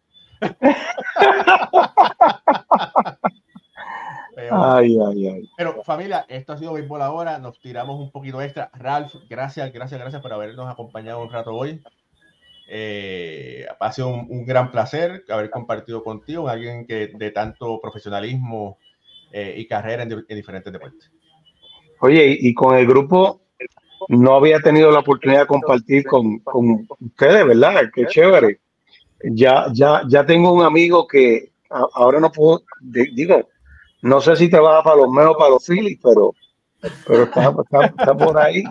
Ay, 4.53 4.99
ay, 5.01 5.29
ay. 5.29 5.51
Pero 5.57 5.83
familia, 5.83 6.27
esto 6.29 6.53
ha 6.53 6.59
sido 6.59 6.75
béisbol 6.75 7.01
ahora. 7.01 7.39
Nos 7.39 7.59
tiramos 7.59 7.99
un 7.99 8.11
poquito 8.11 8.43
extra. 8.43 8.71
Ralph, 8.75 9.15
gracias, 9.31 9.73
gracias, 9.73 9.99
gracias 9.99 10.21
por 10.21 10.31
habernos 10.31 10.69
acompañado 10.69 11.23
un 11.23 11.33
rato 11.33 11.55
hoy. 11.55 11.83
Eh, 12.69 13.65
ha 13.79 13.93
sido 13.93 14.09
un, 14.09 14.45
gran 14.45 14.73
placer 14.73 15.25
haber 15.29 15.51
compartido 15.51 16.03
contigo, 16.03 16.49
alguien 16.49 16.85
que 16.87 17.09
de 17.15 17.31
tanto 17.31 17.81
profesionalismo 17.81 18.79
eh, 19.33 19.55
y 19.57 19.67
carrera 19.67 20.03
en, 20.03 20.25
diferentes 20.29 20.73
deportes. 20.73 21.13
Oye, 22.01 22.37
y, 22.41 22.53
con 22.55 22.77
el 22.77 22.87
grupo 22.87 23.43
no 24.09 24.35
había 24.35 24.61
tenido 24.61 24.91
la 24.91 25.01
oportunidad 25.01 25.43
de 25.43 25.47
compartir 25.47 26.05
con, 26.05 26.39
con 26.41 26.87
ustedes, 27.01 27.47
¿verdad? 27.47 27.91
Qué 27.95 28.07
chévere. 28.07 28.61
Ya, 29.23 29.67
ya, 29.73 30.03
ya 30.09 30.27
tengo 30.27 30.53
un 30.53 30.63
amigo 30.63 31.07
que 31.07 31.53
ahora 31.71 32.21
no 32.21 32.31
puedo, 32.31 32.63
digo, 32.81 33.49
no 34.03 34.21
sé 34.21 34.37
si 34.37 34.49
te 34.49 34.59
vas 34.59 34.85
para 34.85 34.97
los 34.97 35.11
meos 35.11 35.37
para 35.37 35.51
los 35.51 35.65
Phillies, 35.67 35.99
pero, 36.03 36.35
pero 37.07 37.25
está, 37.25 37.53
está, 37.85 38.15
por 38.17 38.39
ahí. 38.39 38.63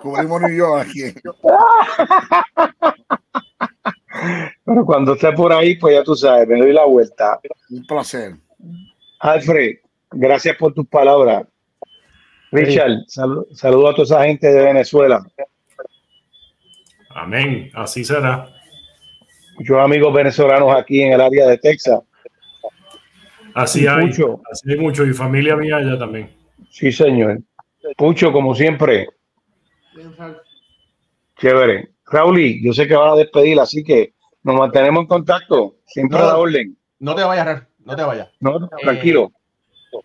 Cubrimos 0.00 0.40
New 0.42 0.56
York 0.56 0.86
aquí. 0.88 1.14
Pero 4.64 4.84
cuando 4.86 5.14
esté 5.14 5.32
por 5.32 5.52
ahí, 5.52 5.76
pues 5.76 5.96
ya 5.96 6.04
tú 6.04 6.14
sabes, 6.14 6.46
me 6.48 6.58
doy 6.58 6.72
la 6.72 6.84
vuelta. 6.84 7.40
Un 7.70 7.84
placer. 7.86 8.36
Alfred, 9.20 9.76
gracias 10.12 10.56
por 10.56 10.72
tus 10.72 10.86
palabras. 10.86 11.46
Richard, 12.52 13.04
saludo 13.08 13.88
a 13.88 13.94
toda 13.94 14.04
esa 14.04 14.24
gente 14.24 14.46
de 14.46 14.62
Venezuela. 14.62 15.26
Amén, 17.10 17.70
así 17.74 18.04
será. 18.04 18.48
Muchos 19.58 19.78
amigos 19.78 20.12
venezolanos 20.12 20.74
aquí 20.74 21.02
en 21.02 21.12
el 21.12 21.20
área 21.20 21.46
de 21.46 21.58
Texas. 21.58 22.00
Así 23.54 23.86
hay, 23.86 24.10
así 24.10 24.70
hay 24.70 24.76
mucho, 24.76 25.06
y 25.06 25.12
familia 25.12 25.56
mía 25.56 25.76
allá 25.76 25.98
también. 25.98 26.30
Sí, 26.70 26.90
señor. 26.90 27.40
Pucho, 27.96 28.32
como 28.32 28.54
siempre. 28.54 29.08
Chévere. 31.36 31.90
Raúl, 32.06 32.40
yo 32.62 32.72
sé 32.72 32.86
que 32.86 32.96
vas 32.96 33.12
a 33.12 33.16
despedir, 33.16 33.58
así 33.60 33.82
que 33.84 34.14
nos 34.42 34.56
mantenemos 34.56 35.02
en 35.02 35.06
contacto. 35.06 35.76
Siempre 35.86 36.18
a 36.18 36.26
la 36.26 36.36
orden. 36.36 36.76
No 36.98 37.14
te 37.14 37.22
vayas, 37.22 37.62
no 37.84 37.96
te 37.96 38.02
vayas. 38.02 38.28
No, 38.40 38.68
tranquilo. 38.68 39.32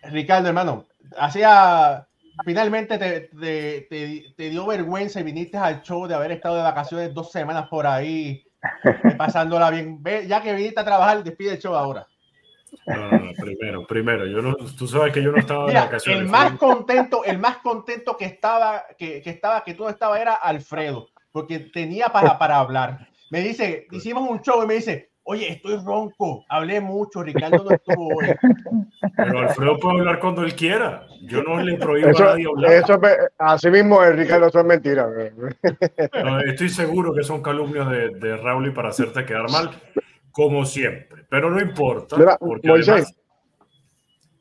Eh, 0.04 0.10
Ricardo, 0.10 0.48
hermano, 0.48 0.86
hacía. 1.18 2.06
Finalmente 2.46 2.98
te, 2.98 4.32
te, 4.38 4.50
dio 4.50 4.66
vergüenza 4.66 5.20
y 5.20 5.24
viniste 5.24 5.58
al 5.58 5.82
show 5.82 6.08
de 6.08 6.16
haber 6.16 6.32
estado 6.32 6.56
de 6.56 6.64
vacaciones 6.64 7.14
dos 7.14 7.34
semanas 7.34 7.68
por 7.68 7.86
ahí, 7.86 8.46
pasándola 9.18 9.70
bien. 9.70 10.02
ya 10.26 10.42
que 10.42 10.54
viniste 10.54 10.80
a 10.80 10.86
trabajar, 10.86 11.22
despide 11.22 11.54
el 11.54 11.60
show 11.60 11.76
ahora. 11.76 12.08
No, 12.86 13.12
no, 13.12 13.32
primero, 13.34 13.86
primero. 13.86 14.26
Yo 14.26 14.42
no, 14.42 14.56
tú 14.56 14.88
sabes 14.88 15.14
que 15.14 15.22
yo 15.22 15.32
no 15.32 15.38
estaba 15.38 15.68
de 15.68 15.74
vacaciones. 15.74 16.22
El 16.22 16.28
más 16.28 16.54
contento, 16.54 17.24
el 17.24 17.38
más 17.38 17.58
contento 17.58 18.18
que 18.18 18.26
estaba, 18.26 18.84
que, 18.98 19.22
que 19.22 19.30
estaba, 19.30 19.64
que 19.64 19.74
tú 19.74 19.88
estabas 19.88 20.20
era 20.20 20.34
Alfredo, 20.34 21.08
porque 21.32 21.60
tenía 21.60 22.08
para, 22.08 22.38
para 22.38 22.58
hablar. 22.58 23.08
Me 23.30 23.42
dice, 23.42 23.88
hicimos 23.92 24.28
un 24.28 24.42
show 24.42 24.64
y 24.64 24.68
me 24.68 24.76
dice, 24.76 25.12
oye, 25.24 25.52
estoy 25.52 25.78
ronco, 25.78 26.44
hablé 26.50 26.82
mucho, 26.82 27.22
Ricardo 27.22 27.64
no 27.64 27.72
estuvo 27.72 28.08
hoy. 28.08 28.28
Pero 29.16 29.40
Alfredo 29.40 29.78
puede 29.78 30.00
hablar 30.00 30.20
cuando 30.20 30.44
él 30.44 30.56
quiera. 30.56 31.06
Yo 31.22 31.44
no 31.44 31.62
le 31.62 31.78
prohíbo 31.78 32.10
a 32.10 32.12
nadie 32.12 32.48
hablar. 32.48 32.72
Eso, 32.72 33.00
así 33.38 33.70
mismo, 33.70 34.04
Ricardo, 34.04 34.48
eso 34.48 34.60
es 34.60 34.66
mentira. 34.66 35.08
estoy 36.46 36.70
seguro 36.70 37.14
que 37.14 37.24
son 37.24 37.44
calumnias 37.44 37.90
de, 37.90 38.10
de 38.10 38.38
Raúl 38.38 38.68
y 38.68 38.72
para 38.72 38.90
hacerte 38.90 39.26
quedar 39.26 39.50
mal 39.52 39.70
como 40.40 40.66
siempre. 40.66 41.26
Pero 41.30 41.52
no 41.52 41.60
importa, 41.60 42.38
porque 42.40 42.70
además 42.70 43.14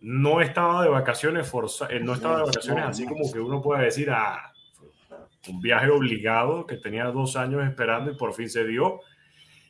no 0.00 0.40
estaba 0.40 0.84
de 0.84 0.88
vacaciones 0.88 1.48
forza, 1.48 1.88
eh, 1.90 1.98
no 1.98 2.14
estaba 2.14 2.36
de 2.36 2.44
vacaciones 2.44 2.84
así 2.84 3.04
como 3.04 3.32
que 3.32 3.40
uno 3.40 3.60
puede 3.60 3.86
decir, 3.86 4.08
ah, 4.12 4.52
un 5.48 5.60
viaje 5.60 5.90
obligado 5.90 6.66
que 6.66 6.76
tenía 6.76 7.06
dos 7.06 7.34
años 7.34 7.66
esperando 7.66 8.12
y 8.12 8.16
por 8.16 8.32
fin 8.32 8.48
se 8.48 8.64
dio 8.64 9.00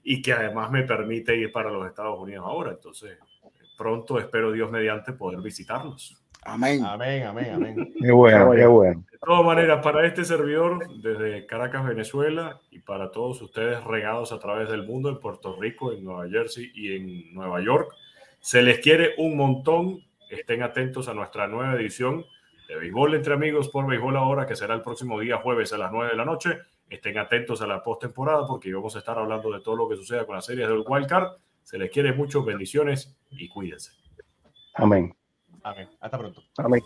y 0.05 0.21
que 0.21 0.35
además 0.35 0.71
me 0.71 0.83
permite 0.83 1.35
ir 1.35 1.51
para 1.51 1.71
los 1.71 1.87
Estados 1.87 2.19
Unidos 2.19 2.45
ahora. 2.47 2.73
Entonces, 2.73 3.17
pronto 3.79 4.19
espero 4.19 4.53
Dios 4.53 4.71
mediante 4.71 5.15
poder 5.15 5.41
visitarlos. 5.41 6.18
Amén. 6.43 6.85
Amén, 6.85 7.25
amén, 7.25 7.51
amén. 7.53 7.95
Qué 8.01 8.11
bueno, 8.11 8.53
qué 8.53 8.67
bueno. 8.67 9.05
De 9.11 9.19
todas 9.19 9.45
maneras, 9.45 9.83
para 9.83 10.07
este 10.07 10.25
servidor, 10.25 10.89
desde 11.03 11.45
Caracas, 11.47 11.85
Venezuela, 11.87 12.61
y 12.71 12.79
para 12.79 13.11
todos 13.11 13.43
ustedes 13.43 13.83
regados 13.85 14.33
a 14.33 14.39
través 14.39 14.69
del 14.69 14.87
mundo, 14.87 15.09
en 15.09 15.19
Puerto 15.19 15.57
Rico, 15.61 15.93
en 15.93 16.05
Nueva 16.05 16.29
Jersey 16.29 16.71
y 16.75 16.97
en 16.97 17.35
Nueva 17.35 17.61
York, 17.61 17.93
se 18.41 18.63
les 18.63 18.79
quiere 18.79 19.15
un 19.19 19.37
montón. 19.37 20.05
Estén 20.31 20.63
atentos 20.63 21.09
a 21.09 21.15
nuestra 21.15 21.47
nueva 21.47 21.75
edición 21.75 22.25
de 22.69 22.77
Béisbol 22.77 23.15
entre 23.15 23.35
Amigos 23.35 23.69
por 23.71 23.87
Béisbol 23.87 24.17
Ahora, 24.17 24.47
que 24.47 24.55
será 24.55 24.75
el 24.75 24.83
próximo 24.83 25.19
día 25.19 25.39
jueves 25.39 25.73
a 25.73 25.79
las 25.79 25.91
9 25.91 26.11
de 26.11 26.17
la 26.17 26.25
noche. 26.25 26.59
Estén 26.89 27.19
atentos 27.19 27.61
a 27.61 27.67
la 27.67 27.83
postemporada 27.83 28.47
porque 28.47 28.73
vamos 28.73 28.95
a 28.95 29.01
estar 29.01 29.19
hablando 29.19 29.51
de 29.51 29.61
todo 29.61 29.77
lo 29.77 29.89
que 29.89 29.97
suceda 29.97 30.25
con 30.25 30.37
las 30.37 30.47
series 30.47 30.69
del 30.69 30.85
Wild 30.87 31.07
Card. 31.07 31.33
Se 31.63 31.79
les 31.79 31.91
quiere 31.91 32.13
mucho, 32.13 32.45
bendiciones 32.45 33.17
y 33.31 33.49
cuídense. 33.49 33.93
Amén. 34.75 35.18
Amén. 35.69 35.89
Hasta 36.01 36.19
pronto. 36.19 36.43
Amén. 36.57 36.83